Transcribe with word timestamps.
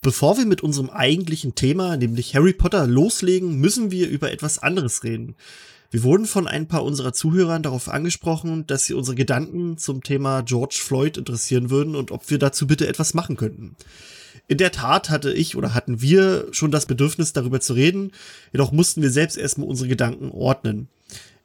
Bevor 0.00 0.38
wir 0.38 0.46
mit 0.46 0.62
unserem 0.62 0.90
eigentlichen 0.90 1.56
Thema, 1.56 1.96
nämlich 1.96 2.36
Harry 2.36 2.52
Potter, 2.52 2.86
loslegen, 2.86 3.58
müssen 3.58 3.90
wir 3.90 4.08
über 4.08 4.30
etwas 4.30 4.60
anderes 4.60 5.02
reden. 5.02 5.34
Wir 5.90 6.04
wurden 6.04 6.26
von 6.26 6.46
ein 6.46 6.68
paar 6.68 6.84
unserer 6.84 7.12
Zuhörern 7.12 7.64
darauf 7.64 7.88
angesprochen, 7.88 8.64
dass 8.68 8.84
sie 8.84 8.94
unsere 8.94 9.16
Gedanken 9.16 9.76
zum 9.76 10.04
Thema 10.04 10.42
George 10.42 10.78
Floyd 10.80 11.16
interessieren 11.16 11.70
würden 11.70 11.96
und 11.96 12.12
ob 12.12 12.30
wir 12.30 12.38
dazu 12.38 12.68
bitte 12.68 12.86
etwas 12.86 13.12
machen 13.12 13.36
könnten. 13.36 13.74
In 14.46 14.58
der 14.58 14.70
Tat 14.70 15.10
hatte 15.10 15.32
ich 15.32 15.56
oder 15.56 15.74
hatten 15.74 16.00
wir 16.00 16.46
schon 16.52 16.70
das 16.70 16.86
Bedürfnis, 16.86 17.32
darüber 17.32 17.60
zu 17.60 17.72
reden, 17.72 18.12
jedoch 18.52 18.70
mussten 18.70 19.02
wir 19.02 19.10
selbst 19.10 19.36
erstmal 19.36 19.68
unsere 19.68 19.88
Gedanken 19.88 20.30
ordnen 20.30 20.88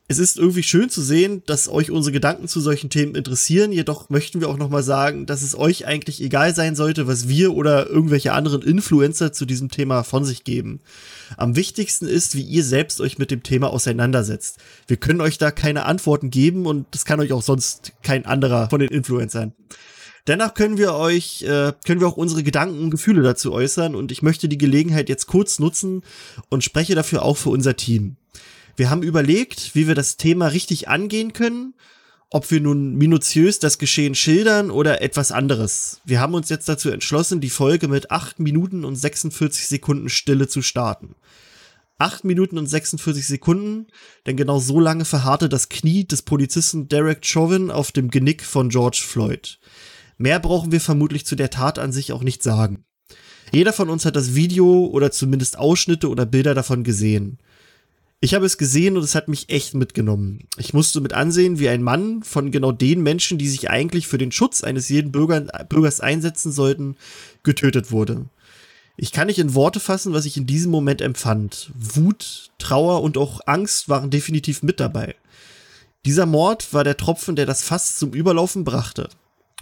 es 0.09 0.19
ist 0.19 0.37
irgendwie 0.37 0.63
schön 0.63 0.89
zu 0.89 1.01
sehen, 1.01 1.43
dass 1.45 1.69
euch 1.69 1.89
unsere 1.89 2.11
Gedanken 2.11 2.49
zu 2.49 2.59
solchen 2.59 2.89
Themen 2.89 3.15
interessieren. 3.15 3.71
Jedoch 3.71 4.09
möchten 4.09 4.41
wir 4.41 4.49
auch 4.49 4.57
nochmal 4.57 4.83
sagen, 4.83 5.25
dass 5.25 5.41
es 5.41 5.57
euch 5.57 5.87
eigentlich 5.87 6.21
egal 6.21 6.53
sein 6.53 6.75
sollte, 6.75 7.07
was 7.07 7.29
wir 7.29 7.53
oder 7.53 7.87
irgendwelche 7.87 8.33
anderen 8.33 8.61
Influencer 8.61 9.31
zu 9.31 9.45
diesem 9.45 9.69
Thema 9.69 10.03
von 10.03 10.25
sich 10.25 10.43
geben. 10.43 10.81
Am 11.37 11.55
wichtigsten 11.55 12.05
ist, 12.05 12.35
wie 12.35 12.41
ihr 12.41 12.65
selbst 12.65 12.99
euch 12.99 13.17
mit 13.17 13.31
dem 13.31 13.43
Thema 13.43 13.71
auseinandersetzt. 13.71 14.57
Wir 14.87 14.97
können 14.97 15.21
euch 15.21 15.37
da 15.37 15.51
keine 15.51 15.85
Antworten 15.85 16.31
geben 16.31 16.65
und 16.65 16.85
das 16.91 17.05
kann 17.05 17.21
euch 17.21 17.31
auch 17.31 17.41
sonst 17.41 17.93
kein 18.03 18.25
anderer 18.25 18.69
von 18.69 18.81
den 18.81 18.89
Influencern. 18.89 19.53
Dennoch 20.27 20.53
können 20.53 20.77
wir 20.77 20.95
euch, 20.95 21.43
äh, 21.43 21.73
können 21.85 22.01
wir 22.01 22.07
auch 22.07 22.17
unsere 22.17 22.43
Gedanken 22.43 22.83
und 22.83 22.91
Gefühle 22.91 23.23
dazu 23.23 23.53
äußern 23.53 23.95
und 23.95 24.11
ich 24.11 24.21
möchte 24.21 24.49
die 24.49 24.57
Gelegenheit 24.57 25.07
jetzt 25.07 25.27
kurz 25.27 25.59
nutzen 25.59 26.01
und 26.49 26.63
spreche 26.63 26.93
dafür 26.93 27.23
auch 27.23 27.37
für 27.37 27.49
unser 27.49 27.75
Team. 27.77 28.17
Wir 28.75 28.89
haben 28.89 29.03
überlegt, 29.03 29.75
wie 29.75 29.87
wir 29.87 29.95
das 29.95 30.17
Thema 30.17 30.47
richtig 30.47 30.87
angehen 30.87 31.33
können, 31.33 31.75
ob 32.31 32.49
wir 32.49 32.59
nun 32.59 32.95
minutiös 32.95 33.59
das 33.59 33.77
Geschehen 33.77 34.15
schildern 34.15 34.71
oder 34.71 35.03
etwas 35.03 35.31
anderes. 35.31 36.01
Wir 36.03 36.19
haben 36.19 36.33
uns 36.33 36.49
jetzt 36.49 36.67
dazu 36.67 36.89
entschlossen, 36.89 37.41
die 37.41 37.51
Folge 37.51 37.87
mit 37.87 38.09
8 38.09 38.39
Minuten 38.39 38.83
und 38.85 38.95
46 38.95 39.67
Sekunden 39.67 40.09
Stille 40.09 40.47
zu 40.47 40.63
starten. 40.63 41.15
8 41.99 42.23
Minuten 42.23 42.57
und 42.57 42.65
46 42.65 43.27
Sekunden, 43.27 43.85
denn 44.25 44.35
genau 44.35 44.57
so 44.57 44.79
lange 44.79 45.05
verharrte 45.05 45.47
das 45.47 45.69
Knie 45.69 46.05
des 46.05 46.23
Polizisten 46.23 46.87
Derek 46.87 47.23
Chauvin 47.23 47.69
auf 47.69 47.91
dem 47.91 48.09
Genick 48.09 48.43
von 48.43 48.69
George 48.69 49.03
Floyd. 49.05 49.59
Mehr 50.17 50.39
brauchen 50.39 50.71
wir 50.71 50.81
vermutlich 50.81 51.27
zu 51.27 51.35
der 51.35 51.51
Tat 51.51 51.77
an 51.77 51.91
sich 51.91 52.11
auch 52.11 52.23
nicht 52.23 52.41
sagen. 52.41 52.83
Jeder 53.51 53.73
von 53.73 53.91
uns 53.91 54.05
hat 54.05 54.15
das 54.15 54.33
Video 54.33 54.87
oder 54.87 55.11
zumindest 55.11 55.59
Ausschnitte 55.59 56.09
oder 56.09 56.25
Bilder 56.25 56.55
davon 56.55 56.83
gesehen. 56.83 57.37
Ich 58.23 58.33
habe 58.33 58.45
es 58.45 58.57
gesehen 58.57 58.95
und 58.95 59.03
es 59.03 59.15
hat 59.15 59.27
mich 59.27 59.49
echt 59.49 59.73
mitgenommen. 59.73 60.47
Ich 60.55 60.73
musste 60.73 61.01
mit 61.01 61.11
ansehen, 61.11 61.59
wie 61.59 61.67
ein 61.67 61.83
Mann 61.83 62.23
von 62.23 62.51
genau 62.51 62.71
den 62.71 63.03
Menschen, 63.03 63.37
die 63.37 63.49
sich 63.49 63.69
eigentlich 63.69 64.07
für 64.07 64.17
den 64.17 64.31
Schutz 64.31 64.63
eines 64.63 64.87
jeden 64.87 65.11
Bürger, 65.11 65.41
Bürgers 65.67 65.99
einsetzen 65.99 66.53
sollten, 66.53 66.95
getötet 67.43 67.91
wurde. 67.91 68.29
Ich 68.95 69.11
kann 69.11 69.27
nicht 69.27 69.39
in 69.39 69.55
Worte 69.55 69.81
fassen, 69.81 70.13
was 70.13 70.23
ich 70.23 70.37
in 70.37 70.45
diesem 70.45 70.71
Moment 70.71 71.01
empfand. 71.01 71.73
Wut, 71.77 72.51
Trauer 72.59 73.01
und 73.01 73.17
auch 73.17 73.41
Angst 73.45 73.89
waren 73.89 74.09
definitiv 74.09 74.63
mit 74.63 74.79
dabei. 74.79 75.15
Dieser 76.05 76.25
Mord 76.25 76.73
war 76.73 76.85
der 76.85 76.95
Tropfen, 76.95 77.35
der 77.35 77.45
das 77.45 77.61
Fass 77.61 77.97
zum 77.97 78.13
Überlaufen 78.13 78.63
brachte 78.63 79.09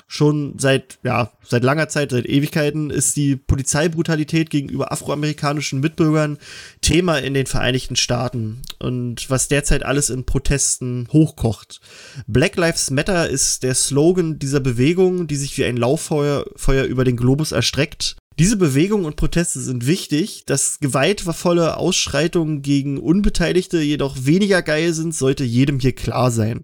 schon 0.07 0.55
seit, 0.57 0.99
ja, 1.03 1.31
seit 1.43 1.63
langer 1.63 1.89
Zeit, 1.89 2.11
seit 2.11 2.25
Ewigkeiten 2.25 2.89
ist 2.89 3.15
die 3.15 3.35
Polizeibrutalität 3.35 4.49
gegenüber 4.49 4.91
afroamerikanischen 4.91 5.79
Mitbürgern 5.79 6.37
Thema 6.81 7.17
in 7.17 7.33
den 7.33 7.45
Vereinigten 7.45 7.95
Staaten 7.95 8.61
und 8.79 9.29
was 9.29 9.47
derzeit 9.47 9.83
alles 9.83 10.09
in 10.09 10.25
Protesten 10.25 11.07
hochkocht. 11.11 11.81
Black 12.27 12.55
Lives 12.55 12.91
Matter 12.91 13.29
ist 13.29 13.63
der 13.63 13.75
Slogan 13.75 14.39
dieser 14.39 14.59
Bewegung, 14.59 15.27
die 15.27 15.35
sich 15.35 15.57
wie 15.57 15.65
ein 15.65 15.77
Lauffeuer 15.77 16.45
Feuer 16.55 16.85
über 16.85 17.03
den 17.03 17.17
Globus 17.17 17.51
erstreckt. 17.51 18.15
Diese 18.39 18.57
Bewegungen 18.57 19.05
und 19.05 19.17
Proteste 19.17 19.59
sind 19.59 19.85
wichtig. 19.85 20.45
Dass 20.45 20.79
gewaltvolle 20.79 21.77
Ausschreitungen 21.77 22.61
gegen 22.61 22.97
Unbeteiligte 22.97 23.81
jedoch 23.81 24.25
weniger 24.25 24.61
geil 24.61 24.93
sind, 24.93 25.13
sollte 25.13 25.43
jedem 25.43 25.79
hier 25.79 25.93
klar 25.93 26.31
sein. 26.31 26.63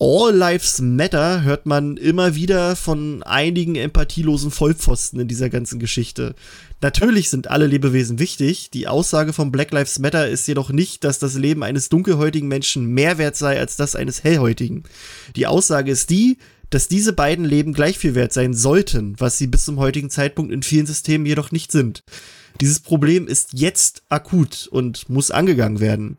All 0.00 0.32
Lives 0.32 0.80
Matter 0.80 1.42
hört 1.42 1.66
man 1.66 1.96
immer 1.96 2.36
wieder 2.36 2.76
von 2.76 3.24
einigen 3.24 3.74
empathielosen 3.74 4.52
Vollpfosten 4.52 5.18
in 5.18 5.26
dieser 5.26 5.50
ganzen 5.50 5.80
Geschichte. 5.80 6.36
Natürlich 6.80 7.30
sind 7.30 7.50
alle 7.50 7.66
Lebewesen 7.66 8.20
wichtig. 8.20 8.70
Die 8.70 8.86
Aussage 8.86 9.32
von 9.32 9.50
Black 9.50 9.72
Lives 9.72 9.98
Matter 9.98 10.28
ist 10.28 10.46
jedoch 10.46 10.70
nicht, 10.70 11.02
dass 11.02 11.18
das 11.18 11.34
Leben 11.34 11.64
eines 11.64 11.88
dunkelhäutigen 11.88 12.48
Menschen 12.48 12.86
mehr 12.86 13.18
wert 13.18 13.34
sei 13.34 13.58
als 13.58 13.74
das 13.74 13.96
eines 13.96 14.22
hellhäutigen. 14.22 14.84
Die 15.34 15.48
Aussage 15.48 15.90
ist 15.90 16.10
die, 16.10 16.38
dass 16.70 16.86
diese 16.86 17.12
beiden 17.12 17.44
Leben 17.44 17.72
gleich 17.72 17.98
viel 17.98 18.14
wert 18.14 18.32
sein 18.32 18.54
sollten, 18.54 19.16
was 19.18 19.36
sie 19.36 19.48
bis 19.48 19.64
zum 19.64 19.80
heutigen 19.80 20.10
Zeitpunkt 20.10 20.52
in 20.52 20.62
vielen 20.62 20.86
Systemen 20.86 21.26
jedoch 21.26 21.50
nicht 21.50 21.72
sind. 21.72 22.04
Dieses 22.60 22.80
Problem 22.80 23.26
ist 23.28 23.52
jetzt 23.52 24.02
akut 24.08 24.68
und 24.70 25.08
muss 25.08 25.30
angegangen 25.30 25.80
werden 25.80 26.18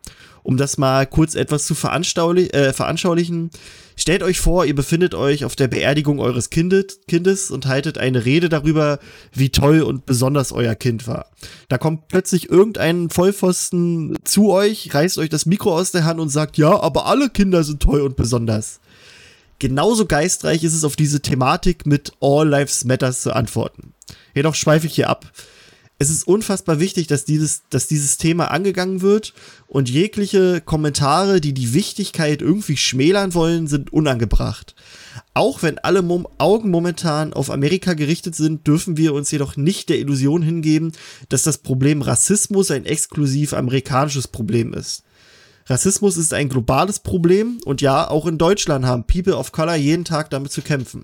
um 0.50 0.58
das 0.58 0.80
mal 0.80 1.06
kurz 1.06 1.36
etwas 1.36 1.66
zu 1.68 1.76
äh, 1.76 2.74
veranschaulichen. 2.74 3.52
Stellt 3.96 4.24
euch 4.24 4.40
vor, 4.40 4.66
ihr 4.66 4.74
befindet 4.74 5.14
euch 5.14 5.46
auf 5.46 5.56
der 5.56 5.68
Beerdigung 5.68 6.20
eures 6.20 6.50
Kindes, 6.50 7.02
Kindes 7.08 7.52
und 7.52 7.68
haltet 7.68 8.00
eine 8.00 8.26
Rede 8.26 8.50
darüber, 8.50 8.98
wie 9.32 9.50
toll 9.50 9.82
und 9.82 10.08
besonders 10.08 10.52
euer 10.52 10.74
Kind 10.74 11.08
war. 11.08 11.28
Da 11.68 11.78
kommt 11.78 12.08
plötzlich 12.08 12.50
irgendein 12.50 13.12
Vollpfosten 13.12 14.18
zu 14.24 14.52
euch, 14.52 14.94
reißt 14.94 15.20
euch 15.20 15.30
das 15.30 15.46
Mikro 15.46 15.78
aus 15.78 15.92
der 15.92 16.06
Hand 16.06 16.20
und 16.20 16.30
sagt, 16.30 16.58
ja, 16.58 16.80
aber 16.80 17.06
alle 17.06 17.30
Kinder 17.30 17.64
sind 17.64 17.84
toll 17.84 18.02
und 18.02 18.16
besonders. 18.16 18.80
Genauso 19.60 20.06
geistreich 20.06 20.64
ist 20.64 20.74
es 20.74 20.86
auf 20.86 20.96
diese 20.96 21.20
Thematik 21.20 21.86
mit 21.86 22.14
All 22.22 22.48
Lives 22.48 22.86
Matters 22.86 23.22
zu 23.22 23.36
antworten. 23.36 23.94
Jedoch 24.34 24.56
schweife 24.56 24.88
ich 24.88 24.96
hier 24.96 25.10
ab 25.10 25.32
es 26.02 26.10
ist 26.10 26.26
unfassbar 26.26 26.80
wichtig, 26.80 27.08
dass 27.08 27.26
dieses, 27.26 27.64
dass 27.70 27.88
dieses 27.88 28.18
Thema 28.18 28.52
angegangen 28.52 29.02
wird 29.02 29.34
und 29.68 29.90
jegliche 29.90 30.62
Kommentare, 30.62 31.42
die 31.42 31.54
die 31.54 31.74
Wichtigkeit 31.74 32.42
irgendwie 32.42 32.78
schmälern 32.78 33.34
wollen, 33.34 33.68
sind 33.68 33.92
unangebracht. 33.92 34.76
Auch 35.34 35.62
wenn 35.62 35.78
alle 35.78 36.02
Mom 36.02 36.26
Augen 36.38 36.72
momentan 36.72 37.34
auf 37.34 37.52
Amerika 37.52 37.96
gerichtet 37.96 38.34
sind, 38.34 38.66
dürfen 38.66 38.96
wir 38.96 39.14
uns 39.14 39.30
jedoch 39.30 39.58
nicht 39.58 39.90
der 39.90 40.00
Illusion 40.00 40.42
hingeben, 40.42 40.94
dass 41.28 41.44
das 41.44 41.58
Problem 41.58 42.02
Rassismus 42.02 42.72
ein 42.72 42.86
exklusiv 42.86 43.54
amerikanisches 43.54 44.30
Problem 44.30 44.74
ist. 44.74 45.04
Rassismus 45.66 46.16
ist 46.16 46.34
ein 46.34 46.48
globales 46.48 47.00
Problem 47.00 47.60
und 47.66 47.82
ja, 47.82 48.10
auch 48.10 48.26
in 48.26 48.38
Deutschland 48.38 48.86
haben 48.86 49.04
People 49.04 49.36
of 49.36 49.52
Color 49.52 49.76
jeden 49.76 50.06
Tag 50.06 50.30
damit 50.30 50.54
zu 50.54 50.62
kämpfen. 50.62 51.04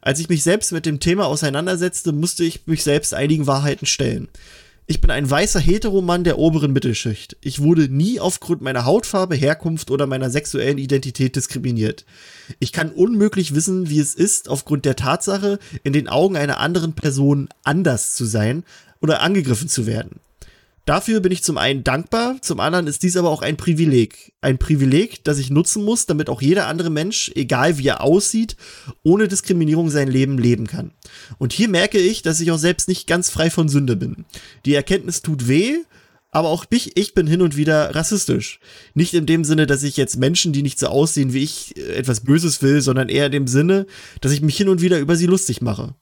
Als 0.00 0.20
ich 0.20 0.28
mich 0.28 0.42
selbst 0.42 0.72
mit 0.72 0.86
dem 0.86 1.00
Thema 1.00 1.26
auseinandersetzte, 1.26 2.12
musste 2.12 2.44
ich 2.44 2.66
mich 2.66 2.82
selbst 2.82 3.14
einigen 3.14 3.46
Wahrheiten 3.46 3.86
stellen. 3.86 4.28
Ich 4.86 5.00
bin 5.00 5.12
ein 5.12 5.30
weißer 5.30 5.60
Heteromann 5.60 6.24
der 6.24 6.38
oberen 6.38 6.72
Mittelschicht. 6.72 7.36
Ich 7.42 7.62
wurde 7.62 7.88
nie 7.88 8.18
aufgrund 8.18 8.60
meiner 8.60 8.84
Hautfarbe, 8.86 9.36
Herkunft 9.36 9.92
oder 9.92 10.08
meiner 10.08 10.30
sexuellen 10.30 10.78
Identität 10.78 11.36
diskriminiert. 11.36 12.04
Ich 12.58 12.72
kann 12.72 12.90
unmöglich 12.90 13.54
wissen, 13.54 13.88
wie 13.88 14.00
es 14.00 14.16
ist, 14.16 14.48
aufgrund 14.48 14.84
der 14.84 14.96
Tatsache, 14.96 15.60
in 15.84 15.92
den 15.92 16.08
Augen 16.08 16.36
einer 16.36 16.58
anderen 16.58 16.94
Person 16.94 17.48
anders 17.62 18.14
zu 18.14 18.24
sein 18.24 18.64
oder 19.00 19.22
angegriffen 19.22 19.68
zu 19.68 19.86
werden. 19.86 20.18
Dafür 20.90 21.20
bin 21.20 21.30
ich 21.30 21.44
zum 21.44 21.56
einen 21.56 21.84
dankbar, 21.84 22.42
zum 22.42 22.58
anderen 22.58 22.88
ist 22.88 23.04
dies 23.04 23.16
aber 23.16 23.30
auch 23.30 23.42
ein 23.42 23.56
Privileg. 23.56 24.32
Ein 24.40 24.58
Privileg, 24.58 25.22
das 25.22 25.38
ich 25.38 25.48
nutzen 25.48 25.84
muss, 25.84 26.06
damit 26.06 26.28
auch 26.28 26.42
jeder 26.42 26.66
andere 26.66 26.90
Mensch, 26.90 27.30
egal 27.36 27.78
wie 27.78 27.86
er 27.86 28.02
aussieht, 28.02 28.56
ohne 29.04 29.28
Diskriminierung 29.28 29.88
sein 29.88 30.08
Leben 30.08 30.36
leben 30.36 30.66
kann. 30.66 30.90
Und 31.38 31.52
hier 31.52 31.68
merke 31.68 31.98
ich, 31.98 32.22
dass 32.22 32.40
ich 32.40 32.50
auch 32.50 32.58
selbst 32.58 32.88
nicht 32.88 33.06
ganz 33.06 33.30
frei 33.30 33.50
von 33.50 33.68
Sünde 33.68 33.94
bin. 33.94 34.24
Die 34.66 34.74
Erkenntnis 34.74 35.22
tut 35.22 35.46
weh, 35.46 35.76
aber 36.32 36.48
auch 36.48 36.64
ich, 36.70 36.96
ich 36.96 37.14
bin 37.14 37.28
hin 37.28 37.42
und 37.42 37.56
wieder 37.56 37.94
rassistisch. 37.94 38.58
Nicht 38.94 39.14
in 39.14 39.26
dem 39.26 39.44
Sinne, 39.44 39.68
dass 39.68 39.84
ich 39.84 39.96
jetzt 39.96 40.16
Menschen, 40.16 40.52
die 40.52 40.64
nicht 40.64 40.80
so 40.80 40.88
aussehen 40.88 41.32
wie 41.32 41.44
ich, 41.44 41.76
etwas 41.76 42.22
Böses 42.22 42.62
will, 42.62 42.80
sondern 42.80 43.08
eher 43.08 43.26
in 43.26 43.32
dem 43.32 43.46
Sinne, 43.46 43.86
dass 44.20 44.32
ich 44.32 44.40
mich 44.40 44.56
hin 44.56 44.68
und 44.68 44.80
wieder 44.80 44.98
über 44.98 45.14
sie 45.14 45.26
lustig 45.26 45.62
mache. 45.62 45.94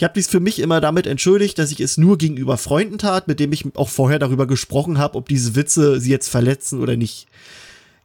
Ich 0.00 0.04
habe 0.04 0.14
dies 0.14 0.28
für 0.28 0.40
mich 0.40 0.60
immer 0.60 0.80
damit 0.80 1.06
entschuldigt, 1.06 1.58
dass 1.58 1.72
ich 1.72 1.80
es 1.80 1.98
nur 1.98 2.16
gegenüber 2.16 2.56
Freunden 2.56 2.96
tat, 2.96 3.28
mit 3.28 3.38
dem 3.38 3.52
ich 3.52 3.66
auch 3.74 3.90
vorher 3.90 4.18
darüber 4.18 4.46
gesprochen 4.46 4.96
habe, 4.96 5.18
ob 5.18 5.28
diese 5.28 5.56
Witze 5.56 6.00
sie 6.00 6.10
jetzt 6.10 6.30
verletzen 6.30 6.80
oder 6.80 6.96
nicht. 6.96 7.26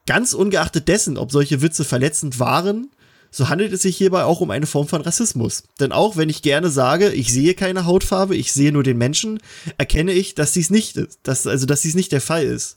Ganz 0.06 0.34
ungeachtet 0.34 0.90
dessen, 0.90 1.18
ob 1.18 1.32
solche 1.32 1.62
Witze 1.62 1.86
verletzend 1.86 2.38
waren, 2.38 2.90
so 3.32 3.48
handelt 3.48 3.72
es 3.72 3.84
sich 3.84 3.96
hierbei 3.96 4.26
auch 4.26 4.42
um 4.42 4.52
eine 4.52 4.66
Form 4.66 4.90
von 4.90 5.04
Rassismus. 5.04 5.64
Denn 5.80 5.94
auch 5.94 6.18
wenn 6.18 6.28
ich 6.28 6.42
gerne 6.42 6.70
sage, 6.70 7.14
ich 7.14 7.32
sehe 7.32 7.54
keine 7.54 7.86
Hautfarbe, 7.86 8.36
ich 8.36 8.52
sehe 8.52 8.74
nur 8.74 8.84
den 8.84 8.98
Menschen, 8.98 9.40
erkenne 9.78 10.12
ich, 10.12 10.36
dass 10.36 10.52
dies 10.52 10.70
nicht 10.70 11.00
dass, 11.24 11.48
also 11.48 11.66
dass 11.66 11.84
dies 11.84 11.96
nicht 11.96 12.12
der 12.12 12.20
Fall 12.20 12.44
ist. 12.44 12.76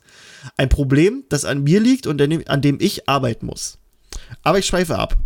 Ein 0.57 0.69
Problem, 0.69 1.25
das 1.29 1.45
an 1.45 1.65
mir 1.65 1.81
liegt 1.81 2.07
und 2.07 2.23
an 2.23 2.63
dem 2.63 2.79
ich 2.81 3.09
arbeiten 3.09 3.47
muss. 3.47 3.79
Aber 4.45 4.61
ich 4.61 4.67
schweife 4.67 4.97
ab. 4.97 5.17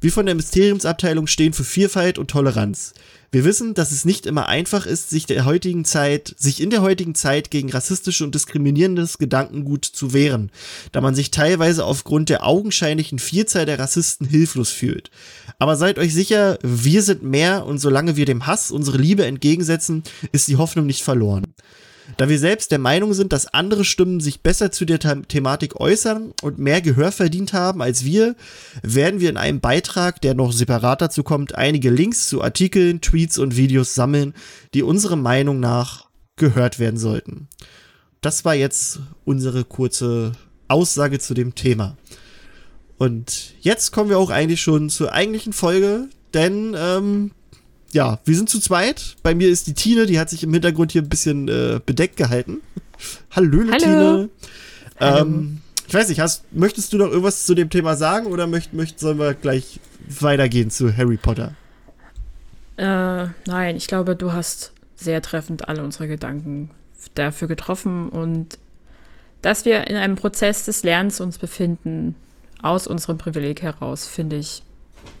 Wir 0.00 0.12
von 0.12 0.26
der 0.26 0.34
Mysteriumsabteilung 0.34 1.26
stehen 1.26 1.52
für 1.52 1.64
Vielfalt 1.64 2.18
und 2.18 2.30
Toleranz. 2.30 2.92
Wir 3.30 3.44
wissen, 3.44 3.74
dass 3.74 3.92
es 3.92 4.04
nicht 4.04 4.26
immer 4.26 4.48
einfach 4.48 4.86
ist, 4.86 5.10
sich 5.10 5.26
der 5.26 5.44
heutigen 5.44 5.84
Zeit, 5.84 6.34
sich 6.38 6.60
in 6.60 6.70
der 6.70 6.82
heutigen 6.82 7.14
Zeit 7.14 7.50
gegen 7.50 7.70
rassistische 7.70 8.24
und 8.24 8.34
diskriminierendes 8.34 9.18
Gedankengut 9.18 9.84
zu 9.84 10.12
wehren, 10.12 10.50
da 10.92 11.00
man 11.00 11.14
sich 11.14 11.30
teilweise 11.30 11.84
aufgrund 11.84 12.28
der 12.28 12.46
augenscheinlichen 12.46 13.18
Vielzahl 13.18 13.66
der 13.66 13.78
Rassisten 13.78 14.26
hilflos 14.26 14.70
fühlt. 14.70 15.10
Aber 15.58 15.76
seid 15.76 15.98
euch 15.98 16.14
sicher, 16.14 16.58
wir 16.62 17.02
sind 17.02 17.22
mehr 17.22 17.66
und 17.66 17.78
solange 17.78 18.16
wir 18.16 18.26
dem 18.26 18.46
Hass 18.46 18.70
unsere 18.70 18.98
Liebe 18.98 19.26
entgegensetzen, 19.26 20.02
ist 20.32 20.48
die 20.48 20.56
Hoffnung 20.56 20.86
nicht 20.86 21.02
verloren. 21.02 21.44
Da 22.16 22.30
wir 22.30 22.38
selbst 22.38 22.70
der 22.70 22.78
Meinung 22.78 23.12
sind, 23.12 23.32
dass 23.34 23.52
andere 23.52 23.84
Stimmen 23.84 24.20
sich 24.20 24.40
besser 24.40 24.72
zu 24.72 24.86
der 24.86 24.98
The 25.02 25.22
Thematik 25.28 25.78
äußern 25.78 26.32
und 26.42 26.58
mehr 26.58 26.80
Gehör 26.80 27.12
verdient 27.12 27.52
haben 27.52 27.82
als 27.82 28.04
wir, 28.06 28.36
werden 28.82 29.20
wir 29.20 29.28
in 29.28 29.36
einem 29.36 29.60
Beitrag, 29.60 30.22
der 30.22 30.34
noch 30.34 30.52
separat 30.52 31.02
dazu 31.02 31.22
kommt, 31.22 31.54
einige 31.54 31.90
Links 31.90 32.28
zu 32.28 32.42
Artikeln, 32.42 33.02
Tweets 33.02 33.38
und 33.38 33.56
Videos 33.56 33.94
sammeln, 33.94 34.32
die 34.72 34.82
unserer 34.82 35.16
Meinung 35.16 35.60
nach 35.60 36.06
gehört 36.36 36.78
werden 36.78 36.98
sollten. 36.98 37.48
Das 38.22 38.46
war 38.46 38.54
jetzt 38.54 39.00
unsere 39.26 39.64
kurze 39.64 40.32
Aussage 40.68 41.18
zu 41.18 41.34
dem 41.34 41.54
Thema. 41.54 41.98
Und 42.96 43.54
jetzt 43.60 43.92
kommen 43.92 44.08
wir 44.08 44.18
auch 44.18 44.30
eigentlich 44.30 44.62
schon 44.62 44.88
zur 44.88 45.12
eigentlichen 45.12 45.52
Folge, 45.52 46.08
denn 46.32 46.74
ähm, 46.78 47.32
ja, 47.96 48.20
wir 48.26 48.36
sind 48.36 48.50
zu 48.50 48.60
zweit. 48.60 49.16
Bei 49.22 49.34
mir 49.34 49.48
ist 49.48 49.66
die 49.66 49.72
Tine, 49.72 50.04
die 50.04 50.20
hat 50.20 50.28
sich 50.28 50.42
im 50.42 50.52
Hintergrund 50.52 50.92
hier 50.92 51.00
ein 51.00 51.08
bisschen 51.08 51.48
äh, 51.48 51.80
bedeckt 51.84 52.18
gehalten. 52.18 52.60
Hallöle, 53.30 53.72
Hallo. 53.72 53.78
Tine. 53.78 54.28
Hallo. 55.00 55.20
Ähm, 55.22 55.60
ich 55.88 55.94
weiß 55.94 56.10
nicht, 56.10 56.20
hast, 56.20 56.44
möchtest 56.52 56.92
du 56.92 56.98
noch 56.98 57.06
irgendwas 57.06 57.46
zu 57.46 57.54
dem 57.54 57.70
Thema 57.70 57.96
sagen 57.96 58.26
oder 58.26 58.46
möcht, 58.46 58.74
möcht, 58.74 59.00
sollen 59.00 59.18
wir 59.18 59.32
gleich 59.32 59.80
weitergehen 60.20 60.70
zu 60.70 60.94
Harry 60.94 61.16
Potter? 61.16 61.54
Äh, 62.76 63.28
nein, 63.46 63.76
ich 63.76 63.86
glaube, 63.86 64.14
du 64.14 64.32
hast 64.32 64.72
sehr 64.96 65.22
treffend 65.22 65.66
alle 65.68 65.82
unsere 65.82 66.06
Gedanken 66.06 66.70
dafür 67.14 67.48
getroffen 67.48 68.10
und 68.10 68.58
dass 69.40 69.64
wir 69.64 69.86
in 69.86 69.96
einem 69.96 70.16
Prozess 70.16 70.66
des 70.66 70.82
Lernens 70.82 71.20
uns 71.20 71.38
befinden, 71.38 72.14
aus 72.60 72.86
unserem 72.86 73.16
Privileg 73.16 73.62
heraus, 73.62 74.06
finde 74.06 74.36
ich 74.36 74.62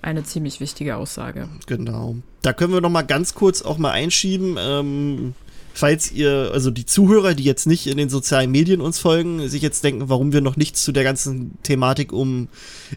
eine 0.02 0.24
ziemlich 0.24 0.60
wichtige 0.60 0.96
Aussage. 0.96 1.48
Genau. 1.66 2.16
Da 2.42 2.52
können 2.52 2.72
wir 2.72 2.80
noch 2.80 2.90
mal 2.90 3.02
ganz 3.02 3.34
kurz 3.34 3.62
auch 3.62 3.78
mal 3.78 3.90
einschieben. 3.90 4.56
Ähm, 4.58 5.34
falls 5.74 6.10
ihr, 6.10 6.50
also 6.52 6.70
die 6.70 6.86
Zuhörer, 6.86 7.34
die 7.34 7.44
jetzt 7.44 7.66
nicht 7.66 7.86
in 7.86 7.98
den 7.98 8.08
sozialen 8.08 8.50
Medien 8.50 8.80
uns 8.80 8.98
folgen, 8.98 9.46
sich 9.48 9.62
jetzt 9.62 9.84
denken, 9.84 10.08
warum 10.08 10.32
wir 10.32 10.40
noch 10.40 10.56
nichts 10.56 10.82
zu 10.82 10.92
der 10.92 11.04
ganzen 11.04 11.58
Thematik 11.62 12.12
um 12.12 12.48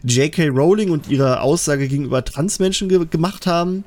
J.K. 0.02 0.48
Rowling 0.48 0.90
und 0.90 1.08
ihre 1.08 1.42
Aussage 1.42 1.88
gegenüber 1.88 2.24
Transmenschen 2.24 2.88
ge 2.88 3.06
gemacht 3.10 3.46
haben. 3.46 3.84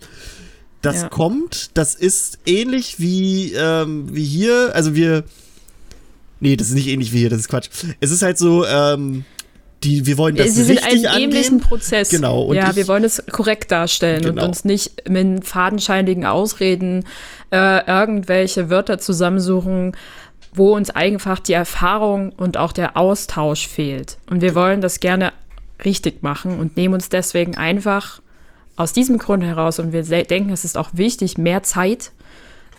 Das 0.84 1.04
ja. 1.04 1.10
kommt, 1.10 1.72
das 1.76 1.96
ist 1.96 2.40
ähnlich 2.46 3.00
wie, 3.00 3.54
ähm, 3.54 4.14
wie 4.14 4.26
hier, 4.26 4.72
also 4.74 4.96
wir, 4.96 5.24
nee, 6.42 6.58
das 6.58 6.68
ist 6.68 6.74
nicht 6.74 6.88
ähnlich 6.88 7.14
wie 7.14 7.20
hier, 7.20 7.30
das 7.30 7.40
ist 7.40 7.48
Quatsch. 7.48 7.70
Es 8.02 8.12
ist 8.12 8.22
halt 8.22 8.38
so, 8.38 8.66
ähm, 8.66 9.24
die, 9.84 10.06
wir 10.06 10.18
wollen 10.18 10.36
das 10.36 10.56
Sie 10.56 10.64
sind 10.64 10.84
einen 10.84 11.06
angehen. 11.06 11.32
ähnlichen 11.32 11.60
Prozess. 11.60 12.10
Genau. 12.10 12.44
Und 12.44 12.56
ja, 12.56 12.70
ich, 12.70 12.76
wir 12.76 12.88
wollen 12.88 13.04
es 13.04 13.24
korrekt 13.32 13.72
darstellen 13.72 14.24
genau. 14.24 14.42
und 14.42 14.48
uns 14.50 14.66
nicht 14.66 15.10
mit 15.10 15.46
fadenscheinigen 15.46 16.26
Ausreden 16.26 17.06
äh, 17.52 17.86
irgendwelche 17.86 18.70
Wörter 18.70 18.98
zusammensuchen, 19.00 19.96
wo 20.54 20.76
uns 20.76 20.90
einfach 20.90 21.40
die 21.40 21.54
Erfahrung 21.54 22.32
und 22.32 22.58
auch 22.58 22.72
der 22.72 22.96
Austausch 22.98 23.68
fehlt. 23.68 24.18
Und 24.30 24.42
wir 24.42 24.56
wollen 24.56 24.82
das 24.82 25.00
gerne 25.00 25.34
richtig 25.84 26.24
machen 26.24 26.60
und 26.60 26.78
nehmen 26.78 26.94
uns 26.94 27.10
deswegen 27.10 27.58
einfach 27.58 28.22
aus 28.76 28.94
diesem 28.94 29.18
Grund 29.18 29.44
heraus 29.44 29.80
und 29.80 29.94
wir 29.94 30.04
denken, 30.04 30.52
es 30.52 30.66
ist 30.66 30.78
auch 30.78 30.90
wichtig, 30.94 31.38
mehr 31.38 31.64
Zeit, 31.64 32.12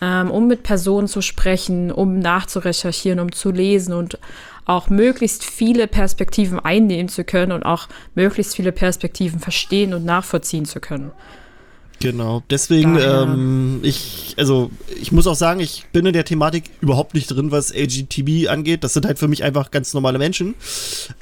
ähm, 0.01 0.29
um 0.29 0.47
mit 0.47 0.63
Personen 0.63 1.07
zu 1.07 1.21
sprechen, 1.21 1.91
um 1.91 2.19
nachzurecherchieren, 2.19 3.19
um 3.19 3.31
zu 3.31 3.51
lesen 3.51 3.93
und 3.93 4.17
auch 4.65 4.89
möglichst 4.89 5.43
viele 5.43 5.87
Perspektiven 5.87 6.59
einnehmen 6.59 7.09
zu 7.09 7.23
können 7.23 7.51
und 7.51 7.63
auch 7.63 7.87
möglichst 8.15 8.55
viele 8.55 8.71
Perspektiven 8.71 9.39
verstehen 9.39 9.93
und 9.93 10.05
nachvollziehen 10.05 10.65
zu 10.65 10.79
können. 10.79 11.11
Genau, 11.99 12.43
deswegen, 12.49 12.97
ähm, 12.99 13.79
ich, 13.83 14.35
also 14.37 14.69
ich 14.99 15.11
muss 15.11 15.27
auch 15.27 15.35
sagen, 15.35 15.59
ich 15.59 15.85
bin 15.93 16.05
in 16.05 16.13
der 16.13 16.25
Thematik 16.25 16.65
überhaupt 16.81 17.13
nicht 17.13 17.27
drin, 17.27 17.51
was 17.51 17.73
LGTB 17.73 18.49
angeht. 18.49 18.83
Das 18.83 18.93
sind 18.93 19.05
halt 19.05 19.17
für 19.17 19.27
mich 19.27 19.43
einfach 19.43 19.71
ganz 19.71 19.93
normale 19.93 20.17
Menschen. 20.17 20.55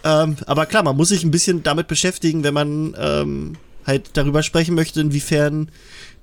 Ähm, 0.04 0.36
aber 0.48 0.66
klar, 0.66 0.84
man 0.84 0.98
muss 0.98 1.10
sich 1.10 1.24
ein 1.24 1.32
bisschen 1.32 1.62
damit 1.64 1.88
beschäftigen, 1.88 2.44
wenn 2.44 2.54
man 2.54 2.96
ähm, 2.98 3.54
halt 3.86 4.12
darüber 4.14 4.42
sprechen 4.42 4.74
möchte, 4.76 5.00
inwiefern 5.00 5.70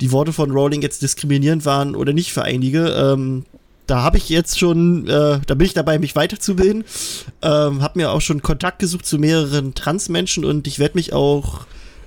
die 0.00 0.10
Worte 0.10 0.32
von 0.32 0.50
Rowling 0.50 0.82
jetzt 0.82 1.02
diskriminierend 1.02 1.64
waren 1.64 1.94
oder 1.94 2.12
nicht 2.12 2.32
für 2.32 2.42
einige. 2.42 2.88
Ähm, 2.88 3.44
da 3.90 4.02
habe 4.02 4.18
ich 4.18 4.28
jetzt 4.28 4.58
schon, 4.58 5.08
äh, 5.08 5.40
da 5.44 5.54
bin 5.54 5.66
ich 5.66 5.74
dabei, 5.74 5.98
mich 5.98 6.14
weiterzubilden. 6.14 6.84
Ähm, 7.42 7.82
habe 7.82 7.98
mir 7.98 8.12
auch 8.12 8.20
schon 8.20 8.40
Kontakt 8.40 8.78
gesucht 8.78 9.04
zu 9.04 9.18
mehreren 9.18 9.74
Transmenschen 9.74 10.44
und 10.44 10.68
ich 10.68 10.78
werde 10.78 10.96
mich 10.96 11.12
auch, 11.12 11.66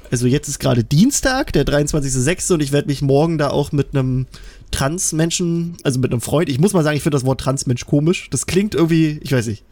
also 0.10 0.26
jetzt 0.26 0.48
ist 0.48 0.60
gerade 0.60 0.86
Dienstag, 0.86 1.52
der 1.52 1.66
23.06. 1.66 2.54
und 2.54 2.64
ich 2.64 2.72
werde 2.72 2.88
mich 2.88 3.02
morgen 3.02 3.38
da 3.38 3.50
auch 3.50 3.74
mit 3.74 3.90
einem 3.94 4.28
Transmenschen, 4.72 5.76
also 5.84 6.00
mit 6.00 6.12
einem 6.12 6.22
Freund, 6.22 6.48
ich 6.48 6.60
muss 6.60 6.72
mal 6.72 6.84
sagen, 6.84 6.96
ich 6.96 7.04
finde 7.04 7.18
das 7.18 7.26
Wort 7.26 7.42
Transmensch 7.42 7.86
komisch. 7.86 8.30
Das 8.32 8.46
klingt 8.46 8.76
irgendwie, 8.76 9.20
ich 9.22 9.34
weiß 9.34 9.48
nicht. 9.48 9.64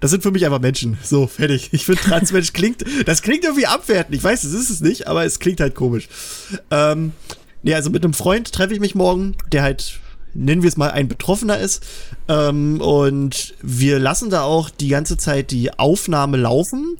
Das 0.00 0.10
sind 0.10 0.22
für 0.22 0.30
mich 0.30 0.46
einfach 0.46 0.60
Menschen. 0.60 0.96
So, 1.02 1.26
fertig. 1.26 1.68
Ich 1.72 1.84
finde 1.84 2.00
Transmensch 2.00 2.52
klingt, 2.54 2.86
das 3.04 3.20
klingt 3.20 3.44
irgendwie 3.44 3.66
abwertend. 3.66 4.16
Ich 4.16 4.24
weiß, 4.24 4.40
das 4.40 4.52
ist 4.52 4.70
es 4.70 4.80
nicht, 4.80 5.08
aber 5.08 5.26
es 5.26 5.38
klingt 5.38 5.60
halt 5.60 5.74
komisch. 5.74 6.08
Ähm, 6.70 7.12
ja, 7.62 7.76
also 7.76 7.90
mit 7.90 8.02
einem 8.02 8.14
Freund 8.14 8.50
treffe 8.50 8.72
ich 8.72 8.80
mich 8.80 8.94
morgen, 8.94 9.36
der 9.52 9.62
halt 9.62 10.00
nennen 10.34 10.62
wir 10.62 10.68
es 10.68 10.76
mal, 10.76 10.90
ein 10.90 11.08
Betroffener 11.08 11.58
ist. 11.58 11.84
Ähm, 12.28 12.80
und 12.80 13.54
wir 13.62 13.98
lassen 13.98 14.30
da 14.30 14.42
auch 14.42 14.70
die 14.70 14.88
ganze 14.88 15.16
Zeit 15.16 15.50
die 15.50 15.78
Aufnahme 15.78 16.36
laufen. 16.36 16.96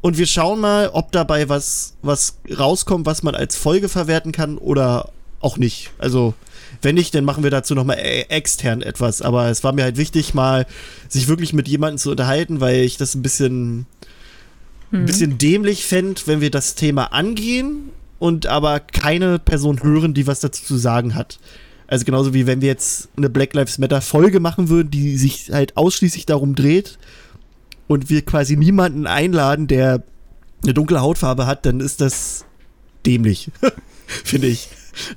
Und 0.00 0.16
wir 0.16 0.26
schauen 0.26 0.60
mal, 0.60 0.88
ob 0.92 1.12
dabei 1.12 1.48
was, 1.48 1.94
was 2.02 2.38
rauskommt, 2.58 3.06
was 3.06 3.22
man 3.22 3.34
als 3.34 3.56
Folge 3.56 3.88
verwerten 3.88 4.32
kann 4.32 4.56
oder 4.56 5.10
auch 5.40 5.58
nicht. 5.58 5.90
Also, 5.98 6.34
wenn 6.82 6.94
nicht, 6.94 7.14
dann 7.14 7.24
machen 7.24 7.42
wir 7.42 7.50
dazu 7.50 7.74
nochmal 7.74 7.98
e-, 7.98 8.22
extern 8.28 8.82
etwas. 8.82 9.22
Aber 9.22 9.48
es 9.48 9.62
war 9.64 9.72
mir 9.72 9.84
halt 9.84 9.96
wichtig, 9.96 10.34
mal 10.34 10.66
sich 11.08 11.28
wirklich 11.28 11.52
mit 11.52 11.68
jemandem 11.68 11.98
zu 11.98 12.10
unterhalten, 12.10 12.60
weil 12.60 12.82
ich 12.82 12.96
das 12.96 13.14
ein 13.14 13.22
bisschen, 13.22 13.86
ein 14.92 15.02
mhm. 15.02 15.06
bisschen 15.06 15.38
dämlich 15.38 15.84
fände, 15.84 16.20
wenn 16.26 16.40
wir 16.40 16.50
das 16.50 16.74
Thema 16.74 17.12
angehen 17.12 17.90
und 18.18 18.46
aber 18.46 18.80
keine 18.80 19.38
Person 19.38 19.82
hören, 19.82 20.14
die 20.14 20.26
was 20.26 20.40
dazu 20.40 20.62
zu 20.62 20.76
sagen 20.76 21.14
hat. 21.14 21.38
Also 21.90 22.04
genauso 22.04 22.32
wie 22.32 22.46
wenn 22.46 22.60
wir 22.60 22.68
jetzt 22.68 23.08
eine 23.16 23.28
Black 23.28 23.52
Lives 23.52 23.78
Matter 23.78 24.00
Folge 24.00 24.38
machen 24.38 24.68
würden, 24.68 24.92
die 24.92 25.16
sich 25.16 25.50
halt 25.52 25.76
ausschließlich 25.76 26.24
darum 26.24 26.54
dreht 26.54 26.98
und 27.88 28.08
wir 28.08 28.22
quasi 28.22 28.56
niemanden 28.56 29.08
einladen, 29.08 29.66
der 29.66 30.04
eine 30.62 30.72
dunkle 30.72 31.00
Hautfarbe 31.00 31.46
hat, 31.46 31.66
dann 31.66 31.80
ist 31.80 32.00
das 32.00 32.44
dämlich, 33.04 33.50
finde 34.06 34.46
ich. 34.46 34.68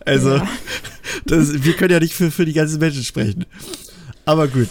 Also, 0.03 0.37
ja. 0.37 0.47
das, 1.25 1.63
wir 1.63 1.73
können 1.73 1.91
ja 1.91 1.99
nicht 1.99 2.15
für, 2.15 2.31
für 2.31 2.45
die 2.45 2.53
ganzen 2.53 2.79
Menschen 2.79 3.03
sprechen. 3.03 3.45
Aber 4.25 4.47
gut. 4.47 4.69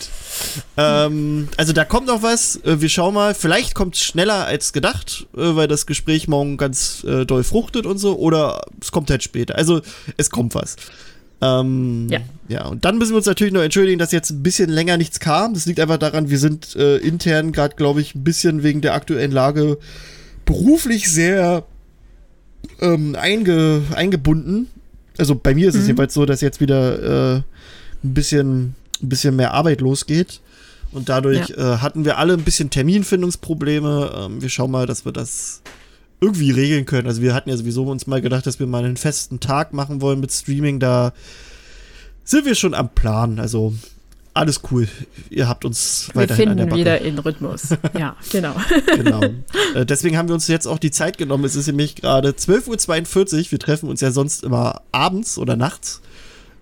Ähm, 0.76 1.48
also 1.56 1.72
da 1.72 1.84
kommt 1.84 2.06
noch 2.08 2.22
was. 2.22 2.56
Äh, 2.64 2.80
wir 2.80 2.88
schauen 2.88 3.14
mal. 3.14 3.34
Vielleicht 3.34 3.74
kommt 3.74 3.94
es 3.94 4.02
schneller 4.02 4.46
als 4.46 4.72
gedacht, 4.72 5.26
äh, 5.36 5.54
weil 5.54 5.68
das 5.68 5.86
Gespräch 5.86 6.26
morgen 6.26 6.56
ganz 6.56 7.04
äh, 7.04 7.26
doll 7.26 7.44
fruchtet 7.44 7.84
und 7.84 7.98
so. 7.98 8.16
Oder 8.16 8.62
es 8.80 8.90
kommt 8.90 9.10
halt 9.10 9.22
später. 9.22 9.56
Also 9.56 9.82
es 10.16 10.30
kommt 10.30 10.54
was. 10.54 10.76
Ähm, 11.42 12.06
ja. 12.10 12.20
Ja, 12.48 12.66
und 12.66 12.84
dann 12.84 12.98
müssen 12.98 13.12
wir 13.12 13.16
uns 13.16 13.26
natürlich 13.26 13.52
noch 13.52 13.62
entschuldigen, 13.62 13.98
dass 13.98 14.12
jetzt 14.12 14.30
ein 14.30 14.42
bisschen 14.42 14.68
länger 14.68 14.98
nichts 14.98 15.20
kam. 15.20 15.54
Das 15.54 15.64
liegt 15.64 15.80
einfach 15.80 15.96
daran, 15.96 16.28
wir 16.28 16.38
sind 16.38 16.76
äh, 16.76 16.98
intern 16.98 17.50
gerade, 17.50 17.76
glaube 17.76 18.02
ich, 18.02 18.14
ein 18.14 18.24
bisschen 18.24 18.62
wegen 18.62 18.82
der 18.82 18.92
aktuellen 18.92 19.30
Lage 19.30 19.78
beruflich 20.44 21.10
sehr 21.10 21.64
ähm, 22.80 23.16
einge, 23.18 23.82
eingebunden. 23.94 24.68
Also 25.16 25.34
bei 25.34 25.54
mir 25.54 25.68
ist 25.68 25.74
mhm. 25.74 25.80
es 25.80 25.86
jedenfalls 25.86 26.14
so, 26.14 26.26
dass 26.26 26.42
jetzt 26.42 26.60
wieder 26.60 27.36
äh, 27.36 27.42
ein 28.04 28.14
bisschen, 28.14 28.74
ein 29.02 29.08
bisschen 29.08 29.36
mehr 29.36 29.54
Arbeit 29.54 29.80
losgeht. 29.80 30.40
Und 30.90 31.08
dadurch 31.08 31.48
ja. 31.48 31.76
äh, 31.76 31.78
hatten 31.78 32.04
wir 32.04 32.18
alle 32.18 32.34
ein 32.34 32.42
bisschen 32.42 32.68
Terminfindungsprobleme. 32.68 34.12
Ähm, 34.14 34.42
wir 34.42 34.50
schauen 34.50 34.70
mal, 34.70 34.86
dass 34.86 35.06
wir 35.06 35.12
das 35.12 35.62
irgendwie 36.22 36.52
regeln 36.52 36.86
können. 36.86 37.08
Also 37.08 37.20
wir 37.20 37.34
hatten 37.34 37.50
ja 37.50 37.56
sowieso 37.56 37.84
uns 37.84 38.06
mal 38.06 38.22
gedacht, 38.22 38.46
dass 38.46 38.60
wir 38.60 38.66
mal 38.68 38.84
einen 38.84 38.96
festen 38.96 39.40
Tag 39.40 39.72
machen 39.72 40.00
wollen 40.00 40.20
mit 40.20 40.32
Streaming. 40.32 40.78
Da 40.78 41.12
sind 42.22 42.46
wir 42.46 42.54
schon 42.54 42.74
am 42.74 42.94
Plan. 42.94 43.40
Also 43.40 43.74
alles 44.32 44.60
cool. 44.70 44.88
Ihr 45.30 45.48
habt 45.48 45.64
uns 45.64 46.08
wir 46.12 46.22
weiterhin 46.22 46.50
an 46.50 46.56
der 46.58 46.66
Backe. 46.66 46.80
wieder 46.80 47.00
in 47.00 47.18
Rhythmus. 47.18 47.70
Ja, 47.98 48.16
genau. 48.30 48.54
genau. 48.86 49.20
Äh, 49.74 49.86
deswegen 49.86 50.18
haben 50.18 50.28
wir 50.28 50.34
uns 50.34 50.48
jetzt 50.48 50.66
auch 50.66 50.78
die 50.78 50.90
Zeit 50.90 51.16
genommen. 51.16 51.44
Es 51.44 51.56
ist 51.56 51.66
nämlich 51.66 51.94
gerade 51.94 52.30
12.42 52.30 53.38
Uhr. 53.46 53.50
Wir 53.52 53.58
treffen 53.58 53.88
uns 53.88 54.02
ja 54.02 54.10
sonst 54.10 54.44
immer 54.44 54.82
abends 54.92 55.38
oder 55.38 55.56
nachts. 55.56 56.02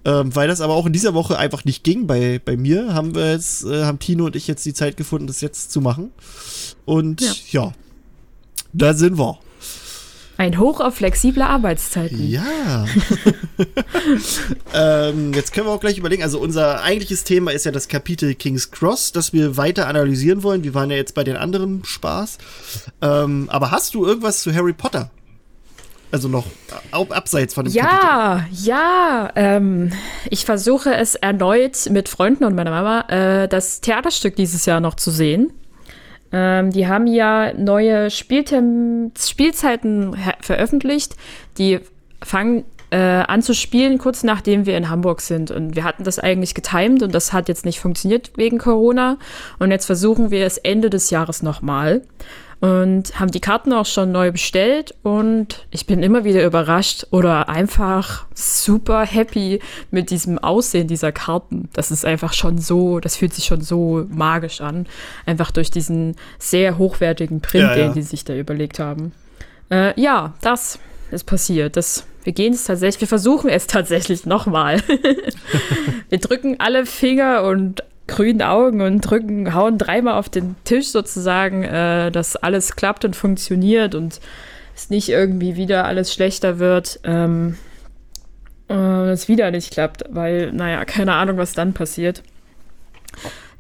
Ähm, 0.05 0.35
weil 0.35 0.49
das 0.49 0.61
aber 0.61 0.75
auch 0.75 0.87
in 0.87 0.93
dieser 0.93 1.13
Woche 1.13 1.39
einfach 1.39 1.65
nicht 1.65 1.85
ging 1.85 2.07
bei, 2.07 2.41
bei 2.43 2.57
mir, 2.57 2.95
haben 2.95 3.15
wir 3.15 3.33
jetzt, 3.33 3.65
äh, 3.65 3.85
haben 3.85 3.99
Tino 3.99 4.25
und 4.27 4.37
ich 4.37 4.47
jetzt 4.47 4.65
die 4.65 4.73
Zeit 4.73 4.97
gefunden, 4.97 5.27
das 5.27 5.41
jetzt 5.41 5.73
zu 5.73 5.81
machen. 5.81 6.13
Und 6.87 7.21
ja, 7.21 7.35
ja 7.51 7.73
da 8.73 8.95
sind 8.95 9.19
wir. 9.19 9.39
Ein 10.41 10.59
Hoch 10.59 10.81
auf 10.81 10.95
flexible 10.95 11.43
Arbeitszeiten. 11.43 12.27
Ja. 12.27 12.87
ähm, 14.75 15.35
jetzt 15.35 15.53
können 15.53 15.67
wir 15.67 15.71
auch 15.71 15.81
gleich 15.81 15.99
überlegen. 15.99 16.23
Also 16.23 16.41
unser 16.41 16.83
eigentliches 16.83 17.25
Thema 17.25 17.51
ist 17.51 17.67
ja 17.67 17.73
das 17.73 17.89
Kapitel 17.89 18.35
King's 18.35 18.71
Cross, 18.71 19.13
das 19.13 19.35
wir 19.35 19.59
weiter 19.59 19.87
analysieren 19.87 20.43
wollen. 20.43 20.65
Wir 20.65 20.73
waren 20.73 20.91
ja 20.91 20.97
jetzt 20.97 21.15
bei 21.15 21.25
den 21.25 21.37
anderen 21.37 21.85
Spaß. 21.85 22.39
Ähm, 23.03 23.51
aber 23.51 23.71
hast 23.71 23.93
du 23.93 24.07
irgendwas 24.07 24.41
zu 24.41 24.55
Harry 24.55 24.73
Potter? 24.73 25.11
Also 26.11 26.27
noch 26.29 26.47
abseits 26.91 27.53
von 27.53 27.67
dem 27.67 27.75
Ja, 27.75 28.39
Kapitel. 28.39 28.65
ja. 28.65 29.31
Ähm, 29.37 29.93
ich 30.31 30.47
versuche 30.47 30.95
es 30.95 31.17
erneut 31.17 31.91
mit 31.91 32.09
Freunden 32.09 32.45
und 32.45 32.55
meiner 32.55 32.71
Mama 32.71 33.03
äh, 33.09 33.47
das 33.47 33.83
Theaterstück 33.83 34.37
dieses 34.37 34.65
Jahr 34.65 34.81
noch 34.81 34.95
zu 34.95 35.11
sehen. 35.11 35.53
Ähm, 36.33 36.71
die 36.71 36.87
haben 36.87 37.07
ja 37.07 37.53
neue 37.55 38.11
Spieltem 38.11 39.13
Spielzeiten 39.19 40.17
veröffentlicht. 40.41 41.17
Die 41.59 41.81
fangen 42.23 42.65
äh, 42.91 42.97
an 42.97 43.43
zu 43.43 43.55
spielen, 43.55 43.99
kurz 43.99 44.23
nachdem 44.23 44.67
wir 44.67 44.77
in 44.77 44.91
Hamburg 44.91 45.21
sind. 45.21 45.51
Und 45.51 45.77
wir 45.77 45.85
hatten 45.85 46.05
das 46.05 46.19
eigentlich 46.19 46.55
getimed 46.55 47.03
und 47.03 47.15
das 47.15 47.33
hat 47.33 47.49
jetzt 47.49 47.65
nicht 47.65 47.81
funktioniert 47.81 48.33
wegen 48.37 48.59
Corona. 48.59 49.19
Und 49.59 49.71
jetzt 49.71 49.87
versuchen 49.87 50.31
wir 50.31 50.45
es 50.45 50.59
Ende 50.59 50.91
des 50.91 51.11
Jahres 51.11 51.43
nochmal 51.43 52.03
und 52.61 53.19
haben 53.19 53.31
die 53.31 53.41
Karten 53.41 53.73
auch 53.73 53.87
schon 53.87 54.13
neu 54.13 54.33
bestellt 54.33 54.95
und 55.03 55.67
ich 55.71 55.87
bin 55.87 56.03
immer 56.03 56.25
wieder 56.25 56.45
überrascht 56.45 57.07
oder 57.11 57.49
einfach 57.49 58.27
super 58.35 59.05
happy 59.05 59.61
mit 59.91 60.11
diesem 60.11 60.39
Aussehen 60.39 60.87
dieser 60.87 61.11
Karten. 61.11 61.71
Das 61.73 61.91
ist 61.91 62.05
einfach 62.05 62.35
schon 62.35 62.59
so, 62.59 63.01
das 63.01 63.17
fühlt 63.17 63.33
sich 63.33 63.47
schon 63.47 63.63
so 63.63 64.07
magisch 64.11 64.61
an, 64.61 64.87
einfach 65.25 65.51
durch 65.51 65.71
diesen 65.71 66.17
sehr 66.39 66.77
hochwertigen 66.77 67.41
Print, 67.41 67.65
ja, 67.65 67.77
ja. 67.77 67.85
den 67.87 67.95
die 67.95 68.03
sich 68.03 68.25
da 68.25 68.35
überlegt 68.35 68.79
haben. 68.79 69.13
Äh, 69.71 69.99
ja, 69.99 70.35
das 70.43 70.79
ist 71.11 71.25
passiert. 71.25 71.77
Das, 71.77 72.05
wir 72.25 72.35
gehen 72.35 72.53
es 72.53 72.65
tatsächlich, 72.65 73.01
wir 73.01 73.09
versuchen 73.09 73.49
es 73.49 73.67
tatsächlich 73.67 74.27
nochmal. 74.27 74.83
wir 76.11 76.19
drücken 76.19 76.57
alle 76.59 76.85
Finger 76.85 77.45
und 77.45 77.83
grünen 78.11 78.43
Augen 78.43 78.83
und 78.83 79.01
drücken, 79.01 79.55
hauen 79.55 79.79
dreimal 79.79 80.15
auf 80.15 80.29
den 80.29 80.57
Tisch 80.65 80.89
sozusagen, 80.89 81.63
äh, 81.63 82.11
dass 82.11 82.37
alles 82.37 82.75
klappt 82.77 83.05
und 83.05 83.15
funktioniert 83.15 83.95
und 83.95 84.21
es 84.75 84.91
nicht 84.91 85.09
irgendwie 85.09 85.57
wieder 85.57 85.85
alles 85.85 86.13
schlechter 86.13 86.59
wird. 86.59 87.01
Ähm, 87.05 87.57
äh, 88.69 89.11
es 89.11 89.29
wieder 89.29 89.51
nicht 89.53 89.73
klappt, 89.73 90.05
weil, 90.11 90.53
naja, 90.53 90.85
keine 90.85 91.15
Ahnung, 91.15 91.37
was 91.37 91.53
dann 91.53 91.73
passiert. 91.73 92.23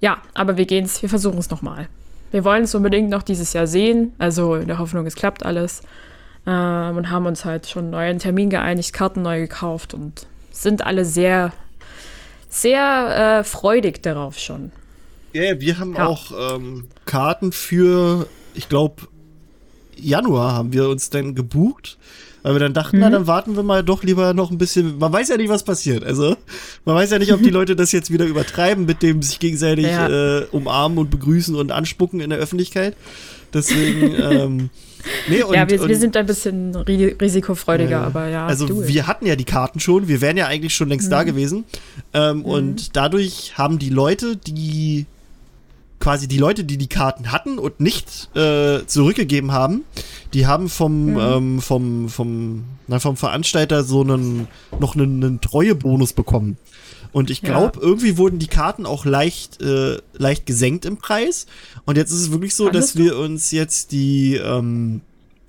Ja, 0.01 0.19
aber 0.35 0.57
wir 0.57 0.67
gehen 0.67 0.85
es, 0.85 1.01
wir 1.01 1.09
versuchen 1.09 1.39
es 1.39 1.51
nochmal. 1.51 1.89
Wir 2.33 2.45
wollen 2.45 2.65
es 2.65 2.75
unbedingt 2.75 3.09
noch 3.09 3.23
dieses 3.23 3.53
Jahr 3.53 3.67
sehen, 3.67 4.15
also 4.19 4.57
in 4.57 4.67
der 4.67 4.79
Hoffnung, 4.79 5.07
es 5.07 5.15
klappt 5.15 5.45
alles. 5.45 5.83
Ähm, 6.47 6.97
und 6.97 7.11
haben 7.11 7.27
uns 7.27 7.45
halt 7.45 7.69
schon 7.69 7.85
einen 7.85 7.91
neuen 7.91 8.19
Termin 8.19 8.51
geeinigt, 8.51 8.93
Karten 8.93 9.23
neu 9.23 9.41
gekauft 9.41 9.95
und 9.95 10.27
sind 10.51 10.85
alle 10.85 11.05
sehr 11.05 11.53
sehr 12.51 13.39
äh, 13.41 13.45
freudig 13.45 14.03
darauf 14.03 14.39
schon. 14.39 14.73
Ja, 15.33 15.59
wir 15.61 15.79
haben 15.79 15.95
ja. 15.95 16.07
auch 16.07 16.57
ähm, 16.57 16.89
Karten 17.07 17.53
für, 17.53 18.27
ich 18.55 18.69
glaube, 18.69 19.03
Januar 19.97 20.53
haben 20.53 20.73
wir 20.73 20.89
uns 20.89 21.09
dann 21.09 21.35
gebucht. 21.35 21.97
Weil 22.43 22.55
wir 22.55 22.61
dann 22.61 22.73
dachten, 22.73 22.97
mhm. 22.97 23.03
na, 23.03 23.11
dann 23.11 23.27
warten 23.27 23.55
wir 23.55 23.63
mal 23.63 23.85
doch 23.85 24.03
lieber 24.03 24.33
noch 24.33 24.51
ein 24.51 24.59
bisschen. 24.59 24.99
Man 24.99 25.13
weiß 25.13 25.29
ja 25.29 25.37
nicht, 25.37 25.51
was 25.51 25.63
passiert. 25.63 26.05
Also, 26.05 26.37
man 26.85 26.97
weiß 26.97 27.11
ja 27.11 27.19
nicht, 27.19 27.33
ob 27.33 27.43
die 27.43 27.51
Leute 27.51 27.77
das 27.77 27.93
jetzt 27.93 28.11
wieder 28.11 28.25
übertreiben 28.25 28.87
mit 28.87 29.03
dem 29.03 29.21
sich 29.21 29.39
gegenseitig 29.41 29.87
ja. 29.87 30.09
äh, 30.39 30.47
umarmen 30.51 30.97
und 30.97 31.11
begrüßen 31.11 31.55
und 31.55 31.71
anspucken 31.71 32.21
in 32.21 32.31
der 32.31 32.39
Öffentlichkeit. 32.39 32.97
Deswegen, 33.53 34.15
ähm, 34.23 34.71
Nee, 35.29 35.43
und, 35.43 35.55
ja, 35.55 35.69
wir, 35.69 35.81
und, 35.81 35.89
wir, 35.89 35.97
sind 35.97 36.17
ein 36.17 36.27
bisschen 36.27 36.75
risikofreudiger, 36.77 38.03
äh, 38.03 38.07
aber 38.07 38.29
ja. 38.29 38.47
Also 38.47 38.87
wir 38.87 39.07
hatten 39.07 39.27
ja 39.27 39.37
die 39.37 39.45
Karten 39.45 39.81
schon, 39.81 40.09
wir 40.09 40.21
wären 40.21 40.37
ja 40.37 40.47
eigentlich 40.47 40.75
schon 40.75 40.89
längst 40.89 41.07
mhm. 41.07 41.11
da 41.11 41.23
gewesen. 41.23 41.65
Ähm, 42.13 42.39
mhm. 42.39 42.45
Und 42.45 42.97
dadurch 42.97 43.59
haben 43.59 43.79
die 43.79 43.91
Leute, 43.91 44.37
die 44.37 45.07
quasi 46.01 46.27
die 46.27 46.39
Leute, 46.39 46.65
die 46.65 46.79
die 46.79 46.89
Karten 46.89 47.31
hatten 47.31 47.59
und 47.59 47.79
nicht 47.79 48.35
äh, 48.35 48.87
zurückgegeben 48.87 49.53
haben, 49.53 49.85
die 50.33 50.47
haben 50.47 50.69
vom, 50.69 51.13
mhm. 51.13 51.19
ähm, 51.19 51.61
vom, 51.61 52.09
vom, 52.09 52.65
na, 52.89 52.99
vom 52.99 53.17
Veranstalter 53.17 53.85
so 53.85 54.01
einen, 54.01 54.49
noch 54.81 54.97
einen, 54.97 55.23
einen 55.23 55.41
Treuebonus 55.41 56.15
bekommen. 56.15 56.57
Und 57.13 57.31
ich 57.31 57.43
glaube, 57.43 57.81
ja. 57.81 57.87
irgendwie 57.87 58.17
wurden 58.17 58.39
die 58.39 58.47
Karten 58.47 58.87
auch 58.87 59.05
leicht, 59.05 59.61
äh, 59.61 59.99
leicht 60.13 60.47
gesenkt 60.47 60.85
im 60.85 60.97
Preis. 60.97 61.47
Und 61.85 61.97
jetzt 61.97 62.11
ist 62.11 62.21
es 62.21 62.31
wirklich 62.31 62.55
so, 62.55 62.69
Alles 62.69 62.93
dass 62.93 62.97
wir 62.97 63.19
uns 63.19 63.51
jetzt 63.51 63.93
die, 63.93 64.37
ähm, 64.37 65.01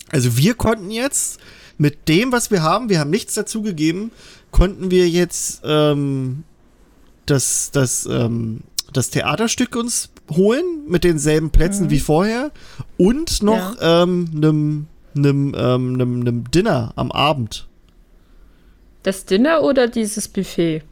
also 0.09 0.37
wir 0.37 0.55
konnten 0.55 0.89
jetzt 0.89 1.39
mit 1.77 2.07
dem, 2.07 2.31
was 2.31 2.51
wir 2.51 2.63
haben, 2.63 2.89
wir 2.89 2.99
haben 2.99 3.09
nichts 3.09 3.33
dazugegeben, 3.33 4.11
konnten 4.51 4.91
wir 4.91 5.09
jetzt 5.09 5.61
ähm, 5.63 6.43
das, 7.25 7.71
das, 7.71 8.05
ähm, 8.05 8.61
das 8.91 9.09
Theaterstück 9.09 9.75
uns 9.75 10.09
holen 10.29 10.83
mit 10.87 11.03
denselben 11.03 11.51
Plätzen 11.51 11.85
mhm. 11.85 11.89
wie 11.91 11.99
vorher 11.99 12.51
und 12.97 13.41
noch 13.43 13.79
ja. 13.79 14.03
ähm, 14.03 14.29
einem, 14.35 14.87
einem, 15.15 15.55
ähm, 15.57 15.93
einem, 15.93 16.21
einem 16.21 16.51
Dinner 16.51 16.93
am 16.95 17.11
Abend. 17.11 17.67
Das 19.03 19.25
Dinner 19.25 19.63
oder 19.63 19.87
dieses 19.87 20.27
Buffet? 20.27 20.83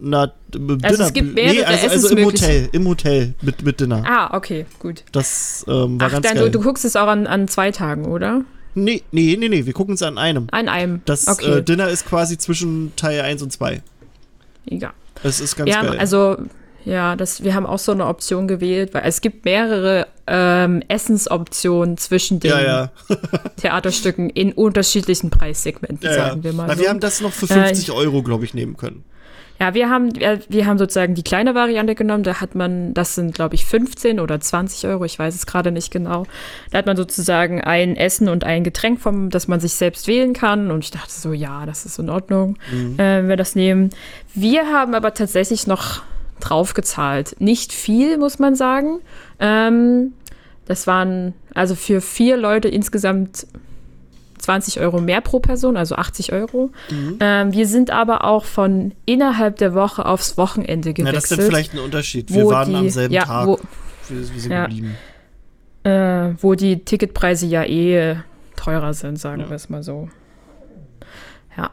Na, 0.00 0.32
Dinner. 0.54 0.78
Also 0.82 1.02
es 1.02 1.12
gibt 1.12 1.34
mehrere 1.34 1.54
nee, 1.54 1.64
also, 1.64 1.88
also 1.88 2.16
im 2.16 2.24
Hotel, 2.24 2.68
im 2.72 2.88
Hotel 2.88 3.34
mit, 3.42 3.62
mit 3.62 3.80
Dinner. 3.80 4.02
Ah, 4.06 4.36
okay, 4.36 4.66
gut. 4.78 5.04
Das 5.12 5.64
ähm, 5.68 6.00
war 6.00 6.08
Ach, 6.08 6.12
ganz 6.12 6.26
dann, 6.26 6.36
geil. 6.36 6.50
Du, 6.50 6.58
du 6.58 6.64
guckst 6.64 6.84
es 6.84 6.96
auch 6.96 7.06
an, 7.06 7.26
an 7.26 7.48
zwei 7.48 7.70
Tagen, 7.70 8.06
oder? 8.06 8.44
Nee, 8.74 9.02
nee, 9.10 9.36
nee, 9.38 9.48
nee, 9.48 9.66
wir 9.66 9.72
gucken 9.72 9.94
es 9.94 10.02
an 10.02 10.16
einem. 10.16 10.46
An 10.52 10.68
einem. 10.68 11.02
Das 11.04 11.28
okay. 11.28 11.58
äh, 11.58 11.62
Dinner 11.62 11.88
ist 11.88 12.06
quasi 12.06 12.38
zwischen 12.38 12.92
Teil 12.96 13.20
1 13.20 13.42
und 13.42 13.52
2. 13.52 13.82
Egal. 14.66 14.92
Das 15.22 15.40
ist 15.40 15.56
ganz 15.56 15.68
ja, 15.70 15.82
geil. 15.82 15.98
Also, 15.98 16.36
ja, 16.84 17.16
das, 17.16 17.44
wir 17.44 17.54
haben 17.54 17.66
auch 17.66 17.78
so 17.78 17.92
eine 17.92 18.06
Option 18.06 18.48
gewählt, 18.48 18.94
weil 18.94 19.02
es 19.04 19.20
gibt 19.20 19.44
mehrere 19.44 20.06
ähm, 20.26 20.82
Essensoptionen 20.88 21.98
zwischen 21.98 22.40
den 22.40 22.52
ja, 22.52 22.62
ja. 22.62 22.90
Theaterstücken 23.56 24.30
in 24.30 24.52
unterschiedlichen 24.52 25.30
Preissegmenten, 25.30 26.08
ja, 26.08 26.14
sagen 26.14 26.44
wir 26.44 26.52
mal. 26.52 26.68
Na, 26.68 26.76
so. 26.76 26.82
Wir 26.82 26.88
haben 26.88 27.00
das 27.00 27.20
noch 27.20 27.32
für 27.32 27.48
50 27.48 27.88
äh, 27.88 27.92
Euro, 27.92 28.22
glaube 28.22 28.44
ich, 28.44 28.54
nehmen 28.54 28.76
können. 28.76 29.04
Ja, 29.60 29.74
wir 29.74 29.90
haben, 29.90 30.10
wir 30.14 30.66
haben 30.66 30.78
sozusagen 30.78 31.14
die 31.14 31.22
kleine 31.22 31.54
Variante 31.54 31.94
genommen. 31.94 32.22
Da 32.22 32.40
hat 32.40 32.54
man, 32.54 32.94
das 32.94 33.14
sind, 33.14 33.34
glaube 33.34 33.54
ich, 33.54 33.66
15 33.66 34.18
oder 34.18 34.40
20 34.40 34.88
Euro, 34.88 35.04
ich 35.04 35.18
weiß 35.18 35.34
es 35.34 35.44
gerade 35.44 35.70
nicht 35.70 35.90
genau. 35.90 36.24
Da 36.70 36.78
hat 36.78 36.86
man 36.86 36.96
sozusagen 36.96 37.60
ein 37.60 37.94
Essen 37.94 38.30
und 38.30 38.42
ein 38.42 38.64
Getränk, 38.64 39.00
vom, 39.00 39.28
das 39.28 39.48
man 39.48 39.60
sich 39.60 39.74
selbst 39.74 40.08
wählen 40.08 40.32
kann. 40.32 40.70
Und 40.70 40.84
ich 40.84 40.90
dachte 40.90 41.12
so, 41.12 41.34
ja, 41.34 41.66
das 41.66 41.84
ist 41.84 41.98
in 41.98 42.08
Ordnung, 42.08 42.56
mhm. 42.72 42.94
äh, 42.94 43.18
wenn 43.18 43.28
wir 43.28 43.36
das 43.36 43.54
nehmen. 43.54 43.90
Wir 44.34 44.72
haben 44.72 44.94
aber 44.94 45.12
tatsächlich 45.12 45.66
noch 45.66 46.02
draufgezahlt. 46.40 47.36
Nicht 47.38 47.74
viel, 47.74 48.16
muss 48.16 48.38
man 48.38 48.54
sagen. 48.54 49.00
Ähm, 49.40 50.14
das 50.64 50.86
waren 50.86 51.34
also 51.52 51.74
für 51.74 52.00
vier 52.00 52.38
Leute 52.38 52.68
insgesamt 52.68 53.46
20 54.50 54.80
Euro 54.80 55.00
mehr 55.00 55.20
pro 55.20 55.38
Person, 55.38 55.76
also 55.76 55.94
80 55.94 56.32
Euro. 56.32 56.72
Mhm. 56.90 57.18
Ähm, 57.20 57.52
wir 57.52 57.68
sind 57.68 57.92
aber 57.92 58.24
auch 58.24 58.44
von 58.44 58.92
innerhalb 59.06 59.56
der 59.58 59.74
Woche 59.74 60.04
aufs 60.04 60.36
Wochenende 60.36 60.92
gewechselt. 60.92 61.06
Ja, 61.06 61.12
das 61.12 61.30
ist 61.30 61.38
dann 61.38 61.46
vielleicht 61.46 61.74
ein 61.74 61.78
Unterschied. 61.78 62.34
Wir 62.34 62.46
waren 62.46 62.68
die, 62.68 62.74
am 62.74 62.90
selben 62.90 63.14
ja, 63.14 63.24
Tag. 63.24 63.46
Wo, 63.46 63.60
wir, 64.08 64.18
wir 64.18 64.40
sind 64.40 64.50
ja, 64.50 64.66
geblieben. 64.66 64.96
Äh, 65.84 66.34
wo 66.42 66.56
die 66.56 66.84
Ticketpreise 66.84 67.46
ja 67.46 67.62
eh 67.62 68.16
teurer 68.56 68.92
sind, 68.92 69.20
sagen 69.20 69.42
ja. 69.42 69.48
wir 69.48 69.54
es 69.54 69.68
mal 69.68 69.84
so. 69.84 70.08
Ja. 71.56 71.70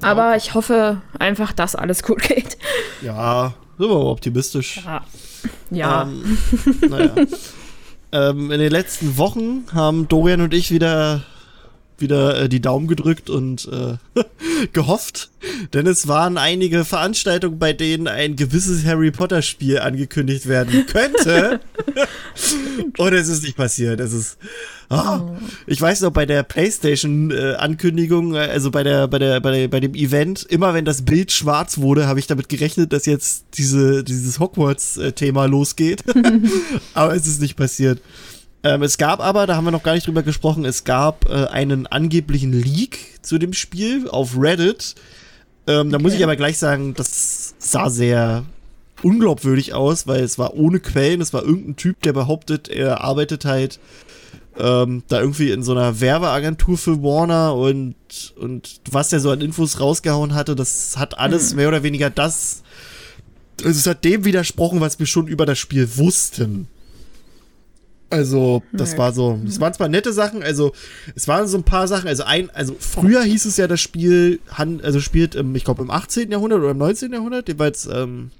Aber 0.00 0.36
ich 0.36 0.54
hoffe 0.54 1.02
einfach, 1.18 1.52
dass 1.52 1.74
alles 1.74 2.04
gut 2.04 2.22
geht. 2.22 2.56
Ja, 3.02 3.52
sind 3.78 3.88
wir 3.88 3.96
optimistisch. 3.96 4.80
Ja. 4.84 5.02
ja. 5.72 6.02
Ähm, 6.02 6.38
naja. 6.88 7.14
ähm, 8.12 8.52
in 8.52 8.60
den 8.60 8.70
letzten 8.70 9.18
Wochen 9.18 9.66
haben 9.72 10.06
Dorian 10.06 10.40
und 10.40 10.54
ich 10.54 10.70
wieder 10.70 11.24
wieder 12.00 12.42
äh, 12.42 12.48
die 12.48 12.60
Daumen 12.60 12.86
gedrückt 12.86 13.30
und 13.30 13.68
äh, 13.72 13.96
gehofft, 14.72 15.30
denn 15.72 15.86
es 15.86 16.08
waren 16.08 16.38
einige 16.38 16.84
Veranstaltungen, 16.84 17.58
bei 17.58 17.72
denen 17.72 18.08
ein 18.08 18.36
gewisses 18.36 18.84
Harry 18.84 19.10
Potter 19.10 19.42
Spiel 19.42 19.78
angekündigt 19.78 20.46
werden 20.46 20.86
könnte. 20.86 21.60
und 22.98 23.12
es 23.12 23.28
ist 23.28 23.42
nicht 23.42 23.56
passiert. 23.56 24.00
Es 24.00 24.12
ist 24.12 24.38
oh. 24.90 25.30
Ich 25.66 25.80
weiß 25.80 26.00
noch 26.02 26.10
bei 26.10 26.26
der 26.26 26.42
PlayStation 26.42 27.30
äh, 27.30 27.54
Ankündigung, 27.54 28.34
äh, 28.34 28.38
also 28.38 28.70
bei 28.70 28.82
der 28.82 29.08
bei 29.08 29.18
der 29.18 29.40
bei 29.40 29.50
der 29.50 29.68
bei 29.68 29.80
dem 29.80 29.94
Event, 29.94 30.44
immer 30.44 30.74
wenn 30.74 30.84
das 30.84 31.02
Bild 31.02 31.32
schwarz 31.32 31.78
wurde, 31.78 32.06
habe 32.06 32.18
ich 32.18 32.26
damit 32.26 32.48
gerechnet, 32.48 32.92
dass 32.92 33.06
jetzt 33.06 33.44
diese 33.54 34.04
dieses 34.04 34.38
Hogwarts 34.38 34.96
äh, 34.96 35.12
Thema 35.12 35.46
losgeht. 35.46 36.02
Aber 36.94 37.14
es 37.14 37.26
ist 37.26 37.40
nicht 37.40 37.56
passiert. 37.56 38.00
Ähm, 38.64 38.82
es 38.82 38.96
gab 38.96 39.20
aber, 39.20 39.46
da 39.46 39.56
haben 39.56 39.64
wir 39.64 39.70
noch 39.70 39.82
gar 39.82 39.92
nicht 39.92 40.06
drüber 40.06 40.22
gesprochen, 40.22 40.64
es 40.64 40.84
gab 40.84 41.28
äh, 41.28 41.46
einen 41.46 41.86
angeblichen 41.86 42.52
Leak 42.52 43.18
zu 43.20 43.36
dem 43.38 43.52
Spiel 43.52 44.08
auf 44.08 44.38
Reddit. 44.38 44.94
Ähm, 45.66 45.90
da 45.90 45.96
okay. 45.96 46.02
muss 46.02 46.14
ich 46.14 46.24
aber 46.24 46.36
gleich 46.36 46.58
sagen, 46.58 46.94
das 46.94 47.54
sah 47.58 47.90
sehr 47.90 48.44
unglaubwürdig 49.02 49.74
aus, 49.74 50.06
weil 50.06 50.22
es 50.22 50.38
war 50.38 50.54
ohne 50.54 50.80
Quellen, 50.80 51.20
es 51.20 51.34
war 51.34 51.42
irgendein 51.42 51.76
Typ, 51.76 52.00
der 52.02 52.14
behauptet, 52.14 52.68
er 52.68 53.02
arbeitet 53.02 53.44
halt 53.44 53.78
ähm, 54.56 55.02
da 55.08 55.20
irgendwie 55.20 55.50
in 55.50 55.62
so 55.62 55.72
einer 55.72 56.00
Werbeagentur 56.00 56.78
für 56.78 57.02
Warner 57.02 57.54
und, 57.54 57.96
und 58.36 58.80
was 58.90 59.10
der 59.10 59.20
so 59.20 59.30
an 59.30 59.42
Infos 59.42 59.78
rausgehauen 59.78 60.34
hatte, 60.34 60.54
das 60.54 60.96
hat 60.96 61.18
alles 61.18 61.50
mhm. 61.50 61.56
mehr 61.56 61.68
oder 61.68 61.82
weniger 61.82 62.08
das, 62.08 62.62
also 63.62 63.78
es 63.78 63.86
hat 63.86 64.04
dem 64.04 64.24
widersprochen, 64.24 64.80
was 64.80 64.98
wir 64.98 65.06
schon 65.06 65.26
über 65.26 65.44
das 65.44 65.58
Spiel 65.58 65.96
wussten. 65.96 66.68
Also, 68.14 68.62
das 68.72 68.96
war 68.96 69.12
so, 69.12 69.40
es 69.44 69.60
waren 69.60 69.74
zwar 69.74 69.88
nette 69.88 70.12
Sachen, 70.12 70.44
also 70.44 70.72
es 71.16 71.26
waren 71.26 71.48
so 71.48 71.58
ein 71.58 71.64
paar 71.64 71.88
Sachen, 71.88 72.06
also 72.06 72.22
ein, 72.22 72.48
also 72.50 72.76
früher 72.78 73.22
hieß 73.22 73.44
es 73.44 73.56
ja, 73.56 73.66
das 73.66 73.80
Spiel, 73.80 74.38
also 74.82 75.00
spielt 75.00 75.34
im, 75.34 75.54
ich 75.56 75.64
glaube 75.64 75.82
im 75.82 75.90
18. 75.90 76.30
Jahrhundert 76.30 76.60
oder 76.60 76.70
im 76.70 76.78
19. 76.78 77.12
Jahrhundert, 77.12 77.48
jeweils 77.48 77.86
ähm, 77.86 78.30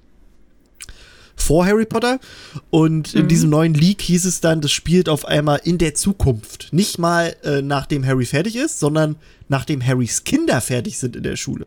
vor 1.37 1.67
Harry 1.67 1.87
Potter. 1.87 2.19
Und 2.71 3.15
mhm. 3.15 3.21
in 3.21 3.29
diesem 3.29 3.51
neuen 3.51 3.75
Leak 3.75 4.03
hieß 4.03 4.25
es 4.25 4.41
dann, 4.41 4.61
das 4.61 4.73
spielt 4.73 5.09
auf 5.09 5.25
einmal 5.25 5.61
in 5.65 5.79
der 5.79 5.95
Zukunft. 5.95 6.69
Nicht 6.73 6.99
mal 6.99 7.37
äh, 7.43 7.63
nachdem 7.63 8.07
Harry 8.07 8.25
fertig 8.25 8.57
ist, 8.57 8.81
sondern 8.81 9.17
nachdem 9.49 9.85
Harrys 9.85 10.25
Kinder 10.25 10.61
fertig 10.61 10.99
sind 10.99 11.17
in 11.17 11.23
der 11.23 11.37
Schule. 11.37 11.67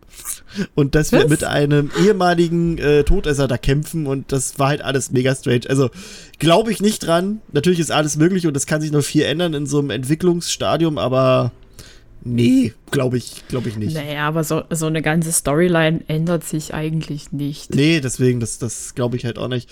Und 0.75 0.95
dass 0.95 1.11
wir 1.11 1.23
Was? 1.23 1.29
mit 1.29 1.43
einem 1.43 1.91
ehemaligen 2.01 2.77
äh, 2.79 3.03
Todesser 3.03 3.47
da 3.47 3.57
kämpfen 3.57 4.07
und 4.07 4.31
das 4.31 4.57
war 4.57 4.69
halt 4.69 4.81
alles 4.81 5.11
mega 5.11 5.33
strange. 5.35 5.61
Also 5.69 5.89
glaube 6.39 6.71
ich 6.71 6.81
nicht 6.81 7.05
dran. 7.05 7.41
Natürlich 7.51 7.79
ist 7.79 7.91
alles 7.91 8.17
möglich 8.17 8.47
und 8.47 8.57
es 8.57 8.65
kann 8.65 8.81
sich 8.81 8.91
noch 8.91 9.03
viel 9.03 9.23
ändern 9.23 9.53
in 9.53 9.67
so 9.67 9.79
einem 9.79 9.91
Entwicklungsstadium, 9.91 10.97
aber 10.97 11.51
Nee, 12.35 12.73
glaube 12.91 13.17
ich, 13.17 13.47
glaube 13.47 13.69
ich 13.69 13.77
nicht. 13.77 13.95
Naja, 13.95 14.27
aber 14.27 14.43
so, 14.43 14.63
so 14.69 14.85
eine 14.85 15.01
ganze 15.01 15.31
Storyline 15.31 16.01
ändert 16.07 16.43
sich 16.43 16.73
eigentlich 16.73 17.31
nicht. 17.31 17.73
Nee, 17.73 18.01
deswegen, 18.01 18.39
das, 18.39 18.59
das 18.59 18.95
glaube 18.95 19.17
ich 19.17 19.25
halt 19.25 19.37
auch 19.37 19.47
nicht. 19.47 19.69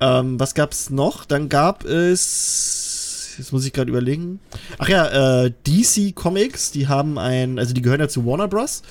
Ähm, 0.00 0.38
was 0.38 0.54
gab's 0.54 0.90
noch? 0.90 1.24
Dann 1.24 1.48
gab 1.48 1.84
es, 1.84 3.34
jetzt 3.38 3.52
muss 3.52 3.66
ich 3.66 3.72
gerade 3.72 3.90
überlegen. 3.90 4.40
Ach 4.78 4.88
ja, 4.88 5.44
äh, 5.44 5.52
DC 5.66 6.14
Comics, 6.14 6.70
die 6.70 6.88
haben 6.88 7.18
ein, 7.18 7.58
also 7.58 7.74
die 7.74 7.82
gehören 7.82 8.00
ja 8.00 8.08
zu 8.08 8.26
Warner 8.26 8.48
Bros. 8.48 8.82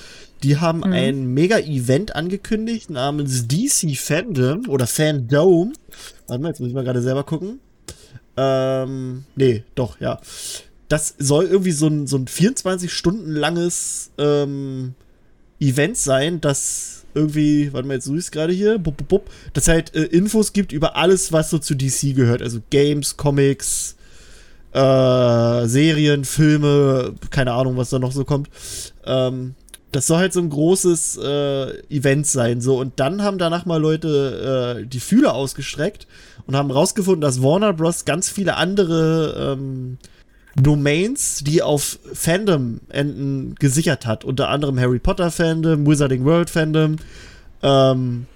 Die 0.44 0.58
haben 0.58 0.80
mhm. 0.80 0.94
ein 0.94 1.26
Mega-Event 1.28 2.16
angekündigt 2.16 2.90
namens 2.90 3.48
DC 3.48 3.96
Fandom 3.96 4.68
oder 4.68 4.88
Fandom. 4.88 5.74
Warte 6.28 6.42
mal, 6.42 6.50
jetzt 6.50 6.60
muss 6.60 6.70
ich 6.70 6.76
mal 6.76 6.84
gerade 6.84 7.02
selber 7.02 7.24
gucken. 7.24 7.60
Ähm, 8.36 9.26
nee, 9.36 9.64
doch, 9.76 10.00
ja 10.00 10.20
das 10.94 11.16
soll 11.18 11.46
irgendwie 11.46 11.72
so 11.72 11.88
ein, 11.88 12.06
so 12.06 12.18
ein 12.18 12.28
24 12.28 12.94
Stunden 12.94 13.32
langes 13.32 14.12
ähm, 14.20 14.94
Event 15.60 15.98
sein, 15.98 16.40
das 16.40 17.06
irgendwie, 17.16 17.74
warte 17.74 17.88
mal, 17.88 17.96
jetzt 17.96 18.06
suche 18.06 18.20
ich 18.20 18.26
es 18.26 18.32
gerade 18.32 18.54
hier, 18.54 18.78
bup, 18.78 18.98
bup, 18.98 19.08
bup, 19.08 19.30
das 19.54 19.68
halt 19.68 19.96
äh, 19.96 20.04
Infos 20.04 20.54
gibt 20.54 20.72
über 20.72 20.96
alles, 20.96 21.32
was 21.32 21.50
so 21.50 21.58
zu 21.58 21.74
DC 21.74 22.16
gehört. 22.16 22.44
Also 22.44 22.60
Games, 22.70 23.18
Comics, 23.18 23.96
äh, 24.72 25.66
Serien, 25.66 26.26
Filme, 26.26 27.16
keine 27.32 27.54
Ahnung, 27.54 27.76
was 27.76 27.90
da 27.90 27.98
noch 27.98 28.12
so 28.12 28.24
kommt. 28.24 28.52
Ähm, 29.04 29.56
das 29.92 30.06
soll 30.06 30.20
halt 30.20 30.34
so 30.34 30.42
ein 30.42 30.50
großes 30.52 31.18
äh, 31.18 31.72
Event 31.90 32.28
sein. 32.28 32.62
So, 32.62 32.80
und 32.80 33.00
dann 33.00 33.24
haben 33.24 33.40
danach 33.40 33.66
mal 33.66 33.82
Leute 33.82 34.78
äh, 34.84 34.86
die 34.86 35.00
Fühler 35.00 35.34
ausgestreckt 35.34 36.06
und 36.46 36.56
haben 36.56 36.70
rausgefunden, 36.70 37.22
dass 37.22 37.42
Warner 37.42 37.74
Bros. 37.74 38.06
ganz 38.06 38.30
viele 38.30 38.58
andere 38.58 39.56
ähm, 39.58 39.98
Domains, 40.56 41.44
die 41.44 41.62
auf 41.62 42.00
Fandom-Enden 42.14 43.56
gesichert 43.56 44.06
hat. 44.06 44.24
Unter 44.24 44.50
anderem 44.50 44.80
Harry 44.80 45.00
Potter 45.00 45.32
Fandom, 45.32 45.88
Wizarding 45.88 46.26
World 46.26 46.50
Fandom. 46.50 46.98
Ähm, 47.62 48.28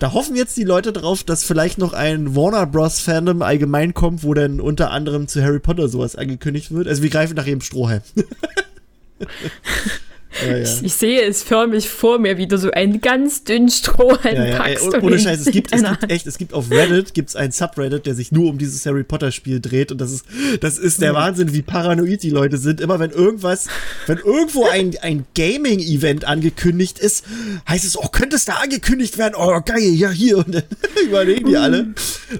da 0.00 0.12
hoffen 0.12 0.34
jetzt 0.34 0.56
die 0.56 0.64
Leute 0.64 0.92
drauf, 0.92 1.22
dass 1.24 1.44
vielleicht 1.44 1.78
noch 1.78 1.92
ein 1.92 2.34
Warner 2.34 2.66
Bros. 2.66 3.00
Fandom 3.00 3.42
allgemein 3.42 3.94
kommt, 3.94 4.24
wo 4.24 4.34
dann 4.34 4.60
unter 4.60 4.90
anderem 4.90 5.28
zu 5.28 5.42
Harry 5.42 5.60
Potter 5.60 5.88
sowas 5.88 6.16
angekündigt 6.16 6.72
wird. 6.72 6.88
Also 6.88 7.02
wir 7.02 7.10
greifen 7.10 7.36
nach 7.36 7.46
jedem 7.46 7.60
Strohhalm. 7.60 8.02
Ja, 10.42 10.56
ja. 10.56 10.62
Ich, 10.62 10.84
ich, 10.84 10.94
sehe 10.94 11.22
es 11.22 11.42
förmlich 11.42 11.88
vor 11.88 12.18
mir, 12.18 12.38
wie 12.38 12.46
du 12.46 12.56
so 12.56 12.70
einen 12.70 13.00
ganz 13.00 13.44
dünnen 13.44 13.68
Strohhalm 13.68 14.36
ja, 14.36 14.56
packst. 14.56 14.94
Ey, 14.94 15.00
ohne 15.00 15.18
Scheiß, 15.18 15.40
es 15.40 15.50
gibt, 15.50 15.74
es 15.74 15.82
gibt 15.82 16.10
echt, 16.10 16.26
es 16.26 16.38
gibt 16.38 16.54
auf 16.54 16.70
Reddit 16.70 17.14
gibt's 17.14 17.34
ein 17.34 17.50
Subreddit, 17.50 18.06
der 18.06 18.14
sich 18.14 18.30
nur 18.30 18.48
um 18.48 18.58
dieses 18.58 18.86
Harry 18.86 19.02
Potter 19.02 19.32
Spiel 19.32 19.60
dreht 19.60 19.90
und 19.90 20.00
das 20.00 20.12
ist, 20.12 20.24
das 20.60 20.78
ist 20.78 21.02
der 21.02 21.14
Wahnsinn, 21.14 21.52
wie 21.52 21.62
paranoid 21.62 22.22
die 22.22 22.30
Leute 22.30 22.58
sind. 22.58 22.80
Immer 22.80 23.00
wenn 23.00 23.10
irgendwas, 23.10 23.66
wenn 24.06 24.18
irgendwo 24.18 24.66
ein, 24.66 24.96
ein 25.02 25.26
Gaming-Event 25.34 26.24
angekündigt 26.24 26.98
ist, 26.98 27.24
heißt 27.68 27.84
es, 27.84 27.98
oh, 27.98 28.08
könnte 28.08 28.36
es 28.36 28.44
da 28.44 28.54
angekündigt 28.54 29.18
werden? 29.18 29.34
Oh, 29.36 29.60
geil, 29.64 29.94
ja, 29.94 30.10
hier. 30.10 30.38
Und 30.38 30.54
dann 30.54 30.62
überlegen 31.04 31.48
die 31.48 31.56
alle. 31.56 31.88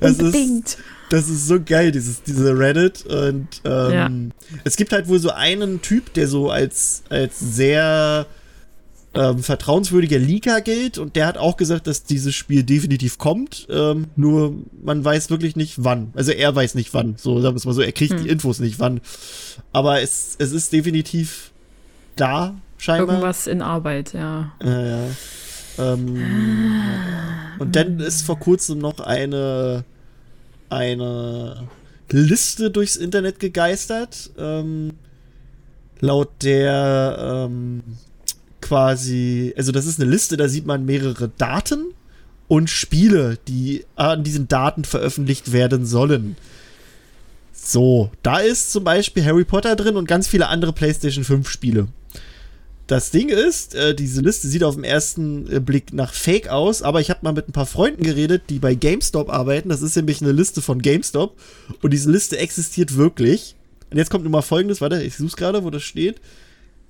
Das 0.00 0.18
Unbedingt. 0.18 0.68
Ist, 0.68 0.79
das 1.11 1.29
ist 1.29 1.46
so 1.46 1.61
geil, 1.61 1.92
dieses, 1.92 2.23
diese 2.23 2.59
Reddit. 2.59 3.05
Und 3.05 3.49
ähm, 3.64 3.92
ja. 3.92 4.11
es 4.64 4.77
gibt 4.77 4.92
halt 4.92 5.09
wohl 5.09 5.18
so 5.18 5.31
einen 5.31 5.83
Typ, 5.83 6.14
der 6.14 6.29
so 6.29 6.51
als, 6.51 7.03
als 7.11 7.38
sehr 7.38 8.27
ähm, 9.12 9.42
vertrauenswürdiger 9.42 10.18
Leaker 10.18 10.61
gilt 10.61 10.96
und 10.96 11.16
der 11.16 11.27
hat 11.27 11.37
auch 11.37 11.57
gesagt, 11.57 11.88
dass 11.88 12.05
dieses 12.05 12.35
Spiel 12.35 12.62
definitiv 12.62 13.18
kommt. 13.18 13.66
Ähm, 13.68 14.07
nur 14.14 14.55
man 14.83 15.05
weiß 15.05 15.31
wirklich 15.31 15.57
nicht 15.57 15.85
wann. 15.85 16.12
Also 16.14 16.31
er 16.31 16.55
weiß 16.55 16.77
nicht 16.77 16.94
wann. 16.94 17.16
So 17.16 17.40
sagen 17.40 17.55
wir 17.55 17.59
es 17.59 17.66
mal 17.66 17.73
so, 17.73 17.83
er 17.83 17.92
kriegt 17.92 18.14
hm. 18.14 18.23
die 18.23 18.29
Infos 18.29 18.61
nicht 18.61 18.79
wann. 18.79 19.01
Aber 19.73 20.01
es, 20.01 20.37
es 20.38 20.53
ist 20.53 20.73
definitiv 20.73 21.51
da, 22.14 22.55
scheinbar. 22.79 23.16
Irgendwas 23.16 23.49
in 23.49 23.62
Arbeit, 23.62 24.12
ja. 24.12 24.53
Ja, 24.62 24.87
ja. 24.87 25.03
Ähm, 25.79 26.23
und 27.59 27.75
dann 27.75 27.99
ist 27.99 28.23
vor 28.23 28.38
kurzem 28.38 28.79
noch 28.79 29.01
eine 29.01 29.85
eine 30.71 31.69
Liste 32.11 32.71
durchs 32.71 32.97
Internet 32.97 33.41
gegeistert, 33.41 34.31
ähm, 34.39 34.95
laut 36.01 36.31
der 36.43 37.47
ähm, 37.49 37.83
quasi, 38.61 39.55
also 39.57 39.73
das 39.73 39.87
ist 39.87 40.01
eine 40.01 40.11
Liste, 40.11 40.37
da 40.37 40.49
sieht 40.49 40.67
man 40.67 40.85
mehrere 40.85 41.29
Daten 41.29 41.95
und 42.49 42.69
Spiele, 42.71 43.39
die 43.47 43.85
an 43.97 44.25
diesen 44.25 44.49
Daten 44.49 44.85
veröffentlicht 44.85 45.53
werden 45.53 45.87
sollen. 45.87 46.37
So, 47.53 48.11
da 48.23 48.39
ist 48.39 48.73
zum 48.73 48.85
Beispiel 48.85 49.25
Harry 49.25 49.45
Potter 49.45 49.77
drin 49.77 49.97
und 49.97 50.09
ganz 50.09 50.27
viele 50.27 50.49
andere 50.49 50.73
PlayStation 50.73 51.25
5 51.25 51.49
Spiele. 51.49 51.89
Das 52.90 53.12
Ding 53.12 53.29
ist, 53.29 53.76
äh, 53.76 53.94
diese 53.94 54.20
Liste 54.20 54.48
sieht 54.48 54.64
auf 54.64 54.74
den 54.74 54.83
ersten 54.83 55.48
äh, 55.48 55.61
Blick 55.61 55.92
nach 55.92 56.12
Fake 56.12 56.48
aus, 56.48 56.83
aber 56.83 57.00
ich 57.00 57.09
habe 57.09 57.20
mal 57.22 57.33
mit 57.33 57.48
ein 57.48 57.53
paar 57.53 57.66
Freunden 57.66 58.03
geredet, 58.03 58.42
die 58.50 58.59
bei 58.59 58.74
GameStop 58.74 59.31
arbeiten. 59.31 59.68
Das 59.68 59.81
ist 59.81 59.94
nämlich 59.94 60.20
eine 60.20 60.33
Liste 60.33 60.61
von 60.61 60.83
GameStop 60.83 61.38
und 61.83 61.92
diese 61.92 62.11
Liste 62.11 62.37
existiert 62.38 62.96
wirklich. 62.96 63.55
Und 63.92 63.98
jetzt 63.98 64.11
kommt 64.11 64.24
nur 64.24 64.33
mal 64.33 64.42
folgendes, 64.42 64.81
warte, 64.81 65.00
ich 65.05 65.14
suche 65.14 65.37
gerade, 65.37 65.62
wo 65.62 65.70
das 65.70 65.85
steht. 65.85 66.20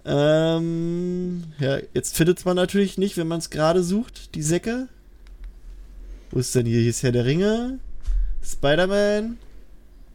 Ähm, 0.06 1.44
ja, 1.58 1.80
jetzt 1.92 2.16
findet 2.16 2.42
man 2.46 2.56
natürlich 2.56 2.96
nicht, 2.96 3.18
wenn 3.18 3.28
man 3.28 3.40
es 3.40 3.50
gerade 3.50 3.82
sucht, 3.82 4.34
die 4.34 4.42
Säcke. 4.42 4.88
Wo 6.30 6.38
ist 6.38 6.54
denn 6.54 6.64
hier? 6.64 6.80
Hier 6.80 6.88
ist 6.88 7.02
Herr 7.02 7.12
der 7.12 7.26
Ringe. 7.26 7.78
Spider-Man. 8.42 9.36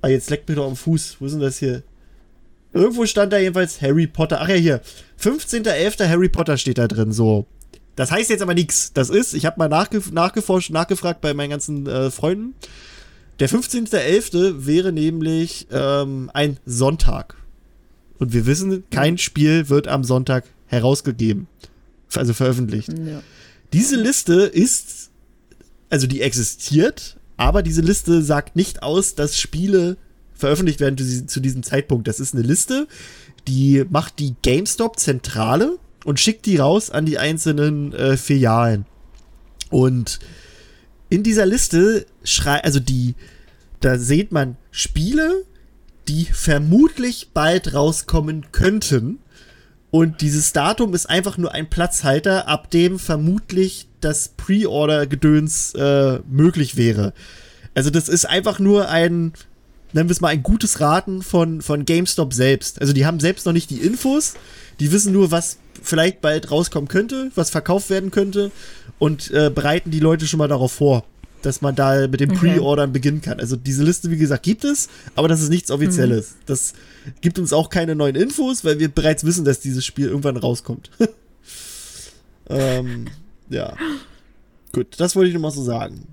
Ah, 0.01 0.07
jetzt 0.07 0.31
leckt 0.31 0.49
mir 0.49 0.55
doch 0.55 0.65
am 0.65 0.77
Fuß. 0.77 1.17
Wo 1.19 1.27
ist 1.27 1.33
denn 1.33 1.41
das 1.41 1.59
hier? 1.59 1.83
Irgendwo 2.75 3.05
stand 3.05 3.31
da 3.31 3.37
jedenfalls 3.37 3.81
Harry 3.81 4.05
Potter. 4.05 4.41
Ach 4.41 4.49
ja, 4.49 4.55
hier. 4.55 4.81
15.11. 5.21 6.09
Harry 6.09 6.27
Potter 6.27 6.57
steht 6.57 6.77
da 6.77 6.89
drin, 6.89 7.13
so. 7.13 7.47
Das 7.95 8.11
heißt 8.11 8.29
jetzt 8.29 8.41
aber 8.41 8.53
nichts. 8.53 8.91
Das 8.91 9.09
ist, 9.09 9.33
ich 9.33 9.45
habe 9.45 9.57
mal 9.57 9.69
nachgef 9.69 10.11
nachgeforscht, 10.11 10.71
nachgefragt 10.71 11.21
bei 11.21 11.33
meinen 11.33 11.51
ganzen 11.51 11.87
äh, 11.87 12.11
Freunden. 12.11 12.53
Der 13.39 13.49
15.11. 13.49 14.65
wäre 14.65 14.91
nämlich 14.91 15.67
ähm, 15.71 16.29
ein 16.33 16.57
Sonntag. 16.65 17.37
Und 18.19 18.33
wir 18.33 18.45
wissen, 18.45 18.83
kein 18.91 19.17
Spiel 19.17 19.69
wird 19.69 19.87
am 19.87 20.03
Sonntag 20.03 20.43
herausgegeben. 20.67 21.47
Also 22.13 22.33
veröffentlicht. 22.33 22.89
Ja. 22.89 23.21
Diese 23.71 23.95
Liste 23.95 24.41
ist, 24.41 25.11
also 25.89 26.07
die 26.07 26.21
existiert, 26.21 27.15
aber 27.37 27.63
diese 27.63 27.81
Liste 27.81 28.21
sagt 28.21 28.57
nicht 28.57 28.83
aus, 28.83 29.15
dass 29.15 29.39
Spiele 29.39 29.95
veröffentlicht 30.35 30.79
werden 30.79 31.27
zu 31.27 31.39
diesem 31.39 31.63
Zeitpunkt. 31.63 32.07
Das 32.07 32.19
ist 32.19 32.33
eine 32.33 32.43
Liste, 32.43 32.87
die 33.47 33.85
macht 33.89 34.19
die 34.19 34.35
GameStop-Zentrale 34.41 35.77
und 36.03 36.19
schickt 36.19 36.45
die 36.45 36.57
raus 36.57 36.89
an 36.89 37.05
die 37.05 37.17
einzelnen 37.17 37.93
äh, 37.93 38.17
Filialen. 38.17 38.85
Und 39.69 40.19
in 41.09 41.23
dieser 41.23 41.45
Liste 41.45 42.05
schreibt, 42.23 42.65
also 42.65 42.79
die, 42.79 43.15
da 43.79 43.97
sieht 43.97 44.31
man 44.31 44.57
Spiele, 44.71 45.45
die 46.07 46.25
vermutlich 46.25 47.29
bald 47.33 47.73
rauskommen 47.73 48.51
könnten. 48.51 49.19
Und 49.91 50.21
dieses 50.21 50.53
Datum 50.53 50.93
ist 50.93 51.09
einfach 51.09 51.37
nur 51.37 51.53
ein 51.53 51.69
Platzhalter, 51.69 52.47
ab 52.47 52.69
dem 52.69 52.99
vermutlich 52.99 53.87
das 54.01 54.29
Pre-Order-Gedöns 54.29 55.73
äh, 55.75 56.19
möglich 56.29 56.75
wäre. 56.75 57.13
Also 57.73 57.89
das 57.89 58.09
ist 58.09 58.25
einfach 58.25 58.59
nur 58.59 58.89
ein 58.89 59.33
nennen 59.95 60.09
wir 60.09 60.13
es 60.13 60.21
mal, 60.21 60.27
ein 60.27 60.43
gutes 60.43 60.81
Raten 60.81 61.23
von, 61.23 61.61
von 61.61 61.85
GameStop 61.85 62.33
selbst. 62.33 62.81
Also 62.81 62.93
die 62.93 63.05
haben 63.05 63.19
selbst 63.19 63.45
noch 63.45 63.53
nicht 63.53 63.69
die 63.69 63.79
Infos, 63.79 64.33
die 64.79 64.91
wissen 64.91 65.13
nur, 65.13 65.31
was 65.31 65.57
vielleicht 65.81 66.21
bald 66.21 66.51
rauskommen 66.51 66.89
könnte, 66.89 67.31
was 67.35 67.49
verkauft 67.49 67.89
werden 67.89 68.11
könnte 68.11 68.51
und 68.99 69.31
äh, 69.31 69.49
bereiten 69.49 69.91
die 69.91 70.01
Leute 70.01 70.27
schon 70.27 70.37
mal 70.37 70.47
darauf 70.47 70.73
vor. 70.73 71.05
dass 71.41 71.61
man 71.61 71.75
da 71.75 72.07
mit 72.07 72.19
dem 72.19 72.33
Pre-Ordern 72.33 72.91
beginnen 72.91 73.21
kann. 73.21 73.39
Also 73.39 73.55
diese 73.55 73.83
Liste, 73.83 74.09
wie 74.09 74.17
gesagt, 74.17 74.41
gibt 74.41 74.63
es, 74.63 74.89
aber 75.15 75.27
das 75.27 75.41
ist 75.41 75.49
nichts 75.49 75.69
Offizielles. 75.69 76.31
Mhm. 76.31 76.35
Das 76.47 76.73
gibt 77.21 77.37
uns 77.37 77.53
auch 77.53 77.69
keine 77.69 77.95
neuen 77.95 78.15
Infos, 78.15 78.65
weil 78.65 78.79
wir 78.79 78.89
bereits 78.89 79.23
wissen, 79.23 79.45
dass 79.45 79.59
dieses 79.59 79.85
Spiel 79.85 80.07
irgendwann 80.07 80.37
rauskommt. 80.37 80.89
ähm, 82.49 83.05
ja. 83.49 83.77
Gut, 84.71 84.87
das 84.97 85.15
wollte 85.15 85.27
ich 85.29 85.35
nochmal 85.35 85.51
so 85.51 85.63
sagen. 85.63 86.07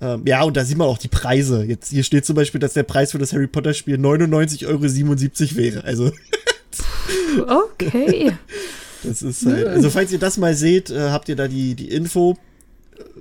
Ähm, 0.00 0.22
ja, 0.26 0.42
und 0.42 0.56
da 0.56 0.64
sieht 0.64 0.78
man 0.78 0.88
auch 0.88 0.98
die 0.98 1.08
Preise. 1.08 1.64
Jetzt 1.64 1.90
hier 1.90 2.02
steht 2.02 2.24
zum 2.24 2.36
Beispiel, 2.36 2.60
dass 2.60 2.72
der 2.72 2.84
Preis 2.84 3.12
für 3.12 3.18
das 3.18 3.32
Harry 3.32 3.46
Potter 3.46 3.74
Spiel 3.74 3.96
99,77 3.96 4.66
Euro 4.66 5.56
wäre. 5.56 5.84
Also. 5.84 6.12
okay. 7.46 8.32
Das 9.02 9.22
ist 9.22 9.44
halt. 9.44 9.66
Also, 9.66 9.90
falls 9.90 10.12
ihr 10.12 10.18
das 10.18 10.38
mal 10.38 10.54
seht, 10.54 10.90
äh, 10.90 11.10
habt 11.10 11.28
ihr 11.28 11.36
da 11.36 11.48
die, 11.48 11.74
die 11.74 11.90
Info. 11.90 12.36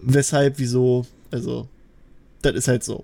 Weshalb, 0.02 0.58
wieso. 0.58 1.06
Also, 1.32 1.68
das 2.42 2.56
ist 2.56 2.68
halt 2.68 2.84
so. 2.84 3.04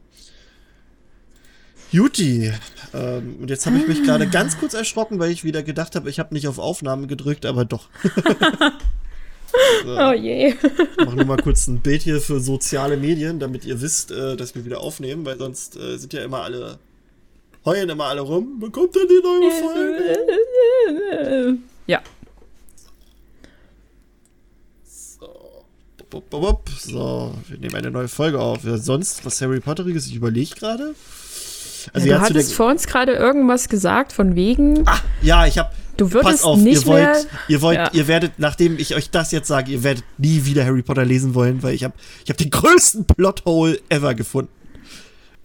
Juti. 1.92 2.52
Ähm, 2.94 3.38
und 3.42 3.50
jetzt 3.50 3.66
habe 3.66 3.78
ich 3.78 3.88
mich 3.88 4.04
gerade 4.04 4.28
ganz 4.28 4.58
kurz 4.58 4.74
erschrocken, 4.74 5.20
weil 5.20 5.32
ich 5.32 5.44
wieder 5.44 5.64
gedacht 5.64 5.96
habe, 5.96 6.10
ich 6.10 6.20
habe 6.20 6.34
nicht 6.34 6.48
auf 6.48 6.60
Aufnahme 6.60 7.08
gedrückt, 7.08 7.46
aber 7.46 7.66
doch. 7.66 7.90
so. 9.84 9.98
Oh 9.98 10.14
je. 10.14 10.50
Ich 10.50 11.06
mache 11.06 11.16
nur 11.16 11.26
mal 11.26 11.38
kurz 11.38 11.68
ein 11.68 11.80
Bild 11.80 12.02
hier 12.02 12.22
für 12.22 12.40
soziale 12.40 12.98
Medien, 12.98 13.40
damit 13.40 13.66
ihr 13.66 13.82
wisst, 13.82 14.12
äh, 14.12 14.36
dass 14.36 14.56
wir 14.56 14.66
wieder 14.66 14.82
aufnehmen, 14.82 15.26
weil 15.26 15.38
sonst 15.38 15.78
äh, 15.78 15.98
sind 15.98 16.14
ja 16.14 16.24
immer 16.24 16.44
alle 16.44 16.80
heulen 17.66 17.90
immer 17.90 18.06
alle 18.06 18.22
rum. 18.22 18.60
Bekommt 18.60 18.96
denn 18.96 19.08
die 19.08 19.22
neue 19.24 19.52
Folge? 19.52 21.60
Ja. 21.88 22.02
So, 26.80 27.34
wir 27.50 27.58
nehmen 27.58 27.76
eine 27.76 27.92
neue 27.92 28.08
Folge 28.08 28.40
auf. 28.40 28.64
Ja, 28.64 28.78
sonst 28.78 29.26
was 29.26 29.42
Harry 29.42 29.60
Potteriges? 29.60 30.08
Ich 30.08 30.16
überlege 30.16 30.56
gerade. 30.56 30.96
Also 31.92 32.08
ja, 32.08 32.18
du 32.18 32.24
hattest 32.24 32.54
vor 32.54 32.70
uns 32.70 32.88
gerade 32.88 33.12
irgendwas 33.14 33.68
gesagt 33.68 34.14
von 34.14 34.36
wegen. 34.36 34.84
Ach, 34.86 35.04
ja, 35.22 35.46
ich 35.46 35.58
habe. 35.58 35.72
Du 35.98 36.12
würdest 36.12 36.44
auf, 36.44 36.60
nicht 36.60 36.82
ihr 36.82 36.86
wollt, 36.86 37.04
mehr. 37.04 37.26
Ihr 37.48 37.62
wollt, 37.62 37.78
ja. 37.78 37.90
ihr 37.94 38.08
werdet, 38.08 38.34
nachdem 38.38 38.78
ich 38.78 38.96
euch 38.96 39.10
das 39.10 39.32
jetzt 39.32 39.48
sage, 39.48 39.72
ihr 39.72 39.84
werdet 39.84 40.04
nie 40.18 40.46
wieder 40.46 40.66
Harry 40.66 40.82
Potter 40.82 41.06
lesen 41.06 41.36
wollen, 41.36 41.64
weil 41.64 41.74
ich 41.74 41.84
habe, 41.84 41.94
ich 42.24 42.30
habe 42.30 42.38
den 42.38 42.50
größten 42.50 43.06
Plothole 43.06 43.80
ever 43.90 44.14
gefunden. 44.14 44.52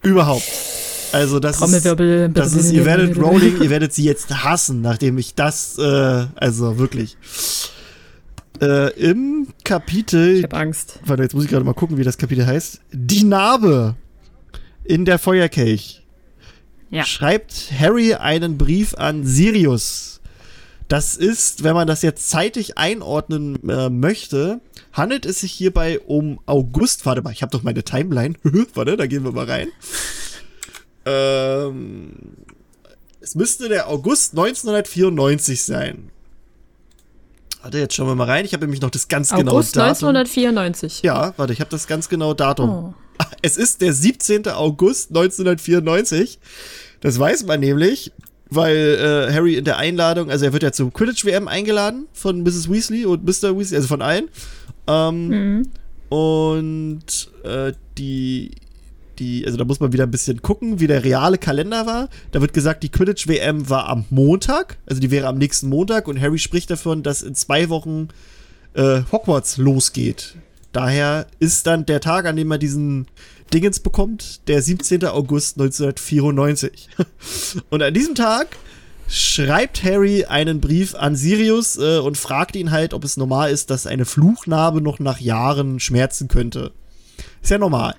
Überhaupt. 0.02 0.48
Also 1.12 1.40
das 1.40 1.60
ist, 1.60 1.84
das 1.84 2.54
ist, 2.54 2.72
ihr 2.72 2.84
werdet 2.84 3.16
Rowling, 3.16 3.60
ihr 3.60 3.70
werdet 3.70 3.92
sie 3.92 4.04
jetzt 4.04 4.30
hassen, 4.44 4.80
nachdem 4.80 5.18
ich 5.18 5.34
das, 5.34 5.76
äh, 5.78 6.26
also 6.36 6.78
wirklich. 6.78 7.16
Äh, 8.60 8.92
Im 8.92 9.48
Kapitel. 9.64 10.36
Ich 10.36 10.44
hab 10.44 10.54
Angst. 10.54 11.00
Warte, 11.04 11.22
jetzt 11.22 11.34
muss 11.34 11.44
ich 11.44 11.50
gerade 11.50 11.64
mal 11.64 11.74
gucken, 11.74 11.96
wie 11.96 12.04
das 12.04 12.18
Kapitel 12.18 12.46
heißt. 12.46 12.80
Die 12.92 13.24
Narbe 13.24 13.96
in 14.84 15.04
der 15.04 15.18
Feuerkelch. 15.18 16.04
Ja. 16.90 17.04
Schreibt 17.04 17.72
Harry 17.78 18.14
einen 18.14 18.58
Brief 18.58 18.94
an 18.94 19.24
Sirius. 19.24 20.19
Das 20.90 21.16
ist, 21.16 21.62
wenn 21.62 21.74
man 21.74 21.86
das 21.86 22.02
jetzt 22.02 22.30
zeitig 22.30 22.76
einordnen 22.76 23.56
äh, 23.70 23.88
möchte, 23.88 24.60
handelt 24.92 25.24
es 25.24 25.38
sich 25.38 25.52
hierbei 25.52 26.00
um 26.00 26.40
August. 26.46 27.06
Warte 27.06 27.22
mal, 27.22 27.30
ich 27.30 27.42
habe 27.42 27.52
doch 27.52 27.62
meine 27.62 27.84
Timeline. 27.84 28.34
Warte, 28.74 28.96
da 28.96 29.06
gehen 29.06 29.22
wir 29.22 29.30
mal 29.30 29.44
rein. 29.44 29.68
Ähm, 31.06 32.10
es 33.20 33.36
müsste 33.36 33.68
der 33.68 33.88
August 33.88 34.32
1994 34.32 35.62
sein. 35.62 36.10
Warte, 37.62 37.78
jetzt 37.78 37.94
schauen 37.94 38.08
wir 38.08 38.16
mal 38.16 38.24
rein. 38.24 38.44
Ich 38.44 38.52
habe 38.52 38.64
nämlich 38.64 38.80
noch 38.80 38.90
das 38.90 39.06
ganz 39.06 39.30
genaue 39.30 39.58
August 39.58 39.76
Datum. 39.76 40.08
1994. 40.08 41.02
Ja, 41.02 41.34
warte, 41.36 41.52
ich 41.52 41.60
habe 41.60 41.70
das 41.70 41.86
ganz 41.86 42.08
genaue 42.08 42.34
Datum. 42.34 42.68
Oh. 42.68 42.94
Es 43.42 43.56
ist 43.56 43.80
der 43.80 43.92
17. 43.92 44.48
August 44.48 45.10
1994. 45.10 46.40
Das 47.00 47.16
weiß 47.16 47.44
man 47.44 47.60
nämlich, 47.60 48.10
weil 48.50 48.76
äh, 48.76 49.32
Harry 49.32 49.54
in 49.54 49.64
der 49.64 49.78
Einladung, 49.78 50.30
also 50.30 50.44
er 50.44 50.52
wird 50.52 50.62
ja 50.62 50.72
zum 50.72 50.92
Quidditch-WM 50.92 51.48
eingeladen 51.48 52.06
von 52.12 52.42
Mrs. 52.42 52.70
Weasley 52.70 53.06
und 53.06 53.24
Mr. 53.24 53.56
Weasley, 53.56 53.76
also 53.76 53.88
von 53.88 54.02
allen. 54.02 54.28
Ähm, 54.86 55.28
mhm. 55.28 55.68
Und 56.08 57.30
äh, 57.44 57.72
die 57.96 58.50
die, 59.20 59.44
also 59.44 59.56
da 59.58 59.64
muss 59.64 59.80
man 59.80 59.92
wieder 59.92 60.04
ein 60.04 60.10
bisschen 60.10 60.42
gucken, 60.42 60.80
wie 60.80 60.86
der 60.86 61.04
reale 61.04 61.38
Kalender 61.38 61.86
war. 61.86 62.08
Da 62.32 62.40
wird 62.40 62.52
gesagt, 62.52 62.82
die 62.82 62.88
Quidditch-WM 62.88 63.68
war 63.68 63.88
am 63.88 64.06
Montag, 64.10 64.78
also 64.86 65.00
die 65.00 65.10
wäre 65.10 65.28
am 65.28 65.38
nächsten 65.38 65.68
Montag 65.68 66.08
und 66.08 66.20
Harry 66.20 66.38
spricht 66.38 66.70
davon, 66.70 67.02
dass 67.02 67.22
in 67.22 67.34
zwei 67.34 67.68
Wochen 67.68 68.08
äh, 68.74 69.02
Hogwarts 69.12 69.58
losgeht. 69.58 70.34
Daher 70.72 71.26
ist 71.38 71.66
dann 71.66 71.84
der 71.84 72.00
Tag, 72.00 72.26
an 72.26 72.36
dem 72.36 72.50
er 72.50 72.58
diesen 72.58 73.06
Dingens 73.52 73.80
bekommt, 73.80 74.48
der 74.48 74.62
17. 74.62 75.04
August 75.06 75.58
1994. 75.60 76.88
und 77.70 77.82
an 77.82 77.94
diesem 77.94 78.14
Tag 78.14 78.56
schreibt 79.08 79.82
Harry 79.82 80.24
einen 80.24 80.60
Brief 80.60 80.94
an 80.94 81.16
Sirius 81.16 81.76
äh, 81.76 81.98
und 81.98 82.16
fragt 82.16 82.54
ihn 82.54 82.70
halt, 82.70 82.94
ob 82.94 83.04
es 83.04 83.16
normal 83.16 83.50
ist, 83.50 83.70
dass 83.70 83.86
eine 83.86 84.04
Fluchnarbe 84.04 84.80
noch 84.80 85.00
nach 85.00 85.18
Jahren 85.18 85.80
schmerzen 85.80 86.28
könnte. 86.28 86.70
Ist 87.42 87.50
ja 87.50 87.58
normal. 87.58 87.96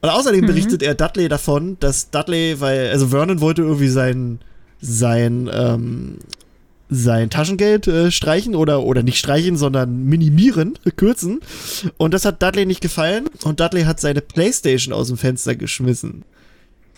Und 0.00 0.08
außerdem 0.08 0.42
mhm. 0.42 0.46
berichtet 0.46 0.82
er 0.82 0.94
Dudley 0.94 1.28
davon, 1.28 1.76
dass 1.80 2.10
Dudley, 2.10 2.60
weil, 2.60 2.88
also 2.90 3.08
Vernon 3.08 3.40
wollte 3.40 3.62
irgendwie 3.62 3.88
sein, 3.88 4.40
sein, 4.80 5.50
ähm, 5.52 6.18
sein 6.88 7.30
Taschengeld 7.30 7.86
äh, 7.86 8.10
streichen 8.10 8.54
oder, 8.54 8.82
oder 8.82 9.02
nicht 9.02 9.18
streichen, 9.18 9.56
sondern 9.56 10.04
minimieren, 10.04 10.78
kürzen. 10.96 11.40
Und 11.96 12.14
das 12.14 12.24
hat 12.24 12.42
Dudley 12.42 12.66
nicht 12.66 12.80
gefallen 12.80 13.28
und 13.44 13.60
Dudley 13.60 13.84
hat 13.84 14.00
seine 14.00 14.20
Playstation 14.20 14.94
aus 14.94 15.08
dem 15.08 15.18
Fenster 15.18 15.54
geschmissen. 15.54 16.24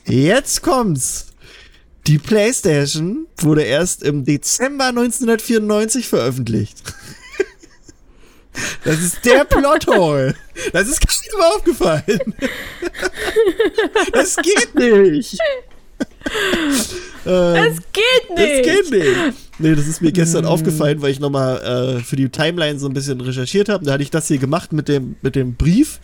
Jetzt 0.06 0.62
kommt's. 0.62 1.26
Die 2.06 2.18
Playstation 2.18 3.26
wurde 3.38 3.62
erst 3.62 4.02
im 4.02 4.24
Dezember 4.24 4.86
1994 4.86 6.08
veröffentlicht. 6.08 6.82
Das 8.82 9.00
ist 9.00 9.24
der 9.24 9.44
Plothole. 9.44 10.34
Das 10.72 10.88
ist 10.88 11.00
keinem 11.00 11.40
aufgefallen. 11.54 12.34
Das 14.12 14.36
geht 14.36 14.74
nicht. 14.74 15.38
Das 17.24 17.76
geht 17.92 18.36
nicht. 18.36 18.66
Das 18.66 18.74
geht 18.74 18.90
nicht. 18.90 19.50
Nee, 19.58 19.74
das 19.74 19.86
ist 19.86 20.00
mir 20.00 20.10
gestern 20.10 20.44
hm. 20.44 20.50
aufgefallen, 20.50 21.02
weil 21.02 21.10
ich 21.10 21.20
nochmal 21.20 21.98
äh, 21.98 22.00
für 22.00 22.16
die 22.16 22.30
Timeline 22.30 22.78
so 22.78 22.86
ein 22.86 22.94
bisschen 22.94 23.20
recherchiert 23.20 23.68
habe. 23.68 23.84
Da 23.84 23.92
hatte 23.92 24.02
ich 24.02 24.10
das 24.10 24.26
hier 24.28 24.38
gemacht 24.38 24.72
mit 24.72 24.88
dem, 24.88 25.16
mit 25.20 25.36
dem 25.36 25.54
Brief. 25.54 26.00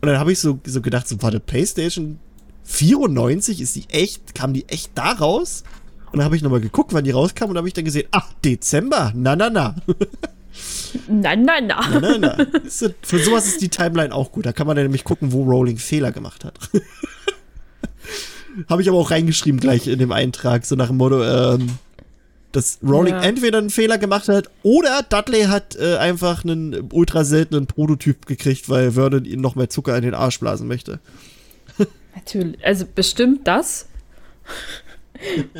Und 0.00 0.08
dann 0.08 0.18
habe 0.18 0.30
ich 0.30 0.38
so, 0.38 0.60
so 0.64 0.82
gedacht, 0.82 1.08
so, 1.08 1.20
warte, 1.22 1.40
PlayStation 1.40 2.18
94, 2.64 3.60
ist 3.60 3.76
die 3.76 3.84
echt, 3.88 4.34
kam 4.34 4.52
die 4.52 4.68
echt 4.68 4.90
da 4.94 5.12
raus? 5.12 5.64
Und 6.12 6.18
dann 6.18 6.24
habe 6.24 6.36
ich 6.36 6.42
nochmal 6.42 6.60
geguckt, 6.60 6.92
wann 6.92 7.04
die 7.04 7.10
rauskam 7.10 7.44
und 7.44 7.56
habe 7.56 7.66
ich 7.66 7.74
dann 7.74 7.86
gesehen, 7.86 8.06
ach, 8.10 8.32
Dezember, 8.44 9.12
na, 9.16 9.34
na, 9.34 9.48
na. 9.48 9.74
Nein, 11.08 11.44
nein, 11.44 11.66
nein. 11.66 12.00
Nein, 12.00 12.20
nein, 12.20 12.20
nein. 12.20 12.46
Für 13.00 13.18
sowas 13.18 13.46
ist 13.46 13.62
die 13.62 13.70
Timeline 13.70 14.14
auch 14.14 14.30
gut. 14.32 14.44
Da 14.44 14.52
kann 14.52 14.66
man 14.66 14.76
dann 14.76 14.84
nämlich 14.84 15.04
gucken, 15.04 15.32
wo 15.32 15.44
Rowling 15.44 15.78
Fehler 15.78 16.12
gemacht 16.12 16.44
hat. 16.44 16.54
Habe 18.68 18.82
ich 18.82 18.88
aber 18.88 18.98
auch 18.98 19.10
reingeschrieben 19.10 19.60
gleich 19.60 19.86
in 19.86 19.98
dem 19.98 20.12
Eintrag, 20.12 20.64
so 20.64 20.74
nach 20.76 20.88
dem 20.88 20.98
Motto, 20.98 21.22
ähm, 21.22 21.78
dass 22.52 22.78
Rowling 22.82 23.14
ja. 23.14 23.22
entweder 23.22 23.58
einen 23.58 23.70
Fehler 23.70 23.98
gemacht 23.98 24.28
hat 24.28 24.50
oder 24.62 25.02
Dudley 25.02 25.44
hat 25.44 25.76
äh, 25.76 25.96
einfach 25.96 26.44
einen 26.44 26.88
ultra 26.92 27.24
seltenen 27.24 27.66
Prototyp 27.66 28.26
gekriegt, 28.26 28.68
weil 28.68 28.92
Vernon 28.92 29.24
ihn 29.24 29.40
noch 29.40 29.54
mehr 29.54 29.70
Zucker 29.70 29.96
in 29.96 30.02
den 30.02 30.14
Arsch 30.14 30.38
blasen 30.38 30.68
möchte. 30.68 31.00
Natürlich, 32.14 32.64
also 32.64 32.84
bestimmt 32.94 33.46
das. 33.48 33.86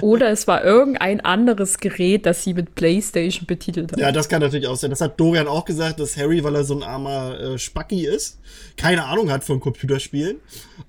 Oder 0.01 0.31
es 0.31 0.47
war 0.47 0.65
irgendein 0.65 1.21
anderes 1.21 1.79
Gerät, 1.79 2.27
das 2.27 2.45
sie 2.45 2.55
mit 2.55 2.75
PlayStation 2.75 3.47
betitelt 3.47 3.93
hat. 3.93 3.99
Ja, 3.99 4.13
das 4.13 4.29
kann 4.29 4.41
natürlich 4.41 4.67
auch 4.67 4.77
sein. 4.77 4.91
Das 4.91 5.01
hat 5.01 5.19
Dorian 5.19 5.49
auch 5.49 5.65
gesagt, 5.65 6.01
dass 6.01 6.17
Harry, 6.17 6.43
weil 6.45 6.55
er 6.55 6.65
so 6.65 6.75
ein 6.75 6.83
armer 6.83 7.39
äh, 7.39 7.59
Spacki 7.59 8.07
ist, 8.07 8.41
keine 8.77 9.05
Ahnung 9.05 9.31
hat 9.31 9.45
von 9.45 9.61
Computerspielen 9.61 10.39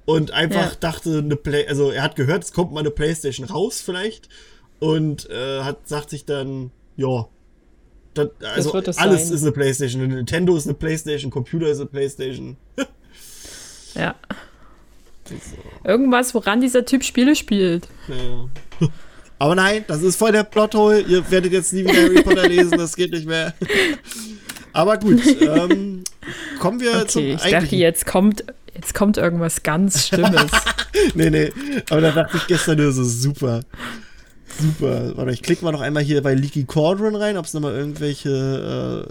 und 0.06 0.32
einfach 0.32 0.72
ja. 0.72 0.78
dachte, 0.80 1.20
eine 1.20 1.36
Play 1.36 1.68
also 1.68 1.92
er 1.92 2.04
hat 2.04 2.16
gehört, 2.16 2.44
es 2.44 2.54
kommt 2.54 2.72
mal 2.72 2.82
eine 2.82 2.92
PlayStation 2.92 3.46
raus 3.46 3.82
vielleicht 3.82 4.30
und 4.80 5.30
äh, 5.30 5.62
hat 5.62 5.88
sagt 5.88 6.10
sich 6.10 6.26
dann, 6.26 6.72
ja, 6.98 7.28
das, 8.14 8.30
also 8.42 8.82
das 8.82 8.98
alles 8.98 9.28
sein. 9.28 9.36
ist 9.36 9.42
eine 9.42 9.52
PlayStation. 9.52 10.08
Nintendo 10.08 10.56
ist 10.56 10.68
eine 10.68 10.76
PlayStation, 10.76 11.32
Computer 11.32 11.68
ist 11.68 11.80
eine 11.80 11.90
PlayStation. 11.90 12.58
ja. 13.96 14.16
Irgendwas, 15.84 16.34
woran 16.34 16.62
dieser 16.62 16.86
Typ 16.86 17.04
Spiele 17.04 17.36
spielt. 17.36 17.88
Ja. 18.08 18.88
Aber 19.40 19.56
nein, 19.56 19.84
das 19.88 20.02
ist 20.02 20.16
voll 20.16 20.32
der 20.32 20.44
Plothole. 20.44 21.02
Ihr 21.02 21.30
werdet 21.30 21.52
jetzt 21.52 21.74
nie 21.74 21.84
wieder 21.84 22.02
Harry 22.02 22.22
Potter 22.22 22.48
lesen, 22.48 22.78
das 22.78 22.96
geht 22.96 23.12
nicht 23.12 23.28
mehr. 23.28 23.54
Aber 24.72 24.98
gut, 24.98 25.22
ähm, 25.42 26.04
kommen 26.60 26.80
wir 26.80 26.92
okay, 26.92 27.08
zum 27.08 27.24
ich 27.24 27.42
dachte, 27.42 27.76
jetzt 27.76 28.06
kommt, 28.06 28.46
jetzt 28.74 28.94
kommt 28.94 29.18
irgendwas 29.18 29.64
ganz 29.64 30.08
Schlimmes. 30.08 30.52
nee, 31.14 31.30
nee, 31.30 31.52
aber 31.90 32.02
da 32.02 32.12
dachte 32.12 32.38
ich 32.38 32.48
gestern 32.48 32.78
nur 32.78 32.92
so 32.92 33.04
super. 33.04 33.62
Super. 34.60 35.18
Warte, 35.18 35.32
ich 35.32 35.42
klicke 35.42 35.66
mal 35.66 35.72
noch 35.72 35.82
einmal 35.82 36.04
hier 36.04 36.22
bei 36.22 36.36
Leaky 36.36 36.66
Cauldron 36.66 37.16
rein, 37.16 37.38
ob 37.38 37.46
es 37.46 37.54
nochmal 37.54 37.74
irgendwelche 37.74 39.10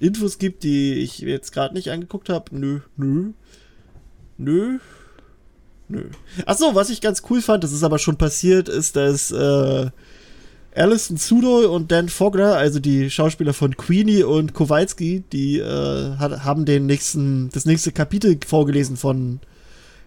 äh, 0.00 0.04
Infos 0.04 0.38
gibt, 0.38 0.64
die 0.64 0.94
ich 0.94 1.18
jetzt 1.20 1.52
gerade 1.52 1.74
nicht 1.74 1.90
angeguckt 1.90 2.28
habe. 2.28 2.56
Nö, 2.56 2.80
nö. 2.96 3.30
Nö. 4.38 4.78
Nö. 5.88 6.04
Achso, 6.46 6.74
was 6.74 6.90
ich 6.90 7.00
ganz 7.00 7.22
cool 7.30 7.40
fand, 7.40 7.62
das 7.64 7.72
ist 7.72 7.84
aber 7.84 7.98
schon 7.98 8.16
passiert, 8.16 8.68
ist, 8.68 8.96
dass 8.96 9.30
äh, 9.30 9.90
Alison 10.74 11.16
Sudo 11.16 11.74
und 11.74 11.90
Dan 11.90 12.08
Fogler, 12.08 12.56
also 12.56 12.80
die 12.80 13.10
Schauspieler 13.10 13.54
von 13.54 13.76
Queenie 13.76 14.24
und 14.24 14.52
Kowalski, 14.52 15.24
die 15.32 15.58
äh, 15.58 16.16
hat, 16.16 16.44
haben 16.44 16.64
den 16.64 16.86
nächsten, 16.86 17.50
das 17.50 17.64
nächste 17.64 17.92
Kapitel 17.92 18.38
vorgelesen 18.46 18.96
von 18.96 19.40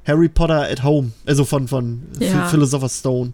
Harry 0.06 0.30
Potter 0.30 0.70
at 0.70 0.84
Home, 0.84 1.12
also 1.26 1.46
von, 1.46 1.68
von 1.68 2.04
ja. 2.20 2.48
Philosopher's 2.48 3.00
Stone. 3.00 3.34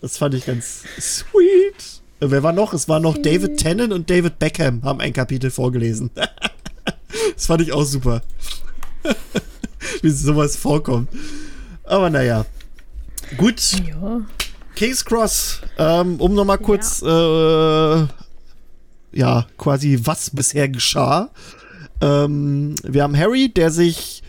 Das 0.00 0.18
fand 0.18 0.34
ich 0.34 0.46
ganz 0.46 0.84
sweet. 0.98 2.02
Äh, 2.20 2.30
wer 2.30 2.42
war 2.42 2.52
noch? 2.52 2.72
Es 2.72 2.88
war 2.88 3.00
noch 3.00 3.16
David 3.18 3.58
Tennant 3.58 3.92
und 3.92 4.10
David 4.10 4.38
Beckham 4.38 4.82
haben 4.82 5.00
ein 5.00 5.12
Kapitel 5.12 5.50
vorgelesen. 5.50 6.10
das 7.34 7.46
fand 7.46 7.62
ich 7.62 7.72
auch 7.72 7.84
super. 7.84 8.22
Wie 10.02 10.10
sowas 10.10 10.56
vorkommt. 10.56 11.08
Aber 11.88 12.10
naja. 12.10 12.44
Gut. 13.36 13.60
Ja. 13.86 14.20
King's 14.76 15.04
Cross, 15.04 15.62
ähm, 15.76 16.20
um 16.20 16.34
nochmal 16.34 16.58
kurz, 16.58 17.00
ja. 17.00 18.02
Äh, 18.02 18.06
ja, 19.10 19.46
quasi 19.56 19.98
was 20.04 20.30
bisher 20.30 20.68
geschah. 20.68 21.30
Ähm, 22.00 22.76
wir 22.84 23.02
haben 23.02 23.16
Harry, 23.16 23.48
der 23.48 23.72
sich, 23.72 24.22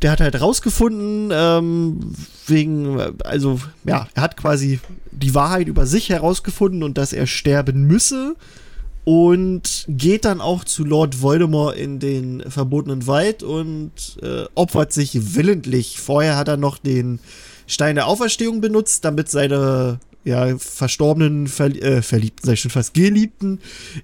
der 0.00 0.12
hat 0.12 0.20
halt 0.20 0.40
rausgefunden, 0.40 1.30
ähm, 1.32 2.14
wegen, 2.46 3.00
also, 3.24 3.60
ja, 3.84 4.06
er 4.14 4.22
hat 4.22 4.36
quasi 4.36 4.78
die 5.10 5.34
Wahrheit 5.34 5.66
über 5.66 5.86
sich 5.86 6.10
herausgefunden 6.10 6.84
und 6.84 6.96
dass 6.96 7.12
er 7.12 7.26
sterben 7.26 7.86
müsse 7.86 8.36
und 9.04 9.84
geht 9.88 10.24
dann 10.24 10.40
auch 10.40 10.64
zu 10.64 10.84
Lord 10.84 11.22
Voldemort 11.22 11.76
in 11.76 11.98
den 11.98 12.42
verbotenen 12.48 13.06
Wald 13.06 13.42
und 13.42 13.92
äh, 14.22 14.44
opfert 14.54 14.92
sich 14.92 15.34
willentlich. 15.34 15.98
Vorher 15.98 16.36
hat 16.36 16.48
er 16.48 16.56
noch 16.56 16.78
den 16.78 17.18
Stein 17.66 17.96
der 17.96 18.06
Auferstehung 18.06 18.60
benutzt, 18.60 19.04
damit 19.04 19.28
seine 19.28 19.98
ja, 20.24 20.56
verstorbenen, 20.56 21.48
Ver 21.48 21.74
äh, 21.82 22.00
Verliebten, 22.02 22.52
ich 22.52 22.60
schon 22.60 22.70
fast 22.70 22.94
Geliebten, 22.94 23.58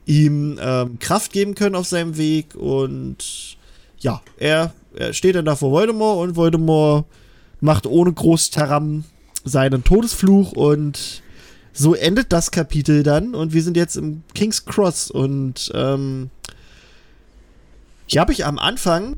ihm 0.05 0.59
ähm, 0.61 0.99
Kraft 0.99 1.33
geben 1.33 1.55
können 1.55 1.77
auf 1.77 1.87
seinem 1.87 2.17
Weg. 2.17 2.57
Und 2.57 3.57
ja, 3.99 4.21
er, 4.37 4.73
er 4.97 5.13
steht 5.13 5.37
dann 5.37 5.45
da 5.45 5.55
vor 5.55 5.71
Voldemort 5.71 6.29
und 6.29 6.37
Voldemort 6.37 7.07
macht 7.61 7.87
ohne 7.87 8.13
groß 8.13 8.51
Taram 8.51 9.05
seinen 9.45 9.85
Todesfluch 9.85 10.53
und 10.53 11.23
so 11.73 11.95
endet 11.95 12.33
das 12.33 12.51
Kapitel 12.51 13.03
dann 13.03 13.35
und 13.35 13.53
wir 13.53 13.63
sind 13.63 13.77
jetzt 13.77 13.97
im 13.97 14.23
King's 14.35 14.65
Cross 14.65 15.11
und 15.11 15.71
ähm, 15.75 16.31
hier 18.07 18.21
habe 18.21 18.33
ich 18.33 18.47
am 18.47 18.59
Anfang 18.59 19.17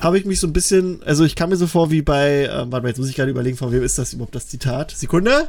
habe 0.00 0.18
ich 0.18 0.24
mich 0.24 0.40
so 0.40 0.46
ein 0.46 0.52
bisschen, 0.52 1.02
also 1.02 1.24
ich 1.24 1.34
kam 1.34 1.50
mir 1.50 1.56
so 1.56 1.66
vor 1.66 1.90
wie 1.90 2.02
bei, 2.02 2.44
äh, 2.44 2.48
warte 2.48 2.82
mal, 2.82 2.88
jetzt 2.88 2.98
muss 2.98 3.08
ich 3.08 3.16
gerade 3.16 3.30
überlegen, 3.30 3.56
von 3.56 3.72
wem 3.72 3.82
ist 3.82 3.98
das 3.98 4.12
überhaupt 4.12 4.34
das 4.34 4.48
Zitat? 4.48 4.92
Sekunde. 4.92 5.48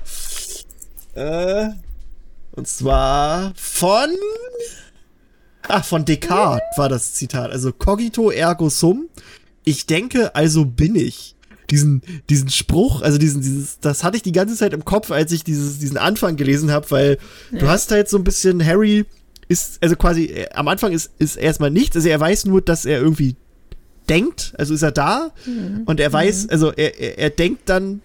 Äh, 1.13 1.69
und 2.51 2.67
zwar 2.67 3.53
von, 3.55 4.09
ach, 5.67 5.85
von 5.85 6.05
Descartes 6.05 6.77
war 6.77 6.89
das 6.89 7.13
Zitat. 7.13 7.51
Also 7.51 7.71
cogito 7.71 8.31
ergo 8.31 8.69
sum. 8.69 9.09
Ich 9.63 9.85
denke, 9.85 10.35
also 10.35 10.65
bin 10.65 10.95
ich. 10.95 11.35
Diesen, 11.69 12.01
diesen 12.29 12.49
Spruch, 12.49 13.01
also 13.01 13.17
diesen, 13.17 13.41
dieses, 13.41 13.79
das 13.79 14.03
hatte 14.03 14.17
ich 14.17 14.23
die 14.23 14.31
ganze 14.31 14.55
Zeit 14.55 14.73
im 14.73 14.85
Kopf, 14.85 15.11
als 15.11 15.31
ich 15.31 15.43
dieses, 15.43 15.79
diesen 15.79 15.97
Anfang 15.97 16.35
gelesen 16.35 16.71
habe, 16.71 16.89
weil 16.91 17.17
ja. 17.51 17.59
du 17.59 17.67
hast 17.67 17.91
halt 17.91 18.09
so 18.09 18.17
ein 18.17 18.23
bisschen 18.23 18.65
Harry 18.65 19.05
ist, 19.47 19.81
also 19.81 19.95
quasi, 19.95 20.25
äh, 20.25 20.49
am 20.53 20.67
Anfang 20.67 20.91
ist, 20.91 21.11
ist 21.19 21.35
erstmal 21.35 21.71
nichts, 21.71 21.95
also 21.95 22.07
er 22.07 22.19
weiß 22.19 22.45
nur, 22.45 22.61
dass 22.61 22.85
er 22.85 22.99
irgendwie 22.99 23.35
denkt, 24.07 24.53
also 24.57 24.73
ist 24.73 24.81
er 24.81 24.91
da 24.91 25.31
mhm. 25.45 25.83
und 25.85 25.99
er 25.99 26.11
weiß, 26.11 26.45
mhm. 26.45 26.49
also 26.51 26.71
er, 26.71 26.99
er, 26.99 27.17
er 27.17 27.29
denkt 27.29 27.69
dann, 27.69 28.01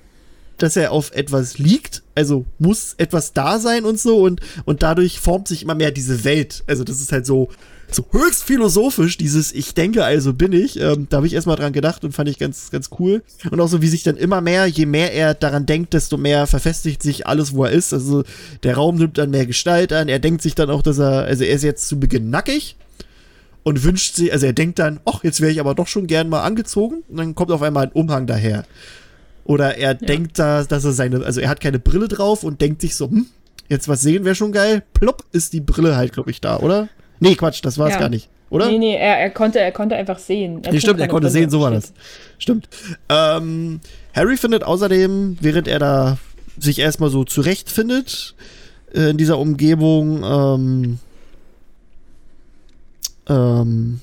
dass 0.58 0.76
er 0.76 0.92
auf 0.92 1.12
etwas 1.12 1.58
liegt, 1.58 2.02
also 2.14 2.44
muss 2.58 2.94
etwas 2.98 3.32
da 3.32 3.58
sein 3.58 3.84
und 3.84 3.98
so 3.98 4.22
und, 4.22 4.40
und 4.64 4.82
dadurch 4.82 5.18
formt 5.20 5.48
sich 5.48 5.62
immer 5.62 5.74
mehr 5.74 5.90
diese 5.90 6.24
Welt. 6.24 6.62
Also 6.66 6.84
das 6.84 7.00
ist 7.00 7.12
halt 7.12 7.26
so, 7.26 7.48
so 7.90 8.06
höchst 8.10 8.44
philosophisch, 8.44 9.16
dieses 9.16 9.52
Ich 9.52 9.74
denke, 9.74 10.04
also 10.04 10.32
bin 10.32 10.52
ich. 10.52 10.80
Ähm, 10.80 11.06
da 11.10 11.18
habe 11.18 11.26
ich 11.26 11.34
erstmal 11.34 11.56
dran 11.56 11.72
gedacht 11.72 12.04
und 12.04 12.12
fand 12.12 12.28
ich 12.28 12.38
ganz, 12.38 12.70
ganz 12.70 12.90
cool. 12.98 13.22
Und 13.50 13.60
auch 13.60 13.68
so, 13.68 13.82
wie 13.82 13.88
sich 13.88 14.02
dann 14.02 14.16
immer 14.16 14.40
mehr, 14.40 14.66
je 14.66 14.86
mehr 14.86 15.12
er 15.12 15.34
daran 15.34 15.66
denkt, 15.66 15.94
desto 15.94 16.16
mehr 16.16 16.46
verfestigt 16.46 17.02
sich 17.02 17.26
alles, 17.26 17.54
wo 17.54 17.64
er 17.64 17.72
ist. 17.72 17.92
Also 17.92 18.24
der 18.62 18.76
Raum 18.76 18.96
nimmt 18.96 19.18
dann 19.18 19.30
mehr 19.30 19.46
Gestalt 19.46 19.92
an. 19.92 20.08
Er 20.08 20.18
denkt 20.18 20.42
sich 20.42 20.54
dann 20.54 20.70
auch, 20.70 20.82
dass 20.82 20.98
er, 20.98 21.24
also 21.24 21.44
er 21.44 21.54
ist 21.54 21.62
jetzt 21.62 21.88
zu 21.88 22.00
Beginn 22.00 22.30
nackig 22.30 22.76
und 23.64 23.82
wünscht 23.82 24.16
sich, 24.16 24.32
also 24.32 24.46
er 24.46 24.52
denkt 24.52 24.78
dann, 24.78 25.00
ach, 25.04 25.24
jetzt 25.24 25.40
wäre 25.40 25.50
ich 25.50 25.58
aber 25.58 25.74
doch 25.74 25.88
schon 25.88 26.06
gern 26.06 26.28
mal 26.28 26.42
angezogen 26.42 27.02
und 27.08 27.16
dann 27.16 27.34
kommt 27.34 27.50
auf 27.50 27.62
einmal 27.62 27.86
ein 27.86 27.92
Umhang 27.92 28.26
daher. 28.26 28.64
Oder 29.44 29.76
er 29.76 29.92
ja. 29.92 29.94
denkt 29.94 30.38
da, 30.38 30.64
dass 30.64 30.84
er 30.84 30.92
seine, 30.92 31.24
also 31.24 31.40
er 31.40 31.48
hat 31.48 31.60
keine 31.60 31.78
Brille 31.78 32.08
drauf 32.08 32.44
und 32.44 32.60
denkt 32.60 32.80
sich 32.80 32.94
so, 32.94 33.10
hm, 33.10 33.26
jetzt 33.68 33.88
was 33.88 34.02
sehen 34.02 34.24
wäre 34.24 34.34
schon 34.34 34.52
geil. 34.52 34.82
Plopp 34.94 35.24
ist 35.32 35.52
die 35.52 35.60
Brille 35.60 35.96
halt, 35.96 36.12
glaube 36.12 36.30
ich, 36.30 36.40
da, 36.40 36.58
oder? 36.58 36.88
Nee, 37.20 37.34
Quatsch, 37.34 37.60
das 37.62 37.78
war 37.78 37.88
es 37.88 37.94
ja. 37.94 38.00
gar 38.00 38.08
nicht, 38.08 38.28
oder? 38.50 38.68
Nee, 38.68 38.78
nee, 38.78 38.96
er, 38.96 39.18
er, 39.18 39.30
konnte, 39.30 39.60
er 39.60 39.72
konnte 39.72 39.94
einfach 39.96 40.18
sehen. 40.18 40.62
Er 40.64 40.72
nee, 40.72 40.80
stimmt, 40.80 41.00
er 41.00 41.08
konnte 41.08 41.30
sehen, 41.30 41.50
so 41.50 41.60
war 41.60 41.70
das. 41.70 41.92
Stimmt. 42.38 42.68
Ähm, 43.08 43.80
Harry 44.14 44.36
findet 44.36 44.64
außerdem, 44.64 45.38
während 45.40 45.68
er 45.68 45.78
da 45.78 46.18
sich 46.58 46.78
erstmal 46.78 47.10
so 47.10 47.24
zurechtfindet, 47.24 48.34
äh, 48.94 49.10
in 49.10 49.16
dieser 49.16 49.38
Umgebung, 49.38 50.22
ähm, 50.24 50.98
ähm, 53.28 54.00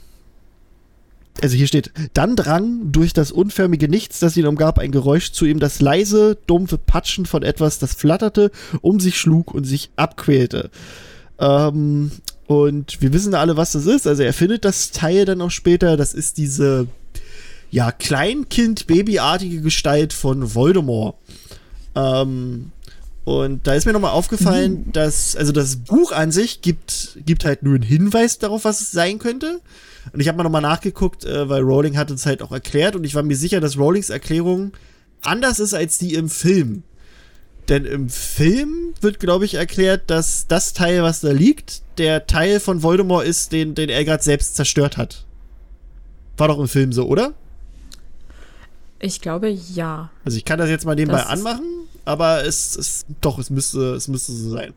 also 1.41 1.55
hier 1.55 1.67
steht, 1.67 1.91
dann 2.13 2.35
drang 2.35 2.91
durch 2.91 3.13
das 3.13 3.31
unförmige 3.31 3.87
Nichts, 3.87 4.19
das 4.19 4.37
ihn 4.37 4.45
umgab, 4.45 4.77
ein 4.79 4.91
Geräusch 4.91 5.31
zu 5.31 5.45
ihm, 5.45 5.59
das 5.59 5.81
leise, 5.81 6.37
dumpfe 6.45 6.77
Patschen 6.77 7.25
von 7.25 7.41
etwas, 7.41 7.79
das 7.79 7.93
flatterte, 7.93 8.51
um 8.81 8.99
sich 8.99 9.17
schlug 9.17 9.53
und 9.53 9.63
sich 9.63 9.89
abquälte. 9.95 10.69
Ähm, 11.39 12.11
und 12.51 13.01
wir 13.01 13.13
wissen 13.13 13.33
alle, 13.33 13.55
was 13.55 13.71
das 13.71 13.85
ist. 13.85 14.05
Also 14.05 14.23
er 14.23 14.33
findet 14.33 14.65
das 14.65 14.91
Teil 14.91 15.23
dann 15.23 15.39
auch 15.39 15.51
später. 15.51 15.95
Das 15.95 16.13
ist 16.13 16.37
diese, 16.37 16.87
ja, 17.69 17.93
Kleinkind-Babyartige 17.93 19.61
Gestalt 19.61 20.11
von 20.11 20.53
Voldemort. 20.53 21.15
Ähm, 21.95 22.73
und 23.23 23.65
da 23.65 23.73
ist 23.73 23.85
mir 23.85 23.93
nochmal 23.93 24.11
aufgefallen, 24.11 24.83
mhm. 24.87 24.91
dass, 24.91 25.37
also 25.37 25.53
das 25.53 25.77
Buch 25.77 26.11
an 26.11 26.33
sich 26.33 26.61
gibt, 26.61 27.19
gibt 27.25 27.45
halt 27.45 27.63
nur 27.63 27.75
einen 27.75 27.83
Hinweis 27.83 28.37
darauf, 28.37 28.65
was 28.65 28.81
es 28.81 28.91
sein 28.91 29.17
könnte. 29.17 29.61
Und 30.11 30.19
ich 30.19 30.27
habe 30.27 30.37
mal 30.37 30.43
nochmal 30.43 30.61
nachgeguckt, 30.61 31.23
äh, 31.23 31.47
weil 31.47 31.61
Rowling 31.61 31.95
hat 31.95 32.11
uns 32.11 32.25
halt 32.25 32.41
auch 32.41 32.51
erklärt 32.51 32.97
und 32.97 33.05
ich 33.05 33.15
war 33.15 33.23
mir 33.23 33.37
sicher, 33.37 33.61
dass 33.61 33.77
Rowlings 33.77 34.09
Erklärung 34.09 34.73
anders 35.21 35.61
ist 35.61 35.73
als 35.73 35.97
die 35.97 36.15
im 36.15 36.27
Film. 36.27 36.83
Denn 37.69 37.85
im 37.85 38.09
Film 38.09 38.93
wird, 39.01 39.19
glaube 39.19 39.45
ich, 39.45 39.55
erklärt, 39.55 40.09
dass 40.09 40.47
das 40.47 40.73
Teil, 40.73 41.03
was 41.03 41.21
da 41.21 41.31
liegt, 41.31 41.83
der 41.97 42.27
Teil 42.27 42.59
von 42.59 42.83
Voldemort 42.83 43.25
ist, 43.25 43.51
den, 43.51 43.75
den 43.75 43.89
er 43.89 44.03
gerade 44.03 44.23
selbst 44.23 44.55
zerstört 44.55 44.97
hat. 44.97 45.25
War 46.37 46.47
doch 46.47 46.59
im 46.59 46.67
Film 46.67 46.91
so, 46.91 47.07
oder? 47.07 47.33
Ich 48.99 49.21
glaube, 49.21 49.49
ja. 49.49 50.11
Also 50.25 50.37
ich 50.37 50.45
kann 50.45 50.59
das 50.59 50.69
jetzt 50.69 50.85
mal 50.85 50.95
nebenbei 50.95 51.23
anmachen 51.23 51.81
aber 52.05 52.45
es, 52.45 52.75
es 52.75 53.05
doch, 53.21 53.37
es 53.37 53.49
müsste, 53.49 53.93
es 53.93 54.07
müsste 54.07 54.31
so 54.31 54.49
sein. 54.49 54.73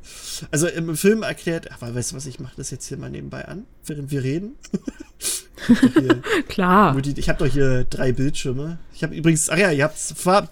Also 0.50 0.66
im 0.66 0.96
Film 0.96 1.22
erklärt, 1.22 1.68
ach, 1.72 1.80
weißt 1.80 2.12
du 2.12 2.16
was, 2.16 2.26
ich 2.26 2.40
mache 2.40 2.54
das 2.56 2.70
jetzt 2.70 2.86
hier 2.86 2.98
mal 2.98 3.10
nebenbei 3.10 3.46
an, 3.46 3.64
während 3.86 4.10
wir 4.10 4.22
reden. 4.22 4.56
Klar. 6.48 6.96
Ich 7.16 7.28
habe 7.28 7.44
doch 7.44 7.52
hier 7.52 7.84
drei 7.84 8.12
Bildschirme. 8.12 8.78
Ich 8.92 9.02
habe 9.02 9.14
übrigens, 9.14 9.48
ach 9.48 9.56
ja, 9.56 9.70
ihr 9.70 9.84
habt 9.84 9.96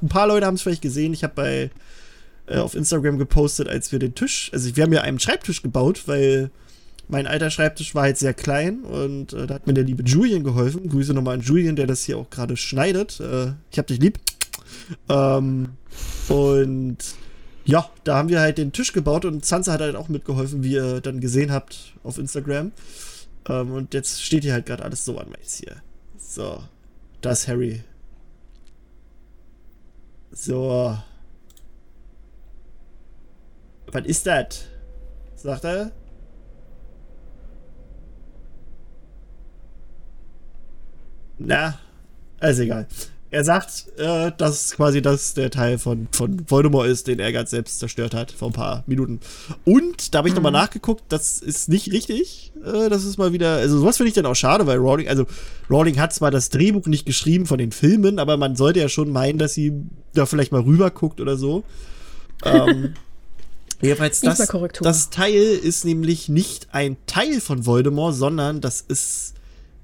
ein 0.03 0.09
paar 0.09 0.26
Leute 0.26 0.47
haben 0.47 0.55
es 0.55 0.62
vielleicht 0.62 0.83
gesehen. 0.83 1.12
Ich 1.12 1.24
habe 1.24 1.35
bei 1.35 1.70
äh, 2.53 2.59
auf 2.59 2.74
Instagram 2.74 3.18
gepostet, 3.18 3.68
als 3.68 3.92
wir 3.92 3.98
den 3.98 4.14
Tisch, 4.14 4.50
also 4.53 4.74
wir 4.76 4.84
haben 4.84 4.92
ja 4.92 5.00
einen 5.03 5.18
Schreibtisch 5.18 5.62
gebaut, 5.62 6.03
weil 6.07 6.50
mein 7.09 7.26
alter 7.26 7.50
Schreibtisch 7.50 7.94
war 7.94 8.05
halt 8.05 8.18
sehr 8.18 8.34
klein 8.34 8.84
und 8.84 9.32
äh, 9.32 9.46
da 9.46 9.55
hat 9.55 9.66
mir 9.66 9.74
der 9.74 9.84
liebe 9.84 10.03
Julian 10.03 10.44
geholfen. 10.44 10.88
Grüße 10.88 11.12
nochmal 11.12 11.34
an 11.34 11.40
Julian, 11.40 11.76
der 11.76 11.86
das 11.86 12.05
hier 12.05 12.16
auch 12.18 12.30
gerade 12.30 12.57
schneidet. 12.57 13.20
Äh, 13.20 13.53
ich 13.70 13.78
hab 13.78 13.86
dich 13.86 13.98
lieb. 13.98 14.18
Ähm, 15.09 15.70
und 16.28 16.98
ja, 17.64 17.88
da 18.05 18.16
haben 18.16 18.28
wir 18.28 18.40
halt 18.40 18.59
den 18.59 18.72
Tisch 18.72 18.92
gebaut 18.92 19.24
und 19.24 19.44
Sansa 19.44 19.72
hat 19.72 19.80
halt 19.80 19.96
auch 19.96 20.09
mitgeholfen, 20.09 20.62
wie 20.62 20.72
ihr 20.72 21.00
dann 21.00 21.20
gesehen 21.20 21.53
habt 21.53 21.94
auf 22.03 22.18
Instagram. 22.18 22.72
Ähm, 23.48 23.72
und 23.72 23.94
jetzt 23.94 24.22
steht 24.22 24.44
hier 24.44 24.53
halt 24.53 24.66
gerade 24.66 24.84
alles 24.84 25.05
so 25.05 25.18
an 25.18 25.28
Mais 25.30 25.57
hier. 25.59 25.76
So, 26.18 26.62
das 27.20 27.46
Harry. 27.48 27.82
So. 30.32 30.96
Was 33.93 34.07
ist 34.07 34.26
das? 34.26 34.64
Sagt 35.36 35.64
er? 35.64 35.93
Na, 41.38 41.78
also 42.40 42.62
egal. 42.62 42.86
er 43.30 43.45
sagt, 43.45 43.86
äh, 43.99 44.30
dass 44.36 44.72
quasi 44.72 45.03
das 45.03 45.34
der 45.34 45.51
Teil 45.51 45.78
von, 45.78 46.09
von 46.12 46.49
Voldemort 46.49 46.86
ist, 46.86 47.07
den 47.07 47.18
er 47.18 47.32
ganz 47.32 47.51
selbst 47.51 47.80
zerstört 47.80 48.14
hat 48.14 48.30
vor 48.30 48.49
ein 48.49 48.53
paar 48.53 48.84
Minuten. 48.86 49.20
Und 49.64 50.14
da 50.14 50.18
habe 50.18 50.28
ich 50.28 50.34
mhm. 50.34 50.43
nochmal 50.43 50.53
nachgeguckt, 50.53 51.05
das 51.09 51.40
ist 51.40 51.68
nicht 51.68 51.93
richtig. 51.93 52.53
Äh, 52.64 52.88
das 52.88 53.05
ist 53.05 53.18
mal 53.18 53.32
wieder, 53.32 53.57
also 53.57 53.78
sowas 53.78 53.97
finde 53.97 54.09
ich 54.09 54.14
dann 54.14 54.26
auch 54.26 54.36
schade, 54.36 54.66
weil 54.66 54.78
Rowling, 54.78 55.09
also 55.09 55.26
Rowling 55.68 55.99
hat 55.99 56.14
zwar 56.14 56.30
das 56.30 56.49
Drehbuch 56.51 56.86
nicht 56.86 57.05
geschrieben 57.05 57.45
von 57.47 57.59
den 57.59 57.72
Filmen, 57.72 58.18
aber 58.18 58.36
man 58.36 58.57
sollte 58.57 58.80
ja 58.80 58.88
schon 58.88 59.11
meinen, 59.11 59.38
dass 59.38 59.55
sie 59.55 59.72
da 60.14 60.26
vielleicht 60.26 60.53
mal 60.53 60.62
rüber 60.62 60.90
guckt 60.90 61.20
oder 61.20 61.36
so. 61.36 61.64
ähm, 62.45 62.95
Jedenfalls, 63.83 64.20
das, 64.20 64.49
das 64.80 65.11
Teil 65.11 65.35
ist 65.35 65.85
nämlich 65.85 66.28
nicht 66.28 66.68
ein 66.70 66.97
Teil 67.07 67.41
von 67.41 67.66
Voldemort, 67.66 68.14
sondern 68.14 68.61
das 68.61 68.80
ist 68.80 69.35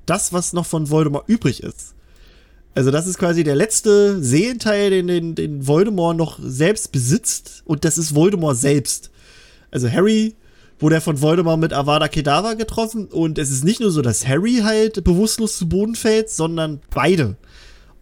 das, 0.06 0.32
was 0.32 0.52
noch 0.52 0.66
von 0.66 0.88
Voldemort 0.88 1.28
übrig 1.28 1.64
ist. 1.64 1.94
Also 2.76 2.92
das 2.92 3.08
ist 3.08 3.18
quasi 3.18 3.42
der 3.42 3.56
letzte 3.56 4.22
Seelenteil, 4.22 4.90
den, 4.90 5.08
den, 5.08 5.34
den 5.34 5.66
Voldemort 5.66 6.16
noch 6.16 6.38
selbst 6.40 6.92
besitzt 6.92 7.62
und 7.64 7.84
das 7.84 7.98
ist 7.98 8.14
Voldemort 8.14 8.56
selbst. 8.56 9.10
Also 9.72 9.90
Harry 9.90 10.36
wurde 10.78 10.94
er 10.94 11.00
von 11.00 11.20
Voldemort 11.20 11.58
mit 11.58 11.72
Avada 11.72 12.06
Kedavra 12.06 12.54
getroffen 12.54 13.06
und 13.06 13.36
es 13.36 13.50
ist 13.50 13.64
nicht 13.64 13.80
nur 13.80 13.90
so, 13.90 14.00
dass 14.00 14.28
Harry 14.28 14.60
halt 14.62 15.02
bewusstlos 15.02 15.58
zu 15.58 15.68
Boden 15.68 15.96
fällt, 15.96 16.30
sondern 16.30 16.80
beide. 16.90 17.36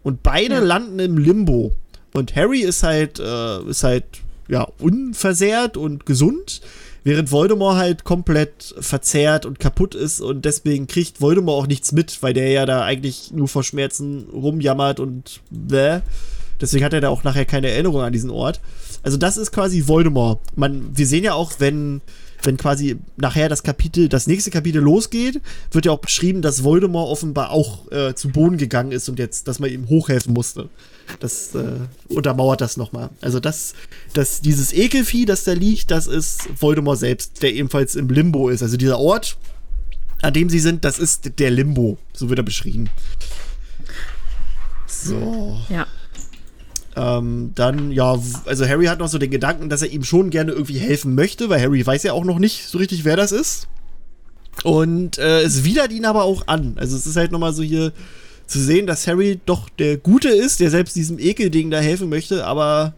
Und 0.02 0.22
beide 0.22 0.56
ja. 0.56 0.60
landen 0.60 0.98
im 0.98 1.16
Limbo. 1.16 1.72
Und 2.12 2.36
Harry 2.36 2.60
ist 2.60 2.82
halt, 2.82 3.18
äh, 3.18 3.62
ist 3.62 3.82
halt, 3.82 4.04
ja, 4.48 4.66
unversehrt 4.78 5.76
und 5.76 6.06
gesund 6.06 6.60
Während 7.06 7.30
Voldemort 7.30 7.76
halt 7.76 8.02
komplett 8.02 8.74
verzerrt 8.80 9.46
und 9.46 9.60
kaputt 9.60 9.94
ist 9.94 10.20
und 10.20 10.44
deswegen 10.44 10.88
kriegt 10.88 11.20
Voldemort 11.20 11.62
auch 11.62 11.68
nichts 11.68 11.92
mit, 11.92 12.20
weil 12.20 12.34
der 12.34 12.48
ja 12.50 12.66
da 12.66 12.82
eigentlich 12.82 13.30
nur 13.30 13.46
vor 13.46 13.62
Schmerzen 13.62 14.26
rumjammert 14.32 14.98
und 14.98 15.40
bäh. 15.48 16.00
Deswegen 16.60 16.84
hat 16.84 16.94
er 16.94 17.00
da 17.00 17.08
auch 17.08 17.22
nachher 17.22 17.44
keine 17.44 17.70
Erinnerung 17.70 18.00
an 18.00 18.12
diesen 18.12 18.30
Ort. 18.30 18.60
Also 19.06 19.18
das 19.18 19.36
ist 19.36 19.52
quasi 19.52 19.86
Voldemort. 19.86 20.40
Man, 20.56 20.90
wir 20.98 21.06
sehen 21.06 21.22
ja 21.22 21.34
auch, 21.34 21.52
wenn 21.60 22.00
wenn 22.42 22.56
quasi 22.56 22.96
nachher 23.16 23.48
das 23.48 23.62
Kapitel, 23.62 24.08
das 24.08 24.26
nächste 24.26 24.50
Kapitel 24.50 24.82
losgeht, 24.82 25.40
wird 25.70 25.86
ja 25.86 25.92
auch 25.92 26.00
beschrieben, 26.00 26.42
dass 26.42 26.64
Voldemort 26.64 27.08
offenbar 27.08 27.50
auch 27.50 27.90
äh, 27.92 28.14
zu 28.14 28.30
Boden 28.30 28.58
gegangen 28.58 28.90
ist 28.90 29.08
und 29.08 29.20
jetzt, 29.20 29.46
dass 29.46 29.60
man 29.60 29.70
ihm 29.70 29.88
hochhelfen 29.88 30.34
musste. 30.34 30.68
Das 31.20 31.54
äh, 31.54 31.86
untermauert 32.08 32.60
das 32.60 32.76
nochmal. 32.76 33.10
Also 33.20 33.38
das, 33.38 33.74
das, 34.12 34.40
dieses 34.40 34.72
Ekelvieh, 34.72 35.24
das 35.24 35.44
da 35.44 35.52
liegt, 35.52 35.92
das 35.92 36.08
ist 36.08 36.48
Voldemort 36.60 36.98
selbst, 36.98 37.42
der 37.44 37.54
ebenfalls 37.54 37.94
im 37.94 38.08
Limbo 38.08 38.48
ist. 38.48 38.62
Also 38.62 38.76
dieser 38.76 38.98
Ort, 38.98 39.38
an 40.20 40.34
dem 40.34 40.50
sie 40.50 40.60
sind, 40.60 40.84
das 40.84 40.98
ist 40.98 41.38
der 41.38 41.52
Limbo. 41.52 41.96
So 42.12 42.28
wird 42.28 42.40
er 42.40 42.44
beschrieben. 42.44 42.90
So. 44.86 45.60
Ja. 45.68 45.86
Ähm, 46.96 47.52
dann, 47.54 47.92
ja, 47.92 48.18
also 48.46 48.66
Harry 48.66 48.86
hat 48.86 48.98
noch 48.98 49.08
so 49.08 49.18
den 49.18 49.30
Gedanken, 49.30 49.68
dass 49.68 49.82
er 49.82 49.90
ihm 49.90 50.02
schon 50.02 50.30
gerne 50.30 50.52
irgendwie 50.52 50.78
helfen 50.78 51.14
möchte, 51.14 51.50
weil 51.50 51.60
Harry 51.60 51.86
weiß 51.86 52.02
ja 52.04 52.14
auch 52.14 52.24
noch 52.24 52.38
nicht 52.38 52.66
so 52.68 52.78
richtig, 52.78 53.04
wer 53.04 53.16
das 53.16 53.32
ist. 53.32 53.68
Und 54.64 55.18
äh, 55.18 55.42
es 55.42 55.64
widert 55.64 55.92
ihn 55.92 56.06
aber 56.06 56.24
auch 56.24 56.48
an. 56.48 56.76
Also 56.76 56.96
es 56.96 57.06
ist 57.06 57.16
halt 57.16 57.32
nochmal 57.32 57.52
so 57.52 57.62
hier 57.62 57.92
zu 58.46 58.58
sehen, 58.58 58.86
dass 58.86 59.06
Harry 59.06 59.38
doch 59.44 59.68
der 59.68 59.98
Gute 59.98 60.28
ist, 60.28 60.60
der 60.60 60.70
selbst 60.70 60.96
diesem 60.96 61.18
Ekelding 61.18 61.70
da 61.70 61.78
helfen 61.80 62.08
möchte, 62.08 62.46
aber 62.46 62.94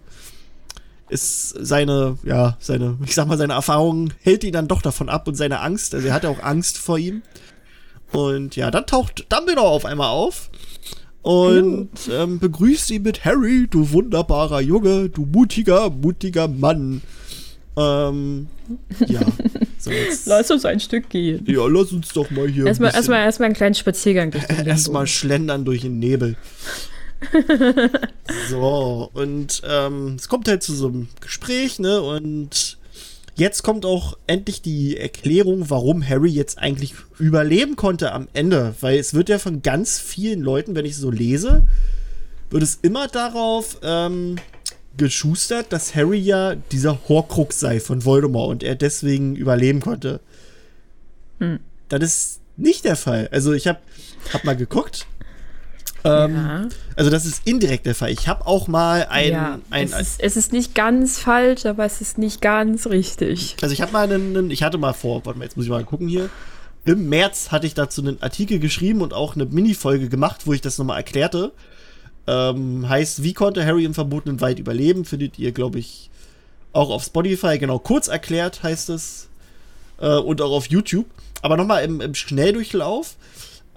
ist 1.08 1.56
seine, 1.58 2.18
ja, 2.22 2.56
seine, 2.60 2.98
ich 3.04 3.14
sag 3.14 3.26
mal, 3.26 3.38
seine 3.38 3.54
Erfahrung 3.54 4.12
hält 4.20 4.44
ihn 4.44 4.52
dann 4.52 4.68
doch 4.68 4.82
davon 4.82 5.08
ab 5.08 5.26
und 5.26 5.34
seine 5.34 5.60
Angst, 5.60 5.94
also 5.94 6.06
er 6.06 6.14
hatte 6.14 6.28
auch 6.28 6.42
Angst 6.42 6.78
vor 6.78 6.98
ihm. 6.98 7.22
Und 8.12 8.56
ja, 8.56 8.70
dann 8.70 8.86
taucht 8.86 9.26
Dumbledore 9.28 9.68
auf 9.68 9.84
einmal 9.84 10.08
auf 10.08 10.50
und 11.22 11.90
ähm, 12.10 12.38
begrüßt 12.38 12.90
ihn 12.90 13.02
mit 13.02 13.24
Harry, 13.24 13.66
du 13.68 13.90
wunderbarer 13.92 14.60
Junge, 14.60 15.08
du 15.08 15.26
mutiger, 15.26 15.90
mutiger 15.90 16.48
Mann. 16.48 17.02
Ähm, 17.76 18.48
ja. 19.06 19.20
So 19.80 19.92
lass 20.26 20.50
uns 20.50 20.64
ein 20.64 20.80
Stück 20.80 21.08
gehen. 21.08 21.44
Ja, 21.46 21.64
lass 21.68 21.92
uns 21.92 22.08
doch 22.08 22.28
mal 22.32 22.48
hier. 22.48 22.66
Erstmal, 22.66 22.92
erstmal, 22.92 23.20
erstmal 23.20 23.46
einen 23.46 23.54
kleinen 23.54 23.76
Spaziergang 23.76 24.32
durch 24.32 24.44
den 24.44 24.56
Erstmal 24.66 25.06
schlendern 25.06 25.64
durch 25.64 25.82
den 25.82 26.00
Nebel. 26.00 26.36
so, 28.50 29.08
und 29.14 29.62
ähm, 29.64 30.16
es 30.18 30.28
kommt 30.28 30.48
halt 30.48 30.64
zu 30.64 30.74
so 30.74 30.88
einem 30.88 31.08
Gespräch, 31.20 31.78
ne? 31.78 32.00
Und 32.00 32.77
Jetzt 33.38 33.62
kommt 33.62 33.86
auch 33.86 34.18
endlich 34.26 34.62
die 34.62 34.96
Erklärung, 34.96 35.70
warum 35.70 36.06
Harry 36.06 36.30
jetzt 36.30 36.58
eigentlich 36.58 36.94
überleben 37.20 37.76
konnte 37.76 38.10
am 38.10 38.26
Ende. 38.32 38.74
Weil 38.80 38.98
es 38.98 39.14
wird 39.14 39.28
ja 39.28 39.38
von 39.38 39.62
ganz 39.62 40.00
vielen 40.00 40.40
Leuten, 40.40 40.74
wenn 40.74 40.84
ich 40.84 40.96
so 40.96 41.08
lese, 41.08 41.62
wird 42.50 42.64
es 42.64 42.80
immer 42.82 43.06
darauf 43.06 43.78
ähm, 43.82 44.36
geschustert, 44.96 45.72
dass 45.72 45.94
Harry 45.94 46.18
ja 46.18 46.56
dieser 46.56 46.98
Horcrux 47.08 47.60
sei 47.60 47.78
von 47.78 48.04
Voldemort 48.04 48.50
und 48.50 48.62
er 48.64 48.74
deswegen 48.74 49.36
überleben 49.36 49.80
konnte. 49.80 50.18
Hm. 51.38 51.60
Das 51.88 52.02
ist 52.02 52.40
nicht 52.56 52.84
der 52.84 52.96
Fall. 52.96 53.28
Also 53.30 53.52
ich 53.52 53.68
habe 53.68 53.78
hab 54.32 54.42
mal 54.42 54.56
geguckt 54.56 55.06
ähm, 56.04 56.34
ja. 56.34 56.68
Also 56.96 57.10
das 57.10 57.24
ist 57.26 57.46
indirekt 57.46 57.86
der 57.86 57.94
Fall. 57.94 58.10
Ich 58.10 58.28
habe 58.28 58.46
auch 58.46 58.68
mal 58.68 59.06
ein, 59.10 59.32
ja, 59.32 59.58
ein, 59.70 59.86
es, 59.86 60.00
ist, 60.00 60.20
es 60.20 60.36
ist 60.36 60.52
nicht 60.52 60.74
ganz 60.74 61.18
falsch, 61.18 61.66
aber 61.66 61.84
es 61.84 62.00
ist 62.00 62.18
nicht 62.18 62.40
ganz 62.40 62.86
richtig. 62.86 63.56
Also 63.60 63.72
ich 63.72 63.80
habe 63.80 63.92
mal 63.92 64.10
einen, 64.10 64.50
ich 64.50 64.62
hatte 64.62 64.78
mal 64.78 64.92
vor, 64.92 65.24
warte 65.24 65.38
mal, 65.38 65.44
jetzt 65.44 65.56
muss 65.56 65.66
ich 65.66 65.70
mal 65.70 65.84
gucken 65.84 66.08
hier. 66.08 66.30
Im 66.84 67.08
März 67.08 67.50
hatte 67.50 67.66
ich 67.66 67.74
dazu 67.74 68.00
einen 68.00 68.22
Artikel 68.22 68.58
geschrieben 68.60 69.02
und 69.02 69.12
auch 69.12 69.34
eine 69.34 69.44
Mini-Folge 69.44 70.08
gemacht, 70.08 70.46
wo 70.46 70.52
ich 70.52 70.60
das 70.60 70.78
nochmal 70.78 70.98
erklärte. 70.98 71.52
Ähm, 72.26 72.88
heißt, 72.88 73.22
wie 73.22 73.34
konnte 73.34 73.64
Harry 73.64 73.84
im 73.84 73.94
verbotenen 73.94 74.40
Wald 74.40 74.58
überleben? 74.58 75.04
Findet 75.04 75.38
ihr, 75.38 75.52
glaube 75.52 75.78
ich, 75.78 76.10
auch 76.72 76.90
auf 76.90 77.04
Spotify. 77.04 77.58
Genau, 77.58 77.78
kurz 77.78 78.08
erklärt 78.08 78.62
heißt 78.62 78.90
es. 78.90 79.28
Äh, 80.00 80.16
und 80.16 80.40
auch 80.40 80.52
auf 80.52 80.66
YouTube. 80.66 81.06
Aber 81.42 81.56
nochmal 81.56 81.84
im, 81.84 82.00
im 82.00 82.14
Schnelldurchlauf 82.14 83.16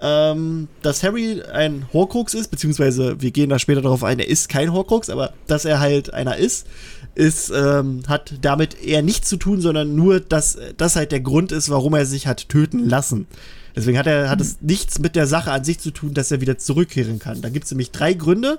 ähm, 0.02 0.66
dass 0.82 1.04
Harry 1.04 1.42
ein 1.42 1.86
Horcrux 1.92 2.34
ist, 2.34 2.50
beziehungsweise 2.50 3.20
wir 3.20 3.30
gehen 3.30 3.50
da 3.50 3.60
später 3.60 3.82
darauf 3.82 4.02
ein, 4.02 4.18
er 4.18 4.28
ist 4.28 4.48
kein 4.48 4.72
Horcrux, 4.72 5.08
aber 5.08 5.32
dass 5.46 5.64
er 5.64 5.78
halt 5.78 6.12
einer 6.12 6.36
ist, 6.36 6.66
ist, 7.14 7.50
ähm, 7.50 8.02
hat 8.08 8.34
damit 8.40 8.82
eher 8.82 9.02
nichts 9.02 9.28
zu 9.28 9.36
tun, 9.36 9.60
sondern 9.60 9.94
nur, 9.94 10.18
dass 10.18 10.58
das 10.76 10.96
halt 10.96 11.12
der 11.12 11.20
Grund 11.20 11.52
ist, 11.52 11.70
warum 11.70 11.94
er 11.94 12.04
sich 12.04 12.26
hat 12.26 12.48
töten 12.48 12.88
lassen. 12.88 13.28
Deswegen 13.76 13.96
hat 13.96 14.06
er 14.06 14.28
hat 14.28 14.40
es 14.40 14.60
nichts 14.60 14.98
mit 14.98 15.14
der 15.16 15.26
Sache 15.26 15.52
an 15.52 15.64
sich 15.64 15.78
zu 15.78 15.92
tun, 15.92 16.14
dass 16.14 16.30
er 16.30 16.40
wieder 16.40 16.58
zurückkehren 16.58 17.18
kann. 17.18 17.40
Da 17.40 17.48
gibt 17.48 17.64
es 17.64 17.70
nämlich 17.70 17.90
drei 17.90 18.12
Gründe, 18.12 18.58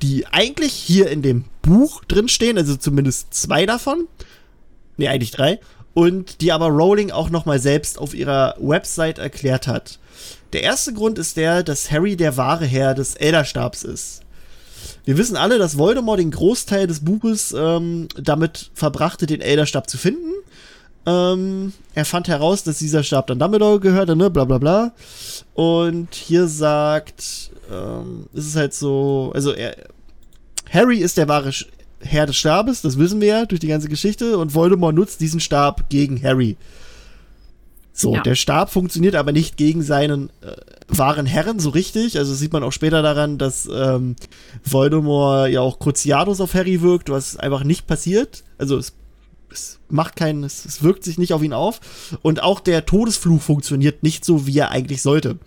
die 0.00 0.26
eigentlich 0.28 0.72
hier 0.72 1.10
in 1.10 1.22
dem 1.22 1.44
Buch 1.60 2.04
drin 2.04 2.28
stehen, 2.28 2.56
also 2.56 2.76
zumindest 2.76 3.34
zwei 3.34 3.66
davon. 3.66 4.06
Ne, 4.96 5.08
eigentlich 5.08 5.32
drei. 5.32 5.58
Und 5.92 6.40
die 6.40 6.52
aber 6.52 6.68
Rowling 6.68 7.10
auch 7.10 7.30
nochmal 7.30 7.58
selbst 7.58 7.98
auf 7.98 8.14
ihrer 8.14 8.56
Website 8.58 9.18
erklärt 9.18 9.66
hat. 9.66 9.98
Der 10.54 10.62
erste 10.62 10.92
Grund 10.92 11.18
ist 11.18 11.36
der, 11.36 11.64
dass 11.64 11.90
Harry 11.90 12.16
der 12.16 12.36
wahre 12.36 12.64
Herr 12.64 12.94
des 12.94 13.16
Elderstabs 13.16 13.82
ist. 13.82 14.20
Wir 15.04 15.18
wissen 15.18 15.36
alle, 15.36 15.58
dass 15.58 15.78
Voldemort 15.78 16.20
den 16.20 16.30
Großteil 16.30 16.86
des 16.86 17.04
Buches 17.04 17.52
ähm, 17.58 18.06
damit 18.16 18.70
verbrachte, 18.72 19.26
den 19.26 19.40
Elderstab 19.40 19.90
zu 19.90 19.98
finden. 19.98 20.30
Ähm, 21.06 21.72
er 21.94 22.04
fand 22.04 22.28
heraus, 22.28 22.62
dass 22.62 22.78
dieser 22.78 23.02
Stab 23.02 23.26
dann 23.26 23.40
Dumbledore 23.40 23.80
gehörte, 23.80 24.14
ne, 24.14 24.30
bla 24.30 24.44
bla 24.44 24.58
bla. 24.58 24.92
Und 25.54 26.14
hier 26.14 26.46
sagt, 26.46 27.50
ähm, 27.72 28.26
ist 28.32 28.46
es 28.46 28.54
halt 28.54 28.74
so, 28.74 29.32
also 29.34 29.52
er, 29.52 29.74
Harry 30.70 30.98
ist 30.98 31.16
der 31.16 31.26
wahre 31.26 31.50
Herr 31.98 32.26
des 32.26 32.36
Stabes, 32.36 32.80
das 32.80 32.96
wissen 32.96 33.20
wir 33.20 33.28
ja 33.28 33.44
durch 33.44 33.60
die 33.60 33.66
ganze 33.66 33.88
Geschichte, 33.88 34.38
und 34.38 34.54
Voldemort 34.54 34.94
nutzt 34.94 35.20
diesen 35.20 35.40
Stab 35.40 35.90
gegen 35.90 36.22
Harry. 36.22 36.56
So, 37.96 38.16
ja. 38.16 38.22
der 38.22 38.34
Stab 38.34 38.72
funktioniert 38.72 39.14
aber 39.14 39.30
nicht 39.30 39.56
gegen 39.56 39.80
seinen 39.80 40.28
äh, 40.40 40.56
wahren 40.88 41.26
Herren 41.26 41.60
so 41.60 41.70
richtig. 41.70 42.18
Also 42.18 42.34
sieht 42.34 42.52
man 42.52 42.64
auch 42.64 42.72
später 42.72 43.02
daran, 43.02 43.38
dass 43.38 43.68
ähm, 43.72 44.16
Voldemort 44.64 45.48
ja 45.50 45.60
auch 45.60 45.78
Cruciatus 45.78 46.40
auf 46.40 46.54
Harry 46.54 46.82
wirkt, 46.82 47.08
was 47.08 47.36
einfach 47.36 47.62
nicht 47.62 47.86
passiert. 47.86 48.42
Also 48.58 48.76
es, 48.78 48.94
es 49.48 49.78
macht 49.88 50.16
keinen, 50.16 50.42
es, 50.42 50.64
es 50.64 50.82
wirkt 50.82 51.04
sich 51.04 51.18
nicht 51.18 51.32
auf 51.32 51.44
ihn 51.44 51.52
auf. 51.52 51.80
Und 52.20 52.42
auch 52.42 52.58
der 52.58 52.84
Todesfluch 52.84 53.40
funktioniert 53.40 54.02
nicht 54.02 54.24
so, 54.24 54.44
wie 54.44 54.58
er 54.58 54.72
eigentlich 54.72 55.00
sollte. 55.00 55.38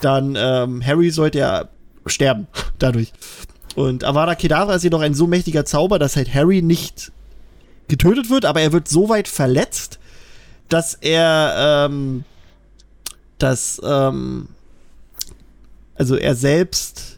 Dann 0.00 0.36
ähm, 0.38 0.86
Harry 0.86 1.10
sollte 1.10 1.40
ja 1.40 1.68
sterben 2.06 2.46
dadurch. 2.78 3.12
Und 3.74 4.04
Avada 4.04 4.36
Kedavra 4.36 4.76
ist 4.76 4.84
jedoch 4.84 5.00
ein 5.00 5.14
so 5.14 5.26
mächtiger 5.26 5.64
Zauber, 5.64 5.98
dass 5.98 6.14
halt 6.14 6.32
Harry 6.32 6.62
nicht 6.62 7.10
getötet 7.88 8.30
wird, 8.30 8.44
aber 8.44 8.60
er 8.60 8.72
wird 8.72 8.86
so 8.86 9.08
weit 9.08 9.26
verletzt, 9.26 9.98
dass 10.68 10.94
er, 10.94 11.88
ähm, 11.88 12.24
dass, 13.38 13.80
ähm, 13.84 14.48
also 15.94 16.16
er 16.16 16.34
selbst 16.34 17.16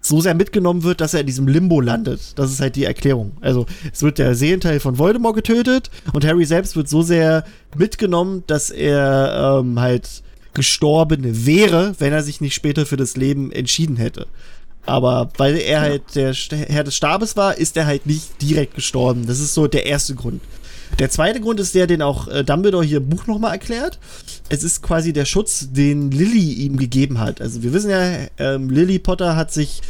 so 0.00 0.20
sehr 0.20 0.34
mitgenommen 0.34 0.82
wird, 0.82 1.00
dass 1.00 1.14
er 1.14 1.20
in 1.20 1.26
diesem 1.26 1.46
Limbo 1.46 1.80
landet. 1.80 2.36
Das 2.36 2.50
ist 2.50 2.60
halt 2.60 2.74
die 2.74 2.84
Erklärung. 2.84 3.32
Also 3.40 3.66
es 3.92 4.02
wird 4.02 4.18
der 4.18 4.34
Seelenteil 4.34 4.80
von 4.80 4.98
Voldemort 4.98 5.36
getötet 5.36 5.90
und 6.12 6.24
Harry 6.24 6.44
selbst 6.44 6.74
wird 6.74 6.88
so 6.88 7.02
sehr 7.02 7.44
mitgenommen, 7.76 8.42
dass 8.48 8.70
er 8.70 9.60
ähm, 9.60 9.78
halt 9.78 10.22
gestorben 10.54 11.46
wäre, 11.46 11.94
wenn 11.98 12.12
er 12.12 12.22
sich 12.22 12.40
nicht 12.40 12.54
später 12.54 12.84
für 12.84 12.96
das 12.96 13.16
Leben 13.16 13.52
entschieden 13.52 13.96
hätte. 13.96 14.26
Aber 14.84 15.30
weil 15.36 15.56
er 15.56 15.80
halt 15.80 16.16
der 16.16 16.34
Herr 16.34 16.82
des 16.82 16.96
Stabes 16.96 17.36
war, 17.36 17.56
ist 17.56 17.76
er 17.76 17.86
halt 17.86 18.04
nicht 18.06 18.42
direkt 18.42 18.74
gestorben. 18.74 19.26
Das 19.26 19.38
ist 19.38 19.54
so 19.54 19.68
der 19.68 19.86
erste 19.86 20.16
Grund. 20.16 20.42
Der 20.98 21.10
zweite 21.10 21.40
Grund 21.40 21.58
ist 21.60 21.74
der, 21.74 21.86
den 21.86 22.02
auch 22.02 22.28
äh, 22.28 22.44
Dumbledore 22.44 22.84
hier 22.84 22.98
im 22.98 23.08
Buch 23.08 23.26
nochmal 23.26 23.52
erklärt. 23.52 23.98
Es 24.48 24.62
ist 24.62 24.82
quasi 24.82 25.12
der 25.12 25.24
Schutz, 25.24 25.68
den 25.72 26.10
Lily 26.10 26.52
ihm 26.52 26.76
gegeben 26.76 27.18
hat. 27.18 27.40
Also 27.40 27.62
wir 27.62 27.72
wissen 27.72 27.90
ja, 27.90 28.26
ähm, 28.38 28.70
Lily 28.70 28.98
Potter 28.98 29.36
hat 29.36 29.52
sich 29.52 29.80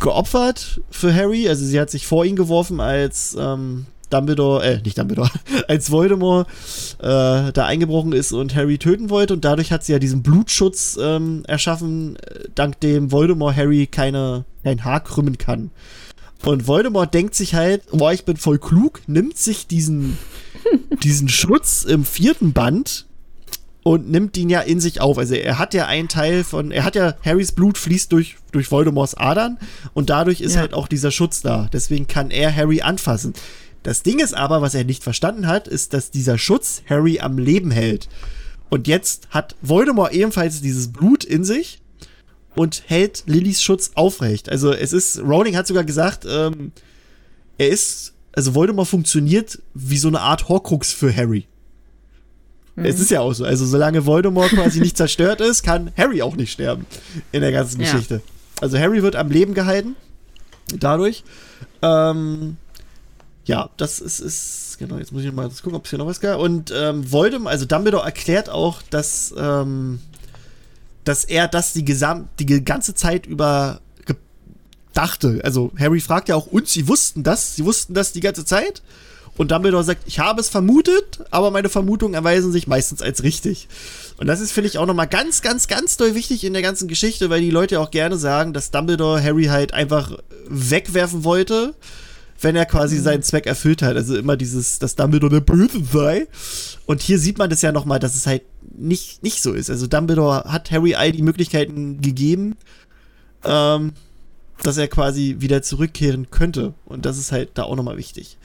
geopfert 0.00 0.80
für 0.90 1.14
Harry. 1.14 1.48
Also 1.48 1.64
sie 1.64 1.78
hat 1.78 1.90
sich 1.90 2.06
vor 2.06 2.24
ihn 2.24 2.36
geworfen, 2.36 2.80
als 2.80 3.36
ähm, 3.38 3.86
Dumbledore, 4.10 4.64
äh, 4.64 4.80
nicht 4.82 4.98
Dumbledore, 4.98 5.30
als 5.68 5.90
Voldemort 5.90 6.48
äh, 6.98 7.52
da 7.52 7.66
eingebrochen 7.66 8.12
ist 8.12 8.32
und 8.32 8.54
Harry 8.54 8.78
töten 8.78 9.10
wollte. 9.10 9.34
Und 9.34 9.44
dadurch 9.44 9.72
hat 9.72 9.84
sie 9.84 9.92
ja 9.92 9.98
diesen 9.98 10.22
Blutschutz 10.22 10.98
ähm, 11.00 11.42
erschaffen, 11.46 12.16
äh, 12.16 12.48
dank 12.54 12.80
dem 12.80 13.12
Voldemort 13.12 13.56
Harry 13.56 13.86
keine, 13.86 14.44
kein 14.62 14.84
Haar 14.84 15.02
krümmen 15.02 15.38
kann. 15.38 15.70
Und 16.44 16.68
Voldemort 16.68 17.12
denkt 17.12 17.34
sich 17.34 17.54
halt, 17.54 17.82
boah, 17.90 18.12
ich 18.12 18.24
bin 18.24 18.36
voll 18.36 18.58
klug, 18.58 19.00
nimmt 19.06 19.36
sich 19.38 19.66
diesen, 19.66 20.18
diesen 21.02 21.28
Schutz 21.28 21.84
im 21.84 22.04
vierten 22.04 22.52
Band 22.52 23.06
und 23.82 24.10
nimmt 24.10 24.36
ihn 24.36 24.50
ja 24.50 24.60
in 24.60 24.80
sich 24.80 25.00
auf. 25.00 25.16
Also 25.16 25.34
er 25.34 25.58
hat 25.58 25.72
ja 25.72 25.86
einen 25.86 26.08
Teil 26.08 26.42
von, 26.42 26.72
er 26.72 26.84
hat 26.84 26.96
ja, 26.96 27.14
Harrys 27.24 27.52
Blut 27.52 27.78
fließt 27.78 28.10
durch, 28.10 28.36
durch 28.50 28.70
Voldemorts 28.70 29.14
Adern 29.14 29.58
und 29.94 30.10
dadurch 30.10 30.40
ist 30.40 30.54
ja. 30.54 30.62
halt 30.62 30.74
auch 30.74 30.88
dieser 30.88 31.12
Schutz 31.12 31.40
da. 31.40 31.70
Deswegen 31.72 32.08
kann 32.08 32.32
er 32.32 32.54
Harry 32.54 32.82
anfassen. 32.82 33.32
Das 33.84 34.02
Ding 34.02 34.18
ist 34.18 34.34
aber, 34.34 34.60
was 34.60 34.74
er 34.74 34.82
nicht 34.82 35.04
verstanden 35.04 35.46
hat, 35.46 35.68
ist, 35.68 35.92
dass 35.92 36.10
dieser 36.10 36.38
Schutz 36.38 36.82
Harry 36.90 37.20
am 37.20 37.38
Leben 37.38 37.70
hält. 37.70 38.08
Und 38.70 38.88
jetzt 38.88 39.28
hat 39.30 39.54
Voldemort 39.62 40.12
ebenfalls 40.12 40.60
dieses 40.60 40.90
Blut 40.90 41.22
in 41.22 41.44
sich 41.44 41.80
und 42.56 42.82
hält 42.86 43.22
Lillys 43.26 43.62
Schutz 43.62 43.92
aufrecht. 43.94 44.48
Also 44.48 44.72
es 44.72 44.92
ist, 44.92 45.20
Rowling 45.20 45.56
hat 45.56 45.68
sogar 45.68 45.84
gesagt, 45.84 46.26
ähm, 46.28 46.72
er 47.58 47.68
ist, 47.68 48.14
also 48.36 48.54
Voldemort 48.54 48.86
funktioniert 48.86 49.60
wie 49.74 49.98
so 49.98 50.08
eine 50.08 50.20
Art 50.20 50.48
Horcrux 50.48 50.92
für 50.92 51.14
Harry. 51.14 51.46
Mhm. 52.76 52.84
Es 52.84 53.00
ist 53.00 53.10
ja 53.10 53.20
auch 53.20 53.32
so. 53.32 53.44
Also 53.44 53.64
solange 53.66 54.04
Voldemort 54.06 54.50
quasi 54.50 54.78
nicht 54.80 54.96
zerstört 54.96 55.40
ist, 55.40 55.62
kann 55.62 55.90
Harry 55.96 56.22
auch 56.22 56.36
nicht 56.36 56.52
sterben 56.52 56.86
in 57.32 57.40
der 57.40 57.50
ganzen 57.50 57.80
ja. 57.80 57.90
Geschichte. 57.90 58.20
Also 58.60 58.78
Harry 58.78 59.02
wird 59.02 59.16
am 59.16 59.30
Leben 59.30 59.54
gehalten 59.54 59.96
dadurch. 60.78 61.24
Ähm, 61.82 62.58
ja, 63.46 63.70
das 63.78 64.00
ist, 64.00 64.20
ist, 64.20 64.76
genau, 64.78 64.98
jetzt 64.98 65.12
muss 65.12 65.24
ich 65.24 65.32
mal 65.32 65.48
gucken, 65.48 65.74
ob 65.74 65.84
es 65.84 65.90
hier 65.90 65.98
noch 65.98 66.06
was 66.06 66.20
gab. 66.20 66.38
Und 66.38 66.72
ähm, 66.76 67.10
Voldemort, 67.10 67.52
also 67.52 67.64
Dumbledore 67.64 68.04
erklärt 68.04 68.50
auch, 68.50 68.82
dass, 68.90 69.34
ähm, 69.38 70.00
dass 71.04 71.24
er 71.24 71.48
das 71.48 71.72
die, 71.72 71.84
gesam 71.84 72.28
die 72.38 72.64
ganze 72.64 72.94
Zeit 72.94 73.24
über 73.24 73.80
dachte. 74.96 75.40
Also 75.44 75.72
Harry 75.78 76.00
fragt 76.00 76.28
ja 76.28 76.36
auch, 76.36 76.46
und 76.46 76.68
sie 76.68 76.88
wussten 76.88 77.22
das? 77.22 77.56
Sie 77.56 77.64
wussten 77.64 77.94
das 77.94 78.12
die 78.12 78.20
ganze 78.20 78.44
Zeit? 78.44 78.82
Und 79.36 79.50
Dumbledore 79.50 79.84
sagt, 79.84 80.04
ich 80.06 80.18
habe 80.18 80.40
es 80.40 80.48
vermutet, 80.48 81.20
aber 81.30 81.50
meine 81.50 81.68
Vermutungen 81.68 82.14
erweisen 82.14 82.52
sich 82.52 82.66
meistens 82.66 83.02
als 83.02 83.22
richtig. 83.22 83.68
Und 84.16 84.28
das 84.28 84.40
ist, 84.40 84.52
finde 84.52 84.68
ich, 84.68 84.78
auch 84.78 84.86
nochmal 84.86 85.08
ganz, 85.08 85.42
ganz, 85.42 85.68
ganz 85.68 85.98
doll 85.98 86.14
wichtig 86.14 86.42
in 86.44 86.54
der 86.54 86.62
ganzen 86.62 86.88
Geschichte, 86.88 87.28
weil 87.28 87.42
die 87.42 87.50
Leute 87.50 87.80
auch 87.80 87.90
gerne 87.90 88.16
sagen, 88.16 88.54
dass 88.54 88.70
Dumbledore 88.70 89.22
Harry 89.22 89.44
halt 89.44 89.74
einfach 89.74 90.12
wegwerfen 90.48 91.24
wollte 91.24 91.74
wenn 92.40 92.56
er 92.56 92.66
quasi 92.66 92.96
mhm. 92.96 93.02
seinen 93.02 93.22
Zweck 93.22 93.46
erfüllt 93.46 93.82
hat. 93.82 93.96
Also 93.96 94.16
immer 94.16 94.36
dieses, 94.36 94.78
dass 94.78 94.94
Dumbledore 94.94 95.32
der 95.32 95.40
Böse 95.40 95.82
sei. 95.90 96.26
Und 96.86 97.02
hier 97.02 97.18
sieht 97.18 97.38
man 97.38 97.50
das 97.50 97.62
ja 97.62 97.72
nochmal, 97.72 97.98
dass 97.98 98.14
es 98.14 98.26
halt 98.26 98.42
nicht, 98.76 99.22
nicht 99.22 99.42
so 99.42 99.52
ist. 99.52 99.70
Also 99.70 99.86
Dumbledore 99.86 100.44
hat 100.44 100.70
Harry 100.70 100.94
all 100.94 101.12
die 101.12 101.22
Möglichkeiten 101.22 102.00
gegeben, 102.00 102.56
ähm, 103.44 103.92
dass 104.62 104.78
er 104.78 104.88
quasi 104.88 105.36
wieder 105.38 105.62
zurückkehren 105.62 106.30
könnte. 106.30 106.74
Und 106.84 107.06
das 107.06 107.18
ist 107.18 107.32
halt 107.32 107.50
da 107.54 107.64
auch 107.64 107.76
nochmal 107.76 107.96
wichtig. 107.96 108.38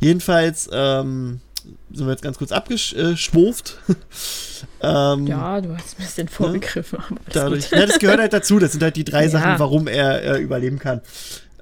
Jedenfalls, 0.00 0.68
ähm, 0.72 1.40
sind 1.92 2.06
wir 2.06 2.10
jetzt 2.10 2.22
ganz 2.22 2.38
kurz 2.38 2.52
abgeschwurft. 2.52 3.78
ähm, 4.82 5.26
ja, 5.26 5.60
du 5.60 5.76
hast 5.76 5.98
ein 5.98 6.04
bisschen 6.04 6.28
vorgegriffen. 6.28 6.98
Ne? 7.10 7.16
Dadurch, 7.32 7.70
ja, 7.70 7.86
das 7.86 7.98
gehört 7.98 8.20
halt 8.20 8.32
dazu. 8.32 8.58
Das 8.58 8.72
sind 8.72 8.82
halt 8.82 8.96
die 8.96 9.04
drei 9.04 9.22
ja. 9.24 9.30
Sachen, 9.30 9.58
warum 9.58 9.86
er 9.86 10.22
äh, 10.22 10.40
überleben 10.40 10.78
kann. 10.78 11.00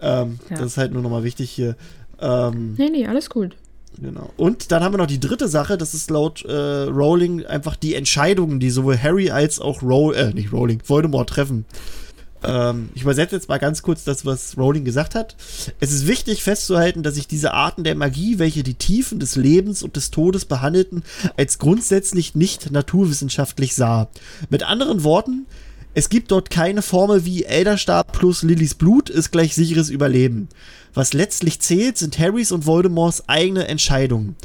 Ähm, 0.00 0.38
ja. 0.48 0.56
Das 0.56 0.66
ist 0.66 0.76
halt 0.78 0.92
nur 0.92 1.02
nochmal 1.02 1.24
wichtig 1.24 1.50
hier. 1.50 1.76
Ähm, 2.20 2.74
nee, 2.78 2.88
nee, 2.90 3.06
alles 3.06 3.28
gut. 3.28 3.56
Genau. 4.00 4.30
Und 4.36 4.72
dann 4.72 4.82
haben 4.82 4.94
wir 4.94 4.98
noch 4.98 5.06
die 5.06 5.20
dritte 5.20 5.48
Sache, 5.48 5.76
das 5.76 5.94
ist 5.94 6.10
laut 6.10 6.44
äh, 6.44 6.52
Rowling 6.52 7.44
einfach 7.44 7.76
die 7.76 7.94
Entscheidungen, 7.94 8.60
die 8.60 8.70
sowohl 8.70 8.96
Harry 8.96 9.30
als 9.30 9.60
auch 9.60 9.82
Roll, 9.82 10.14
äh, 10.14 10.32
nicht 10.32 10.52
Rowling, 10.52 10.80
Voldemort 10.86 11.28
treffen. 11.28 11.66
Ähm, 12.42 12.90
ich 12.94 13.02
übersetze 13.02 13.36
jetzt 13.36 13.48
mal 13.48 13.58
ganz 13.58 13.82
kurz 13.82 14.04
das, 14.04 14.24
was 14.24 14.56
Rowling 14.56 14.84
gesagt 14.84 15.14
hat. 15.14 15.36
Es 15.80 15.92
ist 15.92 16.06
wichtig 16.06 16.42
festzuhalten, 16.42 17.02
dass 17.02 17.14
sich 17.14 17.26
diese 17.26 17.52
Arten 17.52 17.84
der 17.84 17.94
Magie, 17.94 18.38
welche 18.38 18.62
die 18.62 18.74
Tiefen 18.74 19.18
des 19.18 19.36
Lebens 19.36 19.82
und 19.82 19.96
des 19.96 20.10
Todes 20.10 20.44
behandelten, 20.44 21.02
als 21.36 21.58
grundsätzlich 21.58 22.34
nicht 22.34 22.70
naturwissenschaftlich 22.70 23.74
sah. 23.74 24.08
Mit 24.48 24.62
anderen 24.62 25.04
Worten, 25.04 25.46
es 25.92 26.08
gibt 26.08 26.30
dort 26.30 26.50
keine 26.50 26.82
Formel 26.82 27.24
wie 27.24 27.44
Elderstab 27.44 28.12
plus 28.12 28.42
Lillys 28.42 28.74
Blut 28.74 29.10
ist 29.10 29.32
gleich 29.32 29.54
sicheres 29.54 29.90
Überleben. 29.90 30.48
Was 30.94 31.12
letztlich 31.12 31.60
zählt, 31.60 31.98
sind 31.98 32.18
Harrys 32.18 32.52
und 32.52 32.66
Voldemorts 32.66 33.28
eigene 33.28 33.68
Entscheidungen. 33.68 34.36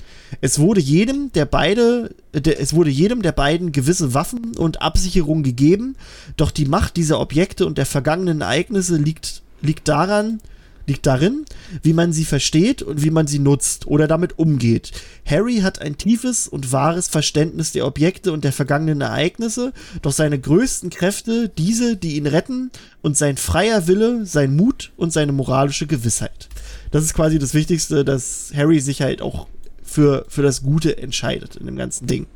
Es 0.41 0.59
wurde 0.59 0.81
jedem 0.81 1.31
der 1.33 1.45
beide, 1.45 2.13
der, 2.33 2.59
es 2.59 2.73
wurde 2.73 2.89
jedem 2.89 3.21
der 3.21 3.31
beiden 3.31 3.71
gewisse 3.71 4.13
Waffen 4.13 4.55
und 4.57 4.81
Absicherungen 4.81 5.43
gegeben, 5.43 5.95
doch 6.37 6.51
die 6.51 6.65
Macht 6.65 6.97
dieser 6.97 7.19
Objekte 7.19 7.65
und 7.65 7.77
der 7.77 7.85
vergangenen 7.85 8.41
Ereignisse 8.41 8.97
liegt, 8.97 9.41
liegt 9.61 9.87
daran, 9.87 10.39
liegt 10.87 11.05
darin, 11.05 11.45
wie 11.81 11.93
man 11.93 12.13
sie 12.13 12.25
versteht 12.25 12.81
und 12.81 13.03
wie 13.03 13.09
man 13.09 13.27
sie 13.27 13.39
nutzt 13.39 13.87
oder 13.87 14.07
damit 14.07 14.37
umgeht. 14.37 14.91
Harry 15.25 15.57
hat 15.57 15.79
ein 15.81 15.97
tiefes 15.97 16.47
und 16.47 16.71
wahres 16.71 17.07
Verständnis 17.07 17.71
der 17.71 17.85
Objekte 17.85 18.31
und 18.31 18.43
der 18.43 18.53
vergangenen 18.53 19.01
Ereignisse, 19.01 19.73
doch 20.01 20.11
seine 20.11 20.39
größten 20.39 20.89
Kräfte, 20.89 21.49
diese, 21.49 21.97
die 21.97 22.17
ihn 22.17 22.27
retten, 22.27 22.71
und 23.01 23.17
sein 23.17 23.37
freier 23.37 23.87
Wille, 23.87 24.25
sein 24.25 24.55
Mut 24.55 24.91
und 24.97 25.13
seine 25.13 25.31
moralische 25.31 25.87
Gewissheit. 25.87 26.49
Das 26.91 27.03
ist 27.03 27.13
quasi 27.13 27.39
das 27.39 27.53
Wichtigste, 27.53 28.05
dass 28.05 28.51
Harry 28.55 28.79
sich 28.79 29.01
halt 29.01 29.21
auch 29.21 29.47
für, 29.83 30.25
für 30.27 30.41
das 30.41 30.63
Gute 30.63 30.97
entscheidet 30.97 31.55
in 31.55 31.65
dem 31.65 31.75
ganzen 31.75 32.07
Ding. 32.07 32.27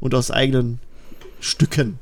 Und 0.00 0.14
aus 0.14 0.30
eigenen 0.30 0.78
Stücken 1.40 1.98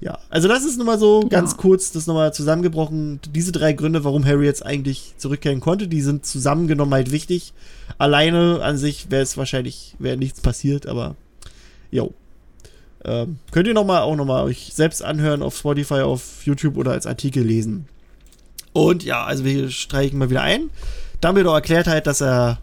ja, 0.00 0.18
also 0.30 0.48
das 0.48 0.64
ist 0.64 0.78
nochmal 0.78 0.98
so 0.98 1.26
ganz 1.28 1.52
ja. 1.52 1.56
kurz, 1.58 1.92
das 1.92 2.06
nochmal 2.06 2.32
zusammengebrochen. 2.32 3.20
Diese 3.34 3.52
drei 3.52 3.74
Gründe, 3.74 4.02
warum 4.02 4.24
Harry 4.24 4.46
jetzt 4.46 4.64
eigentlich 4.64 5.14
zurückkehren 5.18 5.60
konnte, 5.60 5.88
die 5.88 6.00
sind 6.00 6.24
zusammengenommen 6.24 6.94
halt 6.94 7.10
wichtig. 7.10 7.52
Alleine 7.98 8.60
an 8.62 8.78
sich 8.78 9.10
wäre 9.10 9.22
es 9.22 9.36
wahrscheinlich, 9.36 9.94
wäre 9.98 10.16
nichts 10.16 10.40
passiert, 10.40 10.86
aber 10.86 11.16
jo. 11.90 12.14
Ähm, 13.04 13.38
könnt 13.50 13.66
ihr 13.66 13.74
nochmal 13.74 14.02
auch 14.02 14.16
nochmal 14.16 14.44
euch 14.44 14.72
selbst 14.74 15.02
anhören 15.02 15.42
auf 15.42 15.56
Spotify, 15.56 16.00
auf 16.00 16.46
YouTube 16.46 16.78
oder 16.78 16.92
als 16.92 17.06
Artikel 17.06 17.42
lesen. 17.42 17.86
Und 18.72 19.04
ja, 19.04 19.24
also 19.24 19.44
wir 19.44 19.70
streichen 19.70 20.18
mal 20.18 20.30
wieder 20.30 20.42
ein. 20.42 20.70
Dumbledore 21.20 21.56
erklärt 21.56 21.86
halt, 21.86 22.06
dass 22.06 22.22
er 22.22 22.58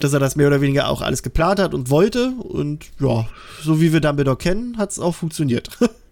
dass 0.00 0.12
er 0.12 0.20
das 0.20 0.36
mehr 0.36 0.48
oder 0.48 0.60
weniger 0.60 0.88
auch 0.90 1.00
alles 1.00 1.22
geplant 1.22 1.58
hat 1.58 1.74
und 1.74 1.90
wollte. 1.90 2.30
Und 2.30 2.86
ja, 3.00 3.26
so 3.62 3.80
wie 3.80 3.92
wir 3.92 4.00
Dumbledore 4.00 4.36
kennen, 4.36 4.76
hat 4.76 4.90
es 4.90 5.00
auch 5.00 5.14
funktioniert. 5.14 5.70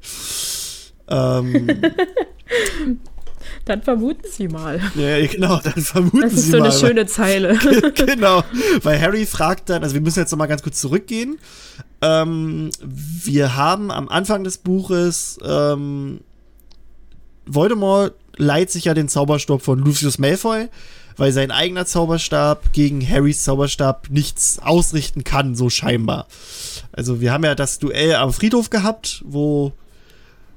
ähm, 1.08 1.66
dann 3.64 3.82
vermuten 3.82 4.26
Sie 4.30 4.48
mal. 4.48 4.80
Ja, 4.94 5.26
genau, 5.26 5.60
dann 5.62 5.82
vermuten 5.82 6.10
Sie 6.12 6.20
mal. 6.20 6.28
Das 6.28 6.34
ist 6.34 6.50
so 6.50 6.56
eine 6.56 6.72
schöne 6.72 7.06
Zeile. 7.06 7.58
genau, 7.94 8.42
weil 8.82 9.00
Harry 9.00 9.26
fragt 9.26 9.70
dann, 9.70 9.82
also 9.82 9.94
wir 9.94 10.00
müssen 10.00 10.20
jetzt 10.20 10.30
nochmal 10.30 10.48
ganz 10.48 10.62
kurz 10.62 10.80
zurückgehen. 10.80 11.38
Ähm, 12.00 12.70
wir 12.82 13.56
haben 13.56 13.90
am 13.90 14.08
Anfang 14.08 14.44
des 14.44 14.58
Buches 14.58 15.38
ähm, 15.44 16.20
Voldemort 17.46 18.14
leiht 18.36 18.70
sich 18.70 18.86
ja 18.86 18.94
den 18.94 19.08
Zauberstab 19.08 19.62
von 19.62 19.78
Lucius 19.78 20.18
Malfoy 20.18 20.68
weil 21.16 21.32
sein 21.32 21.50
eigener 21.50 21.86
Zauberstab 21.86 22.72
gegen 22.72 23.06
Harrys 23.06 23.44
Zauberstab 23.44 24.08
nichts 24.10 24.58
ausrichten 24.58 25.24
kann, 25.24 25.54
so 25.54 25.70
scheinbar. 25.70 26.26
Also 26.92 27.20
wir 27.20 27.32
haben 27.32 27.44
ja 27.44 27.54
das 27.54 27.78
Duell 27.78 28.14
am 28.16 28.32
Friedhof 28.32 28.70
gehabt, 28.70 29.22
wo 29.26 29.72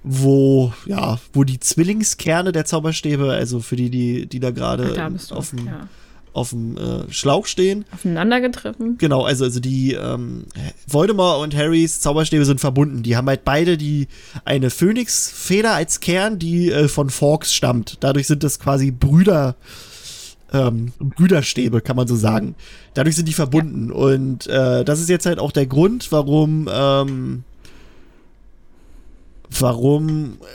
wo 0.06 0.72
ja, 0.86 1.20
wo 1.34 1.44
die 1.44 1.60
Zwillingskerne 1.60 2.52
der 2.52 2.66
Zauberstäbe, 2.66 3.32
also 3.32 3.60
für 3.60 3.76
die 3.76 3.90
die 3.90 4.28
die 4.28 4.40
da 4.40 4.52
gerade 4.52 5.12
auf 5.32 5.50
dem 5.50 5.66
ja. 5.66 5.88
auf 6.32 6.50
dem 6.52 6.78
äh, 6.78 7.12
Schlauch 7.12 7.48
stehen, 7.48 7.86
aufeinander 7.92 8.40
getroffen. 8.40 8.98
Genau, 8.98 9.24
also 9.24 9.46
also 9.46 9.60
die 9.60 9.94
ähm, 9.94 10.46
Voldemort 10.88 11.42
und 11.42 11.56
Harrys 11.56 12.00
Zauberstäbe 12.00 12.46
sind 12.46 12.62
verbunden. 12.62 13.02
Die 13.04 13.18
haben 13.18 13.28
halt 13.28 13.44
beide 13.44 13.78
die 13.78 14.08
eine 14.46 14.70
Phönixfeder 14.70 15.74
als 15.74 16.00
Kern, 16.00 16.38
die 16.38 16.72
äh, 16.72 16.88
von 16.88 17.10
Forks 17.10 17.54
stammt. 17.54 17.98
Dadurch 18.02 18.28
sind 18.28 18.44
das 18.44 18.60
quasi 18.60 18.92
Brüder 18.92 19.56
ähm, 20.54 20.94
Brüderstäbe, 21.00 21.82
kann 21.82 21.96
man 21.96 22.08
so 22.08 22.16
sagen. 22.16 22.56
Dadurch 22.94 23.16
sind 23.16 23.28
die 23.28 23.34
verbunden. 23.34 23.90
Ja. 23.90 23.96
Und 23.96 24.48
äh, 24.48 24.86
das 24.86 25.00
ist 25.00 25.10
jetzt 25.10 25.26
halt 25.26 25.40
auch 25.40 25.52
der 25.52 25.66
Grund, 25.66 26.12
warum, 26.12 26.70
ähm, 26.72 27.44
warum, 29.62 30.38
äh, 30.42 30.46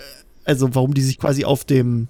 also 0.45 0.75
warum 0.75 0.95
die 0.95 1.03
sich 1.03 1.19
quasi 1.19 1.45
auf 1.45 1.65
dem, 1.65 2.09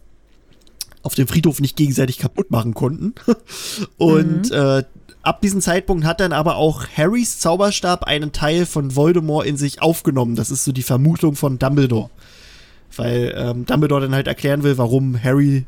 auf 1.03 1.15
dem 1.15 1.27
Friedhof 1.27 1.61
nicht 1.61 1.77
gegenseitig 1.77 2.19
kaputt 2.19 2.51
machen 2.51 2.75
konnten. 2.75 3.15
Und 3.99 4.51
mhm. 4.51 4.57
äh, 4.57 4.85
ab 5.23 5.41
diesem 5.41 5.61
Zeitpunkt 5.61 6.05
hat 6.05 6.21
dann 6.21 6.33
aber 6.33 6.57
auch 6.57 6.87
Harrys 6.97 7.39
Zauberstab 7.39 8.05
einen 8.05 8.33
Teil 8.33 8.67
von 8.67 8.97
Voldemort 8.97 9.47
in 9.47 9.57
sich 9.57 9.83
aufgenommen. 9.83 10.37
Das 10.37 10.51
ist 10.51 10.65
so 10.65 10.73
die 10.73 10.83
Vermutung 10.83 11.37
von 11.37 11.59
Dumbledore. 11.59 12.11
Weil 12.97 13.35
ähm, 13.37 13.67
Dumbledore 13.67 14.03
dann 14.03 14.15
halt 14.15 14.27
erklären 14.27 14.63
will, 14.63 14.77
warum 14.79 15.23
Harry 15.23 15.67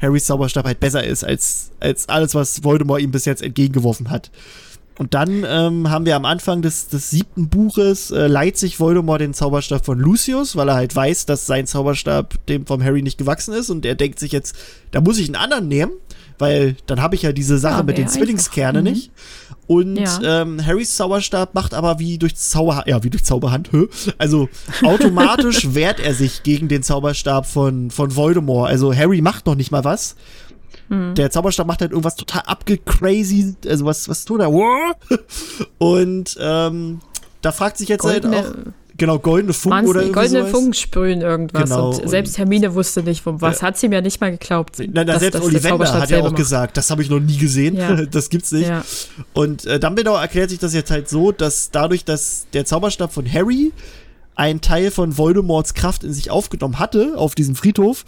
Harrys 0.00 0.26
Zauberstab 0.26 0.66
halt 0.66 0.80
besser 0.80 1.04
ist 1.04 1.24
als, 1.24 1.70
als 1.78 2.08
alles, 2.08 2.34
was 2.34 2.64
Voldemort 2.64 3.00
ihm 3.00 3.12
bis 3.12 3.24
jetzt 3.24 3.40
entgegengeworfen 3.40 4.10
hat. 4.10 4.30
Und 4.98 5.14
dann 5.14 5.44
ähm, 5.48 5.90
haben 5.90 6.04
wir 6.04 6.16
am 6.16 6.24
Anfang 6.24 6.60
des, 6.60 6.88
des 6.88 7.10
siebten 7.10 7.48
Buches 7.48 8.10
äh, 8.10 8.26
leiht 8.26 8.58
sich 8.58 8.78
Voldemort 8.78 9.20
den 9.20 9.32
Zauberstab 9.32 9.84
von 9.84 9.98
Lucius, 9.98 10.54
weil 10.54 10.68
er 10.68 10.74
halt 10.74 10.94
weiß, 10.94 11.26
dass 11.26 11.46
sein 11.46 11.66
Zauberstab 11.66 12.46
dem 12.46 12.66
vom 12.66 12.82
Harry 12.82 13.02
nicht 13.02 13.18
gewachsen 13.18 13.54
ist 13.54 13.70
und 13.70 13.86
er 13.86 13.94
denkt 13.94 14.18
sich 14.18 14.32
jetzt, 14.32 14.54
da 14.90 15.00
muss 15.00 15.18
ich 15.18 15.28
einen 15.28 15.36
anderen 15.36 15.68
nehmen, 15.68 15.92
weil 16.38 16.76
dann 16.86 17.00
habe 17.00 17.14
ich 17.14 17.22
ja 17.22 17.32
diese 17.32 17.58
Sache 17.58 17.78
ja, 17.78 17.82
mit 17.82 17.98
den 17.98 18.08
Zwillingskernen 18.08 18.84
mhm. 18.84 18.90
nicht. 18.90 19.12
Und 19.66 19.96
ja. 19.96 20.42
ähm, 20.42 20.64
Harrys 20.64 20.96
Zauberstab 20.96 21.54
macht 21.54 21.72
aber 21.72 21.98
wie 21.98 22.18
durch 22.18 22.34
Zauberhand, 22.34 22.88
ja, 22.88 23.02
wie 23.04 23.10
durch 23.10 23.24
Zauberhand, 23.24 23.70
also 24.18 24.48
automatisch 24.82 25.68
wehrt 25.74 26.00
er 26.00 26.14
sich 26.14 26.42
gegen 26.42 26.68
den 26.68 26.82
Zauberstab 26.82 27.46
von, 27.46 27.90
von 27.90 28.14
Voldemort. 28.14 28.68
Also 28.68 28.94
Harry 28.94 29.22
macht 29.22 29.46
noch 29.46 29.54
nicht 29.54 29.70
mal 29.70 29.84
was. 29.84 30.16
Mhm. 30.92 31.14
Der 31.14 31.30
Zauberstab 31.30 31.66
macht 31.66 31.80
halt 31.80 31.92
irgendwas 31.92 32.16
total 32.16 32.42
abgecrazy, 32.42 33.56
also 33.66 33.86
was, 33.86 34.08
was 34.08 34.26
tut 34.26 34.40
er? 34.40 34.50
Und 35.78 36.36
ähm, 36.38 37.00
da 37.40 37.50
fragt 37.50 37.78
sich 37.78 37.88
jetzt 37.88 38.02
Goldene, 38.02 38.36
halt 38.36 38.46
auch. 38.46 38.72
Genau, 38.98 39.18
goldene 39.18 39.54
Funken 39.54 39.86
oder 39.86 40.02
irgendwie 40.02 40.20
Goldene 40.20 40.46
Funken 40.46 40.74
sprühen 40.74 41.22
irgendwas. 41.22 41.70
Genau, 41.70 41.88
und 41.88 42.08
selbst 42.08 42.36
Hermine 42.36 42.74
wusste 42.74 43.02
nicht, 43.02 43.22
von 43.22 43.40
was. 43.40 43.60
Ja. 43.60 43.68
Hat 43.68 43.78
sie 43.78 43.88
mir 43.88 44.02
nicht 44.02 44.20
mal 44.20 44.32
geglaubt. 44.32 44.78
Nein, 44.78 45.06
nein 45.06 45.18
selbst 45.18 45.42
Ollivander 45.42 45.92
hat 45.92 46.10
ja 46.10 46.18
auch 46.20 46.24
macht. 46.24 46.36
gesagt, 46.36 46.76
das 46.76 46.90
habe 46.90 47.02
ich 47.02 47.08
noch 47.08 47.18
nie 47.18 47.38
gesehen. 47.38 47.76
Ja. 47.76 48.02
Das 48.12 48.28
gibt's 48.28 48.52
nicht. 48.52 48.68
Ja. 48.68 48.84
Und 49.32 49.64
äh, 49.64 49.80
Dumbledore 49.80 50.20
erklärt 50.20 50.50
sich 50.50 50.58
das 50.58 50.74
jetzt 50.74 50.90
halt 50.90 51.08
so, 51.08 51.32
dass 51.32 51.70
dadurch, 51.70 52.04
dass 52.04 52.46
der 52.52 52.66
Zauberstab 52.66 53.12
von 53.12 53.30
Harry 53.32 53.72
einen 54.34 54.60
Teil 54.60 54.90
von 54.90 55.16
Voldemorts 55.16 55.74
Kraft 55.74 56.04
in 56.04 56.12
sich 56.12 56.30
aufgenommen 56.30 56.78
hatte, 56.78 57.14
auf 57.16 57.34
diesem 57.34 57.54
Friedhof, 57.54 58.04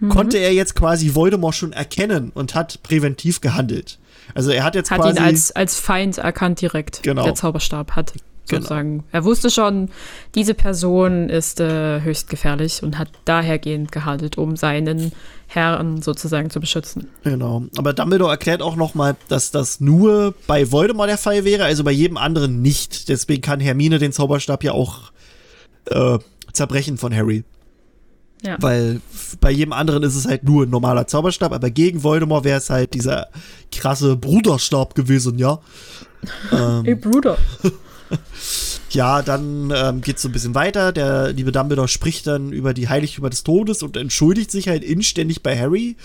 mhm. 0.00 0.08
konnte 0.08 0.38
er 0.38 0.52
jetzt 0.52 0.74
quasi 0.74 1.14
Voldemort 1.14 1.54
schon 1.54 1.72
erkennen 1.72 2.30
und 2.34 2.54
hat 2.54 2.82
präventiv 2.82 3.40
gehandelt. 3.40 3.98
Also 4.34 4.50
er 4.50 4.64
hat 4.64 4.74
jetzt 4.74 4.90
hat 4.90 5.00
quasi. 5.00 5.16
Hat 5.16 5.18
ihn 5.18 5.24
als, 5.24 5.52
als 5.52 5.78
Feind 5.78 6.18
erkannt 6.18 6.60
direkt. 6.60 7.02
Genau. 7.02 7.24
Der 7.24 7.34
Zauberstab 7.34 7.92
hat. 7.92 8.12
Genau. 8.48 8.62
Sozusagen. 8.62 9.04
Er 9.12 9.24
wusste 9.24 9.50
schon, 9.50 9.90
diese 10.34 10.54
Person 10.54 11.28
ist 11.28 11.60
äh, 11.60 12.00
höchst 12.00 12.30
gefährlich 12.30 12.82
und 12.82 12.96
hat 12.96 13.08
dahergehend 13.26 13.92
gehandelt, 13.92 14.38
um 14.38 14.56
seinen 14.56 15.12
Herrn 15.48 16.00
sozusagen 16.00 16.48
zu 16.48 16.58
beschützen. 16.58 17.08
Genau. 17.24 17.64
Aber 17.76 17.92
Dumbledore 17.92 18.30
erklärt 18.30 18.62
auch 18.62 18.76
nochmal, 18.76 19.16
dass 19.28 19.50
das 19.50 19.80
nur 19.80 20.34
bei 20.46 20.72
Voldemort 20.72 21.10
der 21.10 21.18
Fall 21.18 21.44
wäre, 21.44 21.64
also 21.64 21.84
bei 21.84 21.90
jedem 21.90 22.16
anderen 22.16 22.62
nicht. 22.62 23.10
Deswegen 23.10 23.42
kann 23.42 23.60
Hermine 23.60 23.98
den 23.98 24.12
Zauberstab 24.12 24.64
ja 24.64 24.72
auch 24.72 25.12
äh, 25.86 26.18
zerbrechen 26.52 26.96
von 26.96 27.14
Harry. 27.14 27.44
Ja. 28.42 28.56
Weil 28.60 29.00
bei 29.40 29.50
jedem 29.50 29.72
anderen 29.72 30.02
ist 30.02 30.14
es 30.14 30.26
halt 30.26 30.44
nur 30.44 30.64
ein 30.64 30.70
normaler 30.70 31.06
Zauberstab, 31.06 31.52
aber 31.52 31.70
gegen 31.70 32.02
Voldemort 32.02 32.44
wäre 32.44 32.58
es 32.58 32.70
halt 32.70 32.94
dieser 32.94 33.28
krasse 33.72 34.16
Bruderstab 34.16 34.94
gewesen, 34.94 35.38
ja. 35.38 35.60
ähm, 36.52 36.84
hey 36.84 36.94
Bruder. 36.94 37.36
ja, 38.90 39.22
dann 39.22 39.72
ähm, 39.74 40.00
geht 40.00 40.16
es 40.16 40.22
so 40.22 40.28
ein 40.28 40.32
bisschen 40.32 40.54
weiter. 40.54 40.92
Der 40.92 41.32
liebe 41.32 41.52
Dumbledore 41.52 41.88
spricht 41.88 42.26
dann 42.26 42.52
über 42.52 42.74
die 42.74 42.88
Heiligtümer 42.88 43.30
des 43.30 43.44
Todes 43.44 43.82
und 43.82 43.96
entschuldigt 43.96 44.50
sich 44.50 44.68
halt 44.68 44.84
inständig 44.84 45.42
bei 45.42 45.58
Harry, 45.58 45.96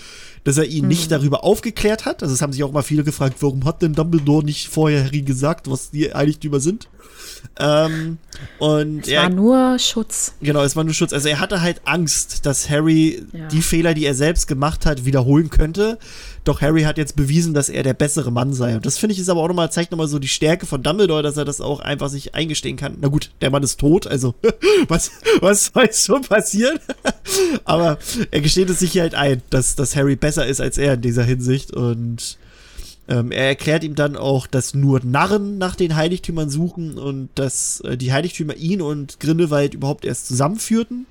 dass 0.44 0.58
er 0.58 0.66
ihn 0.66 0.82
mhm. 0.82 0.88
nicht 0.88 1.10
darüber 1.10 1.42
aufgeklärt 1.42 2.04
hat. 2.04 2.22
Also 2.22 2.34
es 2.34 2.42
haben 2.42 2.52
sich 2.52 2.62
auch 2.62 2.72
mal 2.72 2.82
viele 2.82 3.04
gefragt, 3.04 3.36
warum 3.40 3.64
hat 3.64 3.82
denn 3.82 3.94
Dumbledore 3.94 4.44
nicht 4.44 4.68
vorher 4.68 5.04
Harry 5.04 5.22
gesagt, 5.22 5.70
was 5.70 5.90
die 5.90 6.12
Heiligtümer 6.12 6.60
sind? 6.60 6.88
Ähm, 7.58 8.18
und 8.58 9.04
es 9.04 9.08
er, 9.08 9.22
war 9.22 9.30
nur 9.30 9.78
Schutz. 9.78 10.34
Genau, 10.40 10.62
es 10.62 10.76
war 10.76 10.84
nur 10.84 10.94
Schutz. 10.94 11.12
Also 11.12 11.28
er 11.28 11.40
hatte 11.40 11.62
halt 11.62 11.82
Angst, 11.84 12.46
dass 12.46 12.68
Harry 12.68 13.24
ja. 13.32 13.46
die 13.48 13.62
Fehler, 13.62 13.94
die 13.94 14.04
er 14.04 14.14
selbst 14.14 14.48
gemacht 14.48 14.86
hat, 14.86 15.04
wiederholen 15.04 15.50
könnte. 15.50 15.98
Doch 16.44 16.60
Harry 16.60 16.82
hat 16.82 16.98
jetzt 16.98 17.16
bewiesen, 17.16 17.54
dass 17.54 17.68
er 17.70 17.82
der 17.82 17.94
bessere 17.94 18.30
Mann 18.30 18.52
sei. 18.52 18.76
Und 18.76 18.84
das 18.84 18.98
finde 18.98 19.14
ich 19.14 19.20
ist 19.20 19.30
aber 19.30 19.40
auch 19.40 19.48
nochmal, 19.48 19.72
zeigt 19.72 19.92
nochmal 19.92 20.08
so 20.08 20.18
die 20.18 20.28
Stärke 20.28 20.66
von 20.66 20.82
Dumbledore, 20.82 21.22
dass 21.22 21.36
er 21.36 21.44
das 21.44 21.60
auch 21.60 21.80
einfach 21.80 22.10
sich 22.10 22.34
eingestehen 22.34 22.76
kann. 22.76 22.98
Na 23.00 23.08
gut, 23.08 23.30
der 23.40 23.50
Mann 23.50 23.62
ist 23.62 23.80
tot, 23.80 24.06
also 24.06 24.34
was, 24.88 25.10
was 25.40 25.66
soll 25.66 25.92
schon 25.92 26.22
passieren? 26.22 26.78
aber 27.64 27.98
er 28.30 28.40
gesteht 28.40 28.68
es 28.68 28.80
sich 28.80 28.98
halt 28.98 29.14
ein, 29.14 29.42
dass, 29.50 29.74
dass 29.74 29.96
Harry 29.96 30.16
besser 30.16 30.33
ist 30.42 30.60
als 30.60 30.78
er 30.78 30.94
in 30.94 31.00
dieser 31.00 31.24
Hinsicht 31.24 31.72
und 31.72 32.38
ähm, 33.06 33.32
er 33.32 33.48
erklärt 33.48 33.84
ihm 33.84 33.94
dann 33.94 34.16
auch, 34.16 34.46
dass 34.46 34.74
nur 34.74 35.00
Narren 35.04 35.58
nach 35.58 35.76
den 35.76 35.94
Heiligtümern 35.94 36.48
suchen 36.48 36.98
und 36.98 37.28
dass 37.34 37.80
äh, 37.80 37.96
die 37.96 38.12
Heiligtümer 38.12 38.56
ihn 38.56 38.80
und 38.80 39.20
Grindelwald 39.20 39.74
überhaupt 39.74 40.04
erst 40.04 40.26
zusammenführten. 40.26 41.06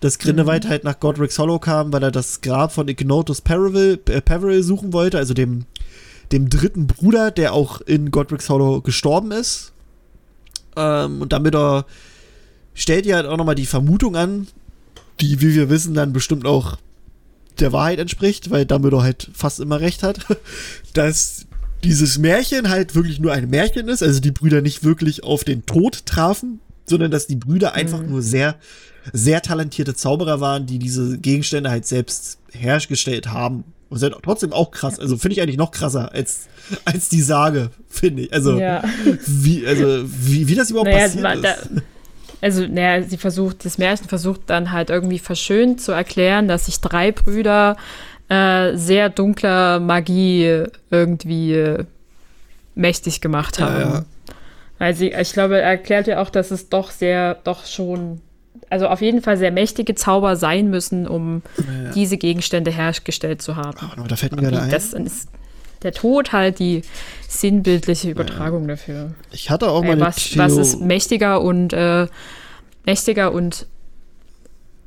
Dass 0.00 0.20
Grindelwald 0.20 0.64
mhm. 0.64 0.68
halt 0.68 0.84
nach 0.84 1.00
Godric's 1.00 1.38
Hollow 1.40 1.58
kam, 1.58 1.92
weil 1.92 2.04
er 2.04 2.12
das 2.12 2.40
Grab 2.40 2.72
von 2.72 2.86
Ignotus 2.86 3.40
Peveril, 3.40 3.98
äh, 4.08 4.20
Peveril 4.20 4.62
suchen 4.62 4.92
wollte, 4.92 5.18
also 5.18 5.34
dem, 5.34 5.64
dem 6.30 6.48
dritten 6.50 6.86
Bruder, 6.86 7.32
der 7.32 7.52
auch 7.52 7.80
in 7.80 8.12
Godric's 8.12 8.48
Hollow 8.48 8.80
gestorben 8.80 9.32
ist. 9.32 9.72
Ähm, 10.76 11.20
und 11.20 11.32
damit 11.32 11.56
er 11.56 11.84
stellt 12.74 13.06
ja 13.06 13.16
halt 13.16 13.26
auch 13.26 13.36
nochmal 13.36 13.56
die 13.56 13.66
Vermutung 13.66 14.14
an, 14.14 14.46
die, 15.20 15.40
wie 15.40 15.56
wir 15.56 15.68
wissen, 15.68 15.94
dann 15.94 16.12
bestimmt 16.12 16.46
auch 16.46 16.76
der 17.60 17.72
Wahrheit 17.72 17.98
entspricht, 17.98 18.50
weil 18.50 18.66
Dumbledore 18.66 19.02
halt 19.02 19.30
fast 19.32 19.60
immer 19.60 19.80
recht 19.80 20.02
hat, 20.02 20.20
dass 20.94 21.46
dieses 21.84 22.18
Märchen 22.18 22.68
halt 22.68 22.94
wirklich 22.94 23.20
nur 23.20 23.32
ein 23.32 23.48
Märchen 23.50 23.88
ist, 23.88 24.02
also 24.02 24.20
die 24.20 24.32
Brüder 24.32 24.62
nicht 24.62 24.84
wirklich 24.84 25.22
auf 25.22 25.44
den 25.44 25.64
Tod 25.66 26.06
trafen, 26.06 26.60
sondern 26.86 27.10
dass 27.10 27.26
die 27.26 27.36
Brüder 27.36 27.74
einfach 27.74 28.00
mhm. 28.00 28.10
nur 28.10 28.22
sehr, 28.22 28.56
sehr 29.12 29.42
talentierte 29.42 29.94
Zauberer 29.94 30.40
waren, 30.40 30.66
die 30.66 30.78
diese 30.78 31.18
Gegenstände 31.18 31.70
halt 31.70 31.86
selbst 31.86 32.38
hergestellt 32.52 33.28
haben. 33.28 33.64
Und 33.90 33.98
sind 33.98 34.14
trotzdem 34.22 34.52
auch 34.52 34.70
krass. 34.70 34.98
Also 34.98 35.16
finde 35.16 35.34
ich 35.34 35.40
eigentlich 35.40 35.56
noch 35.56 35.70
krasser 35.70 36.12
als, 36.12 36.48
als 36.84 37.08
die 37.08 37.22
Sage, 37.22 37.70
finde 37.88 38.24
ich. 38.24 38.32
Also, 38.34 38.58
ja. 38.58 38.84
wie, 39.26 39.66
also 39.66 40.04
wie, 40.04 40.46
wie 40.46 40.54
das 40.54 40.68
überhaupt 40.68 40.90
naja, 40.90 41.06
passiert 41.06 41.36
ist. 41.36 41.44
Da, 41.44 41.56
also, 42.40 42.66
naja, 42.66 43.02
sie 43.02 43.16
versucht, 43.16 43.64
das 43.64 43.78
Märchen 43.78 44.08
versucht 44.08 44.42
dann 44.46 44.72
halt 44.72 44.90
irgendwie 44.90 45.18
verschönt 45.18 45.80
zu 45.80 45.92
erklären, 45.92 46.48
dass 46.48 46.66
sich 46.66 46.80
drei 46.80 47.12
Brüder 47.12 47.76
äh, 48.28 48.76
sehr 48.76 49.08
dunkler 49.08 49.80
Magie 49.80 50.64
irgendwie 50.90 51.54
äh, 51.54 51.84
mächtig 52.74 53.20
gemacht 53.20 53.58
haben. 53.58 53.80
Ja, 53.80 53.88
ja. 53.94 54.04
Weil 54.78 54.94
sie, 54.94 55.10
ich 55.10 55.32
glaube, 55.32 55.56
er 55.60 55.70
erklärt 55.70 56.06
ja 56.06 56.22
auch, 56.22 56.30
dass 56.30 56.50
es 56.50 56.68
doch 56.68 56.90
sehr, 56.92 57.34
doch 57.42 57.66
schon, 57.66 58.20
also 58.70 58.86
auf 58.86 59.00
jeden 59.00 59.22
Fall 59.22 59.36
sehr 59.36 59.50
mächtige 59.50 59.96
Zauber 59.96 60.36
sein 60.36 60.70
müssen, 60.70 61.08
um 61.08 61.42
ja, 61.56 61.90
diese 61.90 62.16
Gegenstände 62.16 62.70
hergestellt 62.70 63.42
zu 63.42 63.56
haben. 63.56 63.76
Oh, 64.00 64.06
da 64.06 64.14
fällt 64.14 64.36
mir 64.36 64.42
gerade 64.42 64.62
ein. 64.62 64.70
Das 64.70 64.92
ist 64.92 65.28
der 65.82 65.92
Tod 65.92 66.32
halt 66.32 66.58
die 66.58 66.82
sinnbildliche 67.28 68.10
Übertragung 68.10 68.62
ja. 68.62 68.68
dafür. 68.68 69.14
Ich 69.30 69.50
hatte 69.50 69.70
auch 69.70 69.82
mal 69.82 69.92
eine 69.92 70.00
was, 70.00 70.36
was 70.36 70.56
ist 70.56 70.80
mächtiger 70.80 71.40
und 71.40 71.72
äh, 71.72 72.06
mächtiger 72.84 73.32
und 73.32 73.66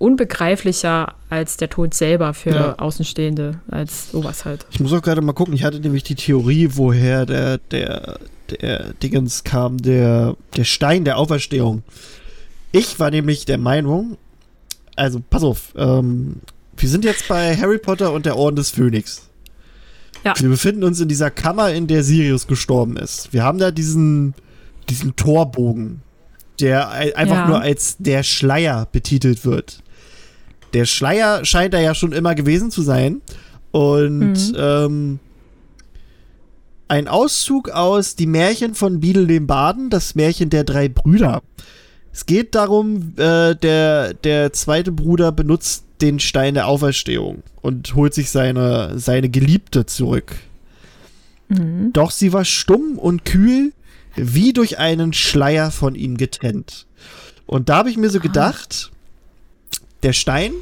unbegreiflicher 0.02 1.14
als 1.30 1.58
der 1.58 1.70
Tod 1.70 1.94
selber 1.94 2.34
für 2.34 2.50
ja. 2.50 2.76
Außenstehende, 2.80 3.60
als 3.70 4.12
sowas 4.12 4.46
halt. 4.46 4.66
Ich 4.72 4.80
muss 4.80 4.92
auch 4.94 5.02
gerade 5.02 5.22
mal 5.22 5.34
gucken, 5.34 5.54
ich 5.54 5.64
hatte 5.64 5.80
nämlich 5.80 6.04
die 6.04 6.16
Theorie, 6.16 6.70
woher 6.74 7.28
der, 7.28 7.60
der, 7.60 8.20
der 8.50 8.94
Dingens 8.94 9.44
kam, 9.44 9.78
der, 9.78 10.36
der 10.58 10.64
Stein 10.64 11.06
der 11.06 11.18
Auferstehung. 11.18 11.84
Ich 12.72 13.00
war 13.00 13.12
nämlich 13.12 13.46
der 13.46 13.60
Meinung, 13.60 14.18
also 14.96 15.22
pass 15.30 15.44
auf, 15.44 15.74
ähm, 15.78 16.38
wir 16.76 16.90
sind 16.90 17.06
jetzt 17.06 17.28
bei 17.28 17.56
Harry 17.56 17.78
Potter 17.78 18.12
und 18.12 18.26
der 18.26 18.38
Orden 18.38 18.56
des 18.56 18.72
Phönix. 18.72 19.30
Ja. 20.24 20.34
Wir 20.38 20.50
befinden 20.50 20.84
uns 20.84 21.00
in 21.00 21.08
dieser 21.08 21.32
Kammer, 21.32 21.72
in 21.72 21.88
der 21.88 22.04
Sirius 22.04 22.48
gestorben 22.48 22.98
ist. 22.98 23.34
Wir 23.34 23.44
haben 23.44 23.58
da 23.58 23.72
diesen, 23.72 24.34
diesen 24.90 25.16
Torbogen, 25.16 26.02
der 26.60 26.90
einfach 26.92 27.36
ja. 27.36 27.48
nur 27.48 27.62
als 27.62 27.98
der 27.98 28.24
Schleier 28.24 28.88
betitelt 28.92 29.46
wird. 29.46 29.82
Der 30.74 30.86
Schleier 30.86 31.44
scheint 31.44 31.74
da 31.74 31.80
ja 31.80 31.96
schon 31.96 32.12
immer 32.12 32.36
gewesen 32.36 32.72
zu 32.72 32.82
sein. 32.82 33.22
Und 33.72 34.52
mhm. 34.52 34.56
ähm, 34.58 35.20
ein 36.88 37.08
Auszug 37.08 37.70
aus 37.70 38.16
Die 38.16 38.28
Märchen 38.28 38.76
von 38.76 39.00
Biedel 39.00 39.28
dem 39.28 39.48
Baden, 39.48 39.90
das 39.90 40.16
Märchen 40.16 40.50
der 40.50 40.66
drei 40.66 40.90
Brüder. 40.90 41.42
Es 42.12 42.26
geht 42.26 42.54
darum, 42.56 43.14
äh, 43.16 43.56
der, 43.56 44.14
der 44.14 44.52
zweite 44.52 44.92
Bruder 44.92 45.32
benutzt 45.32 45.86
den 46.02 46.20
Stein 46.20 46.54
der 46.54 46.68
Auferstehung 46.68 47.44
und 47.62 47.96
holt 47.96 48.14
sich 48.14 48.30
seine, 48.30 48.98
seine 48.98 49.30
Geliebte 49.30 49.86
zurück. 49.86 50.36
Mhm. 51.50 51.94
Doch 51.94 52.12
sie 52.12 52.34
war 52.34 52.46
stumm 52.46 52.98
und 52.98 53.26
kühl, 53.26 53.74
wie 54.16 54.54
durch 54.54 54.80
einen 54.80 55.14
Schleier 55.14 55.72
von 55.72 55.96
ihm 55.96 56.18
getrennt. 56.18 56.86
Und 57.46 57.70
da 57.70 57.78
habe 57.78 57.90
ich 57.90 57.98
mir 57.98 58.10
so 58.10 58.20
gedacht, 58.20 58.92
der 60.04 60.14
Stein 60.14 60.54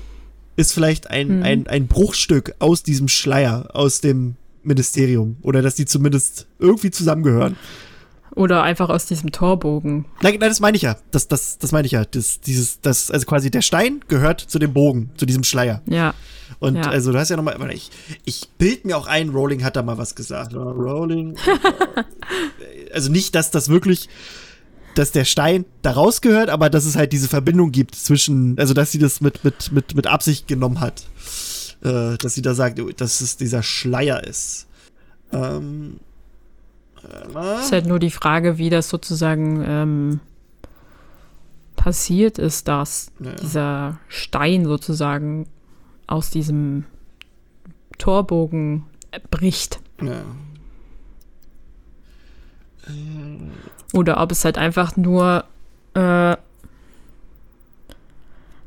ist 0.56 0.74
vielleicht 0.74 1.10
ein, 1.10 1.38
mhm. 1.38 1.44
ein, 1.44 1.68
ein 1.68 1.88
Bruchstück 1.88 2.56
aus 2.60 2.84
diesem 2.84 3.08
Schleier, 3.08 3.70
aus 3.74 4.02
dem 4.02 4.36
Ministerium. 4.64 5.38
Oder 5.42 5.62
dass 5.62 5.76
die 5.76 5.86
zumindest 5.86 6.48
irgendwie 6.60 6.92
zusammengehören. 6.92 7.56
Oder 8.40 8.64
einfach 8.64 8.88
aus 8.88 9.06
diesem 9.06 9.34
Torbogen. 9.34 10.06
Nein, 10.22 10.38
nein 10.40 10.50
das 10.50 10.62
meine 10.62 10.78
ich 10.78 10.84
ja. 10.84 10.96
Das, 11.12 11.28
das, 11.28 11.58
das 11.58 11.74
meine 11.74 11.86
ich 11.88 11.92
ja. 11.92 12.06
Das, 12.06 12.40
dieses, 12.40 12.80
das, 12.80 13.12
also 13.12 13.26
quasi 13.26 13.52
der 13.52 13.62
Stein 13.62 14.00
gehört 14.08 14.40
zu 14.40 14.60
dem 14.60 14.72
Bogen, 14.72 15.10
zu 15.18 15.26
diesem 15.26 15.44
Schleier. 15.44 15.82
Ja. 15.88 16.14
Und 16.60 16.78
ja. 16.78 16.84
also 16.84 17.12
du 17.12 17.20
hast 17.20 17.28
ja 17.28 17.36
nochmal, 17.36 17.58
ich, 17.74 17.92
ich 18.24 18.48
bild 18.58 18.86
mir 18.86 18.98
auch 18.98 19.08
ein, 19.08 19.32
Rowling 19.32 19.66
hat 19.66 19.76
da 19.76 19.82
mal 19.82 19.98
was 19.98 20.16
gesagt. 20.16 20.54
Rowling. 20.54 21.36
also 22.94 23.12
nicht, 23.12 23.36
dass 23.36 23.52
das 23.52 23.68
wirklich, 23.68 24.08
dass 24.96 25.12
der 25.12 25.26
Stein 25.26 25.66
da 25.82 25.92
rausgehört, 25.92 26.50
aber 26.50 26.70
dass 26.70 26.86
es 26.86 26.96
halt 26.96 27.12
diese 27.12 27.28
Verbindung 27.28 27.74
gibt 27.74 27.94
zwischen, 27.94 28.58
also 28.58 28.74
dass 28.74 28.94
sie 28.94 29.00
das 29.00 29.20
mit, 29.20 29.44
mit, 29.44 29.74
mit, 29.74 29.96
mit 29.96 30.08
Absicht 30.08 30.48
genommen 30.48 30.80
hat. 30.80 31.04
Äh, 31.84 32.16
dass 32.18 32.36
sie 32.36 32.42
da 32.42 32.54
sagt, 32.54 32.80
dass 33.02 33.20
es 33.20 33.36
dieser 33.36 33.64
Schleier 33.64 34.24
ist. 34.24 34.68
Ähm, 35.34 36.00
äh, 37.04 37.60
ist 37.60 37.72
halt 37.72 37.86
nur 37.86 38.00
die 38.00 38.12
Frage, 38.12 38.58
wie 38.58 38.70
das 38.70 38.89
sozusagen 38.89 39.64
ähm, 39.66 40.20
passiert 41.76 42.38
ist, 42.38 42.68
dass 42.68 43.12
ja. 43.20 43.32
dieser 43.36 44.00
Stein 44.08 44.66
sozusagen 44.66 45.47
aus 46.08 46.30
diesem 46.30 46.86
Torbogen 47.97 48.86
bricht. 49.30 49.80
Ja. 50.02 50.24
Oder 53.93 54.20
ob 54.22 54.32
es 54.32 54.43
halt 54.45 54.58
einfach 54.58 54.97
nur 54.97 55.43
äh, 55.93 56.36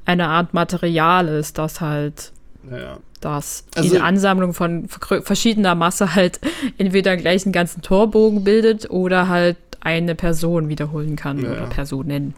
eine 0.04 0.28
Art 0.28 0.54
Material 0.54 1.28
ist, 1.28 1.58
das 1.58 1.80
halt 1.80 2.32
ja. 2.70 2.98
das 3.20 3.64
also, 3.74 3.88
diese 3.88 4.02
Ansammlung 4.02 4.54
von 4.54 4.88
verschiedener 4.88 5.74
Masse 5.74 6.14
halt 6.14 6.40
entweder 6.78 7.16
gleich 7.16 7.44
einen 7.44 7.52
ganzen 7.52 7.82
Torbogen 7.82 8.44
bildet 8.44 8.90
oder 8.90 9.28
halt 9.28 9.56
eine 9.80 10.14
Person 10.14 10.68
wiederholen 10.68 11.16
kann 11.16 11.42
ja. 11.42 11.52
oder 11.52 11.66
Personen. 11.66 12.34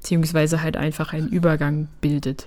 Beziehungsweise 0.00 0.62
halt 0.62 0.76
einfach 0.76 1.12
einen 1.12 1.28
Übergang 1.28 1.88
bildet. 2.00 2.46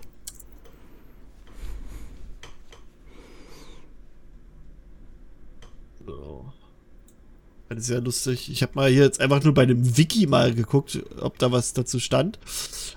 Das 7.76 7.86
ist 7.86 7.90
ja 7.90 8.00
lustig. 8.00 8.50
Ich 8.52 8.62
habe 8.62 8.74
mal 8.76 8.90
hier 8.90 9.04
jetzt 9.04 9.20
einfach 9.20 9.44
nur 9.44 9.54
bei 9.54 9.66
dem 9.66 9.98
Wiki 9.98 10.28
mal 10.28 10.54
geguckt, 10.54 11.00
ob 11.20 11.40
da 11.40 11.52
was 11.52 11.74
dazu 11.74 12.00
stand. 12.00 12.40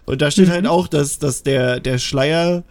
Und 0.05 0.23
da 0.23 0.31
steht 0.31 0.49
halt 0.49 0.65
mhm. 0.65 0.69
halt 0.69 0.79
auch, 0.79 0.89
dass, 0.89 1.19
dass 1.19 1.43
der, 1.43 1.81
der 1.81 1.99
Schleier 1.99 2.65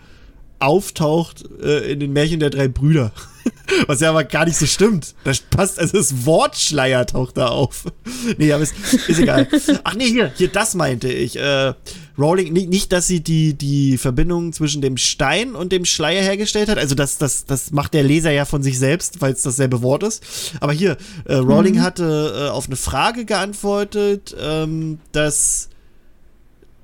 auftaucht 0.60 1.43
äh, 1.62 1.91
in 1.91 1.99
den 1.99 2.14
Märchen 2.14 2.39
der 2.39 2.49
drei 2.49 2.68
Brüder. 2.68 3.12
Was 3.88 3.99
ja 3.99 4.10
aber 4.10 4.24
gar 4.24 4.45
nicht 4.45 4.58
so 4.58 4.66
stimmt. 4.66 5.16
Das 5.24 5.39
passt, 5.39 5.80
also 5.80 5.97
das 5.97 6.26
Wort 6.26 6.56
Schleier 6.56 7.06
taucht 7.06 7.38
da 7.38 7.47
auf. 7.47 7.86
nee, 8.38 8.51
aber 8.51 8.64
ist, 8.64 8.74
ist 9.08 9.20
egal. 9.20 9.47
Ach 9.84 9.95
nee, 9.95 10.08
hier, 10.08 10.32
hier, 10.36 10.47
das 10.47 10.76
meinte 10.76 11.12
ich. 11.12 11.36
Äh, 11.36 11.74
Rowling, 12.18 12.53
nicht, 12.53 12.70
nicht, 12.70 12.91
dass 12.91 13.07
sie 13.07 13.22
die, 13.22 13.53
die 13.53 13.97
Verbindung 13.97 14.53
zwischen 14.53 14.82
dem 14.82 14.95
Stein 14.97 15.53
und 15.53 15.72
dem 15.72 15.84
Schleier 15.84 16.22
hergestellt 16.22 16.70
hat. 16.70 16.78
Also 16.78 16.95
das, 16.95 17.18
das, 17.18 17.45
das 17.45 17.72
macht 17.72 17.93
der 17.93 18.03
Leser 18.03 18.32
ja 18.32 18.45
von 18.45 18.63
sich 18.63 18.80
selbst, 18.80 19.22
weil 19.22 19.34
es 19.34 19.43
dasselbe 19.43 19.82
Wort 19.82 20.03
ist. 20.03 20.24
Aber 20.61 20.72
hier, 20.72 20.97
äh, 21.26 21.36
Rowling 21.36 21.76
mhm. 21.76 21.82
hatte 21.82 22.47
äh, 22.47 22.49
auf 22.49 22.68
eine 22.68 22.78
Frage 22.78 23.26
geantwortet, 23.26 24.36
ähm, 24.39 24.99
dass, 25.11 25.70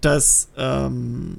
dass, 0.01 0.49
ähm, 0.57 1.37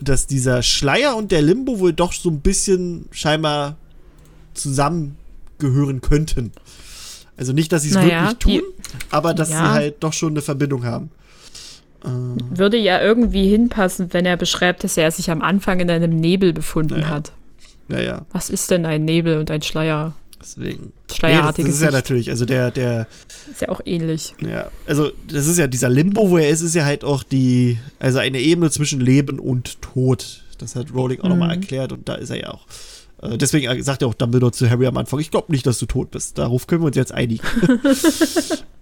dass 0.00 0.28
dieser 0.28 0.62
Schleier 0.62 1.16
und 1.16 1.32
der 1.32 1.42
Limbo 1.42 1.80
wohl 1.80 1.92
doch 1.92 2.12
so 2.12 2.30
ein 2.30 2.40
bisschen 2.40 3.06
scheinbar 3.10 3.76
zusammengehören 4.54 6.00
könnten. 6.00 6.52
Also 7.36 7.52
nicht, 7.52 7.72
dass 7.72 7.82
sie 7.82 7.88
es 7.88 7.94
naja, 7.94 8.28
wirklich 8.28 8.38
tun, 8.38 8.52
die, 8.52 8.62
aber 9.10 9.34
dass 9.34 9.50
ja. 9.50 9.56
sie 9.56 9.70
halt 9.70 9.96
doch 10.00 10.12
schon 10.12 10.34
eine 10.34 10.42
Verbindung 10.42 10.84
haben. 10.84 11.10
Äh. 12.04 12.08
Würde 12.58 12.76
ja 12.76 13.00
irgendwie 13.00 13.48
hinpassen, 13.48 14.12
wenn 14.12 14.26
er 14.26 14.36
beschreibt, 14.36 14.84
dass 14.84 14.96
er 14.96 15.10
sich 15.10 15.30
am 15.30 15.42
Anfang 15.42 15.80
in 15.80 15.90
einem 15.90 16.16
Nebel 16.16 16.52
befunden 16.52 17.00
naja. 17.00 17.08
hat. 17.08 17.32
Naja. 17.88 18.26
Was 18.32 18.50
ist 18.50 18.70
denn 18.70 18.86
ein 18.86 19.04
Nebel 19.04 19.38
und 19.38 19.50
ein 19.50 19.62
Schleier? 19.62 20.14
Deswegen. 20.40 20.92
Schleierartiges. 21.12 21.56
Nee, 21.58 21.70
das, 21.70 21.72
das 21.72 21.74
ist 21.74 21.82
ja 21.82 21.90
natürlich, 21.90 22.30
also 22.30 22.44
der, 22.46 22.70
der. 22.70 23.06
Ist 23.50 23.60
ja 23.60 23.68
auch 23.68 23.80
ähnlich. 23.84 24.34
Ja, 24.40 24.70
also 24.86 25.10
das 25.28 25.46
ist 25.46 25.58
ja 25.58 25.66
dieser 25.66 25.90
Limbo, 25.90 26.30
wo 26.30 26.38
er 26.38 26.48
ist, 26.48 26.62
ist 26.62 26.74
ja 26.74 26.84
halt 26.84 27.04
auch 27.04 27.22
die, 27.22 27.78
also 27.98 28.18
eine 28.18 28.40
Ebene 28.40 28.70
zwischen 28.70 29.00
Leben 29.00 29.38
und 29.38 29.82
Tod. 29.82 30.42
Das 30.58 30.76
hat 30.76 30.94
Rowling 30.94 31.20
auch 31.20 31.24
mhm. 31.24 31.30
nochmal 31.30 31.50
erklärt 31.50 31.92
und 31.92 32.08
da 32.08 32.14
ist 32.14 32.30
er 32.30 32.38
ja 32.38 32.50
auch. 32.50 32.66
Äh, 33.22 33.36
deswegen 33.36 33.82
sagt 33.82 34.02
er 34.02 34.08
auch 34.08 34.14
Dumbledore 34.14 34.52
zu 34.52 34.68
Harry 34.70 34.86
am 34.86 34.96
Anfang, 34.96 35.20
ich 35.20 35.30
glaube 35.30 35.52
nicht, 35.52 35.66
dass 35.66 35.78
du 35.78 35.86
tot 35.86 36.10
bist. 36.10 36.38
Darauf 36.38 36.66
können 36.66 36.82
wir 36.82 36.86
uns 36.86 36.96
jetzt 36.96 37.12
einigen. 37.12 37.46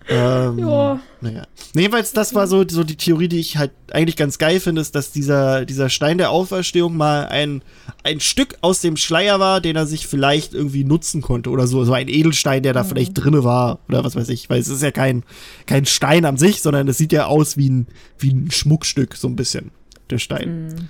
Ähm, 0.09 0.59
ja. 0.59 1.01
Naja. 1.21 1.47
Jedenfalls, 1.75 2.13
das 2.13 2.35
war 2.35 2.47
so, 2.47 2.67
so 2.67 2.83
die 2.83 2.97
Theorie, 2.97 3.29
die 3.29 3.41
ich 3.41 3.59
halt 3.59 3.73
eigentlich 3.93 4.17
ganz 4.17 4.39
geil 4.39 4.59
finde, 4.59 4.81
ist, 4.81 4.95
dass 4.95 5.13
dieser, 5.13 5.67
dieser 5.67 5.91
Stein 5.91 6.17
der 6.17 6.31
Auferstehung 6.31 6.97
mal 6.97 7.27
ein, 7.27 7.63
ein 8.05 8.21
Stück 8.21 8.57
aus 8.63 8.81
dem 8.81 8.97
Schleier 8.97 9.39
war, 9.39 9.61
den 9.61 9.77
er 9.77 9.87
sich 9.87 10.07
vielleicht 10.07 10.55
irgendwie 10.55 10.85
nutzen 10.85 11.21
konnte 11.21 11.51
oder 11.51 11.67
so. 11.67 11.85
So 11.85 11.93
ein 11.93 12.09
Edelstein, 12.09 12.63
der 12.63 12.73
da 12.73 12.85
mhm. 12.85 12.89
vielleicht 12.89 13.13
drinne 13.15 13.45
war 13.45 13.81
oder 13.89 14.03
was 14.03 14.17
weiß 14.17 14.31
ich. 14.31 14.49
Weil 14.49 14.61
es 14.61 14.69
ist 14.69 14.83
ja 14.83 14.93
kein, 14.93 15.25
kein 15.67 15.85
Stein 15.85 16.25
an 16.25 16.39
sich, 16.39 16.63
sondern 16.63 16.89
es 16.89 16.97
sieht 16.97 17.13
ja 17.13 17.27
aus 17.27 17.59
wie 17.59 17.69
ein, 17.69 17.87
wie 18.19 18.33
ein 18.33 18.51
Schmuckstück, 18.51 19.15
so 19.15 19.29
ein 19.29 19.37
bisschen, 19.37 19.73
der 20.09 20.19
Stein. 20.19 20.69
Mhm. 20.69 20.89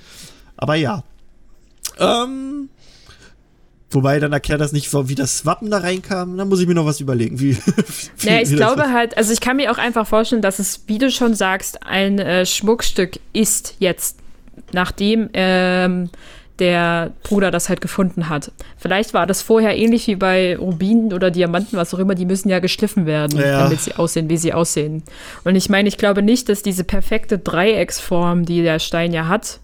Aber 0.57 0.77
ja. 0.77 1.03
Ähm, 1.99 2.69
Wobei 3.91 4.21
dann 4.21 4.33
erklärt 4.33 4.61
das 4.61 4.73
nicht, 4.73 4.93
wie 4.93 5.15
das 5.15 5.47
Wappen 5.47 5.71
da 5.71 5.79
reinkam. 5.79 6.37
Dann 6.37 6.49
muss 6.49 6.61
ich 6.61 6.67
mir 6.67 6.75
noch 6.75 6.85
was 6.85 7.01
überlegen. 7.01 7.41
Wie, 7.41 7.57
wie 8.19 8.27
ja, 8.27 8.41
ich 8.41 8.55
glaube 8.55 8.83
war. 8.83 8.93
halt, 8.93 9.17
also 9.17 9.33
ich 9.33 9.41
kann 9.41 9.57
mir 9.57 9.73
auch 9.73 9.79
einfach 9.79 10.07
vorstellen, 10.07 10.43
dass 10.43 10.59
es, 10.59 10.83
wie 10.87 10.99
du 10.99 11.11
schon 11.11 11.35
sagst, 11.35 11.83
ein 11.85 12.19
äh, 12.19 12.45
Schmuckstück 12.45 13.19
ist 13.33 13.77
jetzt, 13.79 14.19
nachdem 14.73 15.31
ähm, 15.33 16.11
der 16.59 17.13
Bruder 17.23 17.51
das 17.51 17.69
halt 17.69 17.81
gefunden 17.81 18.29
hat. 18.29 18.53
Vielleicht 18.77 19.15
war 19.15 19.27
das 19.27 19.43
vorher 19.43 19.77
ähnlich 19.77 20.07
wie 20.07 20.17
bei 20.17 20.57
Rubinen 20.57 21.13
oder 21.13 21.31
Diamanten, 21.31 21.79
was 21.79 21.95
auch 21.95 21.99
immer, 21.99 22.15
die 22.15 22.27
müssen 22.27 22.49
ja 22.49 22.59
geschliffen 22.59 23.07
werden, 23.07 23.39
ja. 23.39 23.63
damit 23.63 23.81
sie 23.81 23.95
aussehen, 23.95 24.29
wie 24.29 24.37
sie 24.37 24.53
aussehen. 24.53 25.03
Und 25.45 25.57
ich 25.57 25.69
meine, 25.69 25.89
ich 25.89 25.97
glaube 25.97 26.23
nicht, 26.23 26.49
dass 26.49 26.63
diese 26.63 26.85
perfekte 26.85 27.39
Dreiecksform, 27.39 28.45
die 28.45 28.63
der 28.63 28.81
Stein 28.81 29.13
ja 29.13 29.29
hat, 29.29 29.61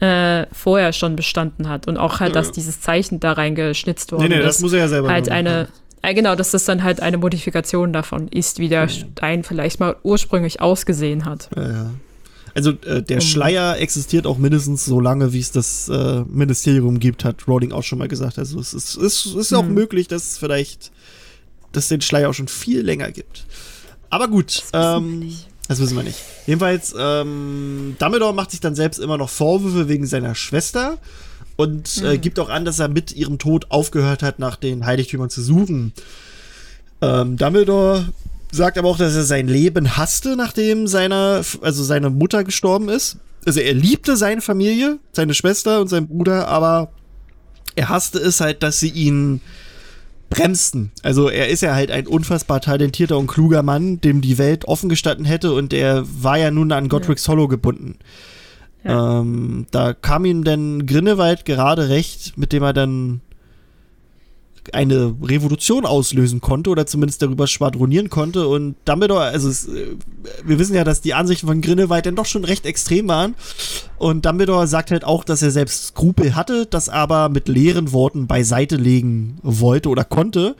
äh, 0.00 0.46
vorher 0.52 0.92
schon 0.92 1.16
bestanden 1.16 1.68
hat 1.68 1.86
und 1.88 1.96
auch 1.96 2.20
halt, 2.20 2.34
dass 2.36 2.52
dieses 2.52 2.80
Zeichen 2.80 3.20
da 3.20 3.32
reingeschnitzt 3.32 4.12
worden 4.12 4.24
ist. 4.24 4.28
Nee, 4.30 4.36
nee, 4.36 4.42
das 4.42 4.60
muss 4.60 4.72
er 4.72 4.80
ja 4.80 4.88
selber 4.88 5.08
halt 5.08 5.26
machen. 5.26 5.36
eine 5.36 5.68
äh, 6.02 6.14
Genau, 6.14 6.34
dass 6.34 6.50
das 6.50 6.64
dann 6.64 6.82
halt 6.82 7.00
eine 7.00 7.16
Modifikation 7.16 7.92
davon 7.92 8.28
ist, 8.28 8.58
wie 8.58 8.68
der 8.68 8.88
Stein 8.88 9.42
vielleicht 9.42 9.80
mal 9.80 9.96
ursprünglich 10.02 10.60
ausgesehen 10.60 11.24
hat. 11.24 11.48
Ja, 11.56 11.70
ja. 11.70 11.90
Also 12.54 12.70
äh, 12.86 13.02
der 13.02 13.20
Schleier 13.20 13.78
existiert 13.78 14.26
auch 14.26 14.38
mindestens 14.38 14.84
so 14.84 15.00
lange, 15.00 15.32
wie 15.32 15.40
es 15.40 15.50
das 15.50 15.88
äh, 15.88 16.22
Ministerium 16.28 17.00
gibt, 17.00 17.24
hat 17.24 17.48
Rowling 17.48 17.72
auch 17.72 17.82
schon 17.82 17.98
mal 17.98 18.06
gesagt. 18.06 18.38
Also 18.38 18.60
es 18.60 18.74
ist, 18.74 18.96
es 18.96 19.26
ist 19.26 19.52
auch 19.52 19.64
mhm. 19.64 19.74
möglich, 19.74 20.06
dass 20.06 20.32
es 20.32 20.38
vielleicht, 20.38 20.92
dass 21.72 21.88
den 21.88 22.00
Schleier 22.00 22.30
auch 22.30 22.34
schon 22.34 22.46
viel 22.46 22.82
länger 22.82 23.10
gibt. 23.10 23.46
Aber 24.08 24.28
gut, 24.28 24.62
ähm, 24.72 25.32
das 25.68 25.80
wissen 25.80 25.96
wir 25.96 26.02
nicht. 26.02 26.18
Jedenfalls, 26.46 26.94
ähm, 26.98 27.96
Dumbledore 27.98 28.34
macht 28.34 28.50
sich 28.50 28.60
dann 28.60 28.74
selbst 28.74 28.98
immer 28.98 29.16
noch 29.16 29.30
Vorwürfe 29.30 29.88
wegen 29.88 30.06
seiner 30.06 30.34
Schwester 30.34 30.98
und 31.56 32.00
mhm. 32.00 32.06
äh, 32.06 32.12
hm. 32.12 32.20
gibt 32.20 32.38
auch 32.38 32.50
an, 32.50 32.64
dass 32.64 32.78
er 32.78 32.88
mit 32.88 33.12
ihrem 33.12 33.38
Tod 33.38 33.70
aufgehört 33.70 34.22
hat, 34.22 34.38
nach 34.38 34.56
den 34.56 34.84
Heiligtümern 34.84 35.30
zu 35.30 35.42
suchen. 35.42 35.92
Ähm, 37.00 37.36
Dumbledore 37.36 38.08
sagt 38.52 38.78
aber 38.78 38.88
auch, 38.88 38.98
dass 38.98 39.14
er 39.14 39.24
sein 39.24 39.48
Leben 39.48 39.96
hasste, 39.96 40.36
nachdem 40.36 40.86
seine, 40.86 41.42
also 41.60 41.82
seine 41.82 42.10
Mutter 42.10 42.44
gestorben 42.44 42.88
ist. 42.88 43.16
Also 43.46 43.60
er 43.60 43.74
liebte 43.74 44.16
seine 44.16 44.40
Familie, 44.40 44.98
seine 45.12 45.34
Schwester 45.34 45.80
und 45.80 45.88
seinen 45.88 46.08
Bruder, 46.08 46.48
aber 46.48 46.92
er 47.74 47.88
hasste 47.88 48.18
es 48.18 48.40
halt, 48.40 48.62
dass 48.62 48.80
sie 48.80 48.90
ihn 48.90 49.40
bremsten. 50.34 50.92
Also 51.02 51.28
er 51.28 51.48
ist 51.48 51.60
ja 51.60 51.74
halt 51.74 51.90
ein 51.90 52.06
unfassbar 52.06 52.60
talentierter 52.60 53.18
und 53.18 53.26
kluger 53.26 53.62
Mann, 53.62 54.00
dem 54.00 54.20
die 54.20 54.38
Welt 54.38 54.66
offen 54.66 54.88
gestanden 54.88 55.24
hätte 55.24 55.52
und 55.52 55.72
er 55.72 56.04
war 56.22 56.38
ja 56.38 56.50
nun 56.50 56.72
an 56.72 56.88
Godric's 56.88 57.26
ja. 57.26 57.32
Hollow 57.32 57.48
gebunden. 57.48 57.96
Ja. 58.84 59.20
Ähm, 59.20 59.66
da 59.70 59.94
kam 59.94 60.24
ihm 60.24 60.44
dann 60.44 60.86
Grinnewald 60.86 61.44
gerade 61.44 61.88
recht, 61.88 62.36
mit 62.36 62.52
dem 62.52 62.62
er 62.62 62.72
dann 62.72 63.20
eine 64.72 65.14
Revolution 65.22 65.84
auslösen 65.84 66.40
konnte 66.40 66.70
oder 66.70 66.86
zumindest 66.86 67.22
darüber 67.22 67.46
schwadronieren 67.46 68.08
konnte. 68.08 68.48
Und 68.48 68.76
Dumbledore, 68.84 69.24
also 69.24 69.48
es, 69.48 69.68
äh, 69.68 69.96
wir 70.44 70.58
wissen 70.58 70.74
ja, 70.74 70.84
dass 70.84 71.00
die 71.00 71.14
Ansichten 71.14 71.46
von 71.46 71.60
Grindelwald 71.60 72.06
dann 72.06 72.16
doch 72.16 72.26
schon 72.26 72.44
recht 72.44 72.66
extrem 72.66 73.08
waren. 73.08 73.34
Und 73.98 74.24
Dumbledore 74.24 74.66
sagt 74.66 74.90
halt 74.90 75.04
auch, 75.04 75.24
dass 75.24 75.42
er 75.42 75.50
selbst 75.50 75.88
Skrupel 75.88 76.34
hatte, 76.34 76.66
das 76.66 76.88
aber 76.88 77.28
mit 77.28 77.48
leeren 77.48 77.92
Worten 77.92 78.26
beiseite 78.26 78.76
legen 78.76 79.38
wollte 79.42 79.88
oder 79.88 80.04
konnte. 80.04 80.56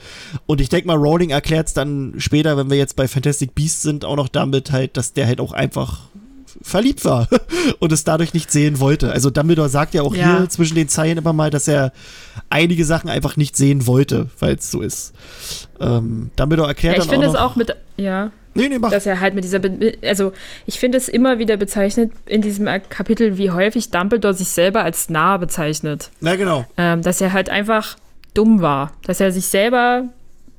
Und 0.46 0.60
ich 0.60 0.68
denke 0.68 0.86
mal, 0.86 0.96
Rowling 0.96 1.30
erklärt 1.30 1.68
es 1.68 1.74
dann 1.74 2.14
später, 2.18 2.56
wenn 2.56 2.70
wir 2.70 2.76
jetzt 2.76 2.96
bei 2.96 3.08
Fantastic 3.08 3.54
Beasts 3.54 3.82
sind, 3.82 4.04
auch 4.04 4.16
noch 4.16 4.28
damit 4.28 4.72
halt, 4.72 4.96
dass 4.96 5.12
der 5.12 5.26
halt 5.26 5.40
auch 5.40 5.52
einfach 5.52 6.00
verliebt 6.62 7.04
war 7.04 7.28
und 7.78 7.92
es 7.92 8.04
dadurch 8.04 8.34
nicht 8.34 8.50
sehen 8.50 8.80
wollte. 8.80 9.12
Also 9.12 9.30
Dumbledore 9.30 9.68
sagt 9.68 9.94
ja 9.94 10.02
auch 10.02 10.14
ja. 10.14 10.38
hier 10.38 10.48
zwischen 10.48 10.74
den 10.74 10.88
Zeilen 10.88 11.18
immer 11.18 11.32
mal, 11.32 11.50
dass 11.50 11.68
er 11.68 11.92
einige 12.50 12.84
Sachen 12.84 13.10
einfach 13.10 13.36
nicht 13.36 13.56
sehen 13.56 13.86
wollte, 13.86 14.28
weil 14.38 14.54
es 14.54 14.70
so 14.70 14.80
ist. 14.80 15.12
Ähm, 15.80 16.30
Dumbledore 16.36 16.68
erklärt 16.68 16.96
ja, 16.96 17.02
ich 17.02 17.08
dann 17.08 17.18
auch. 17.18 17.22
Ich 17.22 17.26
finde 17.26 17.38
es 17.38 17.42
auch 17.42 17.56
mit, 17.56 17.76
ja. 17.96 18.30
Nee, 18.54 18.68
nee, 18.68 18.78
mach. 18.78 18.90
Dass 18.90 19.06
er 19.06 19.20
halt 19.20 19.34
mit 19.34 19.44
dieser, 19.44 19.58
Be 19.58 19.94
also 20.04 20.32
ich 20.64 20.78
finde 20.78 20.98
es 20.98 21.08
immer 21.08 21.38
wieder 21.38 21.56
bezeichnet 21.56 22.12
in 22.26 22.40
diesem 22.40 22.66
Kapitel, 22.88 23.36
wie 23.36 23.50
häufig 23.50 23.90
Dumbledore 23.90 24.34
sich 24.34 24.48
selber 24.48 24.84
als 24.84 25.10
nah 25.10 25.36
bezeichnet. 25.36 26.10
Ja, 26.20 26.36
genau. 26.36 26.64
Ähm, 26.76 27.02
dass 27.02 27.20
er 27.20 27.32
halt 27.32 27.50
einfach 27.50 27.96
dumm 28.32 28.60
war. 28.60 28.92
Dass 29.06 29.20
er 29.20 29.32
sich 29.32 29.46
selber, 29.46 30.04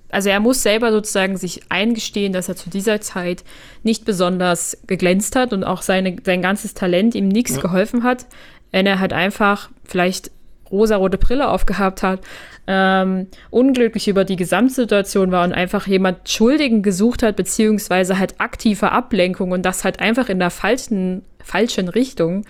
also 0.10 0.30
er 0.30 0.39
muss 0.39 0.64
selber 0.64 0.91
sozusagen 0.91 1.38
sich 1.38 1.62
eingestehen, 1.70 2.34
dass 2.34 2.47
er 2.47 2.56
zu 2.56 2.70
dieser 2.70 3.01
Zeit 3.01 3.43
nicht 3.84 4.06
besonders 4.06 4.78
geglänzt 4.88 5.36
hat 5.36 5.53
und 5.53 5.64
auch 5.64 5.82
seine, 5.82 6.16
sein 6.24 6.41
ganzes 6.41 6.74
Talent 6.74 7.16
ihm 7.16 7.28
nichts 7.28 7.56
ja. 7.56 7.62
geholfen 7.62 8.03
hat. 8.03 8.26
Wenn 8.72 8.86
er 8.86 8.99
halt 8.99 9.14
einfach 9.14 9.70
vielleicht 9.84 10.32
rosarote 10.72 11.18
Brille 11.18 11.49
aufgehabt 11.49 12.03
hat, 12.03 12.22
ähm, 12.68 13.28
unglücklich 13.51 14.08
über 14.08 14.26
die 14.26 14.36
Gesamtsituation 14.36 15.32
war 15.32 15.43
und 15.43 15.53
einfach 15.53 15.88
jemand 15.88 16.30
Schuldigen 16.30 16.82
gesucht 16.82 17.24
hat, 17.24 17.36
beziehungsweise 17.36 18.18
halt 18.18 18.39
aktive 18.39 18.91
Ablenkung 18.91 19.51
und 19.51 19.64
das 19.64 19.84
halt 19.84 19.99
einfach 19.99 20.30
in 20.30 20.39
der 20.39 20.49
falschen, 20.49 21.24
falschen 21.43 21.89
Richtung, 21.89 22.45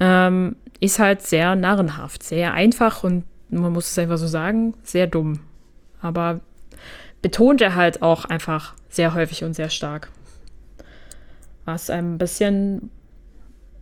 ähm, 0.00 0.56
ist 0.80 0.98
halt 0.98 1.22
sehr 1.22 1.54
narrenhaft, 1.54 2.24
sehr 2.24 2.54
einfach 2.54 3.04
und 3.04 3.24
man 3.50 3.72
muss 3.72 3.90
es 3.90 3.98
einfach 3.98 4.18
so 4.18 4.26
sagen, 4.26 4.74
sehr 4.82 5.06
dumm. 5.06 5.40
Aber 6.00 6.40
betont 7.22 7.60
er 7.60 7.74
halt 7.74 8.02
auch 8.02 8.24
einfach 8.24 8.74
sehr 8.88 9.14
häufig 9.14 9.44
und 9.44 9.54
sehr 9.54 9.70
stark. 9.70 10.10
Was 11.64 11.90
ein 11.90 12.18
bisschen 12.18 12.90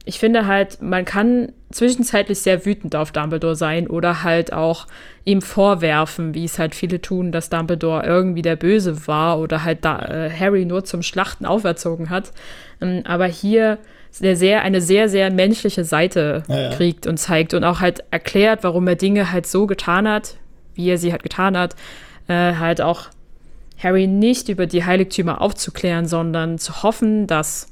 ich 0.05 0.19
finde 0.19 0.47
halt, 0.47 0.81
man 0.81 1.05
kann 1.05 1.53
zwischenzeitlich 1.71 2.41
sehr 2.41 2.65
wütend 2.65 2.97
auf 2.97 3.13
Dumbledore 3.13 3.55
sein 3.55 3.87
oder 3.87 4.23
halt 4.23 4.53
auch 4.53 4.87
ihm 5.25 5.43
vorwerfen, 5.43 6.35
wie 6.35 6.45
es 6.45 6.59
halt 6.59 6.75
viele 6.75 7.01
tun, 7.01 7.33
dass 7.33 7.51
Dumbledore 7.51 8.05
irgendwie 8.05 8.43
der 8.43 8.57
Böse 8.57 9.07
war 9.07 9.39
oder 9.39 9.63
halt 9.63 9.85
da, 9.85 9.99
äh, 10.01 10.31
Harry 10.31 10.65
nur 10.65 10.85
zum 10.85 11.03
Schlachten 11.03 11.45
auferzogen 11.45 12.09
hat. 12.09 12.33
Ähm, 12.81 13.03
aber 13.05 13.27
hier 13.27 13.79
der 14.21 14.35
sehr, 14.35 14.63
eine 14.63 14.81
sehr, 14.81 15.09
sehr 15.09 15.31
menschliche 15.31 15.85
Seite 15.85 16.43
ja, 16.49 16.61
ja. 16.63 16.71
kriegt 16.71 17.07
und 17.07 17.19
zeigt 17.19 17.55
und 17.55 17.63
auch 17.63 17.81
halt 17.81 18.03
erklärt, 18.11 18.65
warum 18.65 18.89
er 18.89 18.97
Dinge 18.97 19.31
halt 19.31 19.47
so 19.47 19.69
getan 19.69 20.09
hat, 20.09 20.37
wie 20.75 20.91
er 20.91 20.99
sie 20.99 21.13
halt 21.13 21.23
getan 21.23 21.57
hat, 21.57 21.77
äh, 22.27 22.55
halt 22.55 22.81
auch 22.81 23.11
Harry 23.83 24.07
nicht 24.07 24.49
über 24.49 24.67
die 24.67 24.85
Heiligtümer 24.85 25.41
aufzuklären, 25.41 26.07
sondern 26.07 26.59
zu 26.59 26.83
hoffen, 26.83 27.27
dass 27.27 27.69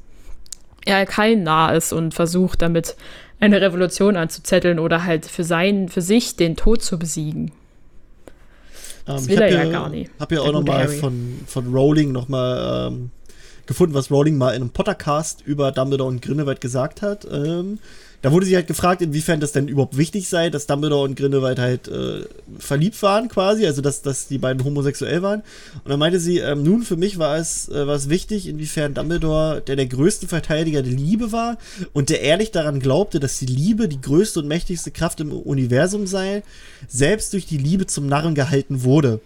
er 0.85 1.05
kein 1.07 1.43
nah 1.43 1.71
ist 1.71 1.93
und 1.93 2.15
versucht 2.15 2.63
damit 2.63 2.97
eine 3.41 3.61
Revolution 3.61 4.17
anzuzetteln 4.17 4.79
oder 4.79 5.05
halt 5.05 5.27
für 5.27 5.45
sein, 5.45 5.89
für 5.89 6.03
sich 6.03 6.37
den 6.37 6.57
Tod 6.57 6.83
zu 6.83 6.99
besiegen. 6.99 7.53
Das 9.05 9.23
ähm, 9.23 9.29
will 9.29 9.43
er 9.43 9.51
ja, 9.51 9.65
ja 9.65 9.71
gar 9.71 9.89
nicht. 9.89 10.11
Ich 10.15 10.21
habe 10.21 10.35
ja 10.35 10.41
auch 10.41 10.53
nochmal 10.53 10.89
von, 10.89 11.41
von 11.47 11.73
Rowling 11.73 12.13
nochmal 12.13 12.91
ähm, 12.93 13.11
gefunden, 13.67 13.95
was 13.95 14.11
Rowling 14.11 14.37
mal 14.37 14.51
in 14.51 14.63
einem 14.63 14.71
Pottercast 14.71 15.43
über 15.43 15.73
Dumbledore 15.73 16.09
und 16.09 16.23
Grindelwald 16.23 16.61
gesagt 16.61 17.03
hat. 17.03 17.27
Ähm, 17.31 17.79
da 18.23 18.33
wurde 18.33 18.47
sie 18.47 18.57
halt 18.57 18.67
gefragt, 18.67 19.01
inwiefern 19.01 19.39
das 19.39 19.53
denn 19.53 19.69
überhaupt 19.69 19.97
wichtig 19.97 20.29
sei, 20.29 20.51
dass 20.51 20.67
Dumbledore 20.67 21.05
und 21.05 21.17
Grindelwald 21.17 21.59
halt 21.59 21.87
äh, 21.87 22.25
verliebt 22.59 23.01
waren 23.03 23.29
quasi, 23.29 23.65
also 23.65 23.81
dass, 23.81 24.03
dass 24.03 24.27
die 24.27 24.39
beiden 24.39 24.65
homosexuell 24.65 25.23
waren. 25.23 25.43
Und 25.85 25.91
dann 25.91 26.01
meinte 26.01 26.19
sie, 26.19 26.39
ähm, 26.39 26.65
nun 26.65 26.83
für 26.83 26.97
mich 26.97 27.19
war 27.19 27.37
es, 27.37 27.69
äh, 27.69 27.87
war 27.87 27.95
es 27.95 28.09
wichtig, 28.09 28.49
inwiefern 28.49 28.95
Dumbledore, 28.95 29.63
der 29.65 29.77
der 29.77 29.87
größte 29.87 30.27
Verteidiger 30.27 30.83
der 30.83 30.93
Liebe 30.93 31.31
war 31.31 31.59
und 31.93 32.11
der 32.11 32.23
ehrlich 32.23 32.51
daran 32.51 32.81
glaubte, 32.81 33.21
dass 33.21 33.39
die 33.39 33.47
Liebe 33.47 33.89
die 33.89 34.01
größte 34.01 34.41
und 34.41 34.49
mächtigste 34.49 34.91
Kraft 34.91 35.21
im 35.21 35.33
Universum 35.33 36.07
sei, 36.09 36.43
selbst 36.89 37.33
durch 37.33 37.47
die 37.47 37.59
Liebe 37.59 37.87
zum 37.87 38.09
Narren 38.09 38.35
gehalten 38.35 38.83
wurde. 38.83 39.21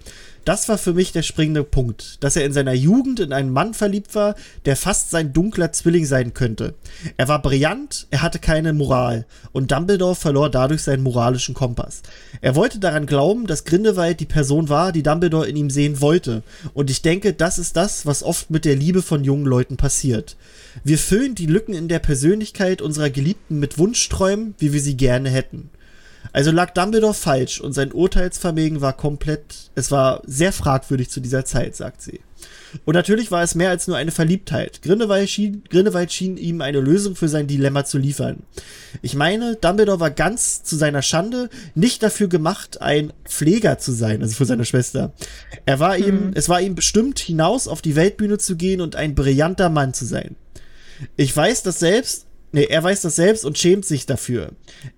Das 0.45 0.69
war 0.69 0.77
für 0.77 0.93
mich 0.93 1.13
der 1.13 1.23
springende 1.23 1.63
Punkt, 1.63 2.23
dass 2.25 2.35
er 2.35 2.45
in 2.45 2.53
seiner 2.53 2.73
Jugend 2.73 3.21
in 3.21 3.33
einen 3.33 3.53
Mann 3.53 3.75
verliebt 3.75 4.17
war, 4.17 4.35
der 4.65 4.77
fast 4.77 5.11
sein 5.11 5.33
dunkler 5.33 5.71
Zwilling 5.71 6.05
sein 6.05 6.35
könnte. 6.35 6.75
Er 7.17 7.29
war 7.29 7.41
brillant, 7.41 8.09
er 8.11 8.23
hatte 8.23 8.41
keine 8.41 8.73
Moral 8.73 9.25
und 9.53 9.71
Dumbledore 9.71 10.17
verlor 10.17 10.51
dadurch 10.51 10.83
seinen 10.83 11.05
moralischen 11.05 11.55
Kompass. 11.55 12.03
Er 12.41 12.57
wollte 12.57 12.81
daran 12.81 13.07
glauben, 13.07 13.47
dass 13.47 13.65
Grindelwald 13.65 14.19
die 14.19 14.27
Person 14.27 14.69
war, 14.69 14.91
die 14.91 15.05
Dumbledore 15.05 15.47
in 15.47 15.57
ihm 15.57 15.71
sehen 15.71 16.01
wollte 16.01 16.43
und 16.75 16.91
ich 16.91 17.03
denke, 17.03 17.35
das 17.35 17.61
ist 17.61 17.77
das, 17.77 18.05
was 18.05 18.25
oft 18.25 18.51
mit 18.51 18.65
der 18.65 18.75
Liebe 18.75 19.03
von 19.03 19.23
jungen 19.23 19.47
Leuten 19.47 19.77
passiert. 19.77 20.37
Wir 20.83 20.99
füllen 20.99 21.37
die 21.37 21.47
Lücken 21.47 21.75
in 21.75 21.87
der 21.87 22.01
Persönlichkeit 22.01 22.83
unserer 22.83 23.11
Geliebten 23.11 23.61
mit 23.61 23.79
Wunschträumen, 23.79 24.55
wie 24.59 24.73
wir 24.73 24.81
sie 24.81 24.97
gerne 24.97 25.31
hätten. 25.31 25.71
Also 26.33 26.51
lag 26.51 26.71
Dumbledore 26.71 27.15
falsch 27.15 27.61
und 27.61 27.73
sein 27.73 27.93
Urteilsvermögen 27.93 28.81
war 28.81 28.97
komplett, 28.97 29.71
es 29.75 29.91
war 29.91 30.23
sehr 30.25 30.53
fragwürdig 30.53 31.11
zu 31.11 31.21
dieser 31.21 31.45
Zeit, 31.45 31.77
sagt 31.77 32.03
sie. 32.03 32.21
Und 32.85 32.95
natürlich 32.95 33.31
war 33.31 33.43
es 33.43 33.55
mehr 33.55 33.71
als 33.71 33.87
nur 33.87 33.97
eine 33.97 34.11
Verliebtheit. 34.11 34.83
Grindelwald 34.83 35.29
schien, 35.29 35.63
Grindelwald 35.69 36.13
schien 36.13 36.37
ihm 36.37 36.61
eine 36.61 36.81
Lösung 36.81 37.17
für 37.17 37.29
sein 37.29 37.47
Dilemma 37.47 37.85
zu 37.85 37.99
liefern. 37.99 38.45
Ich 39.03 39.15
meine, 39.15 39.57
Dumbledore 39.57 40.01
war 40.01 40.11
ganz 40.11 40.63
zu 40.63 40.77
seiner 40.77 41.03
Schande 41.03 41.51
nicht 41.75 42.03
dafür 42.03 42.29
gemacht, 42.29 42.81
ein 42.81 43.13
Pfleger 43.25 43.79
zu 43.79 43.93
sein, 43.93 44.23
also 44.23 44.35
für 44.35 44.47
seine 44.47 44.65
Schwester. 44.65 45.13
Er 45.67 45.81
war 45.81 45.99
mhm. 45.99 46.05
ihm, 46.05 46.31
es 46.35 46.49
war 46.49 46.61
ihm 46.61 46.75
bestimmt, 46.75 47.19
hinaus 47.19 47.69
auf 47.69 47.83
die 47.83 47.97
Weltbühne 47.97 48.39
zu 48.39 48.57
gehen 48.57 48.81
und 48.81 48.97
ein 48.97 49.15
brillanter 49.15 49.69
Mann 49.69 49.93
zu 49.93 50.07
sein. 50.07 50.37
Ich 51.17 51.37
weiß 51.37 51.63
das 51.63 51.79
selbst, 51.79 52.27
Nee, 52.53 52.65
er 52.65 52.83
weiß 52.83 53.01
das 53.01 53.17
selbst 53.17 53.45
und 53.45 53.59
schämt 53.59 53.87
sich 53.87 54.05
dafür. 54.05 54.51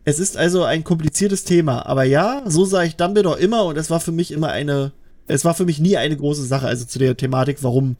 Es 0.04 0.18
ist 0.18 0.36
also 0.36 0.64
ein 0.64 0.82
kompliziertes 0.82 1.44
Thema. 1.44 1.86
Aber 1.86 2.04
ja, 2.04 2.42
so 2.46 2.64
sah 2.64 2.82
ich 2.82 2.96
Dumbledore 2.96 3.38
immer 3.38 3.64
und 3.64 3.78
es 3.78 3.90
war 3.90 4.00
für 4.00 4.12
mich 4.12 4.32
immer 4.32 4.50
eine. 4.50 4.92
Es 5.26 5.44
war 5.44 5.54
für 5.54 5.64
mich 5.64 5.78
nie 5.78 5.96
eine 5.96 6.16
große 6.16 6.44
Sache, 6.44 6.66
also 6.66 6.84
zu 6.84 6.98
der 6.98 7.16
Thematik, 7.16 7.58
warum 7.62 7.96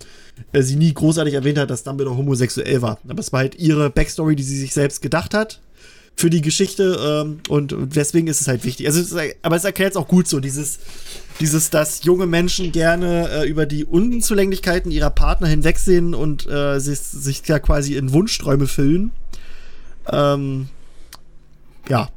äh, 0.53 0.61
sie 0.61 0.77
nie 0.77 0.93
großartig 0.93 1.33
erwähnt 1.33 1.57
hat, 1.57 1.71
dass 1.71 1.83
Dumbledore 1.83 2.19
homosexuell 2.19 2.83
war. 2.83 2.99
Aber 3.09 3.21
es 3.21 3.33
war 3.33 3.41
halt 3.41 3.55
ihre 3.55 3.89
Backstory, 3.89 4.37
die 4.37 4.43
sie 4.43 4.59
sich 4.59 4.75
selbst 4.75 5.01
gedacht 5.01 5.33
hat 5.33 5.61
für 6.17 6.31
die 6.31 6.43
Geschichte 6.43 7.25
ähm, 7.25 7.41
und, 7.49 7.75
deswegen 7.95 8.29
ist 8.29 8.41
es 8.41 8.49
halt 8.49 8.65
wichtig. 8.65 8.87
Also, 8.87 9.01
es 9.01 9.13
ist, 9.13 9.37
aber 9.43 9.57
es 9.57 9.65
erklärt 9.65 9.93
es 9.93 9.97
auch 9.97 10.07
gut 10.07 10.29
so, 10.29 10.41
dieses, 10.41 10.79
dieses, 11.41 11.71
dass 11.71 12.05
junge 12.05 12.27
Menschen 12.27 12.73
gerne 12.73 13.29
äh, 13.31 13.49
über 13.49 13.67
die 13.67 13.85
Unzulänglichkeiten 13.85 14.91
ihrer 14.91 15.11
Partner 15.11 15.49
hinwegsehen 15.49 16.15
und 16.15 16.47
äh, 16.47 16.79
sich, 16.79 17.01
sich 17.01 17.43
ja 17.47 17.59
quasi 17.59 17.97
in 17.97 18.13
Wunschträume 18.13 18.67
füllen. 18.67 19.11
Ähm, 20.11 20.69
ja. 21.89 22.09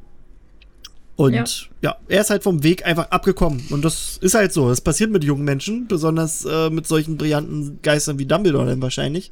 Und 1.16 1.34
ja. 1.34 1.46
ja. 1.82 1.98
er 2.08 2.22
ist 2.22 2.30
halt 2.30 2.44
vom 2.44 2.64
Weg 2.64 2.86
einfach 2.86 3.10
abgekommen. 3.10 3.66
Und 3.72 3.84
das 3.84 4.18
ist 4.22 4.36
halt 4.36 4.54
so. 4.54 4.70
Das 4.70 4.82
passiert 4.82 5.10
mit 5.10 5.24
jungen 5.24 5.44
Menschen, 5.44 5.88
besonders 5.88 6.46
äh, 6.46 6.70
mit 6.70 6.88
solchen 6.88 7.18
brillanten 7.18 7.80
Geistern 7.82 8.20
wie 8.20 8.26
Dumbledore 8.26 8.68
dann 8.68 8.82
wahrscheinlich. 8.82 9.32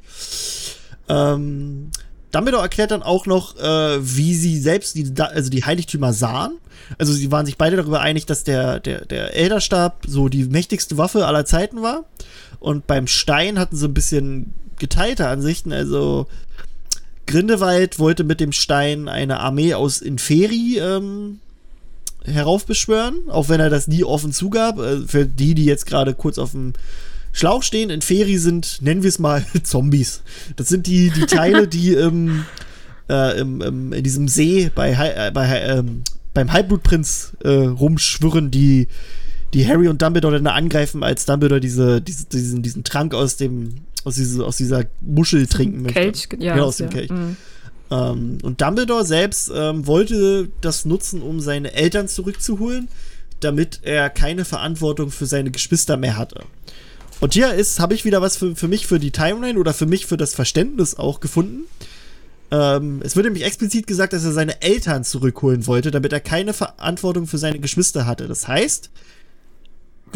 Ähm, 1.08 1.90
Dumbledore 2.32 2.64
erklärt 2.64 2.90
dann 2.90 3.04
auch 3.04 3.26
noch, 3.26 3.56
äh, 3.56 3.98
wie 4.00 4.34
sie 4.34 4.58
selbst 4.58 4.96
die, 4.96 5.12
also 5.16 5.48
die 5.48 5.64
Heiligtümer 5.64 6.12
sahen. 6.12 6.58
Also 6.98 7.12
sie 7.12 7.30
waren 7.30 7.46
sich 7.46 7.56
beide 7.56 7.76
darüber 7.76 8.00
einig, 8.00 8.26
dass 8.26 8.42
der, 8.42 8.80
der, 8.80 9.04
der 9.04 9.36
Elderstab 9.36 10.04
so 10.06 10.28
die 10.28 10.44
mächtigste 10.44 10.98
Waffe 10.98 11.26
aller 11.26 11.44
Zeiten 11.44 11.82
war. 11.82 12.04
Und 12.58 12.86
beim 12.88 13.06
Stein 13.06 13.58
hatten 13.58 13.76
sie 13.76 13.86
ein 13.86 13.94
bisschen 13.94 14.54
geteilte 14.78 15.28
Ansichten. 15.28 15.72
Also 15.72 16.26
Grindelwald 17.26 17.98
wollte 17.98 18.24
mit 18.24 18.40
dem 18.40 18.52
Stein 18.52 19.08
eine 19.08 19.40
Armee 19.40 19.74
aus 19.74 20.00
Inferi 20.00 20.78
ähm, 20.78 21.40
heraufbeschwören, 22.24 23.28
auch 23.28 23.48
wenn 23.48 23.60
er 23.60 23.70
das 23.70 23.88
nie 23.88 24.04
offen 24.04 24.32
zugab. 24.32 24.78
Äh, 24.78 25.06
für 25.06 25.26
die, 25.26 25.54
die 25.54 25.64
jetzt 25.64 25.86
gerade 25.86 26.14
kurz 26.14 26.38
auf 26.38 26.52
dem 26.52 26.72
Schlauch 27.32 27.62
stehen, 27.62 27.90
Inferi 27.90 28.38
sind, 28.38 28.80
nennen 28.80 29.02
wir 29.02 29.08
es 29.08 29.18
mal, 29.18 29.44
Zombies. 29.62 30.22
Das 30.56 30.68
sind 30.68 30.86
die, 30.86 31.10
die 31.10 31.26
Teile, 31.26 31.68
die 31.68 31.92
im, 31.92 32.44
äh, 33.10 33.38
im, 33.38 33.60
im, 33.60 33.92
in 33.92 34.04
diesem 34.04 34.28
See 34.28 34.70
bei, 34.74 34.92
äh, 34.92 35.30
bei, 35.32 35.60
ähm, 35.62 36.02
beim 36.32 36.52
Halbblutprinz 36.52 37.36
äh, 37.42 37.48
rumschwirren, 37.48 38.50
die, 38.50 38.88
die 39.54 39.66
Harry 39.66 39.88
und 39.88 40.02
Dumbledore 40.02 40.34
dann 40.34 40.46
angreifen, 40.46 41.02
als 41.02 41.24
Dumbledore 41.24 41.60
diese, 41.60 42.00
diese, 42.00 42.26
diesen, 42.26 42.62
diesen 42.62 42.84
Trank 42.84 43.14
aus 43.14 43.36
dem 43.36 43.74
aus, 44.06 44.14
diese, 44.14 44.44
aus 44.44 44.56
dieser 44.56 44.84
Muschel 45.00 45.46
trinken 45.46 45.82
möchte. 45.82 46.00
Kelch, 46.00 46.28
ja. 46.38 46.54
Genau, 46.54 46.66
aus 46.66 46.76
dem 46.76 46.86
ja. 46.86 46.92
Kelch. 46.92 47.10
Mhm. 47.10 47.36
Ähm, 47.90 48.38
und 48.42 48.60
Dumbledore 48.60 49.04
selbst 49.04 49.50
ähm, 49.54 49.86
wollte 49.86 50.48
das 50.60 50.84
nutzen, 50.84 51.22
um 51.22 51.40
seine 51.40 51.72
Eltern 51.72 52.08
zurückzuholen, 52.08 52.88
damit 53.40 53.80
er 53.82 54.08
keine 54.08 54.44
Verantwortung 54.44 55.10
für 55.10 55.26
seine 55.26 55.50
Geschwister 55.50 55.96
mehr 55.96 56.16
hatte. 56.16 56.44
Und 57.20 57.34
hier 57.34 57.52
ist, 57.54 57.80
habe 57.80 57.94
ich 57.94 58.04
wieder 58.04 58.22
was 58.22 58.36
für, 58.36 58.54
für 58.54 58.68
mich 58.68 58.86
für 58.86 58.98
die 58.98 59.10
Timeline 59.10 59.58
oder 59.58 59.74
für 59.74 59.86
mich 59.86 60.06
für 60.06 60.16
das 60.16 60.34
Verständnis 60.34 60.96
auch 60.96 61.20
gefunden. 61.20 61.64
Ähm, 62.50 63.00
es 63.02 63.16
wird 63.16 63.24
nämlich 63.24 63.44
explizit 63.44 63.86
gesagt, 63.86 64.12
dass 64.12 64.24
er 64.24 64.32
seine 64.32 64.62
Eltern 64.62 65.02
zurückholen 65.02 65.66
wollte, 65.66 65.90
damit 65.90 66.12
er 66.12 66.20
keine 66.20 66.52
Verantwortung 66.52 67.26
für 67.26 67.38
seine 67.38 67.58
Geschwister 67.58 68.06
hatte. 68.06 68.28
Das 68.28 68.46
heißt, 68.46 68.90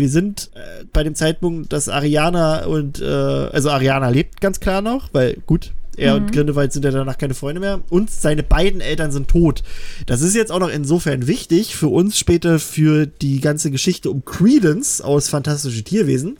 wir 0.00 0.08
sind 0.08 0.50
äh, 0.54 0.84
bei 0.92 1.04
dem 1.04 1.14
Zeitpunkt, 1.14 1.72
dass 1.72 1.88
Ariana 1.88 2.64
und, 2.64 3.00
äh, 3.00 3.04
also 3.04 3.70
Ariana 3.70 4.08
lebt 4.08 4.40
ganz 4.40 4.58
klar 4.58 4.82
noch, 4.82 5.10
weil 5.12 5.36
gut, 5.46 5.72
Er 5.96 6.14
mhm. 6.14 6.22
und 6.22 6.32
Grindelwald 6.32 6.72
sind 6.72 6.84
ja 6.84 6.90
danach 6.90 7.18
keine 7.18 7.34
Freunde 7.34 7.60
mehr. 7.60 7.82
Und 7.90 8.10
seine 8.10 8.42
beiden 8.42 8.80
Eltern 8.80 9.12
sind 9.12 9.28
tot. 9.28 9.62
Das 10.06 10.22
ist 10.22 10.34
jetzt 10.34 10.50
auch 10.50 10.58
noch 10.58 10.70
insofern 10.70 11.26
wichtig 11.26 11.76
für 11.76 11.88
uns 11.88 12.18
später 12.18 12.58
für 12.58 13.06
die 13.06 13.40
ganze 13.40 13.70
Geschichte 13.70 14.10
um 14.10 14.24
Credence 14.24 15.00
aus 15.00 15.28
Fantastische 15.28 15.82
Tierwesen. 15.82 16.38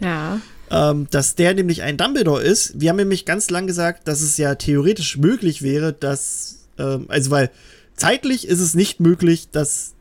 Ja. 0.00 0.40
Ähm, 0.70 1.06
dass 1.10 1.34
der 1.34 1.54
nämlich 1.54 1.82
ein 1.82 1.96
Dumbledore 1.96 2.42
ist. 2.42 2.78
Wir 2.78 2.90
haben 2.90 2.98
nämlich 2.98 3.24
ganz 3.24 3.48
lang 3.48 3.66
gesagt, 3.66 4.06
dass 4.06 4.20
es 4.20 4.36
ja 4.36 4.54
theoretisch 4.54 5.16
möglich 5.16 5.62
wäre, 5.62 5.94
dass, 5.94 6.66
ähm, 6.78 7.06
also 7.08 7.30
weil 7.30 7.50
zeitlich 7.96 8.46
ist 8.46 8.60
es 8.60 8.74
nicht 8.74 9.00
möglich, 9.00 9.48
dass 9.50 9.94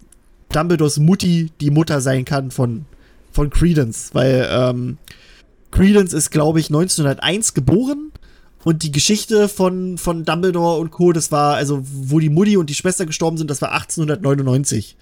Dumbledores 0.49 0.99
Mutti 0.99 1.51
die 1.61 1.71
Mutter 1.71 2.01
sein 2.01 2.25
kann 2.25 2.51
von, 2.51 2.85
von 3.31 3.49
Credence, 3.49 4.09
weil 4.13 4.47
ähm, 4.49 4.97
Credence 5.71 6.13
ist, 6.13 6.31
glaube 6.31 6.59
ich, 6.59 6.67
1901 6.67 7.53
geboren 7.53 8.11
und 8.63 8.83
die 8.83 8.91
Geschichte 8.91 9.47
von, 9.47 9.97
von 9.97 10.25
Dumbledore 10.25 10.79
und 10.79 10.91
Co., 10.91 11.13
das 11.13 11.31
war, 11.31 11.55
also, 11.55 11.81
wo 11.83 12.19
die 12.19 12.29
Mutti 12.29 12.57
und 12.57 12.69
die 12.69 12.75
Schwester 12.75 13.05
gestorben 13.05 13.37
sind, 13.37 13.49
das 13.49 13.61
war 13.61 13.71
1899. 13.71 14.97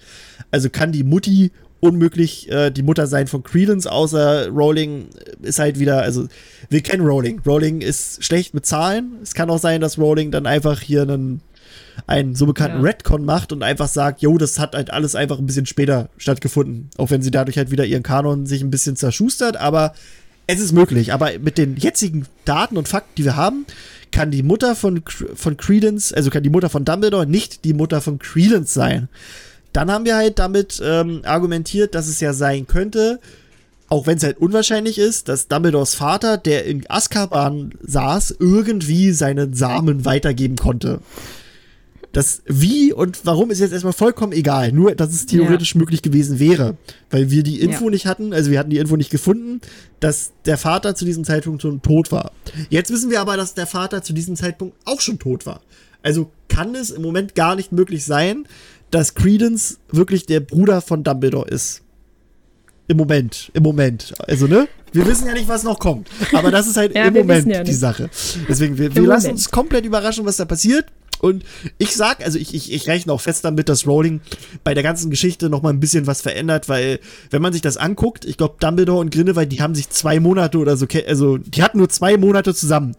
Also 0.50 0.70
kann 0.70 0.92
die 0.92 1.02
Mutti 1.02 1.50
unmöglich 1.80 2.50
äh, 2.50 2.70
die 2.70 2.82
Mutter 2.82 3.06
sein 3.06 3.26
von 3.26 3.42
Credence, 3.42 3.86
außer 3.86 4.48
Rowling 4.48 5.06
ist 5.42 5.58
halt 5.58 5.78
wieder, 5.78 6.02
also 6.02 6.26
wir 6.68 6.80
kennen 6.80 7.04
Rowling. 7.04 7.40
Rowling 7.44 7.80
ist 7.80 8.24
schlecht 8.24 8.54
mit 8.54 8.66
Zahlen. 8.66 9.18
Es 9.22 9.34
kann 9.34 9.50
auch 9.50 9.58
sein, 9.58 9.80
dass 9.80 9.98
Rowling 9.98 10.30
dann 10.30 10.46
einfach 10.46 10.80
hier 10.80 11.02
einen, 11.02 11.40
einen 12.06 12.34
so 12.34 12.46
bekannten 12.46 12.78
ja. 12.78 12.82
Redcon 12.82 13.24
macht 13.24 13.52
und 13.52 13.62
einfach 13.62 13.88
sagt, 13.88 14.22
jo, 14.22 14.38
das 14.38 14.58
hat 14.58 14.74
halt 14.74 14.92
alles 14.92 15.14
einfach 15.14 15.38
ein 15.38 15.46
bisschen 15.46 15.66
später 15.66 16.08
stattgefunden. 16.18 16.90
Auch 16.96 17.10
wenn 17.10 17.22
sie 17.22 17.30
dadurch 17.30 17.58
halt 17.58 17.70
wieder 17.70 17.84
ihren 17.84 18.02
Kanon 18.02 18.46
sich 18.46 18.62
ein 18.62 18.70
bisschen 18.70 18.96
zerschustert, 18.96 19.56
aber 19.56 19.92
es 20.46 20.60
ist 20.60 20.72
möglich, 20.72 21.12
aber 21.12 21.38
mit 21.40 21.58
den 21.58 21.76
jetzigen 21.76 22.26
Daten 22.44 22.76
und 22.76 22.88
Fakten, 22.88 23.12
die 23.16 23.24
wir 23.24 23.36
haben, 23.36 23.66
kann 24.12 24.30
die 24.30 24.44
Mutter 24.44 24.76
von, 24.76 25.02
von 25.34 25.56
Credence, 25.56 26.12
also 26.12 26.30
kann 26.30 26.44
die 26.44 26.50
Mutter 26.50 26.70
von 26.70 26.84
Dumbledore 26.84 27.26
nicht 27.26 27.64
die 27.64 27.74
Mutter 27.74 28.00
von 28.00 28.18
Credence 28.18 28.72
sein. 28.72 29.08
Dann 29.72 29.90
haben 29.90 30.04
wir 30.04 30.16
halt 30.16 30.38
damit 30.38 30.80
ähm, 30.82 31.22
argumentiert, 31.24 31.94
dass 31.94 32.06
es 32.06 32.20
ja 32.20 32.32
sein 32.32 32.66
könnte, 32.66 33.18
auch 33.88 34.06
wenn 34.06 34.16
es 34.16 34.22
halt 34.22 34.38
unwahrscheinlich 34.38 34.98
ist, 34.98 35.28
dass 35.28 35.48
Dumbledores 35.48 35.94
Vater, 35.94 36.38
der 36.38 36.64
in 36.64 36.84
Azkaban 36.88 37.74
saß, 37.82 38.36
irgendwie 38.38 39.12
seinen 39.12 39.54
Samen 39.54 40.04
weitergeben 40.04 40.56
konnte. 40.56 41.00
Das 42.12 42.42
wie 42.46 42.92
und 42.92 43.20
warum 43.24 43.50
ist 43.50 43.60
jetzt 43.60 43.72
erstmal 43.72 43.92
vollkommen 43.92 44.32
egal. 44.32 44.72
Nur, 44.72 44.94
dass 44.94 45.12
es 45.12 45.26
theoretisch 45.26 45.74
ja. 45.74 45.80
möglich 45.80 46.02
gewesen 46.02 46.38
wäre. 46.38 46.76
Weil 47.10 47.30
wir 47.30 47.42
die 47.42 47.60
Info 47.60 47.84
ja. 47.84 47.90
nicht 47.90 48.06
hatten, 48.06 48.32
also 48.32 48.50
wir 48.50 48.58
hatten 48.58 48.70
die 48.70 48.78
Info 48.78 48.96
nicht 48.96 49.10
gefunden, 49.10 49.60
dass 50.00 50.32
der 50.44 50.56
Vater 50.56 50.94
zu 50.94 51.04
diesem 51.04 51.24
Zeitpunkt 51.24 51.62
schon 51.62 51.82
tot 51.82 52.12
war. 52.12 52.32
Jetzt 52.70 52.90
wissen 52.90 53.10
wir 53.10 53.20
aber, 53.20 53.36
dass 53.36 53.54
der 53.54 53.66
Vater 53.66 54.02
zu 54.02 54.12
diesem 54.12 54.36
Zeitpunkt 54.36 54.76
auch 54.84 55.00
schon 55.00 55.18
tot 55.18 55.44
war. 55.46 55.60
Also 56.02 56.30
kann 56.48 56.74
es 56.74 56.90
im 56.90 57.02
Moment 57.02 57.34
gar 57.34 57.56
nicht 57.56 57.72
möglich 57.72 58.04
sein, 58.04 58.46
dass 58.90 59.14
Credence 59.14 59.78
wirklich 59.90 60.26
der 60.26 60.40
Bruder 60.40 60.80
von 60.80 61.02
Dumbledore 61.02 61.48
ist. 61.48 61.82
Im 62.88 62.96
Moment, 62.98 63.50
im 63.52 63.64
Moment. 63.64 64.14
Also, 64.28 64.46
ne? 64.46 64.68
Wir 64.92 65.06
wissen 65.06 65.26
ja 65.26 65.32
nicht, 65.32 65.48
was 65.48 65.64
noch 65.64 65.80
kommt. 65.80 66.08
Aber 66.32 66.52
das 66.52 66.68
ist 66.68 66.76
halt 66.76 66.94
ja, 66.94 67.06
im 67.06 67.14
Moment 67.14 67.46
ja 67.48 67.64
die 67.64 67.72
Sache. 67.72 68.08
Deswegen, 68.48 68.78
wir, 68.78 68.94
wir 68.94 69.02
lassen 69.02 69.32
uns 69.32 69.50
komplett 69.50 69.84
überraschen, 69.84 70.24
was 70.24 70.36
da 70.36 70.44
passiert. 70.44 70.86
Und 71.20 71.44
ich 71.78 71.94
sag, 71.94 72.24
also 72.24 72.38
ich, 72.38 72.54
ich, 72.54 72.72
ich 72.72 72.86
rechne 72.86 73.12
auch 73.12 73.20
fest 73.20 73.44
damit, 73.44 73.68
dass 73.68 73.86
Rowling 73.86 74.20
bei 74.64 74.74
der 74.74 74.82
ganzen 74.82 75.10
Geschichte 75.10 75.48
noch 75.48 75.62
mal 75.62 75.70
ein 75.70 75.80
bisschen 75.80 76.06
was 76.06 76.20
verändert, 76.20 76.68
weil 76.68 77.00
wenn 77.30 77.42
man 77.42 77.52
sich 77.52 77.62
das 77.62 77.76
anguckt, 77.76 78.24
ich 78.24 78.36
glaube 78.36 78.56
Dumbledore 78.60 79.00
und 79.00 79.12
Grindelwald, 79.12 79.50
die 79.52 79.62
haben 79.62 79.74
sich 79.74 79.88
zwei 79.90 80.20
Monate 80.20 80.58
oder 80.58 80.76
so, 80.76 80.86
also 81.06 81.38
die 81.38 81.62
hatten 81.62 81.78
nur 81.78 81.88
zwei 81.88 82.16
Monate 82.16 82.54
zusammen. 82.54 82.94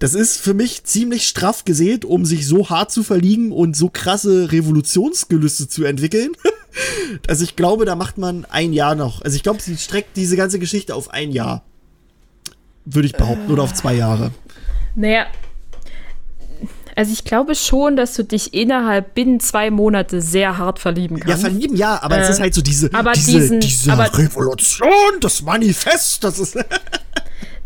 Das 0.00 0.14
ist 0.14 0.38
für 0.38 0.54
mich 0.54 0.84
ziemlich 0.84 1.28
straff 1.28 1.66
gesät, 1.66 2.06
um 2.06 2.24
sich 2.24 2.46
so 2.46 2.70
hart 2.70 2.90
zu 2.90 3.02
verliegen 3.02 3.52
und 3.52 3.76
so 3.76 3.90
krasse 3.90 4.50
Revolutionsgelüste 4.50 5.68
zu 5.68 5.84
entwickeln. 5.84 6.32
also 7.28 7.44
ich 7.44 7.54
glaube, 7.54 7.84
da 7.84 7.96
macht 7.96 8.16
man 8.16 8.46
ein 8.46 8.72
Jahr 8.72 8.94
noch. 8.94 9.20
Also 9.20 9.36
ich 9.36 9.42
glaube, 9.42 9.60
sie 9.60 9.76
streckt 9.76 10.16
diese 10.16 10.36
ganze 10.36 10.58
Geschichte 10.58 10.94
auf 10.94 11.10
ein 11.10 11.32
Jahr. 11.32 11.64
Würde 12.86 13.06
ich 13.06 13.12
behaupten, 13.12 13.50
äh, 13.50 13.52
oder 13.52 13.62
auf 13.62 13.74
zwei 13.74 13.94
Jahre. 13.94 14.30
Naja, 14.94 15.26
also 16.96 17.12
ich 17.12 17.24
glaube 17.24 17.54
schon, 17.54 17.96
dass 17.96 18.14
du 18.14 18.24
dich 18.24 18.54
innerhalb 18.54 19.14
binnen 19.14 19.40
zwei 19.40 19.70
Monate 19.70 20.20
sehr 20.20 20.58
hart 20.58 20.78
verlieben 20.78 21.18
kannst. 21.18 21.42
Ja, 21.42 21.48
verlieben, 21.48 21.76
ja, 21.76 22.02
aber 22.02 22.18
äh, 22.18 22.22
es 22.22 22.30
ist 22.30 22.40
halt 22.40 22.54
so 22.54 22.62
diese, 22.62 22.92
aber 22.92 23.12
diese, 23.12 23.40
diesen, 23.40 23.60
diese 23.60 23.92
Revolution, 23.92 24.88
das 25.20 25.42
Manifest, 25.42 26.24
das 26.24 26.38
ist. 26.38 26.58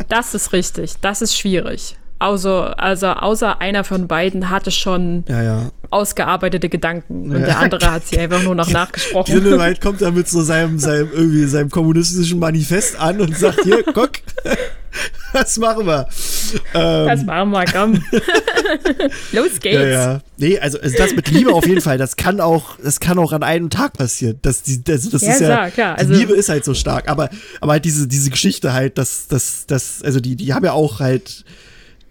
das 0.08 0.34
ist 0.34 0.52
richtig, 0.52 0.94
das 1.00 1.22
ist 1.22 1.36
schwierig. 1.36 1.96
Also, 2.24 2.60
also 2.60 3.08
außer 3.08 3.60
einer 3.60 3.84
von 3.84 4.08
beiden 4.08 4.48
hatte 4.48 4.70
schon 4.70 5.24
ja, 5.28 5.42
ja. 5.42 5.70
ausgearbeitete 5.90 6.70
Gedanken 6.70 7.30
und 7.30 7.40
ja. 7.40 7.46
der 7.46 7.58
andere 7.58 7.92
hat 7.92 8.06
sie 8.06 8.18
einfach 8.18 8.42
nur 8.42 8.54
noch 8.54 8.70
nachgesprochen. 8.72 9.30
Grindelwald 9.30 9.82
kommt 9.82 10.00
da 10.00 10.10
mit 10.10 10.26
so 10.26 10.40
seinem, 10.40 10.78
seinem, 10.78 11.10
irgendwie 11.12 11.44
seinem 11.44 11.68
kommunistischen 11.68 12.38
Manifest 12.38 12.98
an 12.98 13.20
und 13.20 13.36
sagt, 13.36 13.64
hier, 13.64 13.84
guck, 13.94 14.12
was 15.34 15.58
machen 15.58 15.86
wir? 15.86 16.08
Ähm, 16.72 17.06
was 17.06 17.24
machen 17.26 17.50
wir, 17.50 17.64
komm. 17.66 17.92
Los 19.32 19.60
geht's. 19.60 19.74
Ja, 19.74 19.86
ja. 19.86 20.20
Nee, 20.38 20.58
also, 20.58 20.80
also, 20.80 20.96
das 20.96 21.14
mit 21.14 21.28
Liebe 21.28 21.52
auf 21.52 21.66
jeden 21.66 21.82
Fall, 21.82 21.98
das 21.98 22.16
kann 22.16 22.40
auch, 22.40 22.78
das 22.82 23.00
kann 23.00 23.18
auch 23.18 23.32
an 23.32 23.42
einem 23.42 23.68
Tag 23.68 23.98
passieren. 23.98 24.38
Das, 24.40 24.62
die, 24.62 24.82
also 24.88 25.10
das 25.10 25.20
ja, 25.20 25.32
ist 25.34 25.40
ja, 25.42 25.68
klar. 25.68 25.98
Also, 25.98 26.14
Liebe 26.14 26.32
ist 26.32 26.48
halt 26.48 26.64
so 26.64 26.72
stark, 26.72 27.06
aber, 27.06 27.28
aber 27.60 27.72
halt 27.72 27.84
diese, 27.84 28.08
diese 28.08 28.30
Geschichte 28.30 28.72
halt, 28.72 28.96
das, 28.96 29.28
das, 29.28 29.66
das, 29.66 30.02
also 30.02 30.20
die, 30.20 30.36
die 30.36 30.54
haben 30.54 30.64
ja 30.64 30.72
auch 30.72 31.00
halt, 31.00 31.44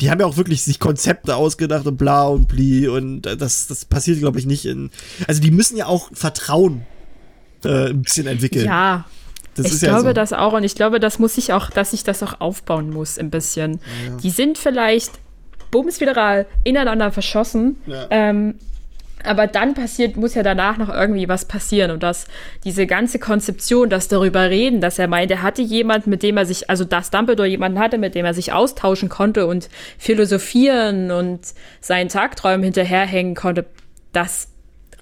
die 0.02 0.10
haben 0.10 0.20
ja 0.20 0.26
auch 0.26 0.38
wirklich 0.38 0.64
sich 0.64 0.80
Konzepte 0.80 1.36
ausgedacht 1.36 1.86
und 1.86 1.98
bla 1.98 2.26
und 2.28 2.48
bli 2.48 2.88
und 2.88 3.22
das, 3.22 3.68
das 3.68 3.86
passiert, 3.86 4.20
glaube 4.20 4.40
ich, 4.40 4.46
nicht 4.46 4.66
in. 4.66 4.90
Also 5.28 5.42
die 5.42 5.52
müssen 5.52 5.78
ja 5.78 5.86
auch 5.86 6.10
Vertrauen 6.14 6.86
äh, 7.64 7.90
ein 7.90 8.02
bisschen 8.02 8.28
entwickeln. 8.28 8.66
Ja. 8.66 9.06
Das 9.56 9.72
ich 9.72 9.80
glaube 9.82 10.02
ja 10.02 10.10
so. 10.10 10.14
das 10.14 10.34
auch 10.34 10.54
und 10.54 10.64
ich 10.64 10.74
glaube, 10.74 11.00
das 11.00 11.20
muss 11.20 11.38
ich 11.38 11.54
auch, 11.54 11.70
dass 11.70 11.94
ich 11.94 12.04
das 12.04 12.24
auch 12.24 12.42
aufbauen 12.42 12.90
muss 12.90 13.20
ein 13.20 13.30
bisschen. 13.30 13.80
Ja. 14.08 14.18
Die 14.18 14.32
sind 14.32 14.58
vielleicht 14.58 15.12
bumsfederal 15.70 16.48
ineinander 16.64 17.12
verschossen. 17.12 17.78
Ja. 17.86 18.08
Ähm, 18.10 18.56
aber 19.24 19.48
dann 19.48 19.74
passiert, 19.74 20.18
muss 20.18 20.36
ja 20.36 20.44
danach 20.44 20.78
noch 20.78 20.90
irgendwie 20.90 21.28
was 21.28 21.46
passieren. 21.46 21.92
Und 21.92 22.04
dass 22.04 22.28
diese 22.64 22.86
ganze 22.88 23.20
Konzeption, 23.20 23.90
das 23.90 24.08
darüber 24.08 24.50
reden, 24.50 24.82
dass 24.82 25.00
er 25.00 25.08
meint, 25.08 25.32
er 25.32 25.42
hatte 25.42 25.62
jemand, 25.62 26.08
mit 26.08 26.24
dem 26.24 26.38
er 26.38 26.46
sich, 26.46 26.70
also 26.70 26.84
dass 26.86 27.12
Dumbledore 27.12 27.48
jemanden 27.48 27.80
hatte, 27.80 27.98
mit 27.98 28.16
dem 28.16 28.26
er 28.26 28.34
sich 28.34 28.54
austauschen 28.54 29.10
konnte 29.10 29.48
und 29.48 29.70
philosophieren 29.98 31.12
und 31.12 31.42
seinen 31.82 32.10
Tagträumen 32.10 32.64
hinterherhängen 32.64 33.36
konnte, 33.36 33.66
das 34.12 34.50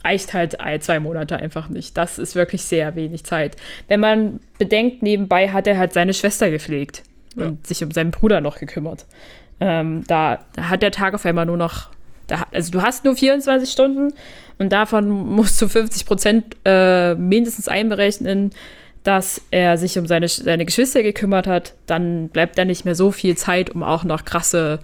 reicht 0.04 0.34
halt 0.34 0.58
zwei 0.84 1.00
Monate 1.00 1.38
einfach 1.38 1.70
nicht. 1.70 1.98
Das 1.98 2.18
ist 2.18 2.36
wirklich 2.36 2.64
sehr 2.64 2.96
wenig 2.96 3.24
Zeit. 3.24 3.56
Wenn 3.88 4.00
man 4.00 4.40
bedenkt, 4.58 5.04
nebenbei 5.04 5.50
hat 5.50 5.68
er 5.68 5.78
halt 5.78 5.94
seine 5.94 6.14
Schwester 6.14 6.50
gepflegt 6.50 7.04
ja. 7.36 7.46
und 7.46 7.68
sich 7.68 7.84
um 7.84 7.92
seinen 7.92 8.12
Bruder 8.12 8.42
noch 8.42 8.58
gekümmert. 8.58 9.06
Ähm, 9.60 10.04
da, 10.08 10.40
da 10.54 10.70
hat 10.70 10.82
der 10.82 10.92
Tag 10.92 11.14
auf 11.14 11.26
einmal 11.26 11.46
nur 11.46 11.58
noch 11.58 11.90
da, 12.32 12.48
also 12.52 12.72
du 12.72 12.82
hast 12.82 13.04
nur 13.04 13.16
24 13.16 13.70
Stunden 13.70 14.14
und 14.58 14.70
davon 14.72 15.10
musst 15.10 15.62
du 15.62 15.68
50 15.68 16.06
Prozent 16.06 16.56
äh, 16.64 17.14
mindestens 17.16 17.68
einberechnen, 17.68 18.52
dass 19.04 19.42
er 19.52 19.78
sich 19.78 19.98
um 19.98 20.08
seine, 20.08 20.28
seine 20.30 20.66
Geschwister 20.66 21.04
gekümmert 21.04 21.46
hat. 21.46 21.74
Dann 21.88 22.30
bleibt 22.30 22.58
da 22.58 22.64
nicht 22.66 22.86
mehr 22.86 22.96
so 22.96 23.12
viel 23.12 23.36
Zeit, 23.36 23.72
um 23.72 23.84
auch 23.84 24.04
noch 24.04 24.24
krasse 24.24 24.80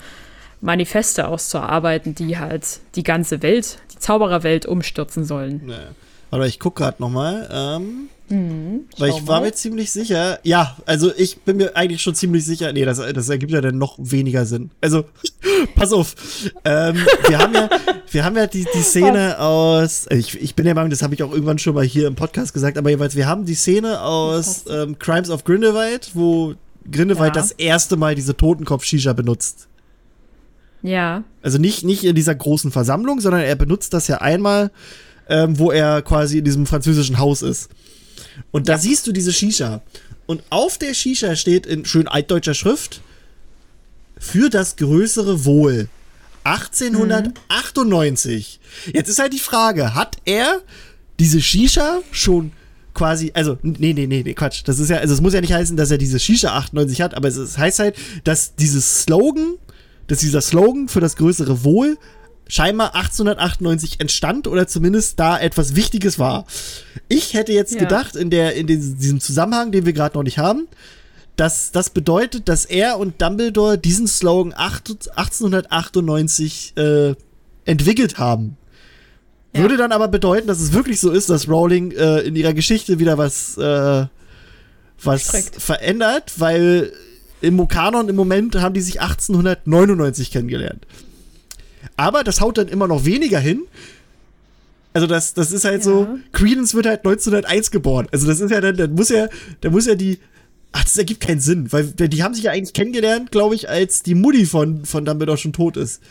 Manifeste 0.59 1.27
auszuarbeiten, 1.27 2.15
die 2.15 2.37
halt 2.37 2.79
die 2.95 3.03
ganze 3.03 3.41
Welt, 3.43 3.77
die 3.93 3.99
Zaubererwelt 3.99 4.65
umstürzen 4.65 5.23
sollen. 5.23 5.61
Naja. 5.67 5.89
Aber 6.31 6.47
ich 6.47 6.59
gucke 6.59 6.83
gerade 6.83 7.01
noch 7.01 7.09
mal. 7.09 7.47
Ähm, 7.49 8.09
Mhm, 8.29 8.85
Weil 8.97 9.11
ich 9.11 9.25
war 9.25 9.39
mir 9.39 9.53
ziemlich 9.53 9.89
sicher, 9.89 10.39
ja, 10.43 10.75
also 10.85 11.11
ich 11.15 11.39
bin 11.41 11.57
mir 11.57 11.77
eigentlich 11.77 12.01
schon 12.01 12.13
ziemlich 12.13 12.45
sicher, 12.45 12.73
nee, 12.73 12.83
das, 12.83 12.97
das 12.97 13.29
ergibt 13.29 13.53
ja 13.53 13.61
dann 13.61 13.77
noch 13.77 13.95
weniger 13.99 14.45
Sinn. 14.45 14.71
Also, 14.81 15.05
pass 15.75 15.93
auf, 15.93 16.13
ähm, 16.65 16.97
wir 17.27 17.37
haben 17.39 17.53
ja, 17.53 17.69
wir 18.11 18.25
haben 18.25 18.35
ja 18.35 18.47
die, 18.47 18.65
die 18.73 18.81
Szene 18.81 19.39
aus, 19.39 20.07
ich, 20.09 20.41
ich 20.41 20.55
bin 20.55 20.65
der 20.65 20.75
Meinung, 20.75 20.89
das 20.89 21.03
habe 21.03 21.13
ich 21.13 21.23
auch 21.23 21.31
irgendwann 21.31 21.57
schon 21.57 21.73
mal 21.73 21.85
hier 21.85 22.07
im 22.07 22.15
Podcast 22.15 22.53
gesagt, 22.53 22.77
aber 22.77 22.89
jeweils, 22.89 23.15
wir 23.15 23.27
haben 23.27 23.45
die 23.45 23.55
Szene 23.55 24.01
aus 24.01 24.65
ähm, 24.69 24.99
Crimes 24.99 25.29
of 25.29 25.45
Grindelwald, 25.45 26.11
wo 26.13 26.53
Grindelwald 26.91 27.33
ja. 27.33 27.41
das 27.41 27.51
erste 27.51 27.95
Mal 27.95 28.15
diese 28.15 28.35
Totenkopf-Shisha 28.35 29.13
benutzt. 29.13 29.69
Ja. 30.81 31.23
Also 31.41 31.59
nicht, 31.59 31.83
nicht 31.83 32.03
in 32.03 32.15
dieser 32.15 32.35
großen 32.35 32.71
Versammlung, 32.71 33.21
sondern 33.21 33.41
er 33.41 33.55
benutzt 33.55 33.93
das 33.93 34.09
ja 34.09 34.17
einmal, 34.17 34.71
ähm, 35.29 35.57
wo 35.57 35.71
er 35.71 36.01
quasi 36.01 36.39
in 36.39 36.45
diesem 36.45 36.65
französischen 36.65 37.19
Haus 37.19 37.41
ist. 37.41 37.69
Und 38.51 38.69
da 38.69 38.73
ja. 38.73 38.79
siehst 38.79 39.07
du 39.07 39.11
diese 39.11 39.33
Shisha. 39.33 39.81
Und 40.25 40.43
auf 40.49 40.77
der 40.77 40.93
Shisha 40.93 41.35
steht 41.35 41.65
in 41.65 41.85
schön 41.85 42.07
altdeutscher 42.07 42.53
Schrift 42.53 43.01
für 44.17 44.49
das 44.49 44.75
größere 44.75 45.45
Wohl. 45.45 45.87
1898. 46.43 48.59
Mhm. 48.85 48.91
Jetzt 48.93 49.09
ist 49.09 49.19
halt 49.19 49.33
die 49.33 49.39
Frage, 49.39 49.95
hat 49.95 50.17
er 50.25 50.61
diese 51.19 51.41
Shisha 51.41 52.01
schon 52.11 52.51
quasi, 52.93 53.31
also, 53.33 53.57
nee, 53.61 53.93
nee, 53.93 54.07
nee, 54.07 54.23
nee, 54.23 54.33
Quatsch. 54.33 54.61
Das 54.65 54.79
ist 54.79 54.89
ja, 54.89 54.97
also 54.97 55.13
es 55.13 55.21
muss 55.21 55.33
ja 55.33 55.41
nicht 55.41 55.53
heißen, 55.53 55.77
dass 55.77 55.91
er 55.91 55.97
diese 55.97 56.19
Shisha 56.19 56.57
98 56.57 57.01
hat, 57.01 57.15
aber 57.15 57.27
es 57.27 57.57
heißt 57.57 57.79
halt, 57.79 57.95
dass 58.23 58.55
dieses 58.55 59.03
Slogan 59.03 59.55
dass 60.07 60.19
dieser 60.19 60.41
Slogan 60.41 60.87
für 60.87 61.01
das 61.01 61.15
größere 61.15 61.63
Wohl 61.63 61.97
scheinbar 62.47 62.95
1898 62.95 63.99
entstand 63.99 64.47
oder 64.47 64.67
zumindest 64.67 65.19
da 65.19 65.39
etwas 65.39 65.75
Wichtiges 65.75 66.19
war. 66.19 66.45
Ich 67.07 67.33
hätte 67.33 67.53
jetzt 67.53 67.73
ja. 67.73 67.79
gedacht, 67.79 68.15
in, 68.15 68.29
der, 68.29 68.55
in 68.55 68.67
diesem 68.67 69.19
Zusammenhang, 69.19 69.71
den 69.71 69.85
wir 69.85 69.93
gerade 69.93 70.17
noch 70.17 70.23
nicht 70.23 70.37
haben, 70.37 70.67
dass 71.35 71.71
das 71.71 71.91
bedeutet, 71.91 72.49
dass 72.49 72.65
er 72.65 72.99
und 72.99 73.21
Dumbledore 73.21 73.77
diesen 73.77 74.07
Slogan 74.07 74.53
1898 74.53 76.73
äh, 76.75 77.13
entwickelt 77.65 78.17
haben. 78.17 78.57
Ja. 79.53 79.61
Würde 79.61 79.77
dann 79.77 79.91
aber 79.91 80.07
bedeuten, 80.07 80.47
dass 80.47 80.59
es 80.59 80.73
wirklich 80.73 80.99
so 80.99 81.11
ist, 81.11 81.29
dass 81.29 81.47
Rowling 81.47 81.91
äh, 81.91 82.19
in 82.21 82.35
ihrer 82.35 82.53
Geschichte 82.53 82.99
wieder 82.99 83.17
was, 83.17 83.57
äh, 83.57 84.05
was 85.01 85.51
verändert, 85.57 86.33
weil 86.37 86.91
im 87.41 87.67
Kanon 87.67 88.09
im 88.09 88.15
Moment 88.15 88.55
haben 88.55 88.73
die 88.73 88.81
sich 88.81 88.99
1899 88.99 90.31
kennengelernt. 90.31 90.85
Aber 91.95 92.23
das 92.23 92.41
haut 92.41 92.57
dann 92.57 92.67
immer 92.67 92.87
noch 92.87 93.05
weniger 93.05 93.39
hin. 93.39 93.63
Also 94.93 95.05
das, 95.05 95.33
das 95.33 95.51
ist 95.51 95.63
halt 95.63 95.79
ja. 95.79 95.83
so, 95.83 96.07
Credence 96.31 96.73
wird 96.73 96.87
halt 96.87 96.99
1901 97.05 97.71
geboren. 97.71 98.07
Also 98.11 98.25
das 98.25 98.39
ist 98.39 98.49
ja 98.49 98.61
dann, 98.61 98.75
dann 98.75 98.95
muss 98.95 99.09
ja, 99.09 99.27
dann 99.61 99.71
muss 99.71 99.85
ja 99.85 99.95
die, 99.95 100.19
ach, 100.71 100.83
das 100.83 100.97
ergibt 100.97 101.21
keinen 101.21 101.39
Sinn, 101.39 101.71
weil 101.71 101.85
die 101.85 102.23
haben 102.23 102.33
sich 102.33 102.45
ja 102.45 102.51
eigentlich 102.51 102.73
kennengelernt, 102.73 103.31
glaube 103.31 103.55
ich, 103.55 103.69
als 103.69 104.01
die 104.01 104.15
Mutti 104.15 104.45
von, 104.45 104.85
von 104.85 105.05
Dumbledore 105.05 105.37
schon 105.37 105.53
tot 105.53 105.77
ist. 105.77 106.01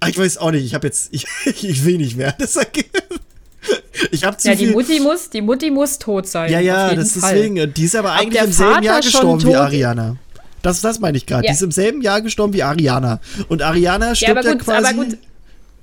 Ach, 0.00 0.08
ich 0.08 0.18
weiß 0.18 0.38
auch 0.38 0.50
nicht, 0.50 0.66
ich 0.66 0.74
habe 0.74 0.86
jetzt, 0.86 1.08
ich, 1.12 1.26
ich 1.46 1.84
will 1.84 1.96
nicht 1.96 2.16
mehr. 2.16 2.34
Das 2.38 2.58
ich 4.10 4.24
habe 4.24 4.36
zu 4.36 4.48
Ja, 4.48 4.54
die 4.54 4.66
Mutti 4.66 5.00
muss, 5.00 5.30
die 5.30 5.40
Mutti 5.40 5.70
muss 5.70 5.98
tot 5.98 6.28
sein. 6.28 6.52
Ja, 6.52 6.60
ja, 6.60 6.94
das 6.94 7.16
ist 7.16 7.24
deswegen, 7.24 7.72
die 7.72 7.84
ist 7.84 7.96
aber 7.96 8.12
eigentlich 8.12 8.42
im 8.42 8.52
selben 8.52 8.82
Jahr 8.82 9.00
gestorben 9.00 9.42
wie 9.44 9.54
Ariana. 9.54 10.16
Das, 10.66 10.80
das 10.80 10.98
meine 10.98 11.16
ich 11.16 11.26
gerade. 11.26 11.44
Ja. 11.44 11.52
Die 11.52 11.54
ist 11.54 11.62
im 11.62 11.70
selben 11.70 12.02
Jahr 12.02 12.20
gestorben 12.20 12.52
wie 12.52 12.62
Ariana. 12.62 13.20
Und 13.48 13.62
Ariana 13.62 14.14
stirbt 14.16 14.44
ja, 14.44 14.52
gut, 14.52 14.66
ja 14.66 14.80
quasi. 14.80 15.18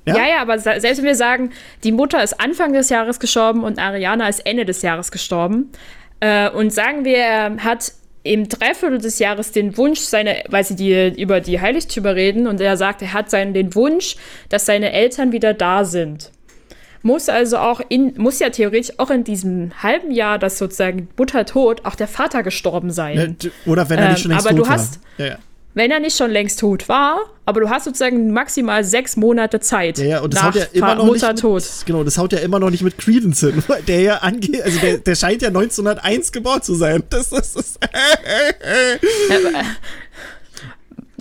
Ja? 0.05 0.17
ja? 0.17 0.27
ja, 0.27 0.41
aber 0.41 0.59
selbst 0.59 0.97
wenn 0.97 1.05
wir 1.05 1.15
sagen, 1.15 1.51
die 1.85 1.93
Mutter 1.93 2.21
ist 2.21 2.39
Anfang 2.41 2.73
des 2.73 2.89
Jahres 2.89 3.19
gestorben 3.19 3.63
und 3.63 3.79
Ariana 3.79 4.27
ist 4.27 4.45
Ende 4.45 4.65
des 4.65 4.81
Jahres 4.81 5.11
gestorben. 5.11 5.71
Äh, 6.19 6.49
und 6.49 6.73
sagen 6.73 7.05
wir, 7.05 7.17
er 7.17 7.63
hat 7.63 7.93
im 8.23 8.49
Dreiviertel 8.49 8.99
des 8.99 9.19
Jahres 9.19 9.53
den 9.53 9.77
Wunsch, 9.77 10.01
seine, 10.01 10.43
weil 10.49 10.65
sie 10.65 10.75
die, 10.75 11.21
über 11.21 11.39
die 11.39 11.61
Heiligtümer 11.61 12.15
reden, 12.15 12.47
und 12.47 12.59
er 12.59 12.75
sagt, 12.75 13.01
er 13.01 13.13
hat 13.13 13.29
seinen, 13.29 13.53
den 13.53 13.75
Wunsch, 13.75 14.17
dass 14.49 14.65
seine 14.65 14.91
Eltern 14.91 15.31
wieder 15.31 15.53
da 15.53 15.85
sind 15.85 16.31
muss 17.03 17.29
also 17.29 17.57
auch 17.57 17.81
in, 17.89 18.15
muss 18.17 18.39
ja 18.39 18.49
theoretisch 18.49 18.97
auch 18.97 19.11
in 19.11 19.23
diesem 19.23 19.71
halben 19.83 20.11
Jahr, 20.11 20.39
dass 20.39 20.57
sozusagen 20.57 21.09
Mutter 21.17 21.45
tot, 21.45 21.81
auch 21.83 21.95
der 21.95 22.07
Vater 22.07 22.41
gestorben 22.43 22.91
sein. 22.91 23.37
Oder 23.65 23.89
wenn 23.89 23.99
er 23.99 24.09
nicht 24.11 24.21
schon 24.21 24.31
ähm, 24.31 24.37
längst 24.37 24.47
aber 24.47 24.57
tot 24.57 24.65
du 24.65 24.71
hast, 24.71 24.99
war. 25.17 25.25
Ja, 25.25 25.33
ja. 25.33 25.37
Wenn 25.75 25.89
er 25.89 25.99
nicht 25.99 26.15
schon 26.15 26.29
längst 26.29 26.59
tot 26.59 26.87
war, 26.87 27.19
aber 27.45 27.59
du 27.59 27.69
hast 27.69 27.85
sozusagen 27.85 28.31
maximal 28.31 28.83
sechs 28.83 29.17
Monate 29.17 29.59
Zeit. 29.59 29.97
Ja, 29.97 30.05
ja, 30.05 30.21
und 30.21 30.33
das 30.33 30.43
haut 30.43 30.55
ja 30.55 30.65
immer 30.71 30.95
noch 30.95 31.05
Mutter 31.05 31.33
nicht 31.33 31.43
mit, 31.43 31.85
Genau, 31.85 32.03
das 32.03 32.17
haut 32.17 32.31
ja 32.31 32.39
immer 32.39 32.59
noch 32.59 32.69
nicht 32.69 32.83
mit 32.83 32.97
Credence 32.97 33.39
hin. 33.39 33.63
Der 33.87 34.01
ja 34.01 34.17
angeht, 34.17 34.61
also 34.61 34.79
der, 34.79 34.99
der 34.99 35.15
scheint 35.15 35.41
ja 35.41 35.47
1901 35.47 36.31
geboren 36.31 36.61
zu 36.61 36.75
sein. 36.75 37.03
Das 37.09 37.31
ist. 37.31 37.55
Das, 37.55 37.79
ja, 39.29 39.37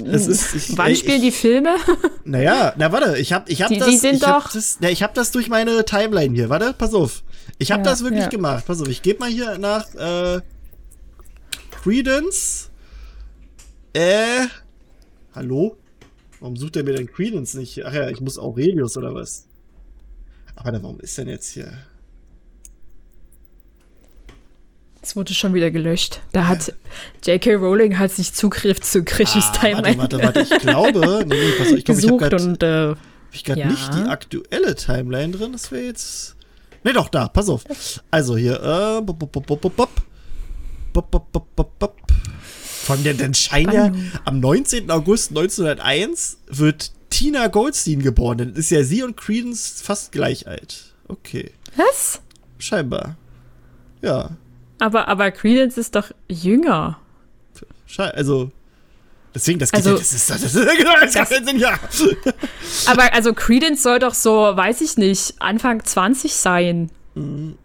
es 0.07 0.27
ist, 0.27 0.55
ich, 0.55 0.77
Wann 0.77 0.95
spielen 0.95 1.17
ich, 1.17 1.23
die 1.23 1.31
Filme? 1.33 1.77
Naja, 2.25 2.73
na 2.77 2.93
warte, 2.93 3.19
ich 3.19 3.33
hab, 3.33 3.49
ich 3.51 3.63
hab 3.63 3.69
die, 3.69 3.79
das. 3.79 3.89
Die 3.89 3.97
sind 3.97 4.15
ich 4.15 4.21
doch. 4.21 4.45
Hab 4.45 4.53
das, 4.53 4.79
na, 4.81 4.91
ich 4.91 5.03
hab 5.03 5.13
das 5.15 5.33
durch 5.33 5.49
meine 5.49 5.85
Timeline 5.85 6.35
hier. 6.35 6.49
Warte, 6.49 6.73
pass 6.73 6.95
auf. 6.95 7.25
Ich 7.59 7.73
hab 7.73 7.79
ja, 7.79 7.85
das 7.85 8.03
wirklich 8.03 8.23
ja. 8.23 8.29
gemacht. 8.29 8.65
Pass 8.67 8.81
auf, 8.81 8.89
ich 8.89 9.03
gebe 9.03 9.19
mal 9.19 9.29
hier 9.29 9.59
nach 9.59 9.93
äh, 9.95 10.41
Credence. 11.83 12.71
Äh. 13.93 14.47
Hallo? 15.35 15.77
Warum 16.41 16.57
sucht 16.57 16.77
er 16.77 16.85
mir 16.85 16.95
denn 16.95 17.07
Credence 17.07 17.55
nicht? 17.55 17.85
Ach 17.85 17.93
ja, 17.93 18.09
ich 18.09 18.21
muss 18.21 18.39
Aurelius 18.39 18.97
oder 18.97 19.15
was? 19.15 19.47
Aber 20.55 20.73
warum 20.83 21.01
ist 21.01 21.19
denn 21.19 21.29
jetzt 21.29 21.51
hier? 21.51 21.73
Es 25.03 25.17
wurde 25.17 25.35
schon 25.35 25.53
wieder 25.53 25.73
gelöscht. 25.73 26.21
Da 26.31 26.47
hat 26.47 26.73
J.K. 27.25 27.57
Rowling 27.57 27.99
hat 27.99 28.13
sich 28.13 28.33
Zugriff 28.33 28.81
zu 28.81 29.03
Grishis 29.03 29.47
ah, 29.49 29.53
Timeline. 29.53 29.99
Warte, 29.99 30.23
warte, 30.23 30.41
warte, 30.41 30.55
ich 30.55 30.61
glaube, 30.61 31.25
nee, 31.27 31.35
nee, 31.35 31.53
pass 31.59 31.73
auf, 31.73 31.77
ich 31.77 31.85
glaube, 31.85 32.01
ich 32.01 32.09
habe 32.09 32.19
gerade 32.19 32.97
äh, 33.33 33.51
hab 33.51 33.57
ja. 33.57 33.67
nicht 33.67 33.95
die 33.95 34.09
aktuelle 34.09 34.77
Timeline 34.77 35.33
drin. 35.37 35.53
Das 35.53 35.73
wäre 35.73 35.83
jetzt. 35.83 36.37
Nee, 36.85 36.93
doch, 36.93 37.09
da, 37.09 37.27
pass 37.27 37.49
auf. 37.49 37.65
Also 38.13 38.37
hier, 38.37 38.55
äh, 38.63 39.03
bop, 39.03 39.19
bop, 39.19 39.33
bop, 39.33 39.61
bop, 39.61 39.77
bop. 39.77 39.91
Bop, 40.93 41.11
bop, 41.11 41.33
bop, 41.33 41.57
bop, 41.57 41.79
bop. 41.81 41.97
Von 42.85 43.03
der, 43.03 43.15
denn 43.15 43.35
scheint 43.35 43.73
ja, 43.73 43.93
am 44.25 44.39
19. 44.39 44.91
August 44.91 45.31
1901 45.31 46.39
wird 46.47 46.93
Tina 47.11 47.49
Goldstein 47.49 48.03
geboren. 48.03 48.39
Dann 48.39 48.55
ist 48.55 48.71
ja 48.71 48.85
sie 48.85 49.03
und 49.03 49.17
Credence 49.17 49.83
fast 49.83 50.13
gleich 50.13 50.47
alt. 50.47 50.95
Okay. 51.09 51.51
Was? 51.77 52.21
Scheinbar. 52.59 53.17
Ja. 54.01 54.37
Aber, 54.83 55.07
aber 55.07 55.31
Credence 55.31 55.79
ist 55.79 55.95
doch 55.95 56.11
jünger. 56.29 56.99
Also, 57.97 58.51
deswegen, 59.33 59.61
das 59.61 59.71
geht 59.71 59.79
also, 59.79 59.91
ja, 59.91 59.97
das 59.99 60.13
ist, 60.13 60.29
das 60.29 60.43
ist, 60.43 60.55
genau, 60.77 60.95
das 61.01 61.13
das, 61.13 61.29
Sinn, 61.29 61.57
ja. 61.57 61.79
Aber 62.87 63.15
also 63.15 63.33
Credence 63.33 63.85
soll 63.85 64.01
doch 64.01 64.15
so, 64.15 64.33
weiß 64.33 64.81
ich 64.81 64.97
nicht, 64.97 65.35
Anfang 65.39 65.85
20 65.85 66.35
sein. 66.35 66.91
Mhm. 67.15 67.59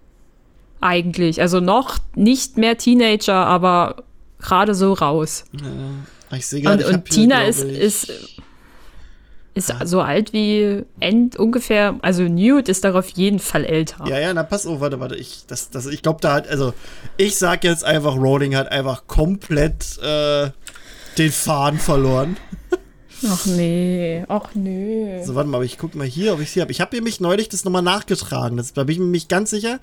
Eigentlich. 0.79 1.41
Also 1.41 1.59
noch 1.59 1.97
nicht 2.13 2.57
mehr 2.57 2.77
Teenager, 2.77 3.33
aber 3.33 4.03
gerade 4.37 4.75
so 4.75 4.93
raus. 4.93 5.45
Ja, 5.59 6.37
ich 6.37 6.45
sehe 6.45 6.61
gerade, 6.61 6.85
und, 6.85 6.93
und 6.93 7.05
Tina 7.05 7.39
hier, 7.39 7.47
ist, 7.47 7.63
ist 7.63 8.13
ist 9.57 9.69
ja. 9.69 9.85
so 9.85 10.01
alt 10.01 10.33
wie 10.33 10.83
End 10.99 11.35
ungefähr, 11.37 11.95
also 12.01 12.23
Newt 12.23 12.69
ist 12.69 12.83
darauf 12.83 13.09
jeden 13.09 13.39
Fall 13.39 13.65
älter. 13.65 14.05
Ja, 14.07 14.19
ja, 14.19 14.33
na 14.33 14.43
pass 14.43 14.65
auf, 14.65 14.79
warte, 14.79 14.99
warte, 14.99 15.15
ich, 15.15 15.43
das, 15.47 15.69
das, 15.69 15.87
ich 15.87 16.01
glaube, 16.01 16.19
da 16.21 16.35
hat, 16.35 16.47
also, 16.47 16.73
ich 17.17 17.37
sag 17.37 17.63
jetzt 17.63 17.83
einfach, 17.83 18.15
Rowling 18.15 18.55
hat 18.55 18.71
einfach 18.71 19.07
komplett 19.07 19.97
äh, 20.01 20.49
den 21.17 21.31
Faden 21.31 21.79
verloren. 21.79 22.37
Ach 23.27 23.47
nee, 23.47 24.23
ach 24.27 24.49
nee. 24.53 25.23
So, 25.23 25.33
warte 25.33 25.49
mal, 25.49 25.57
aber 25.57 25.65
ich 25.65 25.79
guck 25.79 25.95
mal 25.95 26.05
hier, 26.05 26.33
ob 26.33 26.39
ich 26.39 26.51
sie 26.51 26.61
habe. 26.61 26.71
Ich 26.71 26.81
habe 26.81 26.95
nämlich 26.95 27.19
neulich 27.19 27.49
das 27.49 27.65
nochmal 27.65 27.81
nachgetragen. 27.81 28.57
Das, 28.57 28.73
da 28.73 28.83
bin 28.83 28.93
ich 28.93 28.99
mir 28.99 29.05
nicht 29.07 29.27
ganz 29.27 29.49
sicher, 29.49 29.79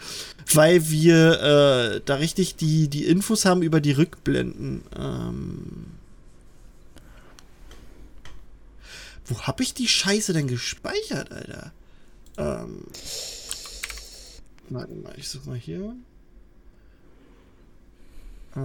weil 0.52 0.88
wir 0.88 1.96
äh, 1.96 2.00
da 2.04 2.14
richtig 2.14 2.54
die, 2.54 2.86
die 2.86 3.04
Infos 3.06 3.44
haben 3.44 3.62
über 3.62 3.80
die 3.80 3.90
Rückblenden. 3.90 4.82
Ähm 4.96 5.86
Wo 9.26 9.38
hab 9.40 9.60
ich 9.60 9.74
die 9.74 9.88
Scheiße 9.88 10.32
denn 10.32 10.46
gespeichert, 10.46 11.32
Alter? 11.32 11.72
Ähm. 12.36 12.84
Warte 14.68 14.94
mal, 14.94 15.14
ich 15.16 15.28
such 15.28 15.44
mal 15.46 15.56
hier. 15.56 15.94
Äh, 18.56 18.60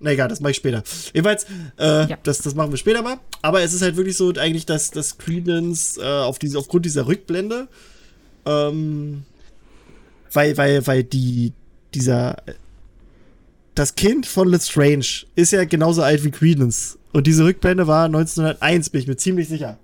na 0.00 0.10
egal, 0.10 0.28
das 0.28 0.40
mache 0.40 0.52
ich 0.52 0.56
später. 0.56 0.82
Jedenfalls, 1.12 1.44
äh, 1.78 2.08
ja. 2.08 2.18
das, 2.22 2.38
das 2.38 2.54
machen 2.54 2.70
wir 2.70 2.78
später 2.78 3.02
mal. 3.02 3.18
Aber 3.42 3.62
es 3.62 3.74
ist 3.74 3.82
halt 3.82 3.96
wirklich 3.96 4.16
so 4.16 4.32
eigentlich, 4.34 4.66
dass 4.66 4.90
das 4.90 5.18
Credence 5.18 5.98
äh, 5.98 6.02
auf 6.02 6.38
diese, 6.38 6.58
aufgrund 6.58 6.86
dieser 6.86 7.06
Rückblende, 7.06 7.68
ähm, 8.46 9.24
weil, 10.32 10.56
weil, 10.56 10.86
weil 10.86 11.04
die, 11.04 11.52
dieser, 11.94 12.36
das 13.74 13.94
Kind 13.94 14.26
von 14.26 14.48
Lestrange 14.48 15.26
ist 15.34 15.52
ja 15.52 15.64
genauso 15.64 16.02
alt 16.02 16.24
wie 16.24 16.30
Credence. 16.30 16.98
Und 17.12 17.26
diese 17.26 17.44
Rückblende 17.44 17.86
war 17.86 18.06
1901, 18.06 18.90
bin 18.90 19.00
ich 19.00 19.06
mir 19.06 19.16
ziemlich 19.16 19.48
sicher. 19.48 19.78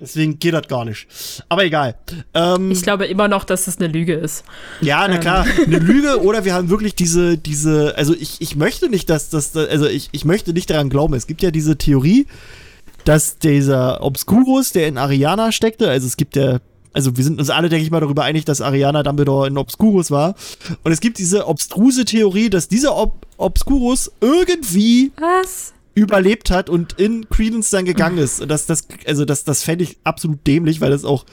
Deswegen 0.00 0.38
geht 0.38 0.54
das 0.54 0.68
gar 0.68 0.84
nicht. 0.84 1.08
Aber 1.48 1.64
egal. 1.64 1.96
Ähm, 2.32 2.70
ich 2.70 2.82
glaube 2.82 3.06
immer 3.06 3.26
noch, 3.26 3.42
dass 3.42 3.66
es 3.66 3.78
eine 3.78 3.88
Lüge 3.88 4.14
ist. 4.14 4.44
Ja, 4.80 5.06
na 5.08 5.16
ähm. 5.16 5.20
klar. 5.20 5.46
Eine 5.66 5.78
Lüge 5.78 6.22
oder 6.22 6.44
wir 6.44 6.54
haben 6.54 6.70
wirklich 6.70 6.94
diese, 6.94 7.36
diese, 7.36 7.96
also 7.96 8.14
ich, 8.14 8.40
ich 8.40 8.54
möchte 8.54 8.88
nicht, 8.88 9.10
dass 9.10 9.28
das, 9.28 9.56
also 9.56 9.86
ich, 9.86 10.08
ich 10.12 10.24
möchte 10.24 10.52
nicht 10.52 10.70
daran 10.70 10.88
glauben. 10.88 11.14
Es 11.14 11.26
gibt 11.26 11.42
ja 11.42 11.50
diese 11.50 11.76
Theorie, 11.76 12.26
dass 13.04 13.38
dieser 13.38 14.02
Obscurus, 14.02 14.70
der 14.70 14.86
in 14.86 14.98
Ariana 14.98 15.50
steckte, 15.50 15.90
also 15.90 16.06
es 16.06 16.16
gibt 16.16 16.36
ja, 16.36 16.58
also 16.92 17.16
wir 17.16 17.24
sind 17.24 17.40
uns 17.40 17.50
alle, 17.50 17.68
denke 17.68 17.84
ich 17.84 17.90
mal, 17.90 18.00
darüber 18.00 18.22
einig, 18.22 18.44
dass 18.44 18.60
Ariana 18.60 19.02
Dumbledore 19.02 19.48
in 19.48 19.58
Obscurus 19.58 20.10
war. 20.10 20.34
Und 20.84 20.92
es 20.92 21.00
gibt 21.00 21.18
diese 21.18 21.46
obstruse 21.46 22.04
Theorie, 22.04 22.50
dass 22.50 22.68
dieser 22.68 22.96
Ob 22.96 23.26
Obscurus 23.36 24.12
irgendwie 24.20 25.12
Was? 25.16 25.72
Überlebt 25.98 26.50
hat 26.50 26.70
und 26.70 26.94
in 26.98 27.28
Credence 27.28 27.70
dann 27.70 27.84
gegangen 27.84 28.18
ist. 28.18 28.44
Das, 28.48 28.66
das, 28.66 28.86
also 29.06 29.24
das, 29.24 29.44
das 29.44 29.62
fände 29.62 29.84
ich 29.84 29.98
absolut 30.04 30.46
dämlich, 30.46 30.80
weil 30.80 30.90
das 30.90 31.04
auch 31.04 31.24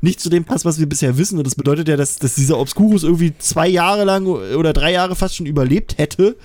nicht 0.00 0.20
zu 0.20 0.28
dem 0.28 0.44
passt, 0.44 0.64
was 0.64 0.78
wir 0.78 0.86
bisher 0.86 1.18
wissen. 1.18 1.38
Und 1.38 1.46
das 1.46 1.54
bedeutet 1.54 1.88
ja, 1.88 1.96
dass, 1.96 2.16
dass 2.16 2.34
dieser 2.34 2.58
Obscurus 2.58 3.02
irgendwie 3.02 3.34
zwei 3.38 3.68
Jahre 3.68 4.04
lang 4.04 4.26
oder 4.26 4.72
drei 4.72 4.92
Jahre 4.92 5.16
fast 5.16 5.36
schon 5.36 5.46
überlebt 5.46 5.98
hätte. 5.98 6.36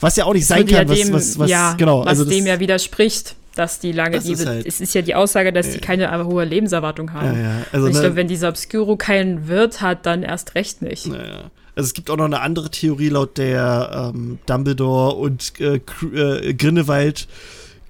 Was 0.00 0.16
ja 0.16 0.24
auch 0.24 0.34
nicht 0.34 0.46
sein 0.46 0.66
kann, 0.66 0.88
ja 0.88 0.94
dem, 0.94 1.12
was, 1.12 1.30
was, 1.30 1.38
was, 1.38 1.50
ja, 1.50 1.74
genau, 1.74 2.00
was 2.00 2.08
also 2.08 2.24
das, 2.24 2.34
dem 2.34 2.46
ja 2.46 2.60
widerspricht, 2.60 3.34
dass 3.54 3.78
die 3.78 3.92
lange, 3.92 4.20
die, 4.20 4.36
halt, 4.36 4.66
es 4.66 4.82
ist 4.82 4.94
ja 4.94 5.00
die 5.00 5.14
Aussage, 5.14 5.52
dass 5.54 5.70
die 5.70 5.78
keine 5.78 6.24
hohe 6.26 6.44
Lebenserwartung 6.44 7.14
haben. 7.14 7.34
Ja, 7.34 7.42
ja. 7.42 7.66
Also, 7.72 7.86
ich 7.86 7.94
ne, 7.94 8.00
glaube, 8.00 8.16
wenn 8.16 8.28
dieser 8.28 8.50
Obscuro 8.50 8.96
keinen 8.96 9.48
Wirt 9.48 9.80
hat, 9.80 10.04
dann 10.04 10.22
erst 10.22 10.54
recht 10.54 10.82
nicht. 10.82 11.06
Naja. 11.06 11.50
Also 11.76 11.88
es 11.88 11.94
gibt 11.94 12.08
auch 12.10 12.16
noch 12.16 12.24
eine 12.24 12.40
andere 12.40 12.70
Theorie, 12.70 13.10
laut 13.10 13.36
der 13.36 14.12
ähm, 14.14 14.38
Dumbledore 14.46 15.14
und 15.14 15.60
äh, 15.60 15.76
äh, 15.76 16.54
Grindelwald 16.54 17.28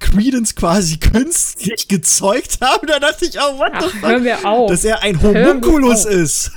Credence 0.00 0.54
quasi 0.54 0.96
künstlich 1.00 1.88
gezeugt 1.88 2.58
haben. 2.60 2.86
Da 2.88 2.98
dachte 2.98 3.26
ich, 3.26 3.38
oh, 3.38 3.58
what 3.58 3.70
Ach, 3.74 3.82
the 3.82 3.98
fuck? 3.98 4.24
Wir 4.24 4.44
auf. 4.44 4.70
Dass 4.70 4.84
er 4.84 5.02
ein 5.02 5.22
Homunculus 5.22 6.04
ist. 6.04 6.50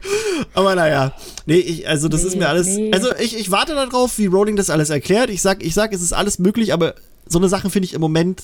Aber 0.54 0.74
naja. 0.74 1.12
Nee, 1.44 1.58
ich, 1.58 1.86
also 1.86 2.08
das 2.08 2.22
nee, 2.22 2.28
ist 2.28 2.36
mir 2.36 2.48
alles. 2.48 2.66
Nee. 2.68 2.90
Also 2.92 3.14
ich, 3.16 3.38
ich 3.38 3.50
warte 3.50 3.74
darauf, 3.74 4.18
wie 4.18 4.26
Rowling 4.26 4.56
das 4.56 4.70
alles 4.70 4.88
erklärt. 4.88 5.28
Ich 5.28 5.42
sag, 5.42 5.62
ich 5.62 5.74
sag, 5.74 5.92
es 5.92 6.00
ist 6.00 6.14
alles 6.14 6.38
möglich, 6.38 6.72
aber 6.72 6.94
so 7.26 7.38
eine 7.38 7.48
Sache 7.50 7.68
finde 7.68 7.86
ich 7.86 7.92
im 7.92 8.00
Moment. 8.00 8.42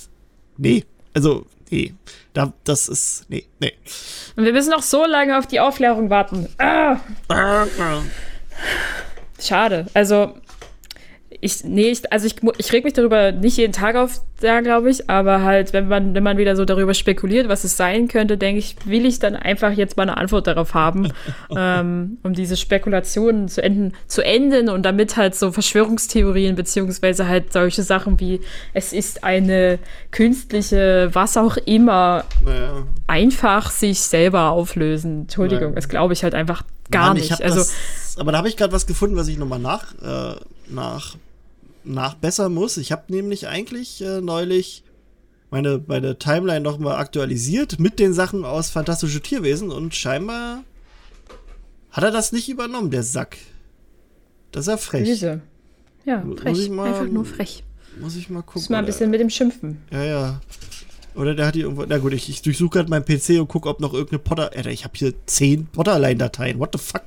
Nee. 0.59 0.85
Also, 1.15 1.47
nee. 1.71 1.95
Da, 2.33 2.53
das 2.65 2.89
ist. 2.89 3.25
Nee, 3.29 3.47
nee. 3.61 3.73
Und 4.37 4.45
wir 4.45 4.53
müssen 4.53 4.71
noch 4.71 4.83
so 4.83 5.07
lange 5.07 5.39
auf 5.39 5.47
die 5.47 5.61
Aufklärung 5.61 6.11
warten. 6.11 6.49
Ah. 6.59 6.97
Schade. 9.41 9.87
Also, 9.95 10.35
ich, 11.41 11.65
nee, 11.65 11.91
ich, 11.91 12.13
also 12.13 12.27
ich, 12.27 12.37
ich 12.59 12.73
reg 12.73 12.85
mich 12.85 12.93
darüber 12.93 13.33
nicht 13.33 13.57
jeden 13.57 13.73
Tag 13.73 13.97
auf, 13.97 14.21
da 14.41 14.61
glaube 14.61 14.91
ich, 14.91 15.09
aber 15.09 15.43
halt, 15.43 15.73
wenn 15.73 15.89
man, 15.89 16.15
wenn 16.15 16.23
man 16.23 16.37
wieder 16.37 16.57
so 16.57 16.65
darüber 16.65 16.95
spekuliert, 16.95 17.49
was 17.49 17.65
es 17.65 17.77
sein 17.77 18.09
könnte, 18.09 18.37
denke 18.37 18.59
ich, 18.59 18.77
will 18.85 19.07
ich 19.07 19.19
dann 19.19 19.35
einfach 19.35 19.73
jetzt 19.73 19.97
mal 19.97 20.05
eine 20.05 20.17
Antwort 20.17 20.47
darauf 20.47 20.75
haben, 20.75 21.13
ähm, 21.57 22.19
um 22.23 22.35
diese 22.35 22.57
Spekulationen 22.57 23.49
zu 23.49 23.63
enden, 23.63 23.93
zu 24.07 24.23
enden 24.25 24.69
und 24.69 24.85
damit 24.85 25.17
halt 25.17 25.35
so 25.35 25.53
Verschwörungstheorien 25.53 26.55
beziehungsweise 26.55 27.29
halt 27.29 27.53
solche 27.53 27.83
Sachen 27.83 28.21
wie 28.21 28.41
es 28.73 28.93
ist 28.93 29.25
eine 29.25 29.79
künstliche, 30.11 31.11
was 31.13 31.37
auch 31.37 31.57
immer, 31.57 32.25
naja. 32.45 32.85
einfach 33.07 33.71
sich 33.71 34.01
selber 34.01 34.51
auflösen. 34.51 35.23
Entschuldigung, 35.23 35.69
naja. 35.69 35.77
das 35.77 35.89
glaube 35.89 36.13
ich 36.13 36.23
halt 36.23 36.35
einfach 36.35 36.63
gar 36.91 37.09
Mann, 37.09 37.17
nicht. 37.17 37.43
Also, 37.43 37.59
das, 37.59 37.75
aber 38.19 38.33
da 38.33 38.39
habe 38.39 38.49
ich 38.49 38.57
gerade 38.57 38.73
was 38.73 38.87
gefunden, 38.87 39.17
was 39.17 39.29
ich 39.29 39.39
nochmal 39.39 39.59
nach, 39.59 39.95
äh, 40.03 40.37
nach 40.69 41.17
nachbessern 41.87 42.53
muss. 42.53 42.77
Ich 42.77 42.93
habe 42.93 43.13
nämlich 43.13 43.49
eigentlich 43.49 44.03
äh, 44.03 44.21
neulich 44.21 44.85
meine, 45.51 45.83
meine 45.87 46.19
Timeline 46.19 46.61
nochmal 46.61 46.97
aktualisiert 46.97 47.79
mit 47.79 47.99
den 47.99 48.13
Sachen 48.13 48.45
aus 48.45 48.71
Fantastische 48.71 49.21
Tierwesen 49.21 49.71
und 49.71 49.95
scheinbar 49.95 50.65
hat 51.91 52.05
er 52.05 52.11
das 52.11 52.33
nicht 52.33 52.49
übernommen, 52.49 52.91
der 52.91 53.03
Sack. 53.03 53.39
Das 54.53 54.63
ist 54.63 54.69
ja 54.69 54.77
frech. 54.77 55.05
Diese. 55.05 55.41
Ja, 56.05 56.25
frech. 56.37 56.69
Mal, 56.71 56.89
Einfach 56.89 57.07
nur 57.11 57.25
frech. 57.25 57.65
Muss 58.01 58.17
ich 58.17 58.29
mal 58.29 58.43
gucken. 58.43 58.63
Muss 58.63 58.69
mal 58.69 58.79
ein 58.79 58.87
bisschen 58.87 59.11
mit 59.11 59.21
dem 59.21 59.31
schimpfen. 59.31 59.83
Ja, 59.91 60.05
ja. 60.05 60.41
Oder 61.17 61.35
der 61.35 61.47
hat 61.47 61.55
hier 61.55 61.65
irgendwo. 61.65 61.85
Na 61.89 61.99
gut, 61.99 62.13
ich, 62.13 62.29
ich 62.29 62.43
durchsuche 62.43 62.71
gerade 62.71 62.91
meinen 62.91 63.05
PC 63.05 63.41
und 63.41 63.49
gucke, 63.49 63.69
ob 63.69 63.81
noch 63.81 63.95
irgendeine 63.95 64.19
Potter. 64.19 64.51
Alter, 64.55 64.71
ich 64.71 64.85
habe 64.85 64.95
hier 64.97 65.15
zehn 65.27 65.67
Potterline-Dateien. 65.67 66.59
What 66.59 66.71
the 66.73 66.79
fuck? 66.79 67.05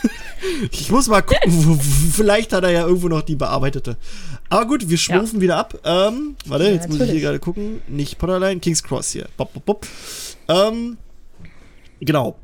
ich 0.72 0.90
muss 0.90 1.08
mal 1.08 1.22
gucken. 1.22 1.78
vielleicht 1.80 2.52
hat 2.52 2.64
er 2.64 2.70
ja 2.70 2.86
irgendwo 2.86 3.08
noch 3.08 3.22
die 3.22 3.36
bearbeitete. 3.36 3.96
Aber 4.48 4.66
gut, 4.66 4.88
wir 4.88 4.98
schwufen 4.98 5.36
ja. 5.36 5.40
wieder 5.42 5.56
ab. 5.58 5.78
Ähm, 5.84 6.36
warte, 6.46 6.64
ja, 6.64 6.70
jetzt 6.70 6.82
natürlich. 6.82 6.98
muss 7.00 7.08
ich 7.08 7.12
hier 7.12 7.20
gerade 7.20 7.38
gucken. 7.38 7.82
Nicht 7.88 8.18
Potterline, 8.18 8.60
King's 8.60 8.82
Cross 8.82 9.10
hier. 9.10 9.26
Bop, 9.36 9.52
bop, 9.52 9.64
bop. 9.64 9.86
Ähm, 10.48 10.96
genau. 12.00 12.36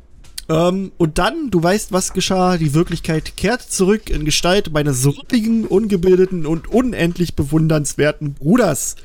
Ähm, 0.50 0.90
und 0.98 1.18
dann, 1.18 1.50
du 1.50 1.62
weißt, 1.62 1.92
was 1.92 2.12
geschah. 2.12 2.58
Die 2.58 2.74
Wirklichkeit 2.74 3.36
kehrt 3.36 3.62
zurück 3.62 4.10
in 4.10 4.24
Gestalt 4.24 4.72
meines 4.72 5.06
ruppigen, 5.06 5.64
ungebildeten 5.64 6.44
und 6.44 6.68
unendlich 6.68 7.36
bewundernswerten 7.36 8.34
Bruders. 8.34 8.96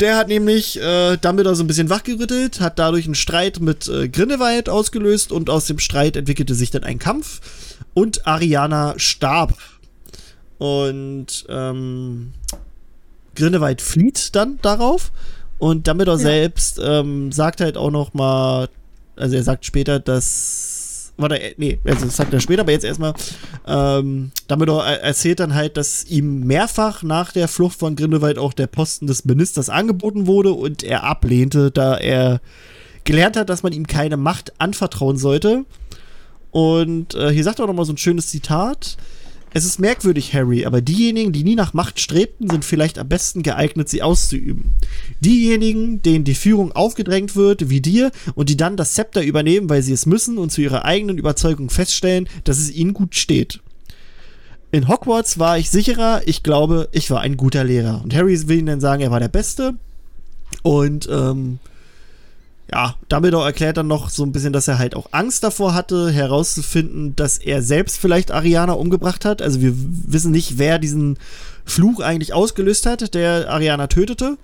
Der 0.00 0.16
hat 0.16 0.28
nämlich 0.28 0.80
äh, 0.80 1.16
Dumbledore 1.16 1.54
so 1.54 1.62
ein 1.62 1.68
bisschen 1.68 1.88
wachgerüttelt, 1.88 2.60
hat 2.60 2.78
dadurch 2.78 3.04
einen 3.04 3.14
Streit 3.14 3.60
mit 3.60 3.88
äh, 3.88 4.08
Grindelwald 4.08 4.68
ausgelöst 4.68 5.30
und 5.30 5.50
aus 5.50 5.66
dem 5.66 5.78
Streit 5.78 6.16
entwickelte 6.16 6.54
sich 6.54 6.70
dann 6.70 6.82
ein 6.82 6.98
Kampf 6.98 7.40
und 7.94 8.26
Ariana 8.26 8.94
starb. 8.96 9.56
Und 10.58 11.44
ähm, 11.48 12.32
Grindelwald 13.36 13.80
flieht 13.82 14.34
dann 14.34 14.58
darauf 14.62 15.12
und 15.58 15.86
Dumbledore 15.86 16.18
ja. 16.18 16.22
selbst 16.22 16.80
ähm, 16.82 17.30
sagt 17.30 17.60
halt 17.60 17.76
auch 17.76 17.90
noch 17.90 18.14
mal, 18.14 18.68
also 19.16 19.36
er 19.36 19.42
sagt 19.44 19.64
später, 19.64 20.00
dass 20.00 20.73
warte, 21.16 21.40
äh, 21.40 21.54
nee, 21.56 21.78
also 21.84 22.06
das 22.06 22.16
sagt 22.16 22.32
er 22.32 22.40
später, 22.40 22.62
aber 22.62 22.72
jetzt 22.72 22.84
erstmal, 22.84 23.14
ähm, 23.66 24.30
Dumbledore 24.48 25.00
erzählt 25.00 25.40
dann 25.40 25.54
halt, 25.54 25.76
dass 25.76 26.04
ihm 26.04 26.40
mehrfach 26.46 27.02
nach 27.02 27.32
der 27.32 27.48
Flucht 27.48 27.78
von 27.78 27.96
Grindelwald 27.96 28.38
auch 28.38 28.52
der 28.52 28.66
Posten 28.66 29.06
des 29.06 29.24
Ministers 29.24 29.68
angeboten 29.68 30.26
wurde 30.26 30.52
und 30.52 30.82
er 30.82 31.04
ablehnte, 31.04 31.70
da 31.70 31.96
er 31.96 32.40
gelernt 33.04 33.36
hat, 33.36 33.48
dass 33.48 33.62
man 33.62 33.72
ihm 33.72 33.86
keine 33.86 34.16
Macht 34.16 34.52
anvertrauen 34.58 35.16
sollte. 35.16 35.64
Und 36.50 37.14
äh, 37.14 37.30
hier 37.30 37.44
sagt 37.44 37.58
er 37.58 37.64
auch 37.64 37.68
nochmal 37.68 37.84
so 37.84 37.92
ein 37.92 37.98
schönes 37.98 38.28
Zitat. 38.28 38.96
Es 39.56 39.64
ist 39.64 39.78
merkwürdig, 39.78 40.34
Harry, 40.34 40.66
aber 40.66 40.80
diejenigen, 40.80 41.30
die 41.30 41.44
nie 41.44 41.54
nach 41.54 41.74
Macht 41.74 42.00
strebten, 42.00 42.50
sind 42.50 42.64
vielleicht 42.64 42.98
am 42.98 43.08
besten 43.08 43.44
geeignet, 43.44 43.88
sie 43.88 44.02
auszuüben. 44.02 44.72
Diejenigen, 45.20 46.02
denen 46.02 46.24
die 46.24 46.34
Führung 46.34 46.72
aufgedrängt 46.72 47.36
wird, 47.36 47.70
wie 47.70 47.80
dir, 47.80 48.10
und 48.34 48.48
die 48.48 48.56
dann 48.56 48.76
das 48.76 48.94
Zepter 48.94 49.22
übernehmen, 49.22 49.70
weil 49.70 49.80
sie 49.80 49.92
es 49.92 50.06
müssen 50.06 50.38
und 50.38 50.50
zu 50.50 50.60
ihrer 50.60 50.84
eigenen 50.84 51.18
Überzeugung 51.18 51.70
feststellen, 51.70 52.28
dass 52.42 52.58
es 52.58 52.72
ihnen 52.72 52.94
gut 52.94 53.14
steht. 53.14 53.60
In 54.72 54.88
Hogwarts 54.88 55.38
war 55.38 55.56
ich 55.56 55.70
sicherer, 55.70 56.22
ich 56.26 56.42
glaube, 56.42 56.88
ich 56.90 57.08
war 57.12 57.20
ein 57.20 57.36
guter 57.36 57.62
Lehrer. 57.62 58.00
Und 58.02 58.12
Harry 58.12 58.48
will 58.48 58.58
ihnen 58.58 58.66
dann 58.66 58.80
sagen, 58.80 59.02
er 59.02 59.12
war 59.12 59.20
der 59.20 59.28
Beste. 59.28 59.74
Und 60.64 61.08
ähm, 61.08 61.60
ja, 62.74 62.96
Dumbledore 63.08 63.46
erklärt 63.46 63.76
dann 63.76 63.86
noch 63.86 64.10
so 64.10 64.24
ein 64.24 64.32
bisschen, 64.32 64.52
dass 64.52 64.66
er 64.66 64.78
halt 64.78 64.96
auch 64.96 65.06
Angst 65.12 65.44
davor 65.44 65.74
hatte, 65.74 66.10
herauszufinden, 66.10 67.14
dass 67.14 67.38
er 67.38 67.62
selbst 67.62 67.98
vielleicht 68.00 68.32
Ariana 68.32 68.72
umgebracht 68.72 69.24
hat. 69.24 69.40
Also 69.40 69.60
wir 69.60 69.74
wissen 69.76 70.32
nicht, 70.32 70.58
wer 70.58 70.80
diesen 70.80 71.16
Fluch 71.64 72.00
eigentlich 72.00 72.34
ausgelöst 72.34 72.86
hat, 72.86 73.14
der 73.14 73.48
Ariana 73.48 73.86
tötete. 73.86 74.38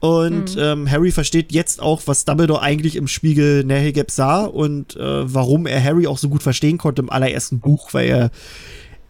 Und 0.00 0.56
mhm. 0.56 0.62
ähm, 0.62 0.90
Harry 0.90 1.12
versteht 1.12 1.52
jetzt 1.52 1.82
auch, 1.82 2.00
was 2.06 2.24
Dumbledore 2.24 2.62
eigentlich 2.62 2.96
im 2.96 3.08
Spiegel 3.08 3.62
Nahegeb 3.62 4.10
sah 4.10 4.44
und 4.46 4.96
äh, 4.96 5.34
warum 5.34 5.66
er 5.66 5.84
Harry 5.84 6.06
auch 6.06 6.16
so 6.16 6.30
gut 6.30 6.42
verstehen 6.42 6.78
konnte 6.78 7.02
im 7.02 7.10
allerersten 7.10 7.60
Buch, 7.60 7.92
weil 7.92 8.08
er, 8.08 8.30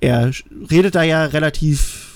er 0.01 0.33
redet 0.69 0.97
da 0.97 1.05
ja 1.05 1.25
relativ 1.27 2.16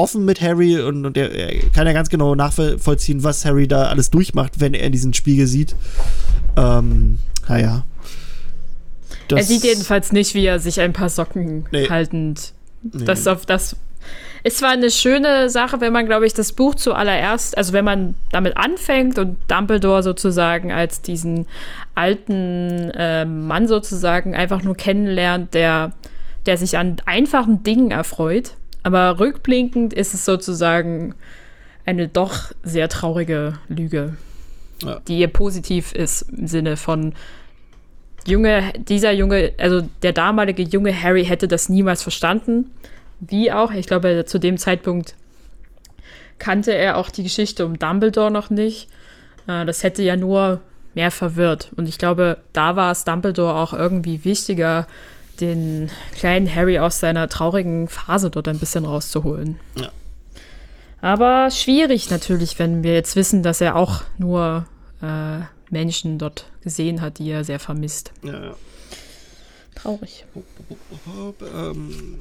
offen 0.00 0.24
mit 0.24 0.40
Harry 0.40 0.80
und, 0.80 1.04
und 1.04 1.16
er, 1.16 1.30
er, 1.32 1.70
kann 1.70 1.86
ja 1.86 1.92
ganz 1.92 2.08
genau 2.08 2.34
nachvollziehen, 2.34 3.22
was 3.22 3.44
Harry 3.44 3.68
da 3.68 3.84
alles 3.84 4.10
durchmacht, 4.10 4.60
wenn 4.60 4.74
er 4.74 4.88
diesen 4.90 5.12
Spiegel 5.14 5.46
sieht. 5.46 5.76
Ähm, 6.56 7.18
naja. 7.48 7.84
er 9.30 9.42
sieht 9.42 9.62
jedenfalls 9.62 10.12
nicht, 10.12 10.34
wie 10.34 10.46
er 10.46 10.58
sich 10.58 10.80
ein 10.80 10.92
paar 10.92 11.10
Socken 11.10 11.66
nee. 11.70 11.88
haltend. 11.88 12.54
Nee. 12.82 13.04
Das 13.04 13.26
auf 13.26 13.44
das 13.44 13.76
ist 14.42 14.58
zwar 14.58 14.70
eine 14.70 14.90
schöne 14.90 15.50
Sache, 15.50 15.82
wenn 15.82 15.92
man, 15.92 16.06
glaube 16.06 16.26
ich, 16.26 16.32
das 16.32 16.54
Buch 16.54 16.74
zuallererst, 16.74 17.58
also 17.58 17.74
wenn 17.74 17.84
man 17.84 18.14
damit 18.32 18.56
anfängt 18.56 19.18
und 19.18 19.36
Dumbledore 19.48 20.02
sozusagen 20.02 20.72
als 20.72 21.02
diesen 21.02 21.46
alten 21.94 22.90
äh, 22.94 23.26
Mann 23.26 23.68
sozusagen 23.68 24.34
einfach 24.34 24.62
nur 24.62 24.76
kennenlernt, 24.76 25.52
der, 25.52 25.92
der 26.46 26.56
sich 26.56 26.78
an 26.78 26.96
einfachen 27.04 27.62
Dingen 27.62 27.90
erfreut 27.90 28.54
aber 28.82 29.18
rückblickend 29.18 29.92
ist 29.92 30.14
es 30.14 30.24
sozusagen 30.24 31.14
eine 31.84 32.08
doch 32.08 32.52
sehr 32.62 32.88
traurige 32.88 33.58
Lüge, 33.68 34.16
ja. 34.82 35.00
die 35.08 35.26
positiv 35.28 35.92
ist 35.92 36.22
im 36.22 36.46
Sinne 36.46 36.76
von 36.76 37.14
Junge, 38.26 38.72
dieser 38.76 39.12
Junge, 39.12 39.52
also 39.58 39.82
der 40.02 40.12
damalige 40.12 40.62
junge 40.62 41.02
Harry 41.02 41.24
hätte 41.24 41.48
das 41.48 41.68
niemals 41.68 42.02
verstanden. 42.02 42.70
Wie 43.18 43.50
auch, 43.50 43.72
ich 43.72 43.86
glaube, 43.86 44.24
zu 44.26 44.38
dem 44.38 44.58
Zeitpunkt 44.58 45.14
kannte 46.38 46.74
er 46.74 46.96
auch 46.96 47.10
die 47.10 47.22
Geschichte 47.22 47.64
um 47.64 47.78
Dumbledore 47.78 48.30
noch 48.30 48.50
nicht. 48.50 48.88
Äh, 49.46 49.64
das 49.64 49.82
hätte 49.82 50.02
ja 50.02 50.16
nur 50.16 50.60
mehr 50.94 51.10
verwirrt. 51.10 51.70
Und 51.76 51.88
ich 51.88 51.98
glaube, 51.98 52.38
da 52.52 52.76
war 52.76 52.90
es 52.90 53.04
Dumbledore 53.04 53.54
auch 53.54 53.72
irgendwie 53.72 54.24
wichtiger, 54.24 54.86
den 55.40 55.90
kleinen 56.14 56.52
Harry 56.52 56.78
aus 56.78 57.00
seiner 57.00 57.28
traurigen 57.28 57.88
Phase 57.88 58.30
dort 58.30 58.48
ein 58.48 58.58
bisschen 58.58 58.84
rauszuholen. 58.84 59.58
Ja. 59.76 59.90
Aber 61.00 61.50
schwierig 61.50 62.10
natürlich, 62.10 62.58
wenn 62.58 62.82
wir 62.82 62.94
jetzt 62.94 63.16
wissen, 63.16 63.42
dass 63.42 63.60
er 63.60 63.76
auch 63.76 64.02
nur 64.18 64.66
äh, 65.02 65.40
Menschen 65.70 66.18
dort 66.18 66.46
gesehen 66.62 67.00
hat, 67.00 67.18
die 67.18 67.30
er 67.30 67.44
sehr 67.44 67.58
vermisst. 67.58 68.12
Ja, 68.22 68.44
ja. 68.44 68.54
Traurig. 69.74 70.26
Ähm, 71.54 72.18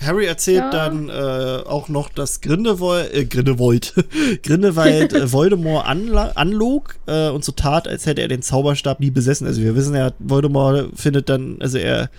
Harry 0.00 0.26
erzählt 0.26 0.58
ja. 0.58 0.70
dann 0.70 1.08
äh, 1.08 1.62
auch 1.66 1.88
noch, 1.88 2.08
dass 2.08 2.40
Grindelwald, 2.40 3.12
äh, 3.14 3.26
Grindelwald, 3.26 3.94
Grindelwald 4.42 5.12
äh, 5.12 5.30
Voldemort 5.30 5.86
anlog 5.86 6.96
äh, 7.06 7.28
und 7.28 7.44
so 7.44 7.52
tat, 7.52 7.86
als 7.86 8.06
hätte 8.06 8.22
er 8.22 8.28
den 8.28 8.42
Zauberstab 8.42 9.00
nie 9.00 9.10
besessen. 9.10 9.46
Also 9.46 9.62
wir 9.62 9.76
wissen 9.76 9.94
ja, 9.94 10.12
Voldemort 10.18 10.98
findet 10.98 11.28
dann, 11.28 11.58
also 11.60 11.78
er 11.78 12.10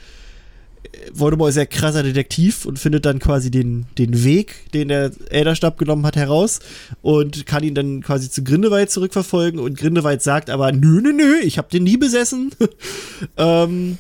Voldemort 1.14 1.52
ist 1.52 1.58
ja 1.58 1.66
krasser 1.66 2.04
Detektiv 2.04 2.66
und 2.66 2.80
findet 2.80 3.06
dann 3.06 3.20
quasi 3.20 3.52
den, 3.52 3.86
den 3.98 4.24
Weg, 4.24 4.72
den 4.74 4.88
der 4.90 5.12
Äderstab 5.30 5.78
genommen 5.78 6.06
hat, 6.06 6.16
heraus 6.16 6.60
und 7.02 7.46
kann 7.46 7.64
ihn 7.64 7.76
dann 7.76 8.02
quasi 8.02 8.30
zu 8.30 8.44
Grindelwald 8.44 8.92
zurückverfolgen 8.92 9.60
und 9.60 9.78
Grindelwald 9.78 10.22
sagt 10.22 10.50
aber, 10.50 10.72
nö, 10.72 11.02
nö, 11.02 11.14
nö, 11.14 11.40
ich 11.42 11.58
hab 11.58 11.70
den 11.70 11.84
nie 11.84 11.98
besessen. 11.98 12.52
ähm, 13.38 13.98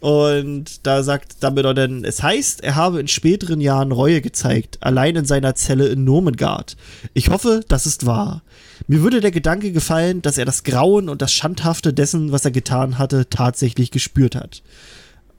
Und 0.00 0.86
da 0.86 1.02
sagt 1.02 1.42
Dumbledore 1.42 1.74
dann, 1.74 2.04
es 2.04 2.22
heißt, 2.22 2.62
er 2.62 2.74
habe 2.74 3.00
in 3.00 3.08
späteren 3.08 3.62
Jahren 3.62 3.90
Reue 3.90 4.20
gezeigt, 4.20 4.76
allein 4.80 5.16
in 5.16 5.24
seiner 5.24 5.54
Zelle 5.54 5.86
in 5.88 6.04
Nomengard. 6.04 6.76
Ich 7.14 7.30
hoffe, 7.30 7.60
das 7.68 7.86
ist 7.86 8.04
wahr. 8.04 8.42
Mir 8.86 9.02
würde 9.02 9.22
der 9.22 9.30
Gedanke 9.30 9.72
gefallen, 9.72 10.20
dass 10.20 10.36
er 10.36 10.44
das 10.44 10.62
Grauen 10.62 11.08
und 11.08 11.22
das 11.22 11.32
Schandhafte 11.32 11.94
dessen, 11.94 12.32
was 12.32 12.44
er 12.44 12.50
getan 12.50 12.98
hatte, 12.98 13.30
tatsächlich 13.30 13.90
gespürt 13.90 14.34
hat. 14.34 14.62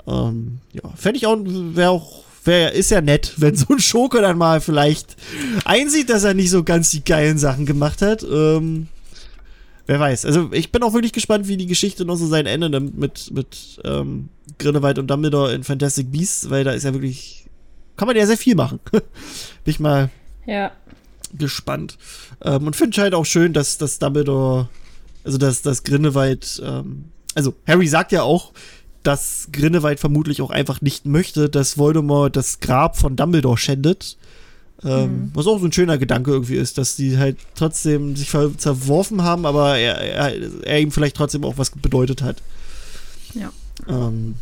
Ähm, 0.07 0.59
ja, 0.73 0.81
fände 0.95 1.17
ich 1.17 1.27
auch, 1.27 1.37
wäre 1.43 1.89
auch, 1.89 2.23
wär, 2.43 2.73
ist 2.73 2.91
ja 2.91 3.01
nett, 3.01 3.33
wenn 3.37 3.55
so 3.55 3.67
ein 3.69 3.79
Schurke 3.79 4.21
dann 4.21 4.37
mal 4.37 4.61
vielleicht 4.61 5.15
einsieht, 5.65 6.09
dass 6.09 6.23
er 6.23 6.33
nicht 6.33 6.49
so 6.49 6.63
ganz 6.63 6.91
die 6.91 7.03
geilen 7.03 7.37
Sachen 7.37 7.65
gemacht 7.65 8.01
hat. 8.01 8.23
Ähm, 8.23 8.87
wer 9.87 9.99
weiß. 9.99 10.25
Also 10.25 10.49
ich 10.51 10.71
bin 10.71 10.83
auch 10.83 10.93
wirklich 10.93 11.13
gespannt, 11.13 11.47
wie 11.47 11.57
die 11.57 11.67
Geschichte 11.67 12.05
noch 12.05 12.15
so 12.15 12.27
sein 12.27 12.45
Ende 12.45 12.69
nimmt 12.69 12.97
mit, 12.97 13.31
mit 13.31 13.79
ähm, 13.83 14.29
Grindelwald 14.57 14.99
und 14.99 15.07
Dumbledore 15.07 15.53
in 15.53 15.63
Fantastic 15.63 16.11
Beasts, 16.11 16.49
weil 16.49 16.63
da 16.63 16.71
ist 16.71 16.83
ja 16.83 16.93
wirklich, 16.93 17.45
kann 17.97 18.07
man 18.07 18.17
ja 18.17 18.25
sehr 18.25 18.37
viel 18.37 18.55
machen. 18.55 18.79
bin 18.91 19.01
ich 19.65 19.79
mal 19.79 20.09
ja. 20.45 20.71
gespannt. 21.33 21.97
Ähm, 22.41 22.67
und 22.67 22.75
finde 22.75 23.01
halt 23.01 23.13
auch 23.13 23.25
schön, 23.25 23.53
dass, 23.53 23.77
dass 23.77 23.99
Dumbledore, 23.99 24.69
also 25.23 25.37
dass, 25.37 25.61
dass 25.61 25.83
Grindelwald, 25.83 26.61
ähm, 26.63 27.05
also 27.35 27.53
Harry 27.67 27.87
sagt 27.87 28.11
ja 28.11 28.23
auch, 28.23 28.53
dass 29.05 29.47
Grindelwald 29.51 29.99
vermutlich 29.99 30.41
auch 30.41 30.49
einfach 30.49 30.81
nicht 30.81 31.05
möchte, 31.05 31.49
dass 31.49 31.77
Voldemort 31.77 32.35
das 32.35 32.59
Grab 32.59 32.97
von 32.97 33.15
Dumbledore 33.15 33.57
schändet. 33.57 34.17
Ähm, 34.83 35.01
mhm. 35.01 35.31
Was 35.33 35.47
auch 35.47 35.59
so 35.59 35.65
ein 35.65 35.71
schöner 35.71 35.97
Gedanke 35.97 36.31
irgendwie 36.31 36.55
ist, 36.55 36.77
dass 36.77 36.95
die 36.95 37.17
halt 37.17 37.37
trotzdem 37.55 38.15
sich 38.15 38.29
zerworfen 38.29 39.23
haben, 39.23 39.45
aber 39.45 39.77
er, 39.77 39.97
er, 39.97 40.63
er 40.63 40.79
ihm 40.79 40.91
vielleicht 40.91 41.15
trotzdem 41.15 41.45
auch 41.45 41.57
was 41.57 41.69
bedeutet 41.69 42.21
hat. 42.21 42.41
Ja. 43.33 43.51
Ähm, 43.87 44.35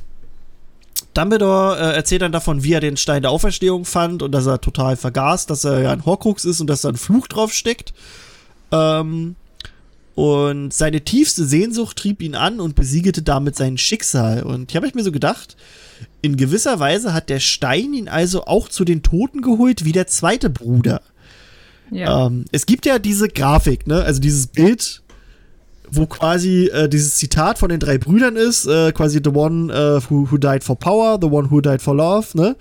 Dumbledore 1.13 1.77
äh, 1.77 1.95
erzählt 1.95 2.23
dann 2.23 2.31
davon, 2.31 2.63
wie 2.63 2.73
er 2.73 2.79
den 2.79 2.97
Stein 2.97 3.21
der 3.21 3.31
Auferstehung 3.31 3.85
fand 3.85 4.23
und 4.23 4.31
dass 4.31 4.47
er 4.47 4.61
total 4.61 4.95
vergaß, 4.95 5.45
dass 5.45 5.63
er 5.63 5.81
ja 5.81 5.91
ein 5.91 6.05
Horcrux 6.05 6.45
ist 6.45 6.59
und 6.59 6.67
dass 6.67 6.81
da 6.81 6.89
ein 6.89 6.97
Fluch 6.97 7.27
drauf 7.27 7.53
steckt. 7.53 7.93
Ähm, 8.71 9.35
und 10.15 10.73
seine 10.73 11.01
tiefste 11.01 11.45
Sehnsucht 11.45 11.97
trieb 11.97 12.21
ihn 12.21 12.35
an 12.35 12.59
und 12.59 12.75
besiegelte 12.75 13.21
damit 13.21 13.55
sein 13.55 13.77
Schicksal. 13.77 14.43
Und 14.43 14.71
hier 14.71 14.79
habe 14.79 14.87
ich 14.87 14.95
mir 14.95 15.03
so 15.03 15.11
gedacht, 15.11 15.55
in 16.21 16.37
gewisser 16.37 16.79
Weise 16.79 17.13
hat 17.13 17.29
der 17.29 17.39
Stein 17.39 17.93
ihn 17.93 18.07
also 18.07 18.45
auch 18.45 18.69
zu 18.69 18.85
den 18.85 19.03
Toten 19.03 19.41
geholt, 19.41 19.85
wie 19.85 19.91
der 19.91 20.07
zweite 20.07 20.49
Bruder. 20.49 21.01
Ja. 21.91 22.27
Ähm, 22.27 22.45
es 22.51 22.65
gibt 22.65 22.85
ja 22.85 22.99
diese 22.99 23.27
Grafik, 23.27 23.87
ne? 23.87 24.03
Also 24.03 24.19
dieses 24.19 24.47
Bild, 24.47 25.02
wo 25.95 26.07
quasi 26.07 26.67
äh, 26.67 26.89
dieses 26.89 27.15
Zitat 27.15 27.59
von 27.59 27.69
den 27.69 27.79
drei 27.79 27.97
Brüdern 27.97 28.35
ist, 28.35 28.65
äh, 28.65 28.91
quasi 28.91 29.21
the 29.23 29.29
one 29.29 29.71
uh, 29.71 30.01
who, 30.09 30.27
who 30.31 30.37
died 30.37 30.63
for 30.63 30.75
power, 30.77 31.17
the 31.21 31.27
one 31.27 31.49
who 31.51 31.61
died 31.61 31.81
for 31.81 31.95
love, 31.95 32.35
ne? 32.35 32.55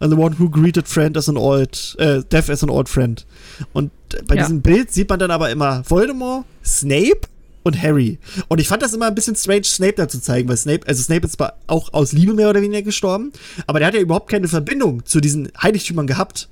And 0.00 0.12
the 0.12 0.18
one 0.18 0.36
who 0.38 0.48
greeted 0.48 0.88
friend 0.88 1.16
as 1.16 1.28
an 1.28 1.36
old, 1.36 1.96
äh, 1.98 2.22
death 2.30 2.48
as 2.48 2.62
an 2.62 2.70
old 2.70 2.88
friend. 2.88 3.26
Und 3.72 3.90
bei 4.26 4.36
ja. 4.36 4.42
diesem 4.42 4.62
Bild 4.62 4.90
sieht 4.90 5.08
man 5.08 5.18
dann 5.18 5.30
aber 5.30 5.50
immer 5.50 5.82
Voldemort, 5.88 6.46
Snape 6.64 7.20
und 7.62 7.80
Harry. 7.82 8.18
Und 8.48 8.60
ich 8.60 8.68
fand 8.68 8.82
das 8.82 8.94
immer 8.94 9.06
ein 9.06 9.14
bisschen 9.14 9.36
strange, 9.36 9.64
Snape 9.64 9.94
da 9.94 10.08
zu 10.08 10.20
zeigen, 10.20 10.48
weil 10.48 10.56
Snape, 10.56 10.86
also 10.86 11.02
Snape 11.02 11.26
ist 11.26 11.32
zwar 11.32 11.54
auch 11.66 11.92
aus 11.92 12.12
Liebe 12.12 12.34
mehr 12.34 12.48
oder 12.48 12.62
weniger 12.62 12.82
gestorben, 12.82 13.32
aber 13.66 13.78
der 13.78 13.88
hat 13.88 13.94
ja 13.94 14.00
überhaupt 14.00 14.30
keine 14.30 14.48
Verbindung 14.48 15.04
zu 15.04 15.20
diesen 15.20 15.50
Heiligtümern 15.60 16.06
gehabt. 16.06 16.48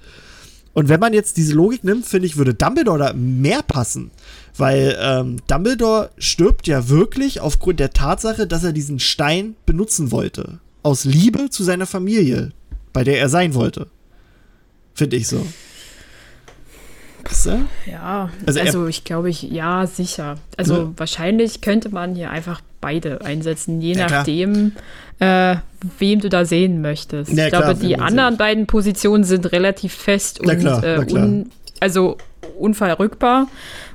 Und 0.74 0.90
wenn 0.90 1.00
man 1.00 1.14
jetzt 1.14 1.38
diese 1.38 1.54
Logik 1.54 1.84
nimmt, 1.84 2.04
finde 2.04 2.26
ich, 2.26 2.36
würde 2.36 2.52
Dumbledore 2.52 2.98
da 2.98 3.12
mehr 3.14 3.62
passen. 3.62 4.10
Weil 4.58 4.96
ähm, 5.00 5.36
Dumbledore 5.48 6.10
stirbt 6.18 6.66
ja 6.66 6.88
wirklich 6.88 7.40
aufgrund 7.40 7.80
der 7.80 7.90
Tatsache, 7.92 8.46
dass 8.46 8.64
er 8.64 8.72
diesen 8.72 8.98
Stein 8.98 9.54
benutzen 9.66 10.10
wollte. 10.10 10.58
Aus 10.82 11.04
Liebe 11.04 11.50
zu 11.50 11.62
seiner 11.62 11.86
Familie, 11.86 12.52
bei 12.92 13.04
der 13.04 13.18
er 13.18 13.28
sein 13.28 13.54
wollte. 13.54 13.88
Finde 14.94 15.16
ich 15.16 15.28
so. 15.28 15.46
Was, 17.24 17.48
Ja, 17.86 18.30
also, 18.46 18.60
also 18.60 18.86
ich 18.86 19.04
glaube, 19.04 19.30
ich, 19.30 19.42
ja, 19.42 19.86
sicher. 19.86 20.36
Also 20.56 20.74
ne? 20.74 20.92
wahrscheinlich 20.96 21.60
könnte 21.60 21.90
man 21.90 22.14
hier 22.14 22.30
einfach 22.30 22.60
beide 22.80 23.24
einsetzen, 23.24 23.80
je 23.80 23.94
ja, 23.94 24.08
nachdem, 24.08 24.72
äh, 25.18 25.56
wem 25.98 26.20
du 26.20 26.28
da 26.28 26.44
sehen 26.44 26.80
möchtest. 26.80 27.32
Ja, 27.32 27.46
ich 27.46 27.50
glaube, 27.50 27.64
klar, 27.64 27.74
die 27.74 27.98
anderen 27.98 28.36
beiden 28.36 28.66
Positionen 28.66 29.24
sind 29.24 29.50
relativ 29.52 29.92
fest 29.92 30.40
und 30.40 30.58
klar, 30.58 30.84
äh, 30.84 30.98
un, 31.12 31.50
also 31.80 32.16
unverrückbar. 32.58 33.48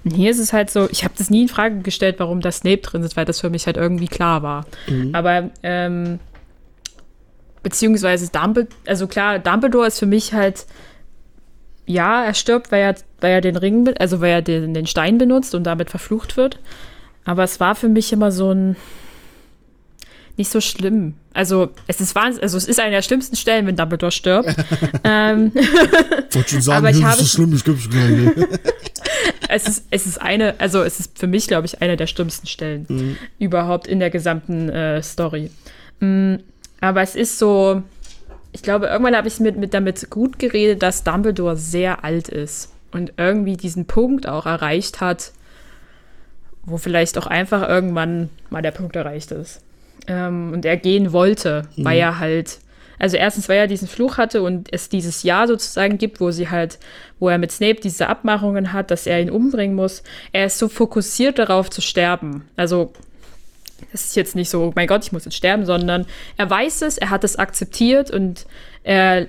Und 0.03 0.11
hier 0.11 0.31
ist 0.31 0.39
es 0.39 0.53
halt 0.53 0.69
so, 0.69 0.87
ich 0.91 1.03
habe 1.03 1.13
das 1.17 1.29
nie 1.29 1.43
in 1.43 1.47
Frage 1.47 1.79
gestellt, 1.79 2.15
warum 2.19 2.41
das 2.41 2.57
Snape 2.57 2.77
drin 2.81 3.03
ist, 3.03 3.17
weil 3.17 3.25
das 3.25 3.39
für 3.39 3.49
mich 3.49 3.65
halt 3.65 3.77
irgendwie 3.77 4.07
klar 4.07 4.43
war. 4.43 4.65
Mhm. 4.87 5.13
Aber 5.13 5.49
ähm, 5.63 6.19
beziehungsweise 7.63 8.31
Dumbledore, 8.31 8.75
also 8.87 9.07
klar, 9.07 9.39
Dumbledore 9.39 9.87
ist 9.87 9.99
für 9.99 10.05
mich 10.05 10.33
halt 10.33 10.65
ja, 11.85 12.23
er 12.23 12.33
stirbt, 12.33 12.71
weil 12.71 12.81
er, 12.81 12.95
weil 13.19 13.31
er 13.31 13.41
den 13.41 13.57
Ring, 13.57 13.93
also 13.99 14.21
weil 14.21 14.31
er 14.31 14.41
den, 14.41 14.73
den 14.73 14.87
Stein 14.87 15.17
benutzt 15.17 15.55
und 15.55 15.63
damit 15.63 15.89
verflucht 15.89 16.37
wird. 16.37 16.59
Aber 17.25 17.43
es 17.43 17.59
war 17.59 17.75
für 17.75 17.89
mich 17.89 18.13
immer 18.13 18.31
so 18.31 18.51
ein 18.51 18.75
nicht 20.41 20.51
so 20.51 20.59
schlimm. 20.59 21.13
Also 21.33 21.69
es 21.87 22.01
ist 22.01 22.15
wahnsinnig, 22.15 22.43
also 22.43 22.57
es 22.57 22.67
ist 22.67 22.79
eine 22.79 22.91
der 22.91 23.01
schlimmsten 23.03 23.35
Stellen, 23.35 23.67
wenn 23.67 23.75
Dumbledore 23.75 24.11
stirbt. 24.11 24.49
ähm, 25.03 25.53
Wollte 25.53 26.49
schon 26.49 26.61
sagen, 26.61 26.77
aber 26.85 26.89
ich 26.89 27.03
habe, 27.03 27.17
so 27.17 27.25
schlimm, 27.25 27.53
ich 27.53 27.63
gibt's 27.63 27.87
es 29.47 29.67
ist, 29.67 29.85
es 29.91 30.07
ist 30.07 30.19
eine, 30.19 30.55
also 30.59 30.81
es 30.81 30.99
ist 30.99 31.19
für 31.19 31.27
mich, 31.27 31.47
glaube 31.47 31.67
ich, 31.67 31.81
eine 31.81 31.95
der 31.95 32.07
schlimmsten 32.07 32.47
Stellen 32.47 32.85
mhm. 32.89 33.17
überhaupt 33.37 33.85
in 33.87 33.99
der 33.99 34.09
gesamten 34.09 34.69
äh, 34.69 35.03
Story. 35.03 35.51
Mhm, 35.99 36.39
aber 36.79 37.01
es 37.01 37.15
ist 37.15 37.37
so, 37.37 37.83
ich 38.51 38.63
glaube, 38.63 38.87
irgendwann 38.87 39.15
habe 39.15 39.27
ich 39.27 39.39
mit, 39.39 39.57
mit 39.57 39.75
damit 39.75 40.09
gut 40.09 40.39
geredet, 40.39 40.81
dass 40.81 41.03
Dumbledore 41.03 41.55
sehr 41.55 42.03
alt 42.03 42.29
ist 42.29 42.73
und 42.91 43.13
irgendwie 43.17 43.57
diesen 43.57 43.85
Punkt 43.85 44.27
auch 44.27 44.47
erreicht 44.47 45.01
hat, 45.01 45.33
wo 46.63 46.77
vielleicht 46.77 47.17
auch 47.19 47.27
einfach 47.27 47.67
irgendwann 47.67 48.29
mal 48.49 48.61
der 48.61 48.71
Punkt 48.71 48.95
erreicht 48.95 49.31
ist. 49.31 49.61
Ähm, 50.07 50.51
und 50.53 50.65
er 50.65 50.77
gehen 50.77 51.13
wollte, 51.13 51.63
mhm. 51.75 51.85
weil 51.85 51.99
er 51.99 52.19
halt, 52.19 52.59
also 52.99 53.17
erstens, 53.17 53.49
weil 53.49 53.57
er 53.57 53.67
diesen 53.67 53.87
Fluch 53.87 54.17
hatte 54.17 54.41
und 54.41 54.71
es 54.71 54.89
dieses 54.89 55.23
Jahr 55.23 55.47
sozusagen 55.47 55.97
gibt, 55.97 56.19
wo 56.19 56.31
sie 56.31 56.49
halt, 56.49 56.79
wo 57.19 57.29
er 57.29 57.37
mit 57.37 57.51
Snape 57.51 57.81
diese 57.81 58.07
Abmachungen 58.07 58.73
hat, 58.73 58.91
dass 58.91 59.07
er 59.07 59.21
ihn 59.21 59.29
umbringen 59.29 59.75
muss. 59.75 60.03
Er 60.31 60.45
ist 60.45 60.57
so 60.57 60.67
fokussiert 60.67 61.39
darauf 61.39 61.69
zu 61.69 61.81
sterben. 61.81 62.45
Also 62.55 62.93
es 63.93 64.05
ist 64.05 64.15
jetzt 64.15 64.35
nicht 64.35 64.49
so, 64.49 64.63
oh 64.63 64.73
mein 64.75 64.87
Gott, 64.87 65.03
ich 65.03 65.11
muss 65.11 65.25
jetzt 65.25 65.37
sterben, 65.37 65.65
sondern 65.65 66.05
er 66.37 66.49
weiß 66.49 66.83
es, 66.83 66.97
er 66.97 67.09
hat 67.09 67.23
es 67.23 67.37
akzeptiert 67.37 68.11
und 68.11 68.45
er 68.83 69.27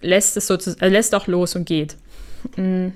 lässt 0.00 0.36
es 0.36 0.46
sozusagen, 0.46 0.80
er 0.80 0.90
lässt 0.90 1.14
auch 1.14 1.26
los 1.26 1.54
und 1.56 1.66
geht. 1.66 1.96
Mhm. 2.56 2.92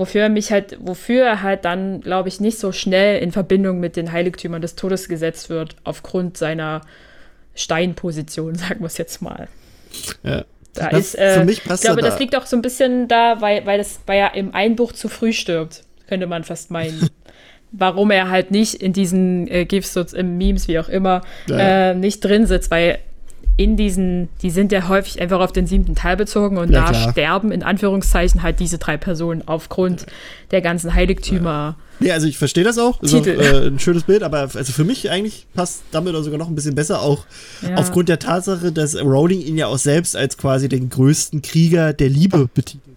Wofür 0.00 0.22
er 0.22 0.28
mich 0.30 0.50
halt, 0.50 0.78
wofür 0.80 1.26
er 1.26 1.42
halt 1.42 1.66
dann, 1.66 2.00
glaube 2.00 2.30
ich, 2.30 2.40
nicht 2.40 2.58
so 2.58 2.72
schnell 2.72 3.22
in 3.22 3.32
Verbindung 3.32 3.80
mit 3.80 3.96
den 3.96 4.12
Heiligtümern 4.12 4.62
des 4.62 4.74
Todes 4.74 5.10
gesetzt 5.10 5.50
wird, 5.50 5.76
aufgrund 5.84 6.38
seiner 6.38 6.80
Steinposition, 7.54 8.54
sagen 8.56 8.80
wir 8.80 8.86
es 8.86 8.96
jetzt 8.96 9.20
mal. 9.20 9.48
Ja. 10.22 10.46
Da 10.72 10.88
das, 10.88 11.00
ist, 11.00 11.18
äh, 11.18 11.34
für 11.34 11.44
mich 11.44 11.64
passt 11.64 11.84
ich 11.84 11.86
glaube, 11.86 12.00
das 12.00 12.18
liegt 12.18 12.34
auch 12.34 12.46
so 12.46 12.56
ein 12.56 12.62
bisschen 12.62 13.08
da, 13.08 13.42
weil, 13.42 13.66
weil, 13.66 13.76
das, 13.76 14.00
weil 14.06 14.20
er 14.20 14.34
im 14.36 14.54
Einbruch 14.54 14.92
zu 14.92 15.10
früh 15.10 15.34
stirbt, 15.34 15.84
könnte 16.08 16.26
man 16.26 16.44
fast 16.44 16.70
meinen. 16.70 17.10
warum 17.72 18.10
er 18.10 18.30
halt 18.30 18.50
nicht 18.50 18.76
in 18.76 18.94
diesen 18.94 19.48
äh, 19.48 19.66
GIFs, 19.66 19.94
im 19.96 20.38
Memes, 20.38 20.66
wie 20.66 20.78
auch 20.78 20.88
immer, 20.88 21.20
ja. 21.46 21.90
äh, 21.90 21.94
nicht 21.94 22.24
drin 22.24 22.46
sitzt, 22.46 22.70
weil 22.70 23.00
in 23.56 23.76
diesen, 23.76 24.28
die 24.42 24.50
sind 24.50 24.72
ja 24.72 24.88
häufig 24.88 25.20
einfach 25.20 25.40
auf 25.40 25.52
den 25.52 25.66
siebten 25.66 25.94
Teil 25.94 26.16
bezogen 26.16 26.56
und 26.56 26.70
ja, 26.70 26.84
da 26.84 26.90
klar. 26.90 27.12
sterben 27.12 27.52
in 27.52 27.62
Anführungszeichen 27.62 28.42
halt 28.42 28.60
diese 28.60 28.78
drei 28.78 28.96
Personen 28.96 29.42
aufgrund 29.46 30.06
der 30.50 30.60
ganzen 30.60 30.94
Heiligtümer. 30.94 31.76
Ja, 32.00 32.14
also 32.14 32.26
ich 32.26 32.38
verstehe 32.38 32.64
das 32.64 32.78
auch. 32.78 33.02
Ist 33.02 33.14
auch 33.14 33.26
äh, 33.26 33.66
ein 33.66 33.78
schönes 33.78 34.04
Bild, 34.04 34.22
aber 34.22 34.48
also 34.54 34.72
für 34.72 34.84
mich 34.84 35.10
eigentlich 35.10 35.46
passt 35.54 35.82
damit 35.90 36.14
sogar 36.24 36.38
noch 36.38 36.48
ein 36.48 36.54
bisschen 36.54 36.74
besser, 36.74 37.02
auch 37.02 37.26
ja. 37.60 37.74
aufgrund 37.74 38.08
der 38.08 38.18
Tatsache, 38.18 38.72
dass 38.72 38.96
Rowling 38.96 39.42
ihn 39.42 39.58
ja 39.58 39.66
auch 39.66 39.78
selbst 39.78 40.16
als 40.16 40.38
quasi 40.38 40.68
den 40.68 40.88
größten 40.88 41.42
Krieger 41.42 41.92
der 41.92 42.08
Liebe 42.08 42.48
betitelt. 42.52 42.96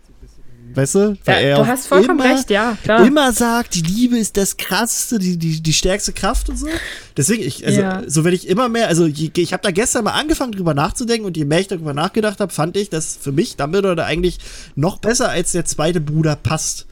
Weißt 0.76 0.96
du? 0.96 1.18
Weil 1.26 1.50
ja, 1.50 1.58
du 1.58 1.68
hast 1.68 1.88
vollkommen 1.88 2.20
immer, 2.20 2.36
recht, 2.36 2.50
ja, 2.50 2.78
klar. 2.84 3.06
Immer 3.06 3.32
sagt, 3.32 3.76
die 3.76 3.82
Liebe 3.82 4.18
ist 4.18 4.38
das 4.38 4.58
krasseste, 4.58 5.20
die, 5.20 5.38
die, 5.38 5.62
die 5.62 5.74
stärkste 5.74 6.14
Kraft 6.14 6.50
und 6.50 6.58
so. 6.58 6.68
Deswegen, 7.16 7.44
ich, 7.44 7.66
also, 7.66 7.82
ja. 7.82 8.02
so 8.08 8.24
werde 8.24 8.36
ich 8.36 8.48
immer 8.48 8.70
mehr, 8.70 8.88
also 8.88 9.06
ich, 9.06 9.38
ich 9.38 9.54
habe 9.54 9.62
da 9.62 9.72
gestern 9.72 10.04
mal 10.04 10.14
angefangen 10.14 10.52
drüber 10.52 10.74
nachzudenken 10.74 11.26
und 11.26 11.38
je 11.38 11.46
mehr 11.46 11.60
ich 11.60 11.68
darüber 11.68 11.94
nachgedacht 11.94 12.40
habe, 12.40 12.52
fand 12.52 12.76
ich, 12.76 12.90
dass 12.90 13.18
für 13.20 13.32
mich 13.32 13.56
Dumbledore 13.56 13.96
da 13.96 14.06
eigentlich 14.06 14.40
noch 14.76 14.98
besser 14.98 15.30
als 15.30 15.52
der 15.52 15.66
zweite 15.66 16.02
Bruder 16.02 16.36
passt. 16.36 16.88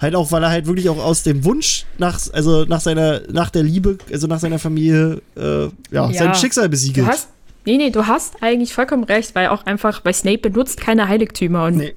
Halt 0.00 0.14
auch, 0.14 0.32
weil 0.32 0.42
er 0.42 0.50
halt 0.50 0.66
wirklich 0.66 0.88
auch 0.88 0.98
aus 0.98 1.22
dem 1.22 1.44
Wunsch 1.44 1.84
nach, 1.98 2.18
also 2.32 2.64
nach 2.64 2.80
seiner, 2.80 3.20
nach 3.30 3.50
der 3.50 3.62
Liebe, 3.62 3.98
also 4.10 4.26
nach 4.26 4.40
seiner 4.40 4.58
Familie, 4.58 5.20
äh, 5.36 5.64
ja, 5.64 5.70
ja, 5.90 6.12
sein 6.12 6.34
Schicksal 6.34 6.70
besiegelt. 6.70 7.06
Du 7.06 7.10
hast, 7.10 7.28
Nee, 7.66 7.76
nee, 7.76 7.90
du 7.90 8.06
hast 8.06 8.42
eigentlich 8.42 8.72
vollkommen 8.72 9.04
recht, 9.04 9.34
weil 9.34 9.48
auch 9.48 9.66
einfach, 9.66 10.04
weil 10.04 10.14
Snape 10.14 10.38
benutzt 10.38 10.80
keine 10.80 11.08
Heiligtümer 11.08 11.66
und 11.66 11.76
nee. 11.76 11.94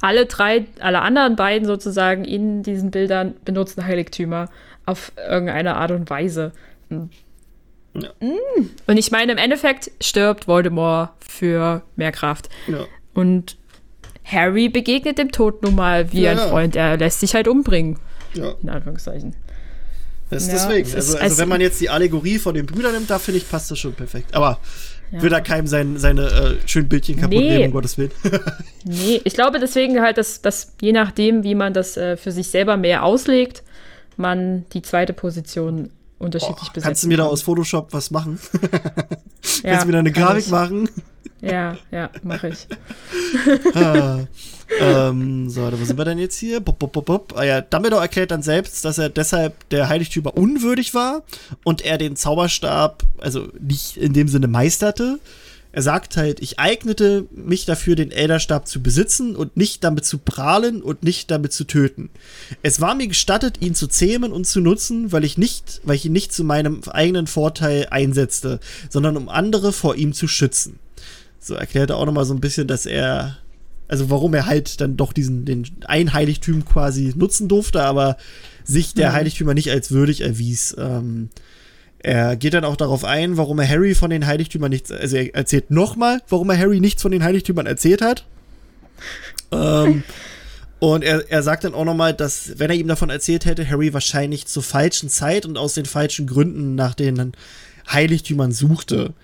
alle 0.00 0.26
drei, 0.26 0.66
alle 0.80 1.00
anderen 1.00 1.36
beiden 1.36 1.66
sozusagen 1.66 2.24
in 2.24 2.62
diesen 2.62 2.90
Bildern 2.90 3.34
benutzen 3.44 3.86
Heiligtümer 3.86 4.48
auf 4.84 5.12
irgendeine 5.16 5.76
Art 5.76 5.92
und 5.92 6.10
Weise. 6.10 6.52
Ja. 6.90 7.08
Mm. 8.20 8.70
Und 8.86 8.96
ich 8.96 9.10
meine, 9.10 9.32
im 9.32 9.38
Endeffekt 9.38 9.90
stirbt 10.00 10.48
Voldemort 10.48 11.10
für 11.26 11.82
mehr 11.96 12.12
Kraft. 12.12 12.48
Ja. 12.66 12.86
Und 13.14 13.56
Harry 14.24 14.68
begegnet 14.68 15.18
dem 15.18 15.30
Tod 15.30 15.62
nun 15.62 15.76
mal 15.76 16.12
wie 16.12 16.22
ja, 16.22 16.32
ein 16.32 16.38
Freund. 16.38 16.76
Er 16.76 16.96
lässt 16.96 17.20
sich 17.20 17.34
halt 17.34 17.48
umbringen. 17.48 17.98
Ja. 18.34 18.54
In 18.62 18.68
Anführungszeichen. 18.68 19.34
Das 20.30 20.42
ist 20.42 20.52
deswegen. 20.52 20.92
Also, 20.92 21.16
also, 21.18 21.38
wenn 21.38 21.48
man 21.48 21.60
jetzt 21.60 21.80
die 21.80 21.88
Allegorie 21.88 22.38
von 22.38 22.54
den 22.54 22.66
Brüdern 22.66 22.92
nimmt, 22.92 23.08
da 23.08 23.18
finde 23.18 23.38
ich, 23.38 23.48
passt 23.48 23.70
das 23.70 23.78
schon 23.78 23.94
perfekt. 23.94 24.34
Aber 24.34 24.58
ja. 25.10 25.22
will 25.22 25.30
da 25.30 25.40
keinem 25.40 25.66
sein, 25.66 25.98
seine 25.98 26.26
äh, 26.26 26.68
schönen 26.68 26.88
Bildchen 26.88 27.16
kaputt 27.16 27.38
nee. 27.38 27.50
nehmen, 27.50 27.66
um 27.66 27.72
Gottes 27.72 27.98
Willen. 27.98 28.12
nee, 28.84 29.20
ich 29.24 29.34
glaube 29.34 29.58
deswegen 29.58 30.00
halt, 30.00 30.18
dass, 30.18 30.42
dass 30.42 30.74
je 30.80 30.92
nachdem, 30.92 31.44
wie 31.44 31.54
man 31.54 31.72
das 31.72 31.96
äh, 31.96 32.16
für 32.16 32.32
sich 32.32 32.48
selber 32.48 32.76
mehr 32.76 33.04
auslegt, 33.04 33.62
man 34.16 34.64
die 34.72 34.82
zweite 34.82 35.12
Position 35.12 35.90
unterschiedlich 36.18 36.68
oh, 36.68 36.72
besetzt. 36.72 36.86
Kannst 36.86 37.04
du 37.04 37.08
mir 37.08 37.18
da 37.18 37.24
aus 37.24 37.42
Photoshop 37.42 37.92
was 37.92 38.10
machen? 38.10 38.38
ja, 38.62 39.70
kannst 39.70 39.82
du 39.82 39.86
mir 39.86 39.92
da 39.92 39.98
eine 39.98 40.12
Grafik 40.12 40.44
ich. 40.44 40.50
machen? 40.50 40.88
Ja, 41.40 41.76
ja, 41.90 42.10
mache 42.22 42.48
ich. 42.48 42.66
ah, 43.74 44.20
ähm, 44.80 45.48
so, 45.48 45.62
wo 45.72 45.84
sind 45.84 45.98
wir 45.98 46.04
denn 46.04 46.18
jetzt 46.18 46.38
hier? 46.38 46.60
Bop, 46.60 46.78
bop, 46.78 46.92
bop, 46.92 47.06
bop. 47.06 47.34
Ah 47.36 47.44
ja, 47.44 47.60
Dumbledore 47.60 48.02
erklärt 48.02 48.30
dann 48.30 48.42
selbst, 48.42 48.84
dass 48.84 48.98
er 48.98 49.08
deshalb 49.08 49.68
der 49.70 49.88
Heiligtümer 49.88 50.36
unwürdig 50.36 50.94
war 50.94 51.22
und 51.64 51.84
er 51.84 51.98
den 51.98 52.16
Zauberstab, 52.16 53.04
also 53.18 53.48
nicht 53.60 53.96
in 53.96 54.12
dem 54.12 54.28
Sinne 54.28 54.48
meisterte. 54.48 55.18
Er 55.76 55.82
sagt 55.82 56.16
halt, 56.16 56.40
ich 56.40 56.58
eignete 56.58 57.26
mich 57.32 57.66
dafür, 57.66 57.96
den 57.96 58.10
Elderstab 58.10 58.66
zu 58.66 58.82
besitzen 58.82 59.36
und 59.36 59.58
nicht 59.58 59.84
damit 59.84 60.06
zu 60.06 60.16
prahlen 60.16 60.80
und 60.80 61.02
nicht 61.02 61.30
damit 61.30 61.52
zu 61.52 61.64
töten. 61.64 62.08
Es 62.62 62.80
war 62.80 62.94
mir 62.94 63.08
gestattet, 63.08 63.60
ihn 63.60 63.74
zu 63.74 63.86
zähmen 63.86 64.32
und 64.32 64.46
zu 64.46 64.60
nutzen, 64.60 65.12
weil 65.12 65.22
ich 65.22 65.36
nicht, 65.36 65.82
weil 65.84 65.96
ich 65.96 66.06
ihn 66.06 66.14
nicht 66.14 66.32
zu 66.32 66.44
meinem 66.44 66.80
eigenen 66.90 67.26
Vorteil 67.26 67.88
einsetzte, 67.90 68.58
sondern 68.88 69.18
um 69.18 69.28
andere 69.28 69.70
vor 69.70 69.96
ihm 69.96 70.14
zu 70.14 70.28
schützen. 70.28 70.78
So 71.40 71.54
erklärt 71.54 71.90
er 71.90 71.98
auch 71.98 72.06
nochmal 72.06 72.24
so 72.24 72.32
ein 72.32 72.40
bisschen, 72.40 72.66
dass 72.66 72.86
er, 72.86 73.36
also 73.88 74.10
warum 74.10 74.34
er 74.34 74.46
halt 74.46 74.80
dann 74.80 74.96
doch 74.96 75.12
diesen, 75.12 75.44
den 75.44 75.66
ein 75.86 76.12
Heiligtum 76.12 76.64
quasi 76.64 77.12
nutzen 77.16 77.48
durfte, 77.48 77.82
aber 77.82 78.16
sich 78.64 78.94
der 78.94 79.10
mhm. 79.10 79.14
Heiligtümer 79.14 79.54
nicht 79.54 79.70
als 79.70 79.90
würdig 79.90 80.22
erwies. 80.22 80.74
Ähm, 80.78 81.28
er 81.98 82.36
geht 82.36 82.54
dann 82.54 82.64
auch 82.64 82.76
darauf 82.76 83.04
ein, 83.04 83.36
warum 83.36 83.58
er 83.58 83.68
Harry 83.68 83.94
von 83.94 84.10
den 84.10 84.26
Heiligtümern 84.26 84.70
nichts, 84.70 84.92
also 84.92 85.16
er 85.16 85.34
erzählt 85.34 85.70
nochmal, 85.70 86.20
warum 86.28 86.50
er 86.50 86.58
Harry 86.58 86.80
nichts 86.80 87.02
von 87.02 87.12
den 87.12 87.24
Heiligtümern 87.24 87.66
erzählt 87.66 88.02
hat. 88.02 88.24
ähm, 89.52 90.02
und 90.78 91.04
er, 91.04 91.30
er 91.30 91.42
sagt 91.42 91.64
dann 91.64 91.74
auch 91.74 91.84
nochmal, 91.84 92.14
dass, 92.14 92.58
wenn 92.58 92.70
er 92.70 92.76
ihm 92.76 92.88
davon 92.88 93.10
erzählt 93.10 93.44
hätte, 93.44 93.68
Harry 93.68 93.92
wahrscheinlich 93.92 94.46
zur 94.46 94.62
falschen 94.62 95.08
Zeit 95.08 95.46
und 95.46 95.58
aus 95.58 95.74
den 95.74 95.86
falschen 95.86 96.26
Gründen 96.26 96.74
nach 96.74 96.94
den 96.94 97.32
Heiligtümern 97.90 98.52
suchte. 98.52 99.14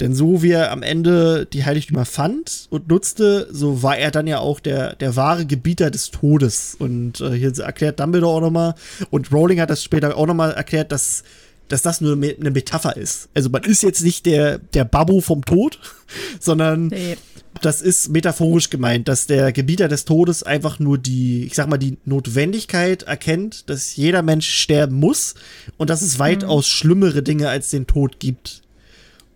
Denn 0.00 0.14
so 0.14 0.42
wie 0.42 0.52
er 0.52 0.72
am 0.72 0.82
Ende 0.82 1.46
die 1.46 1.64
Heiligtümer 1.64 2.06
fand 2.06 2.66
und 2.70 2.88
nutzte, 2.88 3.48
so 3.52 3.82
war 3.82 3.98
er 3.98 4.10
dann 4.10 4.26
ja 4.26 4.38
auch 4.38 4.58
der, 4.58 4.96
der 4.96 5.14
wahre 5.14 5.44
Gebieter 5.44 5.90
des 5.90 6.10
Todes. 6.10 6.74
Und 6.78 7.20
äh, 7.20 7.32
hier 7.32 7.56
erklärt 7.58 8.00
Dumbledore 8.00 8.36
auch 8.36 8.40
nochmal, 8.40 8.74
und 9.10 9.30
Rowling 9.30 9.60
hat 9.60 9.68
das 9.68 9.84
später 9.84 10.16
auch 10.16 10.26
nochmal 10.26 10.52
erklärt, 10.52 10.90
dass, 10.90 11.22
dass 11.68 11.82
das 11.82 12.00
nur 12.00 12.14
eine 12.14 12.50
Metapher 12.50 12.96
ist. 12.96 13.28
Also 13.34 13.50
man 13.50 13.62
ist 13.64 13.82
jetzt 13.82 14.02
nicht 14.02 14.24
der, 14.24 14.58
der 14.58 14.84
Babbo 14.84 15.20
vom 15.20 15.44
Tod, 15.44 15.78
sondern 16.40 16.86
nee. 16.86 17.18
das 17.60 17.82
ist 17.82 18.08
metaphorisch 18.08 18.70
gemeint, 18.70 19.06
dass 19.06 19.26
der 19.26 19.52
Gebieter 19.52 19.88
des 19.88 20.06
Todes 20.06 20.42
einfach 20.42 20.78
nur 20.78 20.96
die, 20.96 21.44
ich 21.44 21.54
sag 21.54 21.68
mal, 21.68 21.76
die 21.76 21.98
Notwendigkeit 22.06 23.02
erkennt, 23.02 23.68
dass 23.68 23.96
jeder 23.96 24.22
Mensch 24.22 24.48
sterben 24.48 24.96
muss 24.96 25.34
und 25.76 25.90
dass 25.90 26.00
es 26.00 26.18
weitaus 26.18 26.64
mhm. 26.64 26.70
schlimmere 26.70 27.22
Dinge 27.22 27.50
als 27.50 27.68
den 27.68 27.86
Tod 27.86 28.18
gibt 28.18 28.62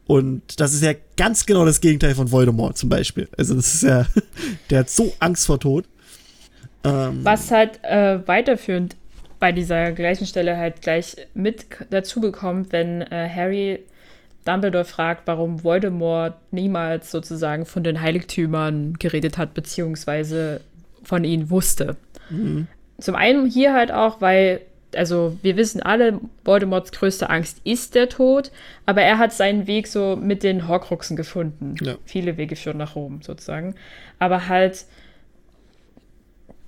und 0.07 0.61
das 0.61 0.75
ist 0.75 0.83
ja 0.83 0.93
ganz 1.17 1.47
genau 1.47 1.65
das 1.65 1.81
Gegenteil 1.81 2.15
von 2.15 2.31
Voldemort 2.31 2.77
zum 2.77 2.89
Beispiel. 2.89 3.29
Also 3.37 3.55
das 3.55 3.75
ist 3.75 3.83
ja, 3.83 4.07
der 4.71 4.81
hat 4.81 4.91
so 4.91 5.15
Angst 5.19 5.47
vor 5.47 5.59
Tod. 5.59 5.87
Ähm, 6.85 7.21
Was 7.25 7.51
halt 7.51 7.83
äh, 7.83 8.27
weiterführend 8.27 8.97
bei 9.41 9.53
dieser 9.53 9.93
gleichen 9.93 10.27
Stelle 10.27 10.57
halt 10.57 10.83
gleich 10.83 11.17
mit 11.35 11.67
dazu 11.91 12.21
bekommt, 12.21 12.73
wenn 12.73 13.03
äh, 13.03 13.29
Harry 13.35 13.81
Dumbledore 14.45 14.85
fragt, 14.85 15.27
warum 15.27 15.65
Voldemort 15.65 16.35
niemals 16.51 17.11
sozusagen 17.11 17.65
von 17.65 17.83
den 17.83 18.01
Heiligtümern 18.01 18.95
geredet 18.99 19.39
hat, 19.39 19.55
beziehungsweise 19.55 20.61
von 21.03 21.25
ihnen 21.25 21.51
wusste. 21.51 21.97
Mhm. 22.29 22.67
Zum 22.99 23.15
einen 23.15 23.47
hier 23.47 23.73
halt 23.73 23.91
auch, 23.91 24.21
weil 24.21 24.61
also 24.97 25.37
wir 25.43 25.57
wissen 25.57 25.83
alle, 25.83 26.21
Voldemorts 26.45 26.93
größte 26.93 27.31
Angst 27.31 27.61
ist 27.65 27.95
der 27.95 28.09
Tod, 28.09 28.51
aber 28.87 29.03
er 29.03 29.19
hat 29.19 29.33
seinen 29.33 29.67
Weg 29.67 29.87
so 29.87 30.17
mit 30.17 30.43
den 30.43 30.69
Horcruxen 30.69 31.17
gefunden. 31.17 31.75
Ja. 31.83 31.97
Viele 32.05 32.37
Wege 32.37 32.57
führen 32.57 32.79
nach 32.79 32.97
Rom 32.97 33.23
sozusagen. 33.23 33.75
Aber 34.19 34.49
halt, 34.49 34.85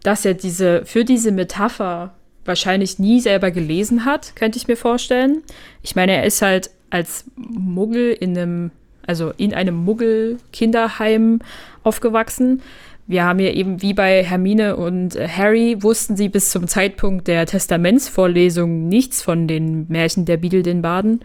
dass 0.03 0.25
er 0.25 0.35
diese, 0.35 0.85
für 0.85 1.05
diese 1.05 1.33
Metapher 1.33 2.15
wahrscheinlich 2.45 2.99
nie 2.99 3.21
selber 3.21 3.51
gelesen 3.51 4.05
hat, 4.05 4.37
könnte 4.37 4.59
ich 4.59 4.69
mir 4.69 4.77
vorstellen. 4.77 5.43
Ich 5.83 5.97
meine, 5.97 6.13
er 6.13 6.25
ist 6.25 6.43
halt 6.43 6.71
als 6.91 7.25
Muggel 7.37 8.13
in 8.13 8.37
einem, 8.37 8.71
also 9.07 9.33
in 9.37 9.53
einem 9.53 9.75
Muggel-Kinderheim 9.85 11.41
aufgewachsen 11.83 12.63
wir 13.07 13.25
haben 13.25 13.39
ja 13.39 13.51
eben 13.51 13.83
wie 13.83 13.95
bei 13.95 14.25
Hermine 14.25 14.77
und 14.77 15.15
äh, 15.15 15.29
Harry 15.29 15.83
wussten 15.83 16.17
sie 16.17 16.29
bis 16.29 16.51
zum 16.51 16.67
Zeitpunkt 16.67 17.29
der 17.29 17.47
Testamentsvorlesung 17.47 18.89
nichts 18.89 19.23
von 19.23 19.47
den 19.47 19.87
Märchen 19.89 20.25
der 20.25 20.39
Beadle 20.39 20.63
den 20.63 20.83
Baden. 20.83 21.21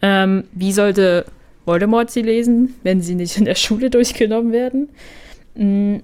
Ähm, 0.00 0.44
wie 0.52 0.72
sollte 0.72 1.26
Voldemort 1.66 2.10
sie 2.10 2.22
lesen, 2.22 2.74
wenn 2.82 3.02
sie 3.02 3.14
nicht 3.14 3.36
in 3.36 3.44
der 3.44 3.56
Schule 3.56 3.90
durchgenommen 3.90 4.52
werden? 4.52 4.88
Mm, 5.54 5.96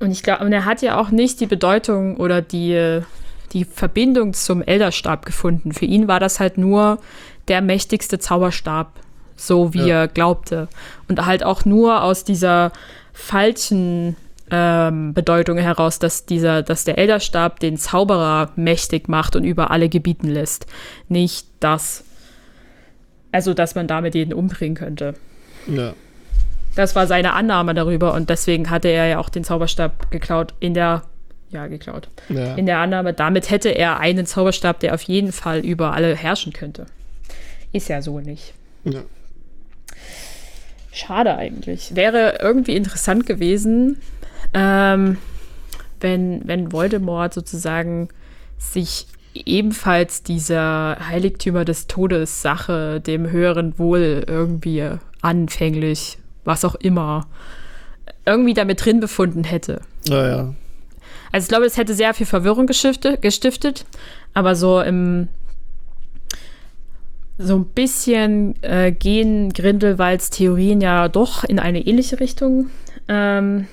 und 0.00 0.10
ich 0.10 0.22
glaube, 0.22 0.50
er 0.50 0.64
hat 0.64 0.80
ja 0.80 0.98
auch 0.98 1.10
nicht 1.10 1.40
die 1.40 1.46
Bedeutung 1.46 2.16
oder 2.16 2.40
die, 2.40 3.00
die 3.52 3.64
Verbindung 3.66 4.32
zum 4.32 4.62
Elderstab 4.62 5.26
gefunden. 5.26 5.72
Für 5.72 5.84
ihn 5.84 6.08
war 6.08 6.18
das 6.18 6.40
halt 6.40 6.56
nur 6.56 6.98
der 7.48 7.60
mächtigste 7.60 8.18
Zauberstab, 8.18 8.98
so 9.36 9.74
wie 9.74 9.86
ja. 9.86 10.02
er 10.02 10.08
glaubte. 10.08 10.68
Und 11.08 11.26
halt 11.26 11.44
auch 11.44 11.66
nur 11.66 12.02
aus 12.02 12.24
dieser 12.24 12.72
falschen 13.12 14.16
ähm, 14.50 15.14
Bedeutung 15.14 15.58
heraus, 15.58 15.98
dass 15.98 16.26
dieser, 16.26 16.62
dass 16.62 16.84
der 16.84 16.98
Elderstab 16.98 17.60
den 17.60 17.76
Zauberer 17.76 18.50
mächtig 18.56 19.08
macht 19.08 19.36
und 19.36 19.44
über 19.44 19.70
alle 19.70 19.88
gebieten 19.88 20.28
lässt. 20.28 20.66
Nicht 21.08 21.46
das, 21.60 22.04
also 23.32 23.54
dass 23.54 23.74
man 23.74 23.86
damit 23.86 24.14
jeden 24.14 24.32
umbringen 24.32 24.74
könnte. 24.74 25.14
Ja. 25.66 25.94
Das 26.74 26.94
war 26.94 27.06
seine 27.06 27.32
Annahme 27.32 27.74
darüber 27.74 28.14
und 28.14 28.30
deswegen 28.30 28.70
hatte 28.70 28.88
er 28.88 29.06
ja 29.06 29.18
auch 29.18 29.28
den 29.28 29.44
Zauberstab 29.44 30.10
geklaut 30.10 30.54
in 30.60 30.74
der, 30.74 31.02
ja, 31.50 31.66
geklaut. 31.66 32.08
Ja. 32.28 32.54
In 32.54 32.66
der 32.66 32.78
Annahme, 32.78 33.12
damit 33.12 33.50
hätte 33.50 33.70
er 33.70 33.98
einen 33.98 34.26
Zauberstab, 34.26 34.80
der 34.80 34.94
auf 34.94 35.02
jeden 35.02 35.32
Fall 35.32 35.60
über 35.60 35.92
alle 35.92 36.14
herrschen 36.14 36.52
könnte. 36.52 36.86
Ist 37.72 37.88
ja 37.88 38.02
so 38.02 38.20
nicht. 38.20 38.54
Ja. 38.84 39.02
Schade 40.92 41.36
eigentlich. 41.36 41.94
Wäre 41.94 42.38
irgendwie 42.40 42.76
interessant 42.76 43.26
gewesen, 43.26 44.00
ähm, 44.54 45.16
wenn, 46.00 46.46
wenn 46.46 46.72
Voldemort 46.72 47.34
sozusagen 47.34 48.08
sich 48.58 49.06
ebenfalls 49.34 50.22
dieser 50.22 50.96
Heiligtümer 51.08 51.64
des 51.64 51.86
Todes 51.86 52.42
Sache, 52.42 53.00
dem 53.00 53.30
höheren 53.30 53.78
Wohl 53.78 54.24
irgendwie 54.26 54.90
anfänglich, 55.20 56.18
was 56.44 56.64
auch 56.64 56.74
immer, 56.74 57.26
irgendwie 58.26 58.54
damit 58.54 58.84
drin 58.84 59.00
befunden 59.00 59.44
hätte. 59.44 59.82
Ja, 60.04 60.26
ja. 60.26 60.54
Also 61.32 61.44
ich 61.44 61.48
glaube, 61.48 61.66
es 61.66 61.76
hätte 61.76 61.94
sehr 61.94 62.12
viel 62.12 62.26
Verwirrung 62.26 62.66
gestiftet, 62.66 63.22
gestiftet 63.22 63.84
aber 64.34 64.54
so 64.54 64.80
im 64.80 65.28
so 67.38 67.56
ein 67.56 67.64
bisschen 67.64 68.62
äh, 68.62 68.92
gehen 68.92 69.52
Grindelwalds 69.54 70.28
Theorien 70.28 70.82
ja 70.82 71.08
doch 71.08 71.42
in 71.42 71.58
eine 71.58 71.86
ähnliche 71.86 72.20
Richtung. 72.20 72.68
Ähm, 73.08 73.66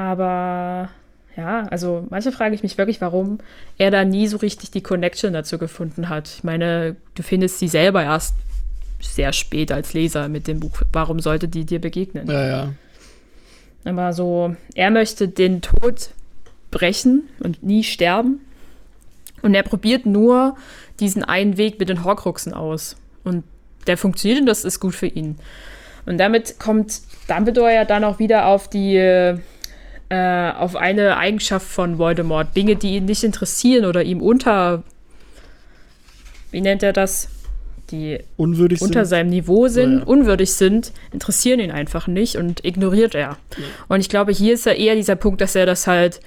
aber 0.00 0.90
ja, 1.36 1.66
also 1.70 2.06
manche 2.10 2.32
frage 2.32 2.54
ich 2.54 2.62
mich 2.62 2.78
wirklich, 2.78 3.00
warum 3.00 3.38
er 3.78 3.90
da 3.90 4.04
nie 4.04 4.26
so 4.26 4.38
richtig 4.38 4.70
die 4.70 4.82
Connection 4.82 5.32
dazu 5.32 5.58
gefunden 5.58 6.08
hat. 6.08 6.28
Ich 6.28 6.44
meine, 6.44 6.96
du 7.14 7.22
findest 7.22 7.58
sie 7.58 7.68
selber 7.68 8.02
erst 8.02 8.34
sehr 9.00 9.32
spät 9.32 9.72
als 9.72 9.94
Leser 9.94 10.28
mit 10.28 10.46
dem 10.46 10.60
Buch. 10.60 10.82
Warum 10.92 11.20
sollte 11.20 11.48
die 11.48 11.64
dir 11.64 11.80
begegnen? 11.80 12.28
Ja, 12.28 12.46
ja. 12.46 12.72
Aber 13.84 14.12
so, 14.12 14.54
er 14.74 14.90
möchte 14.90 15.28
den 15.28 15.62
Tod 15.62 16.10
brechen 16.70 17.28
und 17.40 17.62
nie 17.62 17.84
sterben. 17.84 18.40
Und 19.42 19.54
er 19.54 19.62
probiert 19.62 20.04
nur 20.04 20.56
diesen 20.98 21.24
einen 21.24 21.56
Weg 21.56 21.78
mit 21.78 21.88
den 21.88 22.04
Horcruxen 22.04 22.52
aus. 22.52 22.96
Und 23.24 23.44
der 23.86 23.96
funktioniert 23.96 24.40
und 24.40 24.46
das 24.46 24.64
ist 24.64 24.80
gut 24.80 24.94
für 24.94 25.06
ihn. 25.06 25.38
Und 26.04 26.18
damit 26.18 26.58
kommt 26.58 27.00
Dumbledore 27.28 27.74
ja 27.74 27.84
dann 27.84 28.04
auch 28.04 28.18
wieder 28.18 28.46
auf 28.46 28.68
die 28.68 28.96
äh, 30.10 30.50
auf 30.52 30.76
eine 30.76 31.16
Eigenschaft 31.16 31.66
von 31.66 31.98
Voldemort. 31.98 32.54
Dinge, 32.54 32.76
die 32.76 32.96
ihn 32.96 33.06
nicht 33.06 33.24
interessieren 33.24 33.86
oder 33.86 34.02
ihm 34.02 34.20
unter. 34.20 34.82
Wie 36.50 36.60
nennt 36.60 36.82
er 36.82 36.92
das? 36.92 37.28
die 37.90 38.18
unwürdig 38.36 38.80
unter 38.82 39.04
sind. 39.04 39.10
seinem 39.10 39.30
Niveau 39.30 39.68
sind, 39.68 40.00
ja. 40.00 40.04
unwürdig 40.04 40.52
sind, 40.52 40.92
interessieren 41.12 41.60
ihn 41.60 41.70
einfach 41.70 42.06
nicht 42.06 42.36
und 42.36 42.64
ignoriert 42.64 43.14
er. 43.14 43.20
Ja. 43.20 43.36
Und 43.88 44.00
ich 44.00 44.08
glaube, 44.08 44.32
hier 44.32 44.54
ist 44.54 44.66
ja 44.66 44.72
eher 44.72 44.94
dieser 44.94 45.16
Punkt, 45.16 45.40
dass 45.40 45.54
er 45.54 45.66
das 45.66 45.86
halt 45.86 46.20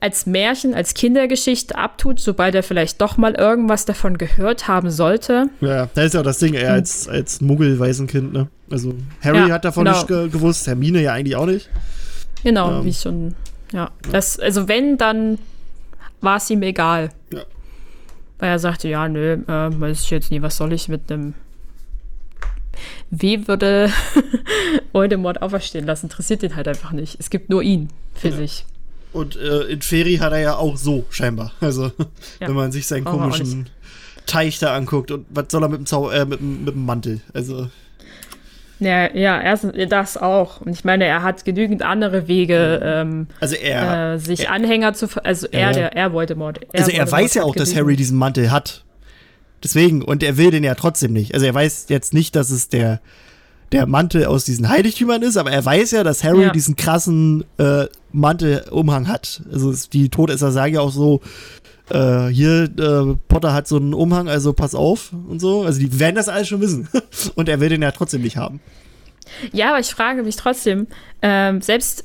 als 0.00 0.24
Märchen, 0.24 0.74
als 0.74 0.94
Kindergeschichte 0.94 1.76
abtut, 1.76 2.20
sobald 2.20 2.54
er 2.54 2.62
vielleicht 2.62 3.00
doch 3.02 3.18
mal 3.18 3.34
irgendwas 3.34 3.84
davon 3.84 4.16
gehört 4.16 4.66
haben 4.66 4.90
sollte. 4.90 5.50
Ja, 5.60 5.90
da 5.94 6.02
ist 6.02 6.14
ja 6.14 6.20
auch 6.20 6.24
das 6.24 6.38
Ding, 6.38 6.54
er 6.54 6.72
als, 6.72 7.06
als 7.06 7.42
Muggel-Waisenkind, 7.42 8.32
ne? 8.32 8.48
Also 8.70 8.94
Harry 9.22 9.48
ja, 9.48 9.50
hat 9.50 9.64
davon 9.64 9.84
genau. 9.84 9.96
nicht 9.96 10.08
ge 10.08 10.28
gewusst, 10.28 10.66
Hermine 10.66 11.02
ja 11.02 11.12
eigentlich 11.12 11.36
auch 11.36 11.46
nicht. 11.46 11.68
Genau, 12.42 12.78
ähm, 12.78 12.84
wie 12.84 12.92
schon, 12.92 13.34
ja. 13.72 13.90
Das, 14.10 14.38
also 14.38 14.68
wenn, 14.68 14.98
dann 14.98 15.38
war 16.20 16.36
es 16.36 16.50
ihm 16.50 16.62
egal. 16.62 17.10
Ja. 17.32 17.42
Weil 18.38 18.50
er 18.50 18.58
sagte, 18.58 18.88
ja, 18.88 19.08
nö, 19.08 19.34
äh, 19.34 19.46
weiß 19.46 20.02
ich 20.02 20.10
jetzt 20.10 20.30
nie, 20.30 20.42
was 20.42 20.56
soll 20.56 20.72
ich 20.72 20.88
mit 20.88 21.10
einem 21.10 21.34
Wie 23.10 23.46
würde 23.46 23.90
Voldemort 24.92 25.42
auferstehen 25.42 25.86
lassen? 25.86 26.06
Interessiert 26.06 26.42
ihn 26.42 26.56
halt 26.56 26.68
einfach 26.68 26.92
nicht. 26.92 27.18
Es 27.20 27.30
gibt 27.30 27.50
nur 27.50 27.62
ihn 27.62 27.90
für 28.14 28.28
ja. 28.28 28.36
sich. 28.36 28.64
Und 29.12 29.36
äh, 29.36 29.62
in 29.64 29.82
Feri 29.82 30.16
hat 30.16 30.32
er 30.32 30.40
ja 30.40 30.56
auch 30.56 30.76
so, 30.76 31.04
scheinbar. 31.10 31.52
Also, 31.60 31.84
ja. 32.40 32.48
wenn 32.48 32.54
man 32.54 32.72
sich 32.72 32.86
seinen 32.86 33.04
komischen 33.04 33.68
Teich 34.26 34.58
da 34.58 34.74
anguckt 34.74 35.10
und 35.10 35.26
was 35.30 35.46
soll 35.50 35.62
er 35.62 35.68
mit 35.68 35.80
dem, 35.80 35.86
Zau 35.86 36.10
äh, 36.10 36.24
mit, 36.24 36.40
mit 36.40 36.74
dem 36.74 36.86
Mantel? 36.86 37.20
Also. 37.34 37.68
Ja, 38.80 39.14
ja, 39.14 39.40
erst 39.40 39.66
das 39.88 40.16
auch. 40.16 40.62
Und 40.62 40.72
ich 40.72 40.84
meine, 40.84 41.04
er 41.04 41.22
hat 41.22 41.44
genügend 41.44 41.82
andere 41.82 42.28
Wege, 42.28 42.80
ähm, 42.82 43.26
also 43.38 43.54
er, 43.54 44.14
äh, 44.14 44.18
sich 44.18 44.46
er, 44.46 44.52
Anhänger 44.52 44.94
zu, 44.94 45.06
also 45.22 45.46
er, 45.50 45.72
der, 45.72 45.94
er 45.94 46.12
Voldemort. 46.12 46.60
Er 46.72 46.80
also 46.80 46.90
er 46.90 46.98
Voldemort 47.00 47.12
weiß 47.12 47.34
ja 47.34 47.42
auch, 47.44 47.54
dass 47.54 47.76
Harry 47.76 47.96
diesen 47.96 48.18
Mantel 48.18 48.50
hat. 48.50 48.84
Deswegen, 49.62 50.02
und 50.02 50.22
er 50.22 50.38
will 50.38 50.50
den 50.50 50.64
ja 50.64 50.74
trotzdem 50.74 51.12
nicht. 51.12 51.34
Also 51.34 51.44
er 51.44 51.54
weiß 51.54 51.86
jetzt 51.88 52.14
nicht, 52.14 52.34
dass 52.34 52.50
es 52.50 52.70
der, 52.70 53.00
der 53.72 53.86
Mantel 53.86 54.24
aus 54.24 54.44
diesen 54.44 54.70
Heiligtümern 54.70 55.22
ist, 55.22 55.36
aber 55.36 55.52
er 55.52 55.64
weiß 55.64 55.90
ja, 55.90 56.02
dass 56.02 56.24
Harry 56.24 56.44
ja. 56.44 56.50
diesen 56.50 56.76
krassen 56.76 57.44
äh, 57.58 57.84
Mantelumhang 58.12 59.08
hat. 59.08 59.42
Also 59.52 59.74
die 59.92 60.08
Todesser 60.08 60.50
sagen 60.52 60.74
ja 60.74 60.80
auch 60.80 60.92
so, 60.92 61.20
äh, 61.90 62.28
hier, 62.28 62.64
äh, 62.64 63.16
Potter 63.28 63.52
hat 63.52 63.68
so 63.68 63.76
einen 63.76 63.94
Umhang, 63.94 64.28
also 64.28 64.52
pass 64.52 64.74
auf 64.74 65.12
und 65.28 65.40
so. 65.40 65.62
Also 65.62 65.80
die 65.80 65.98
werden 65.98 66.16
das 66.16 66.28
alles 66.28 66.48
schon 66.48 66.60
wissen. 66.60 66.88
und 67.34 67.48
er 67.48 67.60
will 67.60 67.68
den 67.68 67.82
ja 67.82 67.90
trotzdem 67.90 68.22
nicht 68.22 68.36
haben. 68.36 68.60
Ja, 69.52 69.70
aber 69.70 69.80
ich 69.80 69.90
frage 69.90 70.22
mich 70.22 70.36
trotzdem, 70.36 70.86
ähm, 71.22 71.60
selbst 71.62 72.04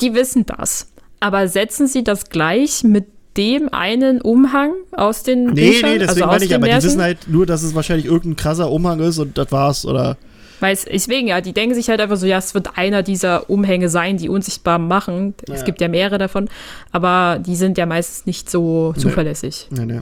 die 0.00 0.14
wissen 0.14 0.46
das. 0.46 0.88
Aber 1.20 1.48
setzen 1.48 1.86
sie 1.86 2.04
das 2.04 2.30
gleich 2.30 2.84
mit 2.84 3.06
dem 3.36 3.72
einen 3.72 4.20
Umhang 4.20 4.72
aus 4.92 5.22
den 5.22 5.46
Nee, 5.52 5.70
Büchern? 5.70 5.92
nee, 5.92 5.98
deswegen 5.98 6.08
also 6.08 6.26
meine 6.26 6.44
ich, 6.44 6.54
aber 6.54 6.66
Märchen? 6.66 6.80
die 6.80 6.86
wissen 6.86 7.02
halt 7.02 7.28
nur, 7.28 7.46
dass 7.46 7.62
es 7.62 7.74
wahrscheinlich 7.74 8.06
irgendein 8.06 8.36
krasser 8.36 8.70
Umhang 8.70 9.00
ist 9.00 9.18
und 9.18 9.38
das 9.38 9.52
war's, 9.52 9.84
oder? 9.86 10.16
Weil 10.60 10.74
es, 10.74 10.84
deswegen, 10.84 11.28
ja, 11.28 11.40
die 11.40 11.52
denken 11.52 11.74
sich 11.74 11.88
halt 11.88 12.00
einfach 12.00 12.16
so, 12.16 12.26
ja, 12.26 12.38
es 12.38 12.54
wird 12.54 12.76
einer 12.76 13.02
dieser 13.02 13.48
Umhänge 13.48 13.88
sein, 13.88 14.16
die 14.16 14.28
unsichtbar 14.28 14.78
machen. 14.78 15.34
Ja. 15.46 15.54
Es 15.54 15.64
gibt 15.64 15.80
ja 15.80 15.88
mehrere 15.88 16.18
davon, 16.18 16.48
aber 16.92 17.38
die 17.38 17.56
sind 17.56 17.78
ja 17.78 17.86
meistens 17.86 18.26
nicht 18.26 18.50
so 18.50 18.92
nee. 18.96 19.02
zuverlässig. 19.02 19.68
Nee, 19.70 19.86
nee. 19.86 20.00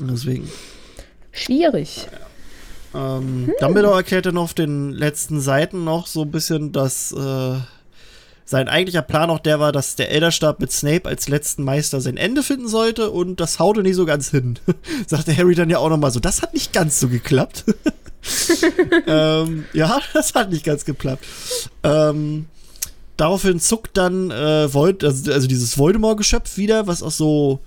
Deswegen. 0.00 0.50
Schwierig. 1.32 2.08
Ja. 2.92 3.18
Ähm, 3.18 3.46
hm. 3.46 3.54
Dumbledore 3.60 3.96
erklärt 3.96 4.26
dann 4.26 4.38
auf 4.38 4.54
den 4.54 4.90
letzten 4.92 5.40
Seiten 5.40 5.84
noch 5.84 6.06
so 6.06 6.22
ein 6.22 6.30
bisschen, 6.30 6.72
dass 6.72 7.12
äh, 7.12 7.56
sein 8.44 8.68
eigentlicher 8.68 9.02
Plan 9.02 9.30
auch 9.30 9.38
der 9.38 9.58
war, 9.58 9.72
dass 9.72 9.96
der 9.96 10.10
Elderstab 10.10 10.60
mit 10.60 10.70
Snape 10.70 11.08
als 11.08 11.28
letzten 11.28 11.64
Meister 11.64 12.00
sein 12.00 12.16
Ende 12.16 12.42
finden 12.42 12.68
sollte 12.68 13.10
und 13.10 13.40
das 13.40 13.58
haute 13.58 13.82
nicht 13.82 13.96
so 13.96 14.04
ganz 14.04 14.30
hin. 14.30 14.58
Sagte 15.06 15.36
Harry 15.36 15.54
dann 15.54 15.70
ja 15.70 15.78
auch 15.78 15.88
nochmal 15.88 16.10
so, 16.10 16.20
das 16.20 16.42
hat 16.42 16.52
nicht 16.52 16.72
ganz 16.72 17.00
so 17.00 17.08
geklappt. 17.08 17.64
ähm, 19.06 19.64
ja, 19.72 19.98
das 20.12 20.34
hat 20.34 20.50
nicht 20.50 20.64
ganz 20.64 20.84
geklappt. 20.84 21.24
Ähm, 21.82 22.46
daraufhin 23.16 23.60
zuckt 23.60 23.96
dann 23.96 24.30
äh, 24.30 24.68
Vold, 24.68 25.04
also, 25.04 25.32
also 25.32 25.46
dieses 25.46 25.78
Voldemort-Geschöpf 25.78 26.58
wieder, 26.58 26.86
was 26.86 27.02
auch 27.02 27.12
so, 27.12 27.60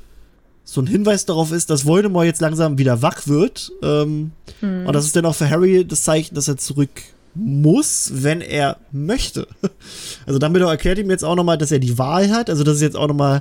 so 0.64 0.82
ein 0.82 0.88
Hinweis 0.88 1.26
darauf 1.26 1.52
ist, 1.52 1.72
dass 1.72 1.86
Voldemort 1.86 2.26
jetzt 2.26 2.41
langsam 2.41 2.78
wieder 2.78 3.02
wach 3.02 3.26
wird. 3.28 3.72
Ähm, 3.82 4.32
hm. 4.60 4.86
Und 4.86 4.94
das 4.94 5.06
ist 5.06 5.16
dann 5.16 5.26
auch 5.26 5.36
für 5.36 5.49
Harry 5.49 5.86
das 5.88 6.04
Zeichen, 6.04 6.36
dass 6.36 6.48
er 6.48 6.58
zurück 6.58 6.91
muss, 7.38 8.12
wenn 8.16 8.42
er 8.42 8.78
möchte. 8.92 9.48
Also 10.26 10.40
damit 10.40 10.62
erklärt 10.62 10.98
ihm 10.98 11.10
jetzt 11.10 11.24
auch 11.24 11.36
nochmal, 11.36 11.58
dass 11.58 11.72
er 11.72 11.80
die 11.80 11.98
Wahl 11.98 12.30
hat. 12.32 12.50
Also 12.50 12.66
das 12.66 12.76
ist 12.76 12.82
jetzt 12.82 12.98
auch 12.98 13.08
nochmal 13.08 13.40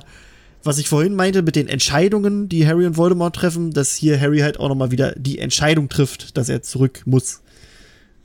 was 0.63 0.79
ich 0.79 0.89
vorhin 0.89 1.15
meinte 1.15 1.43
mit 1.43 1.55
den 1.55 1.67
Entscheidungen, 1.67 2.49
die 2.49 2.67
Harry 2.67 2.85
und 2.85 2.97
Voldemort 2.97 3.35
treffen, 3.35 3.71
dass 3.71 3.95
hier 3.95 4.19
Harry 4.19 4.39
halt 4.39 4.59
auch 4.59 4.67
nochmal 4.69 4.91
wieder 4.91 5.13
die 5.15 5.39
Entscheidung 5.39 5.87
trifft, 5.87 6.37
dass 6.37 6.49
er 6.49 6.61
zurück 6.61 7.03
muss. 7.05 7.41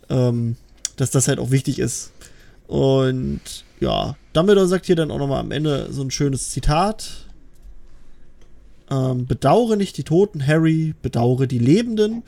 Ähm, 0.09 0.57
dass 0.97 1.11
das 1.11 1.29
halt 1.29 1.39
auch 1.39 1.51
wichtig 1.51 1.79
ist. 1.79 2.13
Und 2.67 3.41
ja, 3.81 4.17
Dumbledore 4.33 4.67
sagt 4.67 4.87
hier 4.87 4.97
dann 4.97 5.11
auch 5.11 5.19
nochmal 5.19 5.41
am 5.41 5.51
Ende 5.51 5.89
so 5.91 6.03
ein 6.03 6.11
schönes 6.11 6.51
Zitat. 6.51 7.27
Ähm, 8.93 9.27
bedauere 9.27 9.77
nicht 9.77 9.97
die 9.97 10.03
Toten, 10.03 10.47
Harry, 10.47 10.95
bedauere 11.01 11.47
die 11.47 11.59
Lebenden 11.59 12.25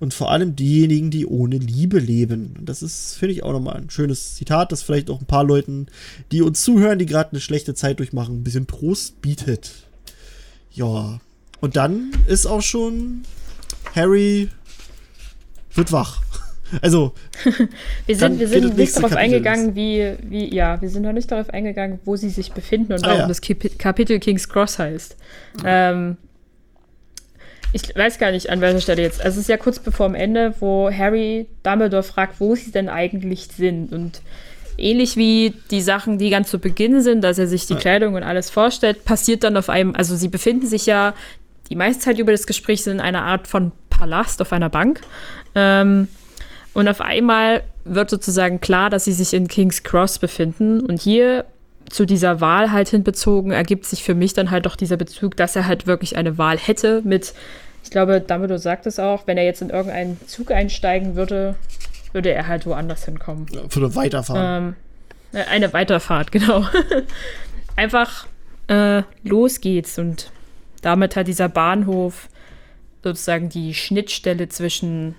und 0.00 0.14
vor 0.14 0.30
allem 0.30 0.56
diejenigen, 0.56 1.10
die 1.10 1.26
ohne 1.26 1.58
Liebe 1.58 1.98
leben. 1.98 2.54
Und 2.58 2.70
das 2.70 2.82
ist, 2.82 3.16
finde 3.16 3.34
ich, 3.34 3.42
auch 3.42 3.52
nochmal 3.52 3.76
ein 3.76 3.90
schönes 3.90 4.34
Zitat, 4.34 4.72
das 4.72 4.82
vielleicht 4.82 5.10
auch 5.10 5.20
ein 5.20 5.26
paar 5.26 5.44
Leuten, 5.44 5.88
die 6.32 6.40
uns 6.40 6.62
zuhören, 6.62 6.98
die 6.98 7.04
gerade 7.04 7.32
eine 7.32 7.40
schlechte 7.40 7.74
Zeit 7.74 7.98
durchmachen, 7.98 8.36
ein 8.36 8.44
bisschen 8.44 8.66
Trost 8.66 9.20
bietet. 9.20 9.72
Ja. 10.72 11.20
Und 11.60 11.76
dann 11.76 12.12
ist 12.26 12.46
auch 12.46 12.62
schon 12.62 13.22
Harry 13.94 14.48
wird 15.74 15.92
wach. 15.92 16.22
Also, 16.82 17.12
wir 18.06 18.16
sind, 18.16 18.40
wir 18.40 18.48
sind 18.48 18.76
nicht 18.76 18.96
darauf 18.96 19.14
eingegangen, 19.14 19.74
wie, 19.74 20.14
wie, 20.22 20.54
ja, 20.54 20.80
wir 20.80 20.88
sind 20.88 21.02
noch 21.02 21.12
nicht 21.12 21.30
darauf 21.30 21.50
eingegangen, 21.50 22.00
wo 22.04 22.16
sie 22.16 22.30
sich 22.30 22.52
befinden 22.52 22.92
und 22.92 23.04
ah, 23.04 23.08
warum 23.08 23.20
ja. 23.20 23.28
das 23.28 23.40
Kapitel 23.40 24.18
King's 24.18 24.48
Cross 24.48 24.78
heißt. 24.78 25.16
Ähm, 25.64 26.16
ich 27.72 27.94
weiß 27.94 28.18
gar 28.18 28.30
nicht, 28.30 28.50
an 28.50 28.60
welcher 28.60 28.80
Stelle 28.80 29.02
jetzt. 29.02 29.20
Also, 29.20 29.36
es 29.36 29.42
ist 29.42 29.48
ja 29.48 29.56
kurz 29.56 29.78
bevor 29.78 30.06
am 30.06 30.14
Ende, 30.14 30.54
wo 30.60 30.90
Harry 30.90 31.46
Dumbledore 31.62 32.02
fragt, 32.02 32.40
wo 32.40 32.54
sie 32.54 32.72
denn 32.72 32.88
eigentlich 32.88 33.48
sind. 33.48 33.92
Und 33.92 34.22
ähnlich 34.78 35.16
wie 35.16 35.54
die 35.70 35.80
Sachen, 35.80 36.18
die 36.18 36.30
ganz 36.30 36.50
zu 36.50 36.58
Beginn 36.58 37.00
sind, 37.00 37.22
dass 37.22 37.38
er 37.38 37.46
sich 37.46 37.66
die 37.66 37.76
Kleidung 37.76 38.14
und 38.14 38.22
alles 38.22 38.50
vorstellt, 38.50 39.04
passiert 39.04 39.44
dann 39.44 39.56
auf 39.56 39.68
einem, 39.68 39.94
also 39.94 40.16
sie 40.16 40.28
befinden 40.28 40.66
sich 40.66 40.86
ja 40.86 41.14
die 41.70 41.76
meiste 41.76 42.02
Zeit 42.02 42.18
über 42.18 42.32
das 42.32 42.46
Gespräch 42.46 42.86
in 42.86 43.00
einer 43.00 43.22
Art 43.22 43.46
von 43.46 43.72
Palast 43.90 44.40
auf 44.42 44.52
einer 44.52 44.68
Bank. 44.68 45.00
Ähm, 45.54 46.08
und 46.76 46.88
auf 46.88 47.00
einmal 47.00 47.62
wird 47.86 48.10
sozusagen 48.10 48.60
klar, 48.60 48.90
dass 48.90 49.06
sie 49.06 49.14
sich 49.14 49.32
in 49.32 49.48
King's 49.48 49.82
Cross 49.82 50.18
befinden. 50.18 50.80
Und 50.80 51.00
hier 51.00 51.46
zu 51.88 52.04
dieser 52.04 52.42
Wahl 52.42 52.70
halt 52.70 52.90
hinbezogen 52.90 53.50
ergibt 53.50 53.86
sich 53.86 54.04
für 54.04 54.14
mich 54.14 54.34
dann 54.34 54.50
halt 54.50 54.66
doch 54.66 54.76
dieser 54.76 54.98
Bezug, 54.98 55.38
dass 55.38 55.56
er 55.56 55.66
halt 55.66 55.86
wirklich 55.86 56.18
eine 56.18 56.36
Wahl 56.36 56.58
hätte 56.58 57.00
mit, 57.02 57.32
ich 57.82 57.88
glaube, 57.90 58.20
Dumbledore 58.20 58.58
sagt 58.58 58.84
es 58.84 58.98
auch, 58.98 59.26
wenn 59.26 59.38
er 59.38 59.44
jetzt 59.44 59.62
in 59.62 59.70
irgendeinen 59.70 60.20
Zug 60.26 60.50
einsteigen 60.50 61.16
würde, 61.16 61.54
würde 62.12 62.32
er 62.32 62.46
halt 62.46 62.66
woanders 62.66 63.06
hinkommen. 63.06 63.46
Ja, 63.52 63.62
für 63.70 63.80
eine 63.80 63.94
Weiterfahrt. 63.94 64.62
Ähm, 64.62 64.74
äh, 65.32 65.44
eine 65.44 65.72
Weiterfahrt, 65.72 66.30
genau. 66.30 66.66
Einfach 67.74 68.26
äh, 68.68 69.02
los 69.24 69.62
geht's 69.62 69.98
und 69.98 70.30
damit 70.82 71.16
hat 71.16 71.26
dieser 71.26 71.48
Bahnhof 71.48 72.28
sozusagen 73.02 73.48
die 73.48 73.72
Schnittstelle 73.72 74.50
zwischen 74.50 75.14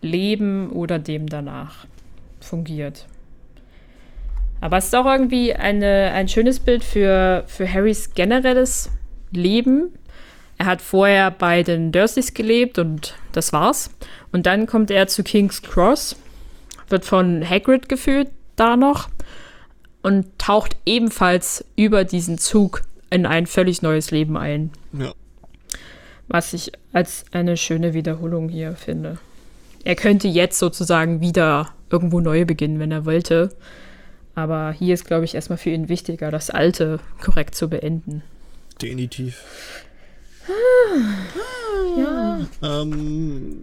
Leben 0.00 0.70
oder 0.70 0.98
dem 0.98 1.28
danach 1.28 1.86
fungiert. 2.40 3.06
Aber 4.60 4.78
es 4.78 4.86
ist 4.86 4.94
auch 4.94 5.06
irgendwie 5.06 5.54
eine, 5.54 6.12
ein 6.12 6.28
schönes 6.28 6.60
Bild 6.60 6.82
für, 6.82 7.44
für 7.46 7.72
Harrys 7.72 8.14
generelles 8.14 8.90
Leben. 9.30 9.92
Er 10.56 10.66
hat 10.66 10.82
vorher 10.82 11.30
bei 11.30 11.62
den 11.62 11.92
Dursleys 11.92 12.34
gelebt 12.34 12.78
und 12.78 13.14
das 13.32 13.52
war's. 13.52 13.90
Und 14.32 14.46
dann 14.46 14.66
kommt 14.66 14.90
er 14.90 15.06
zu 15.06 15.22
King's 15.22 15.62
Cross, 15.62 16.16
wird 16.88 17.04
von 17.04 17.48
Hagrid 17.48 17.88
geführt 17.88 18.28
da 18.56 18.76
noch 18.76 19.08
und 20.02 20.26
taucht 20.38 20.76
ebenfalls 20.84 21.64
über 21.76 22.04
diesen 22.04 22.38
Zug 22.38 22.82
in 23.10 23.26
ein 23.26 23.46
völlig 23.46 23.82
neues 23.82 24.10
Leben 24.10 24.36
ein. 24.36 24.70
Ja. 24.92 25.12
Was 26.26 26.52
ich 26.52 26.72
als 26.92 27.24
eine 27.30 27.56
schöne 27.56 27.94
Wiederholung 27.94 28.48
hier 28.48 28.74
finde 28.74 29.18
er 29.88 29.96
könnte 29.96 30.28
jetzt 30.28 30.58
sozusagen 30.58 31.22
wieder 31.22 31.70
irgendwo 31.88 32.20
neu 32.20 32.44
beginnen, 32.44 32.78
wenn 32.78 32.92
er 32.92 33.06
wollte. 33.06 33.48
Aber 34.34 34.70
hier 34.70 34.92
ist, 34.92 35.06
glaube 35.06 35.24
ich, 35.24 35.34
erstmal 35.34 35.56
für 35.56 35.70
ihn 35.70 35.88
wichtiger, 35.88 36.30
das 36.30 36.50
Alte 36.50 37.00
korrekt 37.24 37.54
zu 37.54 37.70
beenden. 37.70 38.22
Definitiv. 38.82 39.42
Ah, 40.46 41.98
ja. 41.98 42.40
Ähm, 42.62 43.62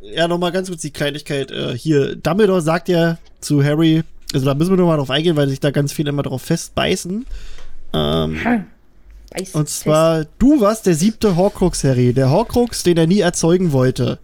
ja, 0.00 0.28
nochmal 0.28 0.50
ganz 0.50 0.68
kurz 0.68 0.80
die 0.80 0.92
Kleinigkeit. 0.92 1.50
Äh, 1.50 1.76
hier, 1.76 2.16
Dumbledore 2.16 2.62
sagt 2.62 2.88
ja 2.88 3.18
zu 3.40 3.62
Harry, 3.62 4.02
also 4.32 4.46
da 4.46 4.54
müssen 4.54 4.70
wir 4.70 4.78
nochmal 4.78 4.96
drauf 4.96 5.10
eingehen, 5.10 5.36
weil 5.36 5.50
sich 5.50 5.60
da 5.60 5.72
ganz 5.72 5.92
viele 5.92 6.08
immer 6.08 6.22
drauf 6.22 6.40
festbeißen. 6.40 7.26
Ähm, 7.92 8.64
Weiß 9.30 9.54
und 9.54 9.68
zwar, 9.68 10.24
du 10.38 10.62
warst 10.62 10.86
der 10.86 10.94
siebte 10.94 11.36
Horcrux, 11.36 11.84
Harry. 11.84 12.14
Der 12.14 12.30
Horcrux, 12.30 12.82
den 12.82 12.96
er 12.96 13.06
nie 13.06 13.20
erzeugen 13.20 13.72
wollte. 13.72 14.18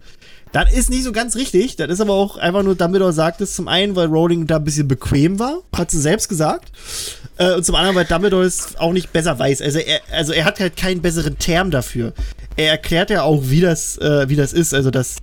Das 0.51 0.71
ist 0.73 0.89
nicht 0.89 1.03
so 1.03 1.11
ganz 1.11 1.35
richtig. 1.35 1.75
Das 1.75 1.89
ist 1.89 2.01
aber 2.01 2.13
auch 2.13 2.37
einfach 2.37 2.63
nur, 2.63 2.75
Dumbledore 2.75 3.13
sagt 3.13 3.41
es 3.41 3.55
zum 3.55 3.67
einen, 3.67 3.95
weil 3.95 4.07
Rowling 4.07 4.47
da 4.47 4.57
ein 4.57 4.63
bisschen 4.63 4.87
bequem 4.87 5.39
war, 5.39 5.61
hat 5.75 5.91
sie 5.91 5.99
selbst 5.99 6.29
gesagt. 6.29 6.71
Äh, 7.37 7.55
und 7.55 7.65
zum 7.65 7.75
anderen, 7.75 7.95
weil 7.95 8.05
Dumbledore 8.05 8.45
es 8.45 8.75
auch 8.77 8.93
nicht 8.93 9.11
besser 9.11 9.37
weiß. 9.37 9.61
Also 9.61 9.79
er, 9.79 9.99
also 10.11 10.33
er 10.33 10.45
hat 10.45 10.59
halt 10.59 10.77
keinen 10.77 11.01
besseren 11.01 11.37
Term 11.37 11.71
dafür. 11.71 12.13
Er 12.55 12.71
erklärt 12.71 13.09
ja 13.09 13.23
auch, 13.23 13.43
wie 13.45 13.61
das, 13.61 13.97
äh, 13.97 14.29
wie 14.29 14.35
das 14.35 14.53
ist. 14.53 14.73
Also 14.73 14.89
dass, 14.89 15.17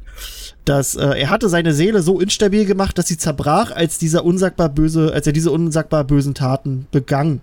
dass 0.64 0.94
äh, 0.94 1.20
er 1.20 1.30
hatte 1.30 1.48
seine 1.48 1.72
Seele 1.72 2.02
so 2.02 2.20
instabil 2.20 2.64
gemacht, 2.66 2.98
dass 2.98 3.08
sie 3.08 3.18
zerbrach, 3.18 3.70
als 3.70 3.98
dieser 3.98 4.24
unsagbar 4.24 4.68
böse, 4.68 5.12
als 5.12 5.26
er 5.26 5.32
diese 5.32 5.50
unsagbar 5.50 6.04
bösen 6.04 6.34
Taten 6.34 6.86
begann. 6.92 7.40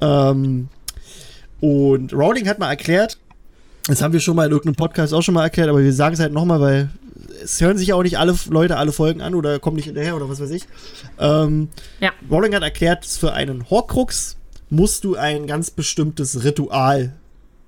Ähm, 0.00 0.68
und 1.60 2.12
Rowling 2.12 2.48
hat 2.48 2.58
mal 2.58 2.70
erklärt, 2.70 3.18
das 3.86 4.02
haben 4.02 4.12
wir 4.12 4.20
schon 4.20 4.36
mal 4.36 4.46
in 4.46 4.52
irgendeinem 4.52 4.76
Podcast 4.76 5.12
auch 5.12 5.22
schon 5.22 5.34
mal 5.34 5.44
erklärt, 5.44 5.68
aber 5.68 5.82
wir 5.82 5.92
sagen 5.92 6.14
es 6.14 6.20
halt 6.20 6.32
nochmal, 6.32 6.60
weil 6.60 6.90
es 7.42 7.60
hören 7.60 7.78
sich 7.78 7.88
ja 7.88 7.94
auch 7.94 8.02
nicht 8.02 8.18
alle 8.18 8.36
Leute 8.48 8.76
alle 8.76 8.92
Folgen 8.92 9.20
an 9.20 9.34
oder 9.34 9.58
kommen 9.58 9.76
nicht 9.76 9.86
hinterher 9.86 10.14
oder 10.16 10.28
was 10.28 10.40
weiß 10.40 10.50
ich. 10.50 10.64
Ähm, 11.18 11.68
ja. 12.00 12.12
Rowling 12.30 12.54
hat 12.54 12.62
erklärt, 12.62 13.04
für 13.06 13.32
einen 13.32 13.68
Horcrux 13.70 14.36
musst 14.70 15.04
du 15.04 15.16
ein 15.16 15.46
ganz 15.46 15.70
bestimmtes 15.70 16.44
Ritual 16.44 17.12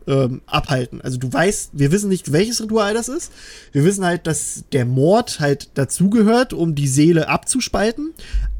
ähm, 0.06 0.42
abhalten. 0.46 1.00
Also 1.00 1.18
du 1.18 1.32
weißt, 1.32 1.70
wir 1.72 1.92
wissen 1.92 2.08
nicht, 2.08 2.32
welches 2.32 2.62
Ritual 2.62 2.94
das 2.94 3.08
ist. 3.08 3.32
Wir 3.72 3.84
wissen 3.84 4.04
halt, 4.04 4.26
dass 4.26 4.64
der 4.72 4.84
Mord 4.84 5.40
halt 5.40 5.70
dazugehört, 5.74 6.52
um 6.52 6.74
die 6.74 6.88
Seele 6.88 7.28
abzuspalten. 7.28 8.12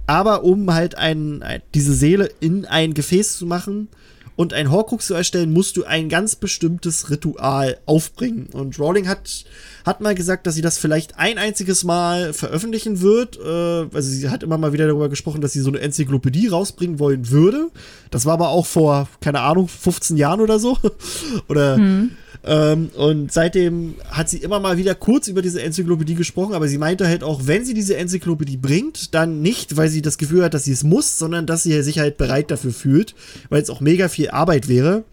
Aber 0.06 0.44
um 0.44 0.72
halt 0.74 0.98
ein, 0.98 1.43
diese 1.74 1.94
Seele 1.94 2.31
in 2.40 2.66
ein 2.66 2.93
Gefäß 2.93 3.39
zu 3.39 3.47
machen, 3.47 3.89
und 4.36 4.52
ein 4.52 4.70
Horcrux 4.70 5.06
zu 5.06 5.15
erstellen, 5.15 5.52
musst 5.52 5.77
du 5.77 5.85
ein 5.85 6.09
ganz 6.09 6.36
bestimmtes 6.36 7.11
Ritual 7.11 7.78
aufbringen. 7.86 8.48
Und 8.52 8.78
Rowling 8.78 9.09
hat, 9.09 9.44
hat 9.85 10.01
mal 10.01 10.15
gesagt, 10.15 10.47
dass 10.47 10.55
sie 10.56 10.62
das 10.62 10.78
vielleicht 10.78 11.19
ein 11.19 11.39
einziges 11.39 11.85
Mal 11.85 12.32
veröffentlichen 12.32 13.01
wird. 13.01 13.39
Äh, 13.39 13.94
also 13.94 14.11
sie 14.11 14.28
hat 14.28 14.43
immer 14.43 14.59
mal 14.59 14.73
wieder 14.73 14.86
darüber 14.86 15.09
gesprochen, 15.09 15.40
dass 15.40 15.52
sie 15.52 15.61
so 15.61 15.70
eine 15.70 15.81
Enzyklopädie 15.81 16.48
rausbringen 16.48 16.98
wollen 16.98 17.31
würde. 17.31 17.70
Das 18.11 18.27
war 18.27 18.35
aber 18.35 18.48
auch 18.48 18.66
vor, 18.66 19.09
keine 19.20 19.40
Ahnung, 19.40 19.69
15 19.69 20.16
Jahren 20.16 20.40
oder 20.40 20.59
so. 20.59 20.78
oder 21.48 21.77
mhm. 21.78 22.11
Ähm, 22.46 22.90
und 22.94 23.32
seitdem 23.32 23.94
hat 24.10 24.28
sie 24.28 24.38
immer 24.38 24.60
mal 24.60 24.76
wieder 24.76 24.94
kurz 24.94 25.28
über 25.28 25.40
diese 25.40 25.62
Enzyklopädie 25.62 26.14
gesprochen, 26.14 26.54
aber 26.54 26.68
sie 26.68 26.76
meinte 26.76 27.08
halt 27.08 27.24
auch, 27.24 27.46
wenn 27.46 27.64
sie 27.64 27.72
diese 27.72 27.96
Enzyklopädie 27.96 28.58
bringt, 28.58 29.14
dann 29.14 29.40
nicht, 29.40 29.76
weil 29.76 29.88
sie 29.88 30.02
das 30.02 30.18
Gefühl 30.18 30.44
hat, 30.44 30.52
dass 30.52 30.64
sie 30.64 30.72
es 30.72 30.84
muss, 30.84 31.18
sondern 31.18 31.46
dass 31.46 31.62
sie 31.62 31.82
sich 31.82 31.98
halt 31.98 32.18
bereit 32.18 32.50
dafür 32.50 32.72
fühlt, 32.72 33.14
weil 33.48 33.62
es 33.62 33.70
auch 33.70 33.80
mega 33.80 34.08
viel 34.08 34.30
Arbeit 34.30 34.68
wäre. 34.68 35.04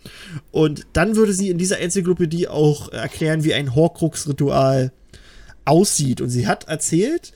Und 0.51 0.85
dann 0.93 1.15
würde 1.15 1.33
sie 1.33 1.49
in 1.49 1.57
dieser 1.57 1.79
Enzyklopädie 1.79 2.49
auch 2.49 2.91
erklären, 2.91 3.45
wie 3.45 3.53
ein 3.53 3.75
Horcrux-Ritual 3.75 4.91
aussieht. 5.63 6.19
Und 6.19 6.29
sie 6.29 6.47
hat 6.47 6.67
erzählt, 6.67 7.31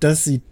dass 0.00 0.24
sie 0.24 0.42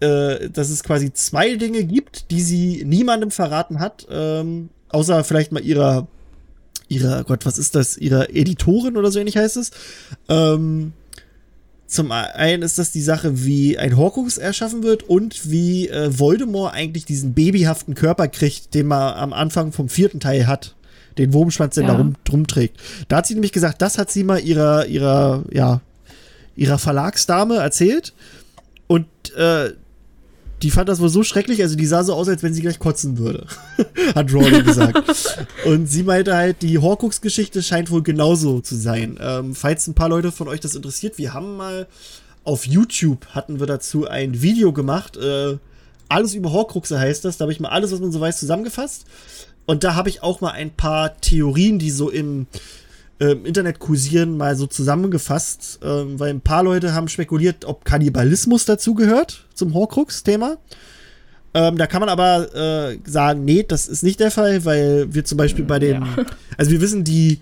äh, 0.00 0.48
dass 0.48 0.70
es 0.70 0.82
quasi 0.82 1.12
zwei 1.12 1.56
Dinge 1.56 1.84
gibt, 1.84 2.30
die 2.30 2.40
sie 2.40 2.84
niemandem 2.84 3.30
verraten 3.30 3.78
hat, 3.78 4.06
ähm, 4.10 4.70
außer 4.88 5.22
vielleicht 5.24 5.52
mal 5.52 5.62
ihrer 5.62 6.08
ihrer, 6.90 7.24
Gott, 7.24 7.46
was 7.46 7.56
ist 7.56 7.74
das, 7.74 7.96
ihrer 7.96 8.28
Editorin 8.30 8.96
oder 8.98 9.10
so 9.10 9.18
ähnlich 9.18 9.36
heißt 9.38 9.56
es. 9.56 9.70
Ähm, 10.28 10.92
zum 11.86 12.12
einen 12.12 12.62
ist 12.62 12.78
das 12.78 12.92
die 12.92 13.00
Sache, 13.00 13.44
wie 13.44 13.78
ein 13.78 13.96
Horcrux 13.96 14.38
erschaffen 14.38 14.82
wird 14.82 15.04
und 15.04 15.50
wie 15.50 15.88
äh, 15.88 16.18
Voldemort 16.18 16.74
eigentlich 16.74 17.04
diesen 17.04 17.32
babyhaften 17.32 17.94
Körper 17.94 18.28
kriegt, 18.28 18.74
den 18.74 18.86
man 18.86 19.14
am 19.14 19.32
Anfang 19.32 19.72
vom 19.72 19.88
vierten 19.88 20.20
Teil 20.20 20.46
hat. 20.46 20.76
Den 21.18 21.32
Wurmschwanz, 21.32 21.74
den 21.74 21.84
ja. 21.84 21.92
da 21.92 21.98
rum, 21.98 22.14
rumträgt. 22.30 22.76
Da 23.08 23.16
hat 23.16 23.26
sie 23.26 23.34
nämlich 23.34 23.52
gesagt, 23.52 23.82
das 23.82 23.98
hat 23.98 24.10
sie 24.10 24.22
mal 24.22 24.38
ihrer, 24.38 24.86
ihrer, 24.86 25.44
ja, 25.52 25.80
ihrer 26.54 26.78
Verlagsdame 26.78 27.56
erzählt. 27.56 28.12
Und 28.86 29.06
äh, 29.36 29.70
die 30.62 30.70
fand 30.70 30.88
das 30.88 31.00
wohl 31.00 31.08
so 31.08 31.22
schrecklich, 31.22 31.62
also 31.62 31.76
die 31.76 31.86
sah 31.86 32.04
so 32.04 32.14
aus, 32.14 32.28
als 32.28 32.42
wenn 32.42 32.52
sie 32.52 32.60
gleich 32.60 32.78
kotzen 32.78 33.18
würde. 33.18 33.46
Hat 34.14 34.32
Rowling 34.32 34.64
gesagt. 34.64 35.02
Und 35.64 35.86
sie 35.86 36.02
meinte 36.02 36.36
halt, 36.36 36.62
die 36.62 36.78
Horcrux-Geschichte 36.78 37.62
scheint 37.62 37.90
wohl 37.90 38.02
genauso 38.02 38.60
zu 38.60 38.76
sein. 38.76 39.18
Ähm, 39.20 39.54
falls 39.54 39.86
ein 39.86 39.94
paar 39.94 40.08
Leute 40.08 40.32
von 40.32 40.48
euch 40.48 40.60
das 40.60 40.74
interessiert, 40.74 41.18
wir 41.18 41.32
haben 41.32 41.56
mal 41.56 41.86
auf 42.44 42.66
YouTube 42.66 43.26
hatten 43.28 43.60
wir 43.60 43.66
dazu 43.66 44.06
ein 44.06 44.42
Video 44.42 44.72
gemacht. 44.72 45.16
Äh, 45.16 45.58
alles 46.08 46.34
über 46.34 46.52
Horcruxe 46.52 46.98
heißt 46.98 47.24
das. 47.24 47.36
Da 47.36 47.44
habe 47.44 47.52
ich 47.52 47.60
mal 47.60 47.68
alles, 47.68 47.92
was 47.92 48.00
man 48.00 48.12
so 48.12 48.20
weiß, 48.20 48.38
zusammengefasst. 48.38 49.04
Und 49.66 49.84
da 49.84 49.94
habe 49.94 50.08
ich 50.08 50.22
auch 50.22 50.40
mal 50.40 50.50
ein 50.50 50.70
paar 50.70 51.20
Theorien, 51.20 51.78
die 51.78 51.90
so 51.90 52.10
im 52.10 52.46
ähm, 53.20 53.44
Internet 53.44 53.78
kursieren, 53.78 54.36
mal 54.36 54.56
so 54.56 54.66
zusammengefasst, 54.66 55.80
ähm, 55.82 56.18
weil 56.18 56.30
ein 56.30 56.40
paar 56.40 56.62
Leute 56.62 56.94
haben 56.94 57.08
spekuliert, 57.08 57.64
ob 57.66 57.84
Kannibalismus 57.84 58.64
dazugehört 58.64 59.46
zum 59.54 59.74
Horcrux-Thema. 59.74 60.56
Ähm, 61.52 61.76
da 61.76 61.86
kann 61.86 62.00
man 62.00 62.08
aber 62.08 62.54
äh, 62.54 62.98
sagen, 63.04 63.44
nee, 63.44 63.64
das 63.66 63.88
ist 63.88 64.02
nicht 64.02 64.20
der 64.20 64.30
Fall, 64.30 64.64
weil 64.64 65.12
wir 65.12 65.24
zum 65.24 65.36
Beispiel 65.36 65.64
bei 65.64 65.78
dem, 65.78 66.02
ja. 66.02 66.24
also 66.56 66.70
wir 66.70 66.80
wissen, 66.80 67.04
die, 67.04 67.40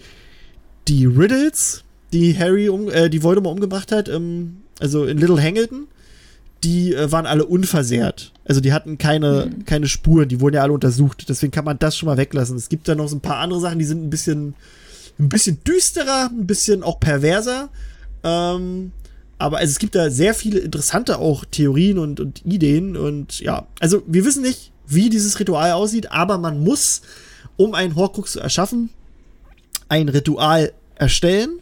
die 0.89 1.07
Riddles, 1.07 1.85
die 2.13 2.37
Harry, 2.37 2.69
um, 2.69 2.89
äh, 2.89 3.09
die 3.11 3.23
Voldemort 3.23 3.55
umgebracht 3.55 3.93
hat, 3.93 4.09
ähm, 4.09 4.63
also 4.81 5.05
in 5.05 5.19
Little 5.19 5.41
Hangleton, 5.41 5.87
die 6.65 6.95
äh, 6.95 7.13
waren 7.13 7.27
alle 7.27 7.45
unversehrt. 7.45 8.33
Also 8.45 8.61
die 8.61 8.73
hatten 8.73 8.99
keine, 8.99 9.47
mhm. 9.47 9.65
keine 9.65 9.87
Spuren, 9.87 10.29
die 10.29 10.41
wurden 10.41 10.57
ja 10.57 10.63
alle 10.63 10.73
untersucht. 10.73 11.29
Deswegen 11.29 11.53
kann 11.53 11.65
man 11.65 11.79
das 11.79 11.97
schon 11.97 12.09
mal 12.09 12.17
weglassen. 12.17 12.57
Es 12.57 12.69
gibt 12.69 12.89
da 12.89 12.95
noch 12.95 13.09
so 13.09 13.17
ein 13.17 13.21
paar 13.21 13.39
andere 13.39 13.61
Sachen, 13.61 13.79
die 13.79 13.85
sind 13.85 14.03
ein 14.03 14.11
bisschen 14.11 14.55
ein 15.19 15.28
bisschen 15.28 15.62
düsterer, 15.65 16.31
ein 16.31 16.47
bisschen 16.47 16.82
auch 16.82 17.01
perverser. 17.01 17.70
Ähm, 18.23 18.93
aber 19.39 19.59
also 19.59 19.70
es 19.70 19.78
gibt 19.78 19.95
da 19.95 20.11
sehr 20.11 20.35
viele 20.35 20.59
interessante 20.59 21.19
auch 21.19 21.45
Theorien 21.45 21.99
und, 21.99 22.20
und 22.20 22.45
Ideen. 22.45 22.97
Und 22.97 23.40
ja, 23.40 23.66
also 23.81 24.03
wir 24.07 24.24
wissen 24.24 24.43
nicht, 24.43 24.73
wie 24.86 25.11
dieses 25.11 25.39
Ritual 25.39 25.73
aussieht, 25.73 26.11
aber 26.11 26.39
man 26.39 26.62
muss, 26.62 27.03
um 27.57 27.74
einen 27.74 27.95
Horcrux 27.95 28.32
zu 28.32 28.40
erschaffen, 28.40 28.90
ein 29.89 30.09
Ritual 30.09 30.73
erstellen. 30.97 31.61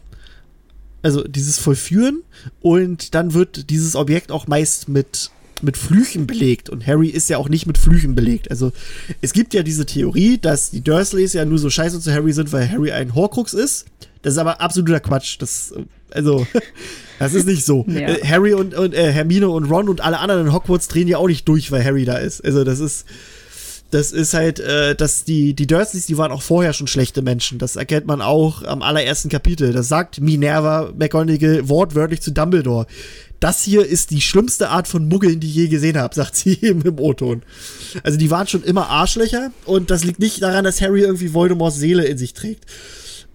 Also 1.03 1.23
dieses 1.23 1.59
vollführen. 1.59 2.23
Und 2.61 3.13
dann 3.15 3.33
wird 3.33 3.69
dieses 3.69 3.95
Objekt 3.95 4.31
auch 4.31 4.47
meist 4.47 4.89
mit 4.89 5.31
mit 5.63 5.77
Flüchen 5.77 6.27
belegt 6.27 6.69
und 6.69 6.85
Harry 6.85 7.09
ist 7.09 7.29
ja 7.29 7.37
auch 7.37 7.49
nicht 7.49 7.65
mit 7.65 7.77
Flüchen 7.77 8.15
belegt. 8.15 8.49
Also 8.51 8.71
es 9.21 9.33
gibt 9.33 9.53
ja 9.53 9.63
diese 9.63 9.85
Theorie, 9.85 10.37
dass 10.37 10.71
die 10.71 10.81
Dursleys 10.81 11.33
ja 11.33 11.45
nur 11.45 11.57
so 11.57 11.69
scheiße 11.69 11.99
zu 11.99 12.11
Harry 12.11 12.33
sind, 12.33 12.51
weil 12.51 12.69
Harry 12.69 12.91
ein 12.91 13.15
Horcrux 13.15 13.53
ist. 13.53 13.85
Das 14.21 14.33
ist 14.33 14.39
aber 14.39 14.61
absoluter 14.61 14.99
Quatsch. 14.99 15.37
Das, 15.39 15.73
also, 16.11 16.45
das 17.19 17.33
ist 17.33 17.47
nicht 17.47 17.65
so. 17.65 17.85
Ja. 17.87 17.99
Äh, 17.99 18.25
Harry 18.25 18.53
und, 18.53 18.73
und 18.73 18.93
äh, 18.93 19.11
Hermine 19.11 19.49
und 19.49 19.65
Ron 19.65 19.89
und 19.89 20.01
alle 20.01 20.19
anderen 20.19 20.47
in 20.47 20.53
Hogwarts 20.53 20.87
drehen 20.87 21.07
ja 21.07 21.17
auch 21.17 21.27
nicht 21.27 21.47
durch, 21.47 21.71
weil 21.71 21.83
Harry 21.83 22.05
da 22.05 22.17
ist. 22.17 22.43
Also 22.43 22.63
das 22.63 22.79
ist 22.79 23.05
das 23.91 24.11
ist 24.11 24.33
halt, 24.33 24.59
äh, 24.59 24.95
dass 24.95 25.23
die, 25.23 25.53
die 25.53 25.67
Dursleys, 25.67 26.07
die 26.07 26.17
waren 26.17 26.31
auch 26.31 26.41
vorher 26.41 26.73
schon 26.73 26.87
schlechte 26.87 27.21
Menschen. 27.21 27.57
Das 27.57 27.75
erkennt 27.75 28.05
man 28.05 28.21
auch 28.21 28.63
am 28.63 28.81
allerersten 28.81 29.29
Kapitel. 29.29 29.71
Das 29.71 29.87
sagt 29.87 30.19
Minerva 30.19 30.91
McGonagall 30.97 31.69
wortwörtlich 31.69 32.21
zu 32.21 32.31
Dumbledore 32.31 32.85
das 33.39 33.63
hier 33.63 33.85
ist 33.85 34.11
die 34.11 34.21
schlimmste 34.21 34.69
Art 34.69 34.87
von 34.87 35.07
Muggeln, 35.07 35.39
die 35.39 35.47
ich 35.47 35.55
je 35.55 35.67
gesehen 35.67 35.97
habe, 35.97 36.15
sagt 36.15 36.35
sie 36.35 36.57
eben 36.61 36.81
im 36.81 36.99
O-Ton. 36.99 37.43
Also 38.03 38.17
die 38.17 38.31
waren 38.31 38.47
schon 38.47 38.63
immer 38.63 38.89
Arschlöcher 38.89 39.51
und 39.65 39.89
das 39.91 40.03
liegt 40.03 40.19
nicht 40.19 40.41
daran, 40.41 40.63
dass 40.63 40.81
Harry 40.81 41.01
irgendwie 41.01 41.33
Voldemorts 41.33 41.77
Seele 41.77 42.05
in 42.05 42.17
sich 42.17 42.33
trägt. 42.33 42.65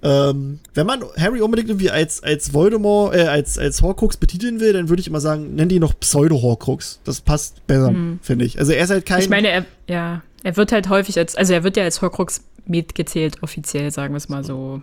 Ähm, 0.05 0.59
wenn 0.75 0.87
man 0.87 1.05
Harry 1.17 1.41
unbedingt 1.41 1.69
irgendwie 1.69 1.91
als, 1.91 2.25
als 2.25 2.53
Voldemort, 2.53 3.15
äh, 3.15 3.23
als, 3.29 3.57
als 3.57 3.83
Horcrux 3.83 4.17
betiteln 4.17 4.59
will, 4.59 4.73
dann 4.73 4.89
würde 4.89 5.01
ich 5.01 5.07
immer 5.07 5.21
sagen, 5.21 5.55
nenn 5.55 5.69
die 5.69 5.79
noch 5.79 5.99
Pseudo-Horcrux. 5.99 6.99
Das 7.05 7.21
passt 7.21 7.65
besser, 7.69 7.93
mhm. 7.93 8.19
finde 8.21 8.45
ich. 8.45 8.59
Also 8.59 8.73
er 8.73 8.83
ist 8.83 8.91
halt 8.91 9.07
kein. 9.07 9.21
Ich 9.21 9.29
meine, 9.29 9.49
er, 9.49 9.65
ja, 9.87 10.23
er 10.43 10.57
wird 10.57 10.73
halt 10.73 10.89
häufig 10.89 11.19
als, 11.19 11.37
also 11.37 11.53
er 11.53 11.63
wird 11.63 11.77
ja 11.77 11.85
als 11.85 12.03
Horcrux 12.03 12.43
mitgezählt, 12.67 13.45
offiziell, 13.45 13.93
sagen 13.93 14.13
wir 14.15 14.19
es 14.19 14.29
mal 14.29 14.43
so. 14.43 14.83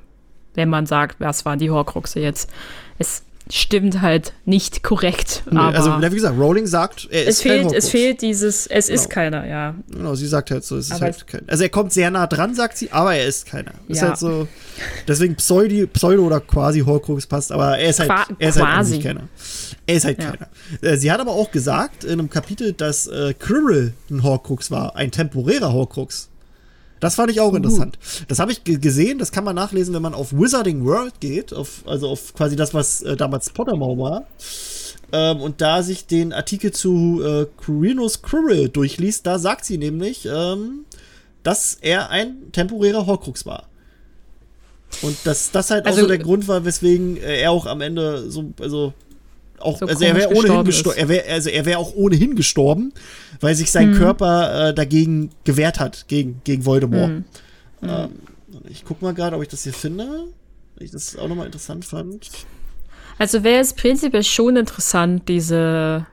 Wenn 0.54 0.70
man 0.70 0.86
sagt, 0.86 1.20
was 1.20 1.44
waren 1.44 1.60
die 1.60 1.70
Horcruxe 1.70 2.22
jetzt? 2.22 2.50
Es 2.98 3.24
stimmt 3.52 4.02
halt 4.02 4.34
nicht 4.46 4.84
korrekt. 4.84 5.44
Nee, 5.50 5.60
also, 5.60 5.92
wie 6.00 6.16
gesagt, 6.16 6.38
Rowling 6.38 6.68
sagt, 6.68 7.08
er 7.10 7.24
ist 7.24 7.38
es 7.38 7.42
fehlt, 7.42 7.68
kein 7.68 7.76
Es 7.76 7.90
fehlt 7.90 8.22
dieses, 8.22 8.68
es 8.68 8.88
genau. 8.88 9.02
ist 9.02 9.10
keiner, 9.10 9.48
ja. 9.48 9.76
Genau, 9.92 10.16
sie 10.16 10.28
sagt 10.28 10.52
halt 10.52 10.64
so, 10.64 10.78
es 10.78 10.92
ist 10.92 11.02
halt 11.02 11.26
kein. 11.26 11.48
Also 11.48 11.64
er 11.64 11.70
kommt 11.70 11.92
sehr 11.92 12.12
nah 12.12 12.28
dran, 12.28 12.54
sagt 12.54 12.78
sie, 12.78 12.92
aber 12.92 13.16
er 13.16 13.26
ist 13.26 13.48
keiner. 13.48 13.72
Ja. 13.88 13.96
Ist 13.96 14.02
halt 14.02 14.18
so, 14.18 14.48
deswegen 15.08 15.36
Pseudo, 15.36 15.88
Pseudo 15.88 16.24
oder 16.26 16.40
quasi 16.40 16.82
Horcrux 16.82 17.26
passt, 17.26 17.52
aber 17.52 17.78
er 17.78 17.90
ist 17.90 18.00
halt, 18.00 18.10
Qua 18.10 18.26
er 18.38 18.50
ist 18.50 18.62
halt 18.62 18.90
nicht 18.90 19.04
keiner. 19.04 19.28
Er 19.88 19.96
ist 19.96 20.06
halt 20.06 20.22
ja. 20.22 20.32
keiner. 20.32 20.48
Äh, 20.82 20.98
sie 20.98 21.12
hat 21.12 21.20
aber 21.20 21.32
auch 21.32 21.52
gesagt 21.52 22.04
in 22.04 22.20
einem 22.20 22.30
Kapitel, 22.30 22.74
dass 22.74 23.08
äh, 23.08 23.34
Quirrell 23.34 23.94
ein 24.12 24.24
Horcrux 24.24 24.70
war, 24.70 24.96
ein 24.96 25.12
temporärer 25.12 25.74
Horcrux. 25.74 26.30
Das 27.00 27.16
fand 27.16 27.32
ich 27.32 27.40
auch 27.40 27.54
uh. 27.54 27.56
interessant. 27.56 27.98
Das 28.28 28.40
habe 28.40 28.52
ich 28.52 28.64
gesehen, 28.64 29.20
das 29.20 29.32
kann 29.32 29.44
man 29.44 29.56
nachlesen, 29.56 29.94
wenn 29.94 30.02
man 30.02 30.14
auf 30.14 30.34
Wizarding 30.34 30.86
World 30.86 31.20
geht, 31.20 31.54
auf, 31.54 31.84
also 31.86 32.10
auf 32.10 32.34
quasi 32.34 32.56
das, 32.56 32.74
was 32.74 33.02
äh, 33.02 33.16
damals 33.16 33.50
Pottermore 33.50 33.98
war. 33.98 34.28
Ähm, 35.12 35.42
und 35.42 35.62
da 35.62 35.82
sich 35.82 36.06
den 36.06 36.34
Artikel 36.34 36.72
zu 36.72 37.22
äh, 37.24 37.46
Quirinus 37.58 38.22
Quirrell 38.22 38.70
durchliest, 38.70 39.26
da 39.26 39.40
sagt 39.40 39.66
sie 39.66 39.78
nämlich, 39.78 40.28
ähm, 40.32 40.86
dass 41.44 41.78
er 41.82 42.10
ein 42.10 42.52
temporärer 42.52 43.06
Horcrux 43.06 43.46
war. 43.46 43.70
Und 45.02 45.18
dass 45.24 45.52
das 45.52 45.72
halt 45.72 45.86
also, 45.86 46.00
auch 46.00 46.02
so 46.04 46.08
der 46.08 46.18
Grund 46.18 46.48
war, 46.48 46.66
weswegen 46.66 47.18
er 47.18 47.52
auch 47.52 47.66
am 47.66 47.82
Ende 47.82 48.30
so, 48.30 48.54
also 48.60 48.94
auch, 49.62 49.80
so 49.80 49.86
also 49.86 50.04
er 50.04 50.16
wäre 50.16 50.34
ohnehin 50.34 50.64
gestorben, 50.64 51.00
er 51.00 51.10
wäre, 51.10 51.30
also 51.30 51.50
er 51.50 51.66
wäre 51.66 51.80
auch 51.80 51.94
ohnehin 51.96 52.36
gestorben, 52.36 52.94
weil 53.40 53.56
sich 53.56 53.72
sein 53.72 53.92
hm. 53.92 53.98
Körper 53.98 54.70
äh, 54.70 54.74
dagegen 54.74 55.32
gewehrt 55.44 55.80
hat, 55.80 56.06
gegen, 56.08 56.42
gegen 56.44 56.66
Voldemort. 56.66 57.10
Hm. 57.10 57.24
Ähm, 57.84 58.10
ich 58.70 58.86
guck 58.86 59.02
mal 59.02 59.14
gerade, 59.14 59.36
ob 59.36 59.42
ich 59.42 59.50
das 59.50 59.64
hier 59.64 59.74
finde, 59.74 60.06
weil 60.76 60.86
ich 60.86 60.92
das 60.92 61.16
auch 61.16 61.28
nochmal 61.28 61.46
interessant 61.46 61.86
fand. 61.86 62.30
Also 63.18 63.44
wäre 63.44 63.60
es 63.60 63.74
prinzipiell 63.74 64.24
schon 64.24 64.56
interessant, 64.56 65.28
diese 65.28 66.06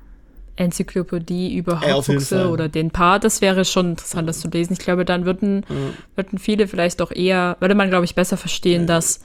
Enzyklopädie 0.57 1.55
über 1.55 1.81
Horcruxe 1.81 2.49
oder 2.49 2.69
den 2.69 2.91
Part, 2.91 3.25
das 3.25 3.41
wäre 3.41 3.65
schon 3.65 3.91
interessant, 3.91 4.29
das 4.29 4.41
zu 4.41 4.49
lesen. 4.49 4.73
Ich 4.73 4.79
glaube, 4.79 5.05
dann 5.05 5.25
würden, 5.25 5.65
ja. 5.69 5.77
würden 6.17 6.39
viele 6.39 6.67
vielleicht 6.67 7.01
auch 7.03 7.13
eher, 7.13 7.57
würde 7.61 7.75
man, 7.75 7.91
glaube 7.91 8.05
ich, 8.05 8.15
besser 8.15 8.37
verstehen, 8.37 8.83
ja. 8.83 8.87
dass 8.87 9.21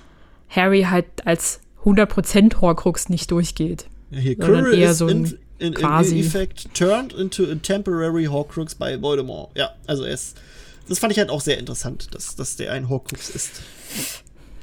Harry 0.49 0.83
halt 0.83 1.05
als 1.25 1.61
100% 1.83 2.59
Horcrux 2.61 3.09
nicht 3.09 3.31
durchgeht. 3.31 3.85
Ja, 4.11 4.19
hier, 4.19 4.35
sondern 4.39 4.73
eher 4.73 4.93
so 4.93 5.07
ein 5.07 5.25
in, 5.25 5.39
in, 5.59 5.73
quasi 5.73 6.19
in 6.19 6.25
effect 6.25 6.73
turned 6.73 7.13
into 7.13 7.43
a 7.43 7.55
temporary 7.55 8.25
Horcrux 8.25 8.75
by 8.75 9.01
Voldemort. 9.01 9.49
Ja, 9.55 9.71
also 9.87 10.03
er 10.03 10.13
ist, 10.13 10.37
das 10.87 10.99
fand 10.99 11.13
ich 11.13 11.19
halt 11.19 11.29
auch 11.29 11.41
sehr 11.41 11.57
interessant, 11.57 12.13
dass, 12.13 12.35
dass 12.35 12.55
der 12.57 12.73
ein 12.73 12.89
Horcrux 12.89 13.29
ist. 13.29 13.61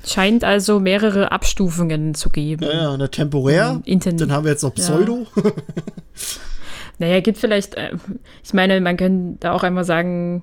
Scheint 0.07 0.45
also 0.45 0.81
mehrere 0.81 1.33
Abstufungen 1.33 2.15
zu 2.15 2.31
geben. 2.31 2.65
Ja, 2.65 2.73
ja, 2.73 2.93
eine 2.93 3.11
temporär. 3.11 3.83
Dann 3.85 4.33
haben 4.33 4.45
wir 4.45 4.53
jetzt 4.53 4.63
noch 4.63 4.75
Pseudo. 4.75 5.27
Ja. 5.37 5.43
naja, 6.99 7.21
gibt 7.21 7.39
vielleicht, 7.39 7.75
äh, 7.75 7.93
ich 8.45 8.55
meine, 8.55 8.81
man 8.81 8.97
könnte 8.97 9.39
da 9.41 9.53
auch 9.53 9.63
einmal 9.63 9.85
sagen, 9.85 10.43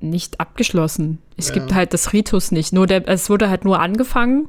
nicht 0.00 0.40
abgeschlossen. 0.40 1.18
Es 1.36 1.48
ja. 1.48 1.54
gibt 1.54 1.74
halt 1.74 1.92
das 1.92 2.12
Ritus 2.12 2.52
nicht. 2.52 2.72
Nur 2.72 2.86
der, 2.86 3.06
es 3.08 3.30
wurde 3.30 3.50
halt 3.50 3.64
nur 3.64 3.80
angefangen 3.80 4.48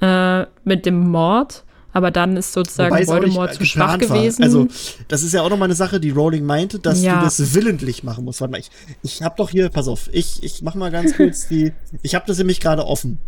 ja. 0.00 0.42
äh, 0.42 0.46
mit 0.64 0.86
dem 0.86 1.08
Mord. 1.08 1.64
Aber 1.92 2.10
dann 2.10 2.36
ist 2.36 2.52
sozusagen 2.52 3.06
Voldemort 3.06 3.54
zu 3.54 3.64
schwach 3.64 3.98
gewesen. 3.98 4.40
War. 4.40 4.46
Also, 4.46 4.68
das 5.08 5.22
ist 5.22 5.32
ja 5.34 5.42
auch 5.42 5.50
nochmal 5.50 5.66
eine 5.66 5.74
Sache, 5.74 6.00
die 6.00 6.10
Rowling 6.10 6.44
meinte, 6.44 6.78
dass 6.78 7.02
ja. 7.02 7.18
du 7.18 7.24
das 7.24 7.54
willentlich 7.54 8.02
machen 8.02 8.24
musst. 8.24 8.40
Warte 8.40 8.52
mal, 8.52 8.60
ich, 8.60 8.70
ich 9.02 9.22
hab 9.22 9.36
doch 9.36 9.50
hier, 9.50 9.68
pass 9.68 9.88
auf, 9.88 10.08
ich, 10.12 10.42
ich 10.42 10.62
mach 10.62 10.74
mal 10.74 10.90
ganz 10.90 11.16
kurz 11.16 11.48
die, 11.48 11.72
ich 12.02 12.14
hab 12.14 12.26
das 12.26 12.38
nämlich 12.38 12.60
gerade 12.60 12.86
offen. 12.86 13.18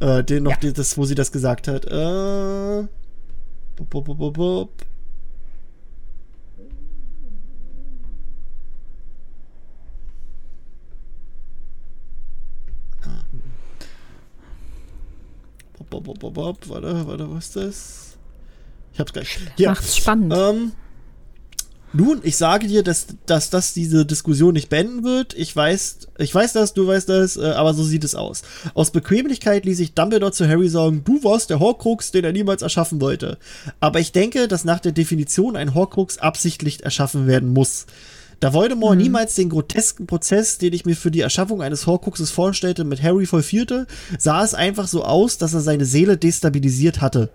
Äh, 0.00 0.24
den 0.24 0.44
noch, 0.44 0.52
ja. 0.52 0.58
die, 0.58 0.72
das, 0.72 0.96
wo 0.96 1.04
sie 1.04 1.14
das 1.14 1.32
gesagt 1.32 1.68
hat. 1.68 1.84
Äh, 1.86 2.86
bop, 3.76 3.90
bop, 3.90 4.34
bop. 4.34 4.70
Bob, 15.78 16.04
bob, 16.04 16.18
bob, 16.18 16.34
bob, 16.34 16.68
warte, 16.68 17.06
warte, 17.06 17.30
was 17.30 17.46
ist 17.46 17.56
das? 17.56 18.05
Ich 18.96 19.00
hab's 19.00 19.12
gleich. 19.12 19.38
Hier. 19.58 19.68
Macht's 19.68 19.94
spannend. 19.94 20.32
Ähm, 20.34 20.72
nun, 21.92 22.20
ich 22.22 22.38
sage 22.38 22.66
dir, 22.66 22.82
dass, 22.82 23.08
dass 23.26 23.50
das 23.50 23.74
diese 23.74 24.06
Diskussion 24.06 24.54
nicht 24.54 24.70
beenden 24.70 25.04
wird. 25.04 25.34
Ich 25.34 25.54
weiß, 25.54 26.08
ich 26.16 26.34
weiß 26.34 26.54
das, 26.54 26.72
du 26.72 26.86
weißt 26.86 27.06
das, 27.06 27.36
äh, 27.36 27.44
aber 27.44 27.74
so 27.74 27.84
sieht 27.84 28.04
es 28.04 28.14
aus. 28.14 28.40
Aus 28.72 28.92
Bequemlichkeit 28.92 29.66
ließ 29.66 29.80
ich 29.80 29.92
Dumbledore 29.92 30.32
zu 30.32 30.48
Harry 30.48 30.70
sagen, 30.70 31.02
du 31.04 31.22
warst 31.24 31.50
der 31.50 31.60
Horcrux, 31.60 32.10
den 32.10 32.24
er 32.24 32.32
niemals 32.32 32.62
erschaffen 32.62 33.02
wollte. 33.02 33.36
Aber 33.80 34.00
ich 34.00 34.12
denke, 34.12 34.48
dass 34.48 34.64
nach 34.64 34.80
der 34.80 34.92
Definition 34.92 35.56
ein 35.56 35.74
Horcrux 35.74 36.16
absichtlich 36.16 36.82
erschaffen 36.82 37.26
werden 37.26 37.52
muss. 37.52 37.84
Da 38.38 38.52
Voldemort 38.52 38.96
mhm. 38.96 39.02
niemals 39.02 39.34
den 39.34 39.48
grotesken 39.48 40.06
Prozess, 40.06 40.58
den 40.58 40.74
ich 40.74 40.84
mir 40.84 40.94
für 40.94 41.10
die 41.10 41.20
Erschaffung 41.20 41.62
eines 41.62 41.86
Horcruxes 41.86 42.30
vorstellte, 42.30 42.84
mit 42.84 43.02
Harry 43.02 43.24
vollführte, 43.24 43.86
sah 44.18 44.44
es 44.44 44.52
einfach 44.52 44.88
so 44.88 45.04
aus, 45.04 45.38
dass 45.38 45.54
er 45.54 45.60
seine 45.60 45.86
Seele 45.86 46.18
destabilisiert 46.18 47.00
hatte. 47.00 47.30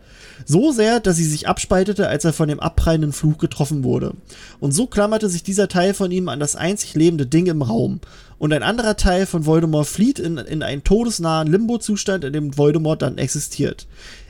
So 0.46 0.72
sehr, 0.72 1.00
dass 1.00 1.18
sie 1.18 1.26
sich 1.26 1.48
abspaltete, 1.48 2.08
als 2.08 2.24
er 2.24 2.34
von 2.34 2.50
dem 2.50 2.60
abprallenden 2.60 3.14
Fluch 3.14 3.40
getroffen 3.40 3.84
wurde. 3.84 4.14
Und 4.60 4.74
so 4.74 4.86
klammerte 4.86 5.28
sich 5.28 5.42
dieser 5.42 5.68
Teil 5.68 5.96
von 5.96 6.12
ihm 6.12 6.30
an 6.30 6.40
das 6.40 6.56
einzig 6.56 6.94
lebende 6.94 7.26
Ding 7.26 7.48
im 7.48 7.64
Raum. 7.64 8.00
Und 8.38 8.54
ein 8.54 8.64
anderer 8.64 8.96
Teil 8.96 9.26
von 9.26 9.46
Voldemort 9.46 9.88
flieht 9.88 10.20
in, 10.20 10.38
in 10.38 10.62
einen 10.62 10.84
todesnahen 10.84 11.48
Limbo-Zustand, 11.48 12.24
in 12.24 12.34
dem 12.34 12.58
Voldemort 12.58 13.02
dann 13.02 13.18
existiert. 13.18 13.88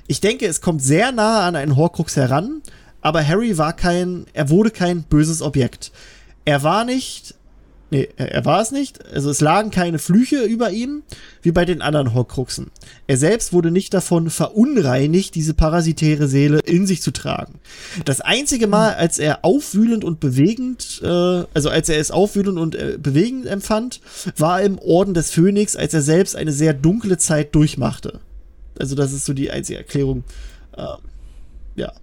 Ich 0.08 0.22
denke, 0.22 0.48
es 0.48 0.62
kommt 0.62 0.82
sehr 0.82 1.12
nah 1.12 1.48
an 1.48 1.56
einen 1.56 1.76
Horcrux 1.76 2.16
heran, 2.16 2.62
aber 3.02 3.26
Harry 3.26 3.58
war 3.58 3.74
kein, 3.74 4.26
er 4.34 4.50
wurde 4.50 4.72
kein 4.72 5.04
böses 5.04 5.42
Objekt. 5.42 5.92
Er 6.46 6.64
war 6.64 6.86
nicht, 6.86 7.36
nee, 7.92 8.10
er 8.16 8.46
war 8.46 8.62
es 8.62 8.72
nicht, 8.72 9.06
also 9.06 9.30
es 9.30 9.42
lagen 9.42 9.70
keine 9.70 10.00
Flüche 10.00 10.44
über 10.44 10.72
ihm, 10.72 11.04
wie 11.42 11.52
bei 11.52 11.66
den 11.66 11.82
anderen 11.82 12.14
Horcruxen. 12.14 12.72
Er 13.08 13.18
selbst 13.18 13.54
wurde 13.54 13.70
nicht 13.70 13.94
davon 13.94 14.30
verunreinigt, 14.30 15.36
diese 15.36 15.54
parasitäre 15.54 16.28
Seele 16.28 16.60
in 16.60 16.88
sich 16.88 17.02
zu 17.02 17.12
tragen. 17.12 17.60
Das 18.06 18.22
einzige 18.22 18.68
Mal, 18.68 18.96
als 18.96 19.20
er 19.20 19.46
aufwühlend 19.46 20.04
und 20.04 20.20
bewegend, 20.20 21.02
äh, 21.04 21.08
also 21.54 21.70
als 21.70 21.90
er 21.90 22.00
es 22.00 22.12
aufwühlend 22.12 22.58
und 22.58 22.76
äh, 22.76 22.98
bewegend 23.00 23.46
empfand, 23.46 24.02
war 24.38 24.62
im 24.62 24.80
Orden 24.80 25.14
des 25.14 25.32
Phönix, 25.32 25.76
als 25.76 25.94
er 25.94 26.02
selbst 26.02 26.36
eine 26.36 26.52
sehr 26.52 26.74
dunkle 26.74 27.18
Zeit 27.18 27.54
durchmachte. 27.54 28.20
Also 28.80 28.96
das 28.96 29.14
ist 29.14 29.26
so 29.26 29.34
die 29.34 29.52
einzige 29.52 29.78
Erklärung. 29.78 30.24
Äh, 30.76 30.86
ja. 31.76 31.94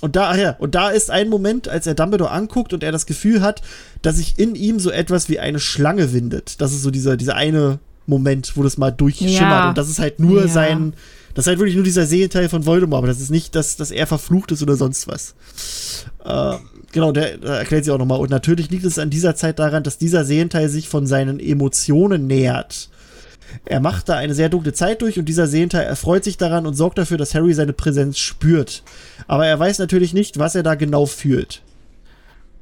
Und 0.00 0.14
da, 0.14 0.36
ja, 0.36 0.56
und 0.58 0.74
da 0.74 0.90
ist 0.90 1.10
ein 1.10 1.28
Moment, 1.28 1.68
als 1.68 1.86
er 1.86 1.94
Dumbledore 1.94 2.30
anguckt 2.30 2.72
und 2.72 2.82
er 2.84 2.92
das 2.92 3.06
Gefühl 3.06 3.40
hat, 3.40 3.62
dass 4.02 4.16
sich 4.16 4.38
in 4.38 4.54
ihm 4.54 4.78
so 4.78 4.90
etwas 4.90 5.28
wie 5.28 5.40
eine 5.40 5.58
Schlange 5.58 6.12
windet. 6.12 6.60
Das 6.60 6.72
ist 6.72 6.82
so 6.82 6.90
dieser, 6.90 7.16
dieser 7.16 7.34
eine 7.34 7.80
Moment, 8.06 8.56
wo 8.56 8.62
das 8.62 8.78
mal 8.78 8.90
durchschimmert. 8.90 9.40
Ja. 9.40 9.68
Und 9.70 9.78
das 9.78 9.88
ist 9.88 9.98
halt 9.98 10.20
nur 10.20 10.42
ja. 10.42 10.48
sein, 10.48 10.94
das 11.34 11.44
ist 11.44 11.48
halt 11.48 11.58
wirklich 11.58 11.74
nur 11.74 11.84
dieser 11.84 12.06
Seelenteil 12.06 12.48
von 12.48 12.64
Voldemort, 12.64 12.98
aber 12.98 13.06
das 13.08 13.20
ist 13.20 13.30
nicht, 13.30 13.54
dass, 13.54 13.76
dass 13.76 13.90
er 13.90 14.06
verflucht 14.06 14.52
ist 14.52 14.62
oder 14.62 14.76
sonst 14.76 15.08
was. 15.08 15.34
Äh, 16.24 16.56
genau, 16.92 17.12
der, 17.12 17.36
der 17.38 17.58
erklärt 17.58 17.84
sie 17.84 17.90
auch 17.90 17.98
nochmal. 17.98 18.20
Und 18.20 18.30
natürlich 18.30 18.70
liegt 18.70 18.84
es 18.84 18.98
an 18.98 19.10
dieser 19.10 19.34
Zeit 19.34 19.58
daran, 19.58 19.82
dass 19.82 19.98
dieser 19.98 20.24
Seelenteil 20.24 20.68
sich 20.68 20.88
von 20.88 21.06
seinen 21.06 21.40
Emotionen 21.40 22.26
nähert. 22.26 22.88
Er 23.64 23.80
macht 23.80 24.08
da 24.08 24.16
eine 24.16 24.34
sehr 24.34 24.48
dunkle 24.48 24.72
Zeit 24.72 25.02
durch 25.02 25.18
und 25.18 25.26
dieser 25.26 25.46
Sehenteil 25.46 25.86
erfreut 25.86 26.24
sich 26.24 26.36
daran 26.36 26.66
und 26.66 26.74
sorgt 26.74 26.98
dafür, 26.98 27.18
dass 27.18 27.34
Harry 27.34 27.54
seine 27.54 27.72
Präsenz 27.72 28.18
spürt. 28.18 28.82
Aber 29.26 29.46
er 29.46 29.58
weiß 29.58 29.78
natürlich 29.78 30.12
nicht, 30.14 30.38
was 30.38 30.54
er 30.54 30.62
da 30.62 30.74
genau 30.74 31.06
fühlt. 31.06 31.62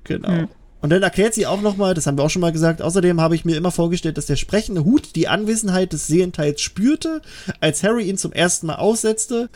Genau. 0.05 0.29
Hm. 0.29 0.49
Und 0.81 0.91
dann 0.91 1.03
erklärt 1.03 1.35
sie 1.35 1.47
auch 1.47 1.63
nochmal, 1.63 1.95
das 1.95 2.07
haben 2.07 2.19
wir 2.19 2.23
auch 2.23 2.31
schon 2.31 2.43
mal 2.43 2.53
gesagt, 2.53 2.83
außerdem 2.83 3.21
habe 3.21 3.35
ich 3.35 3.45
mir 3.45 3.57
immer 3.57 3.71
vorgestellt, 3.71 4.19
dass 4.19 4.27
der 4.27 4.37
sprechende 4.37 4.85
Hut 4.85 5.17
die 5.17 5.27
Anwesenheit 5.27 5.93
des 5.93 6.07
Sehenteils 6.07 6.61
spürte, 6.61 7.23
als 7.61 7.83
Harry 7.83 8.09
ihn 8.09 8.19
zum 8.19 8.33
ersten 8.33 8.67
Mal 8.67 8.77
aussetzte, 8.77 9.49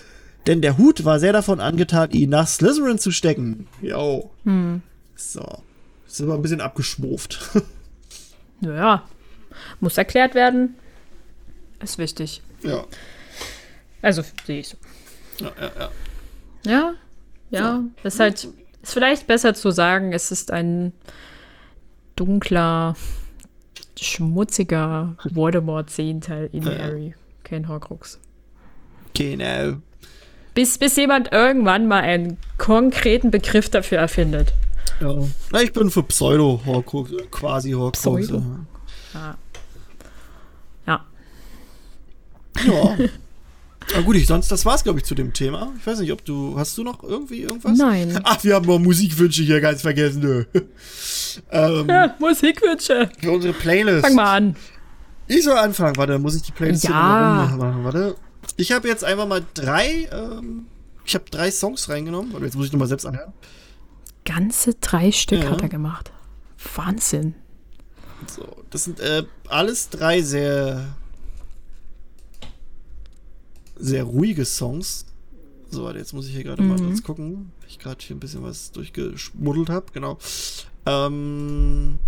denn 0.47 0.63
der 0.63 0.79
Hut 0.79 1.05
war 1.05 1.21
sehr 1.21 1.33
davon 1.33 1.61
angetan, 1.61 2.11
ihn 2.11 2.31
nach 2.31 2.49
Slytherin 2.49 2.99
zu 2.99 3.13
stecken. 3.13 3.69
Jo. 3.83 4.31
Hm. 4.45 4.83
So. 5.15 5.63
Ist 6.07 6.21
aber 6.21 6.35
ein 6.35 6.43
bisschen 6.43 6.61
abgeschmurft. 6.61 7.51
Naja. 8.61 9.05
Muss 9.81 9.99
erklärt 9.99 10.35
werden. 10.35 10.75
Ist 11.83 11.99
wichtig. 11.99 12.43
Ja. 12.63 12.85
Also 14.03 14.23
sehe 14.47 14.61
ich 14.61 14.69
so. 14.69 14.77
Ja, 15.39 15.53
ja, 15.61 15.71
ja. 15.79 15.91
Ja, 16.65 16.95
ja. 17.51 17.83
So. 18.03 18.09
Ist 18.09 18.21
halt, 18.21 18.49
ist 18.83 18.93
vielleicht 18.93 19.27
besser 19.27 19.55
zu 19.55 19.71
sagen, 19.71 20.13
es 20.13 20.31
ist 20.31 20.51
ein 20.51 20.93
dunkler, 22.17 22.97
schmutziger 23.99 25.17
Voldemort-Zehnteil 25.25 26.51
in 26.53 26.63
ja. 26.65 26.79
Harry. 26.79 27.15
Kein 27.45 27.69
Horcrux. 27.69 28.19
Genau. 29.15 29.79
Bis, 30.55 30.79
bis 30.79 30.97
jemand 30.97 31.33
irgendwann 31.33 31.87
mal 31.87 32.01
einen 32.01 32.37
konkreten 32.59 33.31
Begriff 33.31 33.71
dafür 33.71 33.99
erfindet. 33.99 34.53
Ja. 35.01 35.17
Ich 35.61 35.73
bin 35.73 35.91
für 35.91 36.03
Pseudo-Horcrux, 36.03 37.11
quasi 37.31 37.73
Horcrux. 37.73 38.01
Pseudo. 38.01 38.43
Ja. 39.15 39.37
Ja. 42.67 42.97
Na 43.95 44.03
gut, 44.03 44.17
ich, 44.17 44.27
sonst, 44.27 44.53
das 44.53 44.65
war's, 44.65 44.85
glaube 44.85 45.01
ich, 45.01 45.05
zu 45.05 45.15
dem 45.15 45.33
Thema. 45.33 45.73
Ich 45.79 45.87
weiß 45.87 46.01
nicht, 46.01 46.13
ob 46.13 46.25
du, 46.25 46.57
hast 46.57 46.77
du 46.79 46.85
noch 46.85 47.03
irgendwie 47.03 47.41
irgendwas? 47.41 47.77
Nein. 47.77 48.21
Ach, 48.23 48.43
wir 48.45 48.55
haben 48.55 48.67
noch 48.67 48.79
Musikwünsche 48.79 49.43
hier 49.43 49.61
ganz 49.61 49.83
vergessen, 49.83 50.21
nö. 50.21 50.45
ähm, 51.51 51.89
ja, 51.89 52.15
Musikwünsche. 52.19 53.11
Für 53.19 53.33
unsere 53.33 53.53
Playlist. 53.55 54.07
Fang 54.07 54.15
mal 54.15 54.37
an. 54.37 54.57
Ich 55.27 55.45
soll 55.45 55.57
anfangen, 55.57 55.97
warte, 55.97 56.19
muss 56.19 56.37
ich 56.37 56.43
die 56.43 56.53
Playlist 56.53 56.85
ja. 56.85 57.49
hier 57.49 57.57
machen, 57.57 57.85
warte. 57.85 58.17
Ich 58.57 58.73
habe 58.73 58.89
jetzt 58.89 59.05
einfach 59.05 59.27
mal 59.27 59.43
drei, 59.55 60.09
ähm, 60.13 60.67
ich 61.05 61.15
habe 61.15 61.25
drei 61.31 61.51
Songs 61.51 61.89
reingenommen, 61.89 62.35
aber 62.35 62.45
jetzt 62.45 62.57
muss 62.57 62.67
ich 62.67 62.73
nochmal 62.73 62.89
selbst 62.89 63.07
anhören. 63.07 63.33
Ganze 64.25 64.75
drei 64.75 65.11
Stück 65.11 65.43
ja. 65.43 65.51
hat 65.51 65.63
er 65.63 65.69
gemacht. 65.69 66.13
Wahnsinn. 66.75 67.35
So, 68.27 68.45
das 68.71 68.85
sind 68.85 69.01
äh, 69.01 69.25
alles 69.49 69.89
drei 69.89 70.23
sehr 70.23 70.95
sehr 73.81 74.05
ruhige 74.05 74.45
Songs. 74.45 75.07
So, 75.71 75.85
warte, 75.85 75.99
jetzt 75.99 76.13
muss 76.13 76.27
ich 76.27 76.35
hier 76.35 76.45
gerade 76.45 76.63
mhm. 76.63 76.69
mal 76.69 76.79
kurz 76.79 77.03
gucken. 77.03 77.53
Ich 77.69 77.79
gerade 77.79 77.99
hier 78.01 78.17
ein 78.17 78.21
bisschen 78.21 78.43
was 78.43 78.73
durchgeschmuddelt 78.73 79.71
habe, 79.71 79.87
genau. 79.93 80.19
Ähm, 80.87 81.99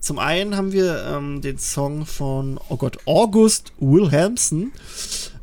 zum 0.00 0.18
einen 0.18 0.56
haben 0.56 0.72
wir 0.72 1.04
ähm, 1.04 1.42
den 1.42 1.58
Song 1.58 2.06
von, 2.06 2.58
oh 2.68 2.76
Gott, 2.76 2.98
August 3.04 3.72
Wilhelmsen, 3.78 4.72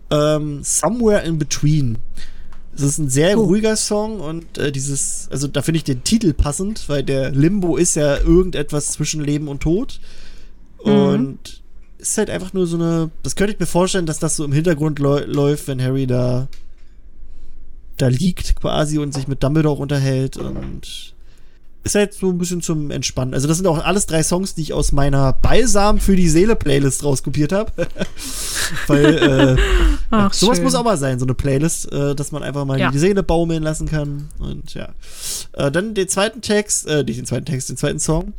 ähm, 0.10 0.64
Somewhere 0.64 1.22
in 1.24 1.38
Between. 1.38 1.98
Es 2.74 2.82
ist 2.82 2.98
ein 2.98 3.10
sehr 3.10 3.38
oh. 3.38 3.44
ruhiger 3.44 3.76
Song 3.76 4.20
und 4.20 4.58
äh, 4.58 4.72
dieses, 4.72 5.30
also 5.32 5.48
da 5.48 5.62
finde 5.62 5.78
ich 5.78 5.84
den 5.84 6.04
Titel 6.04 6.34
passend, 6.34 6.90
weil 6.90 7.04
der 7.04 7.32
Limbo 7.32 7.78
ist 7.78 7.96
ja 7.96 8.18
irgendetwas 8.18 8.92
zwischen 8.94 9.24
Leben 9.24 9.48
und 9.48 9.62
Tod. 9.62 10.00
Mhm. 10.84 10.92
Und 10.92 11.64
ist 12.10 12.18
halt 12.18 12.30
einfach 12.30 12.54
nur 12.54 12.68
so 12.68 12.78
eine, 12.78 13.10
das 13.24 13.36
könnte 13.36 13.54
ich 13.54 13.60
mir 13.60 13.66
vorstellen, 13.66 14.06
dass 14.06 14.20
das 14.20 14.36
so 14.36 14.46
im 14.46 14.52
Hintergrund 14.52 15.00
läuft, 15.00 15.68
wenn 15.68 15.82
Harry 15.82 16.08
da 16.08 16.48
da 17.98 18.08
liegt 18.08 18.56
quasi 18.58 18.98
und 18.98 19.14
sich 19.14 19.28
mit 19.28 19.42
Dumbledore 19.42 19.82
unterhält 19.82 20.38
und 20.38 21.14
ist 21.84 21.96
halt 21.96 22.14
so 22.14 22.30
ein 22.30 22.38
bisschen 22.38 22.62
zum 22.62 22.90
Entspannen. 22.90 23.34
Also 23.34 23.48
das 23.48 23.58
sind 23.58 23.68
auch 23.68 23.84
alles 23.86 24.08
drei 24.08 24.24
Songs, 24.24 24.56
die 24.56 24.64
ich 24.64 24.74
aus 24.74 24.92
meiner 24.92 25.34
Balsam 25.34 26.00
für 26.00 26.16
die 26.16 26.30
Seele 26.30 26.56
Playlist 26.56 27.04
rauskopiert 27.04 27.52
habe. 27.52 27.72
Weil 28.88 29.06
äh, 29.06 29.62
Ach, 30.10 30.34
sowas 30.34 30.58
schön. 30.58 30.64
muss 30.64 30.74
auch 30.74 30.84
mal 30.84 30.98
sein, 30.98 31.20
so 31.20 31.26
eine 31.26 31.36
Playlist, 31.36 31.92
äh, 31.92 32.16
dass 32.16 32.32
man 32.32 32.42
einfach 32.42 32.66
mal 32.66 32.80
ja. 32.80 32.90
die 32.90 32.98
Seele 32.98 33.22
baumeln 33.22 33.62
lassen 33.62 33.88
kann. 33.88 34.30
Und 34.40 34.74
ja. 34.74 34.90
Äh, 35.54 35.72
dann 35.72 35.94
den 35.94 36.10
zweiten 36.10 36.42
Text, 36.42 36.88
äh, 36.88 37.04
nicht 37.04 37.20
den 37.20 37.28
zweiten 37.28 37.46
Text, 37.46 37.70
den 37.70 37.78
zweiten 37.78 38.00
Song 38.00 38.34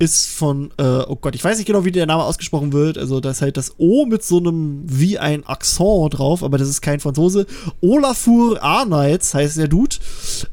ist 0.00 0.28
von, 0.30 0.70
äh, 0.78 0.82
oh 0.82 1.16
Gott, 1.16 1.34
ich 1.34 1.44
weiß 1.44 1.58
nicht 1.58 1.66
genau, 1.66 1.84
wie 1.84 1.92
der 1.92 2.06
Name 2.06 2.24
ausgesprochen 2.24 2.72
wird. 2.72 2.96
Also 2.96 3.20
da 3.20 3.30
ist 3.30 3.42
halt 3.42 3.58
das 3.58 3.74
O 3.78 4.06
mit 4.06 4.24
so 4.24 4.38
einem 4.38 4.82
wie 4.86 5.18
ein 5.18 5.46
Akzent 5.46 6.18
drauf, 6.18 6.42
aber 6.42 6.56
das 6.56 6.68
ist 6.68 6.80
kein 6.80 7.00
Franzose. 7.00 7.46
Olafur 7.82 8.62
Arnolds 8.62 9.34
heißt 9.34 9.58
der 9.58 9.68
Dude. 9.68 9.96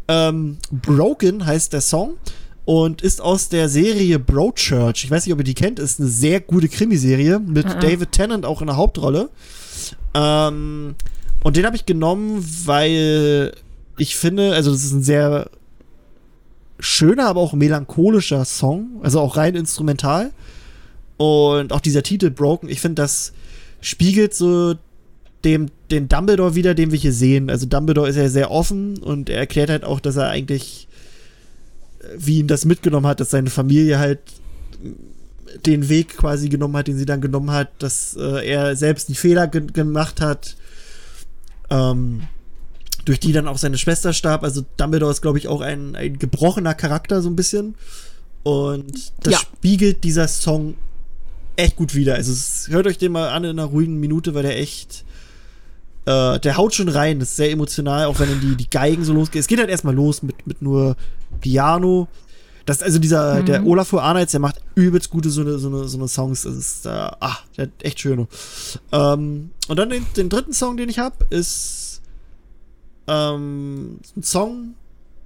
Ähm, 0.09 0.57
Broken 0.69 1.45
heißt 1.45 1.71
der 1.71 1.79
Song 1.79 2.15
und 2.65 3.01
ist 3.01 3.21
aus 3.21 3.47
der 3.47 3.69
Serie 3.69 4.19
Broadchurch. 4.19 5.05
Ich 5.05 5.11
weiß 5.11 5.25
nicht, 5.25 5.33
ob 5.33 5.39
ihr 5.39 5.45
die 5.45 5.53
kennt. 5.53 5.79
Ist 5.79 6.01
eine 6.01 6.09
sehr 6.09 6.41
gute 6.41 6.67
Krimiserie 6.67 7.39
mit 7.39 7.65
-uh. 7.67 7.79
David 7.79 8.11
Tennant 8.11 8.45
auch 8.45 8.59
in 8.59 8.67
der 8.67 8.75
Hauptrolle. 8.75 9.29
Ähm, 10.13 10.95
und 11.41 11.55
den 11.55 11.65
habe 11.65 11.77
ich 11.77 11.85
genommen, 11.85 12.45
weil 12.65 13.53
ich 13.97 14.17
finde, 14.17 14.53
also 14.53 14.71
das 14.71 14.83
ist 14.83 14.91
ein 14.91 15.03
sehr 15.03 15.49
schöner, 16.79 17.27
aber 17.27 17.41
auch 17.41 17.53
melancholischer 17.53 18.45
Song, 18.45 18.99
also 19.01 19.19
auch 19.19 19.37
rein 19.37 19.55
instrumental. 19.55 20.31
Und 21.17 21.73
auch 21.73 21.79
dieser 21.79 22.03
Titel 22.03 22.29
Broken, 22.29 22.69
ich 22.69 22.79
finde, 22.79 23.01
das 23.01 23.33
spiegelt 23.81 24.33
so 24.33 24.75
dem, 25.43 25.67
den 25.91 26.09
Dumbledore 26.09 26.55
wieder, 26.55 26.73
den 26.73 26.91
wir 26.91 26.99
hier 26.99 27.13
sehen. 27.13 27.49
Also 27.49 27.65
Dumbledore 27.65 28.09
ist 28.09 28.15
ja 28.15 28.29
sehr 28.29 28.51
offen 28.51 28.97
und 28.99 29.29
er 29.29 29.39
erklärt 29.39 29.69
halt 29.69 29.83
auch, 29.83 29.99
dass 29.99 30.15
er 30.15 30.29
eigentlich, 30.29 30.87
wie 32.15 32.39
ihn 32.39 32.47
das 32.47 32.65
mitgenommen 32.65 33.07
hat, 33.07 33.19
dass 33.19 33.31
seine 33.31 33.49
Familie 33.49 33.97
halt 33.97 34.19
den 35.65 35.89
Weg 35.89 36.17
quasi 36.17 36.49
genommen 36.49 36.75
hat, 36.75 36.87
den 36.87 36.97
sie 36.97 37.05
dann 37.05 37.21
genommen 37.21 37.51
hat, 37.51 37.69
dass 37.79 38.15
äh, 38.15 38.47
er 38.47 38.75
selbst 38.75 39.09
einen 39.09 39.15
Fehler 39.15 39.47
ge 39.47 39.65
gemacht 39.71 40.21
hat. 40.21 40.55
Ähm, 41.69 42.23
durch 43.07 43.21
die 43.21 43.31
dann 43.31 43.47
auch 43.47 43.57
seine 43.57 43.77
Schwester 43.77 44.11
starb. 44.11 44.43
Also 44.43 44.65
Dumbledore 44.75 45.11
ist, 45.11 45.21
glaube 45.21 45.37
ich, 45.37 45.47
auch 45.47 45.61
ein, 45.61 45.95
ein 45.95 46.19
gebrochener 46.19 46.73
Charakter 46.73 47.21
so 47.21 47.29
ein 47.29 47.37
bisschen. 47.37 47.75
Und 48.43 49.13
das 49.21 49.33
ja. 49.33 49.39
spiegelt 49.39 50.03
dieser 50.03 50.27
Song 50.27 50.75
echt 51.55 51.77
gut 51.77 51.95
wieder. 51.95 52.15
Also 52.15 52.33
es, 52.33 52.67
hört 52.69 52.85
euch 52.85 52.97
den 52.97 53.13
mal 53.13 53.29
an 53.29 53.45
in 53.45 53.51
einer 53.51 53.63
ruhigen 53.63 53.97
Minute, 53.99 54.35
weil 54.35 54.43
der 54.43 54.59
echt 54.59 55.05
äh, 56.05 56.37
der 56.39 56.57
haut 56.57 56.75
schon 56.75 56.89
rein. 56.89 57.19
Das 57.19 57.29
ist 57.29 57.35
sehr 57.37 57.51
emotional, 57.51 58.07
auch 58.07 58.19
wenn 58.19 58.29
dann 58.29 58.41
die, 58.41 58.57
die 58.57 58.69
Geigen 58.69 59.05
so 59.05 59.13
losgehen. 59.13 59.39
Es 59.39 59.47
geht 59.47 59.59
halt 59.59 59.69
erstmal 59.69 59.95
los 59.95 60.21
mit, 60.21 60.45
mit 60.45 60.61
nur 60.61 60.97
Piano. 61.39 62.09
Das, 62.65 62.83
also 62.83 62.99
dieser, 62.99 63.41
mhm. 63.41 63.45
der 63.45 63.65
Olafur 63.65 64.03
Arnolds, 64.03 64.33
der 64.33 64.41
macht 64.41 64.57
übelst 64.75 65.09
gute 65.09 65.29
so 65.29 65.39
eine, 65.39 65.59
so 65.59 65.69
eine, 65.69 65.87
so 65.87 65.97
eine 65.97 66.09
Songs. 66.09 66.41
Das 66.41 66.55
ist, 66.57 66.85
äh, 66.85 66.89
ah, 66.89 67.37
der 67.55 67.67
hat 67.67 67.71
echt 67.83 68.01
schöne. 68.01 68.27
Ähm, 68.91 69.51
und 69.69 69.79
dann 69.79 69.89
den, 69.89 70.05
den 70.17 70.27
dritten 70.27 70.51
Song, 70.51 70.75
den 70.75 70.89
ich 70.89 70.99
habe, 70.99 71.25
ist 71.29 71.86
ähm, 73.07 73.99
ein 74.15 74.23
Song, 74.23 74.75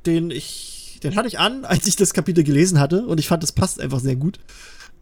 den 0.05 0.31
ich, 0.31 0.99
den 1.03 1.15
hatte 1.15 1.27
ich 1.27 1.39
an, 1.39 1.65
als 1.65 1.87
ich 1.87 1.95
das 1.95 2.13
Kapitel 2.13 2.43
gelesen 2.43 2.79
hatte 2.79 3.05
und 3.05 3.19
ich 3.19 3.27
fand, 3.27 3.43
das 3.43 3.51
passt 3.51 3.79
einfach 3.79 3.99
sehr 3.99 4.15
gut. 4.15 4.39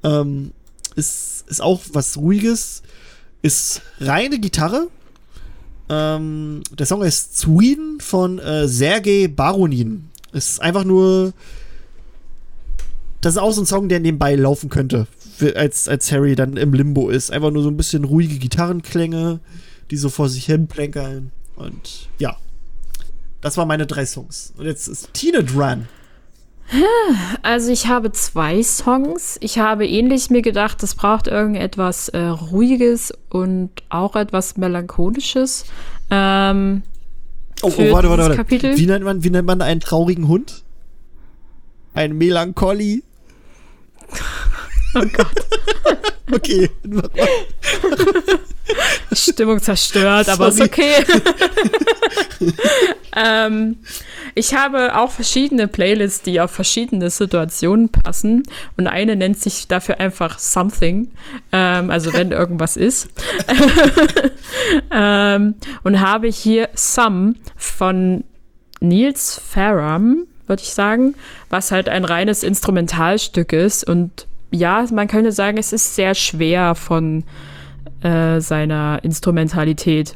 Ähm, 0.04 0.52
ist, 0.96 1.46
ist 1.48 1.62
auch 1.62 1.82
was 1.94 2.18
Ruhiges, 2.18 2.82
ist 3.42 3.82
reine 4.00 4.40
Gitarre. 4.40 4.88
Ähm, 5.90 6.62
der 6.78 6.86
Song 6.86 7.02
ist 7.02 7.38
Sweden 7.38 8.00
von 8.00 8.40
äh, 8.40 8.68
Sergei 8.68 9.28
Baronin. 9.28 10.10
Ist 10.32 10.62
einfach 10.62 10.84
nur. 10.84 11.34
Das 13.22 13.34
ist 13.34 13.38
auch 13.40 13.52
so 13.52 13.62
ein 13.62 13.66
Song, 13.66 13.90
der 13.90 14.00
nebenbei 14.00 14.36
laufen 14.36 14.70
könnte, 14.70 15.06
als, 15.56 15.90
als 15.90 16.10
Harry 16.12 16.36
dann 16.36 16.56
im 16.56 16.74
Limbo 16.74 17.10
ist. 17.10 17.32
Einfach 17.32 17.52
nur 17.52 17.64
so 17.64 17.70
ein 17.70 17.76
bisschen 17.76 18.06
ruhige 18.06 18.38
Gitarrenklänge, 18.38 19.42
die 19.92 19.98
so 19.98 20.10
vor 20.10 20.30
sich 20.30 20.46
hin 20.46 20.68
plänkeln. 20.68 21.32
Und 21.58 22.08
ja, 22.18 22.38
das 23.42 23.58
waren 23.58 23.68
meine 23.68 23.86
drei 23.86 24.06
Songs. 24.06 24.54
Und 24.58 24.66
jetzt 24.66 24.88
ist 24.88 25.14
Tina 25.14 25.42
dran. 25.42 25.88
Also 27.42 27.72
ich 27.72 27.88
habe 27.88 28.12
zwei 28.12 28.62
Songs. 28.62 29.38
Ich 29.42 29.58
habe 29.58 29.88
ähnlich 29.88 30.30
mir 30.30 30.42
gedacht, 30.42 30.84
es 30.84 30.94
braucht 30.94 31.28
irgendetwas 31.28 32.10
äh, 32.10 32.20
Ruhiges 32.20 33.12
und 33.30 33.72
auch 33.90 34.16
etwas 34.16 34.56
Melancholisches. 34.56 35.66
Ähm, 36.12 36.84
oh, 37.64 37.72
oh, 37.76 37.92
warte, 37.92 38.10
warte, 38.10 38.24
warte. 38.24 38.36
Kapitel. 38.36 38.78
Wie 38.78 38.86
nennt, 38.86 39.04
man, 39.04 39.24
wie 39.24 39.32
nennt 39.32 39.48
man 39.48 39.62
einen 39.62 39.80
traurigen 39.80 40.28
Hund? 40.28 40.64
Ein 41.94 42.18
Melancholy? 42.18 43.04
Oh 44.96 45.06
Gott. 45.14 45.46
okay. 46.32 46.70
Stimmung 49.12 49.62
zerstört, 49.62 50.30
aber 50.30 50.50
ist 50.50 50.62
okay. 50.62 51.04
ähm, 53.16 53.78
ich 54.36 54.54
habe 54.54 54.96
auch 54.96 55.12
verschiedene 55.12 55.68
Playlists, 55.68 56.22
die 56.22 56.40
auf 56.40 56.52
verschiedene 56.52 57.10
Situationen 57.10 57.90
passen. 57.90 58.44
Und 58.78 58.88
eine 58.88 59.16
nennt 59.16 59.40
sich 59.40 59.68
dafür 59.68 60.00
einfach 60.00 60.40
Something. 60.40 61.12
Ähm, 61.52 61.90
also 61.90 62.14
wenn 62.14 62.32
irgendwas 62.32 62.78
ist. 62.78 63.10
ähm, 64.92 65.56
und 65.84 66.00
habe 66.00 66.28
hier 66.28 66.70
Some 66.74 67.36
von 67.56 68.24
Niels 68.80 69.42
Farram, 69.46 70.26
würde 70.48 70.64
ich 70.64 70.74
sagen, 70.74 71.16
was 71.50 71.72
halt 71.72 71.90
ein 71.90 72.06
reines 72.06 72.44
Instrumentalstück 72.44 73.54
ist 73.54 73.84
und 73.88 74.28
ja, 74.52 74.86
man 74.92 75.08
könnte 75.08 75.32
sagen, 75.32 75.58
es 75.58 75.74
ist 75.74 75.96
sehr 75.96 76.16
schwer 76.16 76.76
von 76.76 77.24
äh, 78.02 78.40
seiner 78.40 79.00
Instrumentalität. 79.04 80.16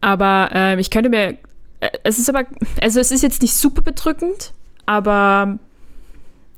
Aber 0.00 0.50
äh, 0.52 0.80
ich 0.80 0.90
könnte 0.90 1.10
mir, 1.10 1.36
äh, 1.80 1.90
es 2.04 2.18
ist 2.18 2.28
aber, 2.28 2.44
also 2.80 3.00
es 3.00 3.10
ist 3.10 3.22
jetzt 3.22 3.42
nicht 3.42 3.54
super 3.54 3.82
bedrückend, 3.82 4.52
aber 4.86 5.58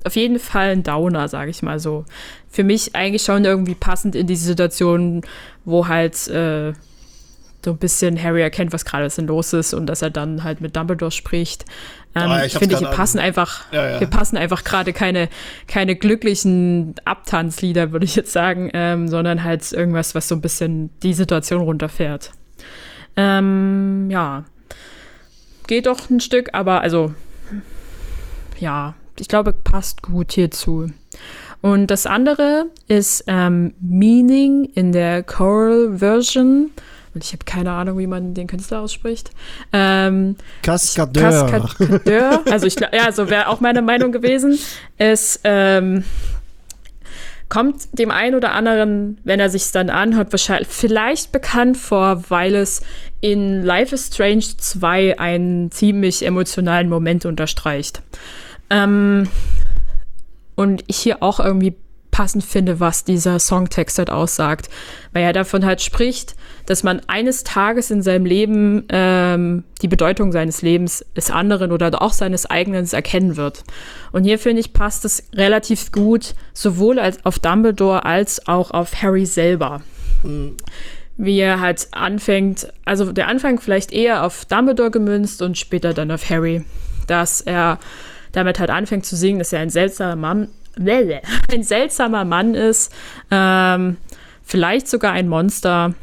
auf 0.05 0.17
jeden 0.17 0.39
Fall 0.39 0.71
ein 0.71 0.83
Downer, 0.83 1.29
sage 1.29 1.51
ich 1.51 1.63
mal 1.63 1.79
so. 1.79 2.05
Für 2.49 2.65
mich 2.65 2.95
eigentlich 2.95 3.23
schon 3.23 3.45
irgendwie 3.45 3.75
passend 3.75 4.15
in 4.15 4.27
diese 4.27 4.47
Situation, 4.47 5.23
wo 5.65 5.89
halt 5.89 6.29
äh, 6.29 6.73
so 7.65 7.73
ein 7.73 7.79
bisschen 7.79 8.21
Harry 8.23 8.43
erkennt, 8.43 8.73
was 8.73 8.85
gerade 8.85 9.09
los 9.23 9.53
ist 9.53 9.75
und 9.75 9.87
dass 9.87 10.03
er 10.03 10.11
dann 10.11 10.45
halt 10.45 10.61
mit 10.61 10.77
Dumbledore 10.77 11.11
spricht. 11.11 11.65
Ähm, 12.15 12.31
ah, 12.31 12.45
ich, 12.45 12.53
ich 12.53 12.59
finde, 12.59 12.77
hier 12.77 12.89
passen 12.89 13.19
einfach, 13.19 13.73
ja, 13.73 13.91
ja. 13.91 13.99
hier 13.99 14.07
passen 14.07 14.37
einfach 14.37 14.65
gerade 14.65 14.93
keine, 14.93 15.29
keine 15.67 15.97
glücklichen 15.97 16.95
Abtanzlieder, 17.05 17.93
würde 17.93 18.05
ich 18.05 18.17
jetzt 18.17 18.33
sagen, 18.33 18.71
ähm, 18.75 19.09
sondern 19.09 19.45
halt 19.45 19.71
irgendwas, 19.73 20.15
was 20.15 20.29
so 20.29 20.35
ein 20.35 20.41
bisschen 20.41 20.91
die 21.03 21.15
Situation 21.15 21.63
runterfährt. 21.63 22.33
Ähm, 23.17 24.11
ja. 24.11 24.45
Geht 25.67 25.87
doch 25.87 26.11
ein 26.11 26.21
Stück, 26.21 26.51
aber 26.53 26.81
also, 26.81 27.15
ja, 28.59 28.95
ich 29.19 29.29
glaube, 29.29 29.53
passt 29.53 30.03
gut 30.03 30.33
hierzu. 30.33 30.91
Und 31.61 31.87
das 31.87 32.07
andere 32.07 32.67
ist 32.89 33.25
ähm, 33.29 33.73
Meaning 33.81 34.65
in 34.75 34.93
der 34.93 35.23
Choral 35.23 35.99
Version 35.99 36.71
und 37.15 37.25
ich 37.25 37.33
habe 37.33 37.45
keine 37.45 37.73
Ahnung, 37.73 37.99
wie 37.99 38.07
man 38.07 38.35
den 38.35 38.47
Künstler 38.47 38.81
ausspricht. 38.81 39.31
Ähm, 39.73 40.37
Cascadeur. 40.63 41.47
Cascadeur. 41.47 42.43
Also 42.51 42.67
ich 42.67 42.77
ja, 42.81 43.13
so 43.13 43.29
wäre 43.29 43.49
auch 43.49 43.61
meine 43.61 43.83
Meinung 43.83 44.13
gewesen. 44.13 44.59
Es 44.97 45.41
ähm, 45.45 46.05
kommt 47.49 47.99
dem 47.99 48.11
einen 48.11 48.35
oder 48.35 48.53
anderen, 48.53 49.19
wenn 49.25 49.39
er 49.39 49.51
sich 49.51 49.71
dann 49.73 49.91
anhört, 49.91 50.33
wahrscheinlich 50.33 50.69
vielleicht 50.69 51.33
bekannt 51.33 51.77
vor, 51.77 52.31
weil 52.31 52.55
es 52.55 52.83
in 53.21 53.63
Life 53.63 53.95
is 53.95 54.07
Strange 54.07 54.45
2 54.57 55.19
einen 55.19 55.71
ziemlich 55.71 56.25
emotionalen 56.25 56.89
Moment 56.89 57.27
unterstreicht. 57.27 58.01
Ähm, 58.71 59.29
und 60.55 60.85
hier 60.89 61.23
auch 61.23 61.41
irgendwie 61.41 61.75
passend 62.11 62.45
finde, 62.45 62.79
was 62.79 63.05
dieser 63.05 63.39
Songtext 63.39 63.99
halt 63.99 64.11
aussagt. 64.11 64.71
Weil 65.13 65.25
er 65.25 65.33
davon 65.33 65.65
halt 65.65 65.83
spricht, 65.83 66.37
dass 66.67 66.83
man 66.83 67.01
eines 67.07 67.45
Tages 67.45 67.91
in 67.91 68.03
seinem 68.03 68.25
Leben 68.25 68.85
ähm, 68.89 69.65
die 69.83 69.89
Bedeutung 69.89 70.33
seines 70.33 70.63
Lebens 70.63 71.05
des 71.17 71.31
anderen 71.31 71.73
oder 71.73 72.01
auch 72.01 72.13
seines 72.13 72.47
eigenen 72.47 72.87
erkennen 72.93 73.37
wird. 73.37 73.65
Und 74.13 74.25
hier 74.25 74.39
finde 74.39 74.61
ich, 74.61 74.73
passt 74.73 75.05
es 75.05 75.25
relativ 75.35 75.93
gut, 75.93 76.35
sowohl 76.53 76.99
als 76.99 77.25
auf 77.25 77.39
Dumbledore 77.39 78.05
als 78.05 78.47
auch 78.47 78.71
auf 78.71 79.03
Harry 79.03 79.27
selber. 79.27 79.83
Mhm. 80.23 80.57
Wie 81.17 81.39
er 81.39 81.61
halt 81.61 81.89
anfängt, 81.93 82.73
also 82.85 83.13
der 83.13 83.29
Anfang 83.29 83.61
vielleicht 83.61 83.93
eher 83.93 84.25
auf 84.25 84.45
Dumbledore 84.47 84.91
gemünzt 84.91 85.43
und 85.43 85.59
später 85.59 85.95
dann 85.95 86.11
auf 86.11 86.29
Harry. 86.31 86.65
Dass 87.07 87.41
er 87.41 87.79
damit 88.33 88.59
halt 88.59 88.71
anfängt 88.71 89.05
zu 89.05 89.17
singen, 89.17 89.39
dass 89.39 89.53
er 89.53 89.61
ein 89.61 89.71
seltsamer 89.71 90.17
Mann, 90.17 90.49
ein 91.53 91.63
seltsamer 91.63 92.25
Mann 92.25 92.55
ist, 92.55 92.93
ähm, 93.31 93.99
vielleicht 94.43 94.89
sogar 94.89 95.13
ein 95.13 95.29
Monster 95.29 95.95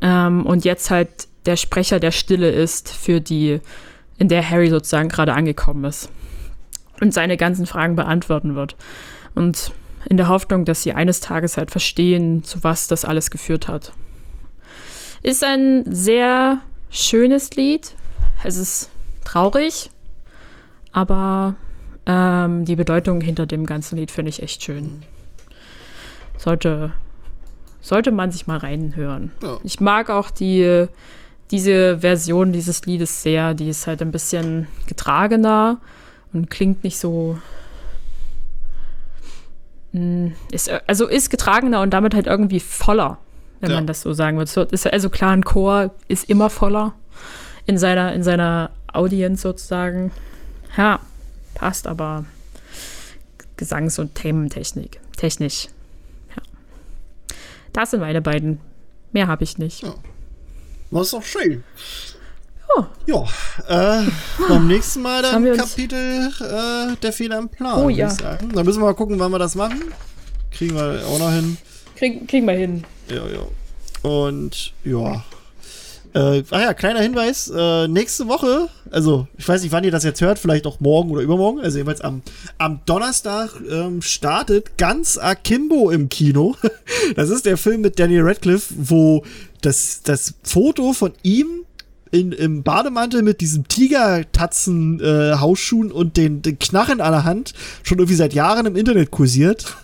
ähm, 0.00 0.46
und 0.46 0.64
jetzt 0.64 0.90
halt 0.90 1.28
der 1.46 1.56
Sprecher 1.56 2.00
der 2.00 2.10
Stille 2.10 2.50
ist, 2.50 2.90
für 2.90 3.20
die, 3.20 3.60
in 4.18 4.28
der 4.28 4.48
Harry 4.48 4.68
sozusagen 4.68 5.08
gerade 5.08 5.34
angekommen 5.34 5.84
ist 5.84 6.08
und 7.00 7.12
seine 7.12 7.36
ganzen 7.36 7.66
Fragen 7.66 7.96
beantworten 7.96 8.54
wird. 8.54 8.76
Und 9.34 9.72
in 10.08 10.16
der 10.16 10.28
Hoffnung, 10.28 10.64
dass 10.64 10.82
sie 10.82 10.92
eines 10.92 11.20
Tages 11.20 11.56
halt 11.56 11.70
verstehen, 11.70 12.44
zu 12.44 12.62
was 12.62 12.86
das 12.86 13.04
alles 13.04 13.30
geführt 13.30 13.68
hat. 13.68 13.92
Ist 15.22 15.42
ein 15.42 15.84
sehr 15.86 16.60
schönes 16.90 17.50
Lied. 17.56 17.94
Es 18.42 18.56
ist 18.56 18.90
traurig, 19.24 19.90
aber 20.92 21.56
ähm, 22.06 22.64
die 22.66 22.76
Bedeutung 22.76 23.20
hinter 23.20 23.46
dem 23.46 23.64
ganzen 23.64 23.96
Lied 23.96 24.10
finde 24.10 24.28
ich 24.28 24.42
echt 24.42 24.62
schön. 24.62 25.02
Sollte, 26.36 26.92
sollte 27.84 28.10
man 28.10 28.32
sich 28.32 28.46
mal 28.46 28.56
reinhören. 28.56 29.30
Ja. 29.42 29.58
Ich 29.62 29.78
mag 29.78 30.08
auch 30.08 30.30
die, 30.30 30.86
diese 31.50 31.98
Version 31.98 32.50
dieses 32.50 32.86
Liedes 32.86 33.22
sehr. 33.22 33.52
Die 33.52 33.68
ist 33.68 33.86
halt 33.86 34.00
ein 34.00 34.10
bisschen 34.10 34.68
getragener 34.86 35.78
und 36.32 36.50
klingt 36.50 36.82
nicht 36.82 36.98
so. 36.98 37.38
Hm, 39.92 40.32
ist, 40.50 40.70
also 40.86 41.06
ist 41.06 41.28
getragener 41.28 41.82
und 41.82 41.90
damit 41.90 42.14
halt 42.14 42.26
irgendwie 42.26 42.58
voller, 42.58 43.18
wenn 43.60 43.70
ja. 43.70 43.76
man 43.76 43.86
das 43.86 44.00
so 44.00 44.14
sagen 44.14 44.38
würde. 44.38 44.66
Ist, 44.70 44.86
also 44.90 45.10
klar, 45.10 45.32
ein 45.32 45.44
Chor 45.44 45.94
ist 46.08 46.30
immer 46.30 46.48
voller 46.48 46.94
in 47.66 47.76
seiner, 47.76 48.14
in 48.14 48.22
seiner 48.22 48.70
Audience 48.90 49.42
sozusagen. 49.42 50.10
Ja, 50.78 51.00
passt 51.52 51.86
aber 51.86 52.24
Gesangs- 53.58 54.00
und 54.00 54.14
Thementechnik. 54.14 55.00
Technisch. 55.18 55.68
Das 57.74 57.90
sind 57.90 58.00
meine 58.00 58.22
beiden. 58.22 58.60
Mehr 59.12 59.26
habe 59.26 59.44
ich 59.44 59.58
nicht. 59.58 59.82
Ja. 59.82 59.94
Das 60.90 61.02
ist 61.02 61.12
doch 61.12 61.22
schön. 61.22 61.62
Ja. 62.76 62.90
Ja, 63.06 64.02
äh, 64.02 64.08
beim 64.48 64.66
nächsten 64.66 65.02
Mal 65.02 65.22
dann 65.22 65.56
Kapitel 65.56 66.30
äh, 66.40 66.96
der 67.02 67.12
Fehler 67.12 67.38
im 67.38 67.48
Plan. 67.48 67.82
Oh 67.82 67.88
ja. 67.88 68.14
Da 68.14 68.62
müssen 68.62 68.80
wir 68.80 68.86
mal 68.86 68.94
gucken, 68.94 69.18
wann 69.18 69.30
wir 69.30 69.38
das 69.38 69.54
machen. 69.54 69.92
Kriegen 70.50 70.76
wir 70.76 71.04
auch 71.06 71.18
noch 71.18 71.30
hin. 71.30 71.58
Krieg, 71.96 72.26
kriegen 72.28 72.46
wir 72.46 72.54
hin. 72.54 72.84
Ja, 73.08 73.26
ja. 73.26 74.08
Und 74.08 74.72
ja, 74.84 75.24
äh, 76.14 76.42
ah 76.50 76.60
ja, 76.60 76.74
kleiner 76.74 77.00
Hinweis. 77.00 77.52
Äh, 77.54 77.88
nächste 77.88 78.28
Woche, 78.28 78.68
also 78.90 79.26
ich 79.36 79.46
weiß 79.46 79.62
nicht, 79.62 79.72
wann 79.72 79.84
ihr 79.84 79.90
das 79.90 80.04
jetzt 80.04 80.20
hört, 80.20 80.38
vielleicht 80.38 80.66
auch 80.66 80.80
morgen 80.80 81.10
oder 81.10 81.22
übermorgen, 81.22 81.60
also 81.60 81.78
jeweils 81.78 82.00
am, 82.00 82.22
am 82.58 82.80
Donnerstag 82.86 83.50
ähm, 83.68 84.00
startet 84.00 84.78
ganz 84.78 85.18
Akimbo 85.18 85.90
im 85.90 86.08
Kino. 86.08 86.56
das 87.16 87.30
ist 87.30 87.46
der 87.46 87.56
Film 87.56 87.80
mit 87.80 87.98
Daniel 87.98 88.22
Radcliffe, 88.22 88.72
wo 88.76 89.24
das, 89.60 90.02
das 90.02 90.34
Foto 90.42 90.92
von 90.92 91.12
ihm 91.22 91.64
in, 92.12 92.30
im 92.30 92.62
Bademantel 92.62 93.22
mit 93.22 93.40
diesem 93.40 93.66
Tigertatzen 93.66 95.00
äh, 95.00 95.34
Hausschuhen 95.34 95.90
und 95.90 96.16
den, 96.16 96.42
den 96.42 96.60
Knarren 96.60 97.00
an 97.00 97.10
der 97.10 97.24
Hand 97.24 97.54
schon 97.82 97.98
irgendwie 97.98 98.14
seit 98.14 98.34
Jahren 98.34 98.66
im 98.66 98.76
Internet 98.76 99.10
kursiert. 99.10 99.76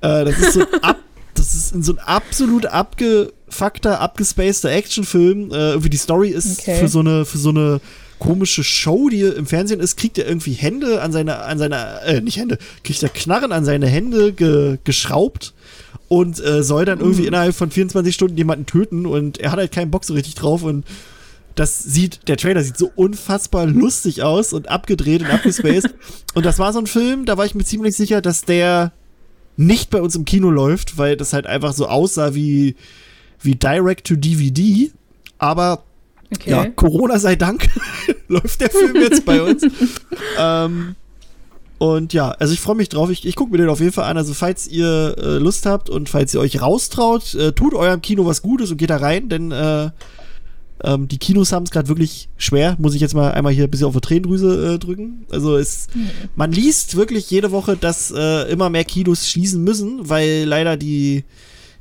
äh, 0.00 0.24
das 0.24 0.38
ist 0.38 0.52
so 0.52 0.62
ab 0.82 0.98
das 1.34 1.54
ist 1.54 1.74
in 1.74 1.82
so 1.82 1.92
ein 1.92 1.98
absolut 1.98 2.66
abgefuckter, 2.66 4.00
abgespaceder 4.00 4.72
Actionfilm. 4.72 5.50
Äh, 5.50 5.70
irgendwie 5.70 5.90
die 5.90 5.96
Story 5.96 6.30
ist 6.30 6.60
okay. 6.60 6.78
für 6.78 6.88
so 6.88 7.00
eine, 7.00 7.24
für 7.24 7.38
so 7.38 7.50
eine 7.50 7.80
komische 8.18 8.64
Show, 8.64 9.08
die 9.08 9.20
im 9.20 9.46
Fernsehen 9.46 9.80
ist, 9.80 9.96
kriegt 9.96 10.18
er 10.18 10.26
irgendwie 10.26 10.52
Hände 10.52 11.02
an 11.02 11.12
seine, 11.12 11.40
an 11.40 11.58
seine, 11.58 12.00
äh, 12.06 12.20
nicht 12.20 12.38
Hände, 12.38 12.58
kriegt 12.82 13.02
er 13.02 13.08
Knarren 13.08 13.52
an 13.52 13.64
seine 13.64 13.86
Hände 13.86 14.32
ge, 14.32 14.78
geschraubt 14.84 15.52
und 16.08 16.42
äh, 16.44 16.62
soll 16.62 16.84
dann 16.84 17.00
irgendwie 17.00 17.22
mm. 17.22 17.26
innerhalb 17.26 17.54
von 17.54 17.70
24 17.70 18.14
Stunden 18.14 18.36
jemanden 18.36 18.66
töten 18.66 19.04
und 19.04 19.38
er 19.38 19.52
hat 19.52 19.58
halt 19.58 19.72
keinen 19.72 19.90
Bock 19.90 20.04
so 20.04 20.14
richtig 20.14 20.36
drauf 20.36 20.62
und 20.62 20.84
das 21.54 21.78
sieht, 21.78 22.26
der 22.28 22.36
Trailer 22.36 22.62
sieht 22.62 22.76
so 22.76 22.90
unfassbar 22.94 23.66
lustig 23.66 24.22
aus 24.22 24.52
und 24.52 24.68
abgedreht 24.68 25.22
und 25.22 25.30
abgespaced. 25.30 25.94
und 26.34 26.44
das 26.44 26.58
war 26.58 26.72
so 26.72 26.80
ein 26.80 26.86
Film, 26.86 27.26
da 27.26 27.36
war 27.36 27.46
ich 27.46 27.54
mir 27.54 27.64
ziemlich 27.64 27.94
sicher, 27.94 28.20
dass 28.20 28.42
der 28.42 28.92
nicht 29.56 29.90
bei 29.90 30.00
uns 30.00 30.16
im 30.16 30.24
Kino 30.24 30.50
läuft, 30.50 30.98
weil 30.98 31.16
das 31.16 31.32
halt 31.32 31.46
einfach 31.46 31.72
so 31.72 31.86
aussah 31.86 32.34
wie, 32.34 32.76
wie 33.40 33.54
Direct 33.54 34.06
to 34.06 34.16
DVD. 34.16 34.90
Aber 35.38 35.84
okay. 36.32 36.50
ja, 36.50 36.66
Corona 36.70 37.18
sei 37.18 37.36
Dank 37.36 37.68
läuft 38.28 38.60
der 38.60 38.70
Film 38.70 38.96
jetzt 38.96 39.24
bei 39.24 39.42
uns. 39.42 39.62
ähm, 40.38 40.96
und 41.78 42.12
ja, 42.12 42.30
also 42.30 42.52
ich 42.52 42.60
freue 42.60 42.76
mich 42.76 42.88
drauf. 42.88 43.10
Ich, 43.10 43.26
ich 43.26 43.36
gucke 43.36 43.50
mir 43.50 43.58
den 43.58 43.68
auf 43.68 43.80
jeden 43.80 43.92
Fall 43.92 44.04
an. 44.04 44.16
Also 44.16 44.32
falls 44.32 44.66
ihr 44.66 45.16
äh, 45.18 45.38
Lust 45.38 45.66
habt 45.66 45.90
und 45.90 46.08
falls 46.08 46.32
ihr 46.32 46.40
euch 46.40 46.60
raustraut, 46.62 47.34
äh, 47.34 47.52
tut 47.52 47.74
eurem 47.74 48.00
Kino 48.00 48.26
was 48.26 48.42
Gutes 48.42 48.70
und 48.70 48.76
geht 48.76 48.90
da 48.90 48.96
rein, 48.96 49.28
denn 49.28 49.52
äh, 49.52 49.90
ähm, 50.82 51.08
die 51.08 51.18
Kinos 51.18 51.52
haben 51.52 51.64
es 51.64 51.70
gerade 51.70 51.88
wirklich 51.88 52.28
schwer. 52.36 52.76
Muss 52.78 52.94
ich 52.94 53.00
jetzt 53.00 53.14
mal 53.14 53.32
einmal 53.32 53.52
hier 53.52 53.64
ein 53.64 53.70
bisschen 53.70 53.86
auf 53.86 53.94
die 53.94 54.00
Tränendrüse 54.00 54.74
äh, 54.74 54.78
drücken. 54.78 55.26
Also 55.30 55.56
es, 55.56 55.86
mhm. 55.94 56.08
man 56.36 56.52
liest 56.52 56.96
wirklich 56.96 57.30
jede 57.30 57.52
Woche, 57.52 57.76
dass 57.76 58.10
äh, 58.10 58.50
immer 58.50 58.70
mehr 58.70 58.84
Kinos 58.84 59.28
schließen 59.28 59.62
müssen, 59.62 60.08
weil 60.08 60.44
leider 60.44 60.76
die 60.76 61.24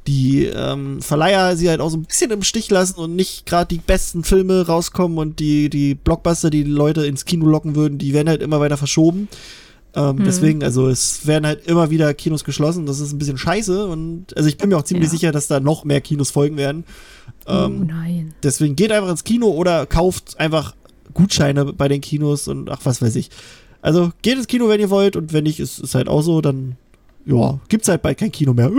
die 0.07 0.45
ähm, 0.45 1.01
Verleiher 1.01 1.55
sie 1.55 1.69
halt 1.69 1.79
auch 1.79 1.89
so 1.89 1.97
ein 1.97 2.03
bisschen 2.03 2.31
im 2.31 2.43
Stich 2.43 2.69
lassen 2.69 2.99
und 2.99 3.15
nicht 3.15 3.45
gerade 3.45 3.73
die 3.73 3.81
besten 3.81 4.23
Filme 4.23 4.67
rauskommen 4.67 5.17
und 5.17 5.39
die, 5.39 5.69
die 5.69 5.95
Blockbuster, 5.95 6.49
die, 6.49 6.63
die 6.63 6.71
Leute 6.71 7.05
ins 7.05 7.25
Kino 7.25 7.45
locken 7.45 7.75
würden, 7.75 7.97
die 7.97 8.13
werden 8.13 8.27
halt 8.27 8.41
immer 8.41 8.59
weiter 8.59 8.77
verschoben. 8.77 9.29
Ähm, 9.95 10.15
mhm. 10.15 10.23
Deswegen, 10.23 10.63
also 10.63 10.87
es 10.87 11.27
werden 11.27 11.45
halt 11.45 11.67
immer 11.67 11.89
wieder 11.89 12.13
Kinos 12.13 12.43
geschlossen. 12.43 12.85
Das 12.85 12.99
ist 12.99 13.13
ein 13.13 13.19
bisschen 13.19 13.37
scheiße 13.37 13.85
und 13.87 14.35
also 14.35 14.49
ich 14.49 14.57
bin 14.57 14.69
mir 14.69 14.77
auch 14.77 14.83
ziemlich 14.83 15.07
ja. 15.07 15.11
sicher, 15.11 15.31
dass 15.31 15.47
da 15.47 15.59
noch 15.59 15.85
mehr 15.85 16.01
Kinos 16.01 16.31
folgen 16.31 16.57
werden. 16.57 16.83
Ähm, 17.47 17.81
oh 17.81 17.85
nein. 17.85 18.33
Deswegen 18.41 18.75
geht 18.75 18.91
einfach 18.91 19.09
ins 19.09 19.23
Kino 19.23 19.49
oder 19.49 19.85
kauft 19.85 20.39
einfach 20.39 20.75
Gutscheine 21.13 21.65
bei 21.73 21.87
den 21.87 22.01
Kinos 22.01 22.47
und 22.47 22.69
ach, 22.69 22.81
was 22.83 23.01
weiß 23.01 23.15
ich. 23.15 23.29
Also 23.81 24.11
geht 24.21 24.37
ins 24.37 24.47
Kino, 24.47 24.67
wenn 24.69 24.79
ihr 24.79 24.89
wollt 24.89 25.15
und 25.15 25.33
wenn 25.33 25.43
nicht, 25.43 25.59
ist 25.59 25.79
es 25.79 25.93
halt 25.93 26.07
auch 26.07 26.21
so, 26.21 26.41
dann 26.41 26.77
ja, 27.25 27.59
gibt's 27.69 27.87
halt 27.87 28.01
bald 28.01 28.17
kein 28.17 28.31
Kino 28.31 28.53
mehr. 28.53 28.71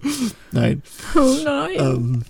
nein. 0.52 0.82
Oh 1.16 1.36
nein. 1.44 1.70
Ähm, 1.78 2.22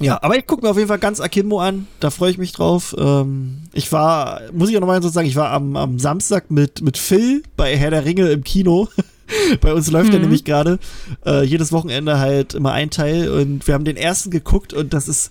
ja, 0.00 0.22
aber 0.22 0.36
ich 0.36 0.46
gucke 0.46 0.62
mir 0.62 0.70
auf 0.70 0.76
jeden 0.76 0.88
Fall 0.88 0.98
ganz 0.98 1.20
Akimbo 1.20 1.60
an. 1.60 1.86
Da 2.00 2.10
freue 2.10 2.30
ich 2.30 2.38
mich 2.38 2.52
drauf. 2.52 2.94
Ähm, 2.98 3.62
ich 3.72 3.90
war, 3.92 4.40
muss 4.52 4.70
ich 4.70 4.76
auch 4.76 4.80
nochmal 4.80 5.02
so 5.02 5.08
sagen, 5.08 5.26
ich 5.26 5.36
war 5.36 5.50
am, 5.50 5.76
am 5.76 5.98
Samstag 5.98 6.50
mit, 6.50 6.82
mit 6.82 6.98
Phil 6.98 7.42
bei 7.56 7.76
Herr 7.76 7.90
der 7.90 8.04
Ringe 8.04 8.28
im 8.30 8.44
Kino. 8.44 8.88
Bei 9.60 9.74
uns 9.74 9.90
läuft 9.90 10.08
mhm. 10.08 10.14
er 10.14 10.20
nämlich 10.20 10.44
gerade 10.44 10.78
äh, 11.26 11.44
jedes 11.44 11.70
Wochenende 11.70 12.18
halt 12.18 12.54
immer 12.54 12.72
ein 12.72 12.88
Teil 12.88 13.30
und 13.30 13.66
wir 13.66 13.74
haben 13.74 13.84
den 13.84 13.98
ersten 13.98 14.30
geguckt 14.30 14.72
und 14.72 14.94
das 14.94 15.06
ist 15.06 15.30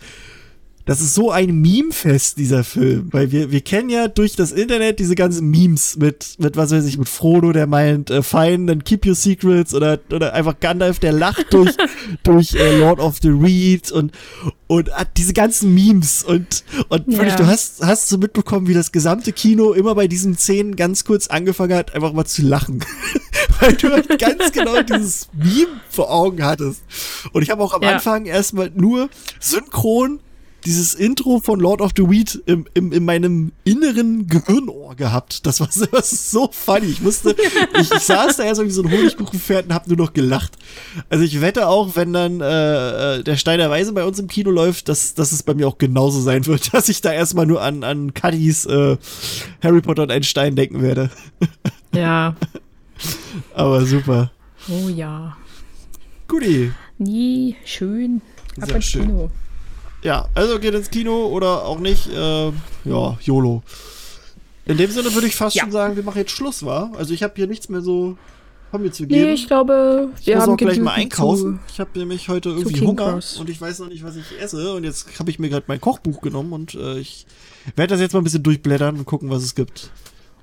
das 0.87 1.01
ist 1.01 1.13
so 1.13 1.31
ein 1.31 1.59
Meme-Fest, 1.59 2.37
dieser 2.37 2.63
Film. 2.63 3.09
Weil 3.11 3.29
wir, 3.33 3.51
wir 3.51 3.59
kennen 3.59 3.89
ja 3.89 4.07
durch 4.07 4.37
das 4.37 4.53
Internet 4.53 4.99
diese 4.99 5.15
ganzen 5.15 5.49
Memes 5.49 5.97
mit, 5.97 6.35
mit 6.39 6.55
was 6.55 6.71
weiß 6.71 6.85
ich, 6.85 6.97
mit 6.97 7.09
Frodo, 7.09 7.51
der 7.51 7.67
meint, 7.67 8.09
äh, 8.09 8.23
fein, 8.23 8.67
dann 8.67 8.85
keep 8.85 9.05
your 9.05 9.13
secrets 9.13 9.73
oder, 9.73 9.99
oder 10.13 10.33
einfach 10.33 10.57
Gandalf, 10.61 10.99
der 10.99 11.11
lacht 11.11 11.47
durch, 11.53 11.75
durch 12.23 12.53
äh, 12.53 12.79
Lord 12.79 13.01
of 13.01 13.17
the 13.21 13.27
Reed 13.27 13.91
und, 13.91 14.13
und 14.67 14.89
hat 14.93 15.09
diese 15.17 15.33
ganzen 15.33 15.73
Memes 15.73 16.23
und, 16.23 16.63
und 16.87 17.11
ja. 17.11 17.35
du 17.35 17.45
hast, 17.45 17.85
hast 17.85 18.07
so 18.07 18.17
mitbekommen, 18.17 18.67
wie 18.67 18.73
das 18.73 18.93
gesamte 18.93 19.33
Kino 19.33 19.73
immer 19.73 19.93
bei 19.93 20.07
diesen 20.07 20.37
Szenen 20.37 20.77
ganz 20.77 21.03
kurz 21.03 21.27
angefangen 21.27 21.75
hat, 21.75 21.95
einfach 21.95 22.13
mal 22.13 22.25
zu 22.25 22.43
lachen. 22.43 22.79
Weil 23.59 23.73
du 23.73 23.91
halt 23.91 24.19
ganz 24.19 24.53
genau 24.53 24.81
dieses 24.83 25.27
Meme 25.33 25.81
vor 25.89 26.13
Augen 26.13 26.45
hattest. 26.45 26.81
Und 27.33 27.41
ich 27.41 27.49
habe 27.49 27.61
auch 27.61 27.73
am 27.73 27.81
ja. 27.81 27.91
Anfang 27.91 28.25
erstmal 28.25 28.71
nur 28.73 29.09
synchron 29.41 30.21
dieses 30.67 30.93
Intro 30.93 31.39
von 31.39 31.61
Lord 31.61 31.79
of 31.79 31.91
the 31.95 32.03
Weed 32.03 32.43
im, 32.45 32.65
im, 32.73 32.91
in 32.91 33.05
meinem 33.05 33.53
inneren 33.63 34.27
Gehirnohr 34.27 34.95
gehabt. 34.95 35.45
Das 35.45 35.61
war, 35.61 35.69
das 35.91 36.11
ist 36.11 36.29
so 36.29 36.49
funny. 36.51 36.87
Ich 36.87 37.01
musste, 37.01 37.35
ich, 37.79 37.91
ich 37.91 37.99
saß 38.03 38.35
da 38.35 38.43
erst 38.43 38.61
wie 38.61 38.69
so 38.69 38.83
ein 38.83 38.91
Honigkuchenpferd 38.91 39.67
und 39.67 39.73
hab 39.73 39.87
nur 39.87 39.95
noch 39.95 40.11
gelacht. 40.11 40.57
Also 41.09 41.23
ich 41.23 41.39
wette 41.39 41.67
auch, 41.67 41.95
wenn 41.95 42.11
dann 42.11 42.41
äh, 42.41 43.19
äh, 43.19 43.23
der 43.23 43.37
Stein 43.37 43.59
der 43.59 43.69
Weise 43.69 43.93
bei 43.93 44.03
uns 44.03 44.19
im 44.19 44.27
Kino 44.27 44.51
läuft, 44.51 44.89
dass, 44.89 45.13
dass 45.13 45.31
es 45.31 45.41
bei 45.41 45.53
mir 45.53 45.69
auch 45.69 45.77
genauso 45.77 46.19
sein 46.19 46.45
wird, 46.45 46.73
dass 46.73 46.89
ich 46.89 46.99
da 46.99 47.13
erstmal 47.13 47.45
nur 47.45 47.61
an, 47.61 47.85
an 47.85 48.13
Cuddys 48.13 48.65
äh, 48.65 48.97
Harry 49.63 49.81
Potter 49.81 50.03
und 50.03 50.11
ein 50.11 50.23
Stein 50.23 50.57
denken 50.57 50.81
werde. 50.81 51.09
Ja. 51.93 52.35
Aber 53.53 53.85
super. 53.85 54.31
Oh 54.67 54.89
ja. 54.89 55.37
Guti. 56.27 56.73
Nie, 56.97 57.55
schön. 57.63 58.21
Ab 58.59 58.71
ins 58.71 58.91
Kino. 58.91 59.31
Ja, 60.03 60.27
also 60.35 60.59
geht 60.59 60.73
ins 60.73 60.89
Kino 60.89 61.27
oder 61.27 61.65
auch 61.65 61.79
nicht. 61.79 62.07
Äh, 62.07 62.51
ja, 62.85 63.17
YOLO. 63.21 63.63
In 64.65 64.77
dem 64.77 64.91
Sinne 64.91 65.13
würde 65.13 65.27
ich 65.27 65.35
fast 65.35 65.55
ja. 65.55 65.63
schon 65.63 65.71
sagen, 65.71 65.95
wir 65.95 66.03
machen 66.03 66.17
jetzt 66.19 66.31
Schluss, 66.31 66.65
war. 66.65 66.91
Also 66.97 67.13
ich 67.13 67.23
habe 67.23 67.33
hier 67.35 67.47
nichts 67.47 67.69
mehr 67.69 67.81
so 67.81 68.17
von 68.69 68.81
mir 68.81 68.91
zu 68.91 69.07
geben. 69.07 69.21
Nee, 69.21 69.33
ich 69.33 69.47
glaube, 69.47 70.09
wir 70.09 70.19
ich 70.19 70.35
muss 70.35 70.43
haben 70.43 70.53
auch 70.53 70.57
gleich 70.57 70.79
mal 70.79 70.91
einkaufen. 70.91 71.59
ich 71.69 71.79
habe 71.79 71.97
nämlich 71.97 72.27
heute 72.27 72.49
irgendwie 72.49 72.85
Hunger 72.85 73.13
Cross. 73.13 73.37
und 73.37 73.49
ich 73.49 73.61
weiß 73.61 73.79
noch 73.79 73.87
nicht, 73.87 74.03
was 74.03 74.17
ich 74.17 74.25
esse. 74.41 74.73
Und 74.73 74.83
jetzt 74.83 75.19
habe 75.19 75.31
ich 75.31 75.39
mir 75.39 75.49
gerade 75.49 75.65
mein 75.67 75.79
Kochbuch 75.79 76.21
genommen 76.21 76.51
und 76.51 76.75
äh, 76.75 76.99
ich 76.99 77.25
werde 77.75 77.91
das 77.91 78.01
jetzt 78.01 78.13
mal 78.13 78.19
ein 78.19 78.25
bisschen 78.25 78.43
durchblättern 78.43 78.97
und 78.97 79.05
gucken, 79.05 79.29
was 79.29 79.43
es 79.43 79.55
gibt. 79.55 79.89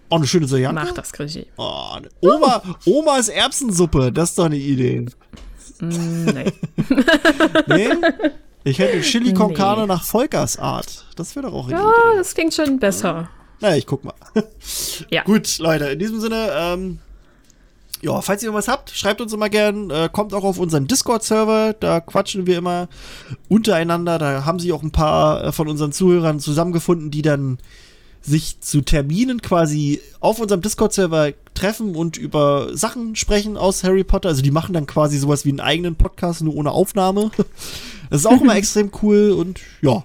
Oh, 0.08 0.16
eine 0.16 0.26
schöne 0.26 0.46
Sojanka. 0.46 0.84
Mach 0.84 0.92
das, 0.92 1.12
Krischi. 1.12 1.46
Oh, 1.56 1.96
Oma, 2.20 2.62
Omas 2.86 3.28
Erbsensuppe, 3.28 4.12
das 4.12 4.30
ist 4.30 4.38
doch 4.38 4.46
eine 4.46 4.56
Idee. 4.56 5.06
Mm, 5.80 6.24
nee. 6.24 6.52
nee? 7.66 7.88
Ich 8.64 8.78
hätte 8.78 9.00
Chili 9.02 9.34
con 9.34 9.48
nee. 9.48 9.54
Carne 9.54 9.86
nach 9.86 10.02
Volkers 10.02 10.58
Art. 10.58 11.04
Das 11.16 11.36
wäre 11.36 11.46
doch 11.46 11.54
auch 11.54 11.68
eine 11.68 11.74
ja, 11.74 11.80
Idee. 11.80 12.16
Das 12.16 12.34
klingt 12.34 12.54
schon 12.54 12.78
besser. 12.78 13.28
Naja, 13.60 13.76
ich 13.76 13.86
guck 13.86 14.04
mal. 14.04 14.14
ja. 15.10 15.22
Gut, 15.22 15.58
Leute, 15.58 15.84
in 15.86 15.98
diesem 15.98 16.18
Sinne, 16.18 16.48
ähm, 16.52 16.98
ja, 18.00 18.20
falls 18.22 18.42
ihr 18.42 18.48
irgendwas 18.48 18.68
habt, 18.68 18.90
schreibt 18.90 19.20
uns 19.20 19.32
immer 19.32 19.50
gern. 19.50 19.90
Äh, 19.90 20.08
kommt 20.10 20.32
auch 20.34 20.44
auf 20.44 20.58
unseren 20.58 20.86
Discord-Server. 20.86 21.74
Da 21.78 22.00
quatschen 22.00 22.46
wir 22.46 22.58
immer 22.58 22.88
untereinander. 23.48 24.18
Da 24.18 24.44
haben 24.46 24.58
sich 24.58 24.72
auch 24.72 24.82
ein 24.82 24.92
paar 24.92 25.44
äh, 25.44 25.52
von 25.52 25.68
unseren 25.68 25.92
Zuhörern 25.92 26.40
zusammengefunden, 26.40 27.10
die 27.10 27.22
dann 27.22 27.58
sich 28.26 28.60
zu 28.60 28.80
Terminen 28.80 29.42
quasi 29.42 30.00
auf 30.20 30.40
unserem 30.40 30.62
Discord-Server 30.62 31.32
treffen 31.54 31.94
und 31.94 32.16
über 32.16 32.76
Sachen 32.76 33.16
sprechen 33.16 33.56
aus 33.56 33.84
Harry 33.84 34.04
Potter. 34.04 34.30
Also 34.30 34.42
die 34.42 34.50
machen 34.50 34.72
dann 34.72 34.86
quasi 34.86 35.18
sowas 35.18 35.44
wie 35.44 35.50
einen 35.50 35.60
eigenen 35.60 35.96
Podcast, 35.96 36.42
nur 36.42 36.54
ohne 36.54 36.70
Aufnahme. 36.70 37.30
Das 38.10 38.20
ist 38.20 38.26
auch 38.26 38.42
immer 38.42 38.54
extrem 38.54 38.92
cool 39.02 39.32
und 39.32 39.60
ja. 39.80 40.04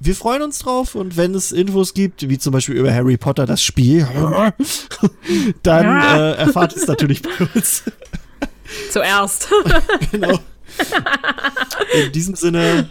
Wir 0.00 0.14
freuen 0.14 0.40
uns 0.42 0.60
drauf 0.60 0.94
und 0.94 1.16
wenn 1.16 1.34
es 1.34 1.50
Infos 1.50 1.92
gibt, 1.92 2.26
wie 2.28 2.38
zum 2.38 2.52
Beispiel 2.52 2.76
über 2.76 2.94
Harry 2.94 3.16
Potter 3.16 3.44
das 3.44 3.60
Spiel, 3.60 4.06
dann 5.64 5.84
äh, 5.84 6.34
erfahrt 6.36 6.74
es 6.74 6.86
natürlich 6.86 7.20
bei 7.20 7.30
uns. 7.52 7.82
Zuerst. 8.92 9.48
genau. 10.12 10.38
In 11.92 12.12
diesem 12.12 12.36
Sinne, 12.36 12.88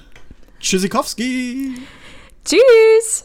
Tschüssikowski. 0.60 1.76
Tschüss. 2.44 3.24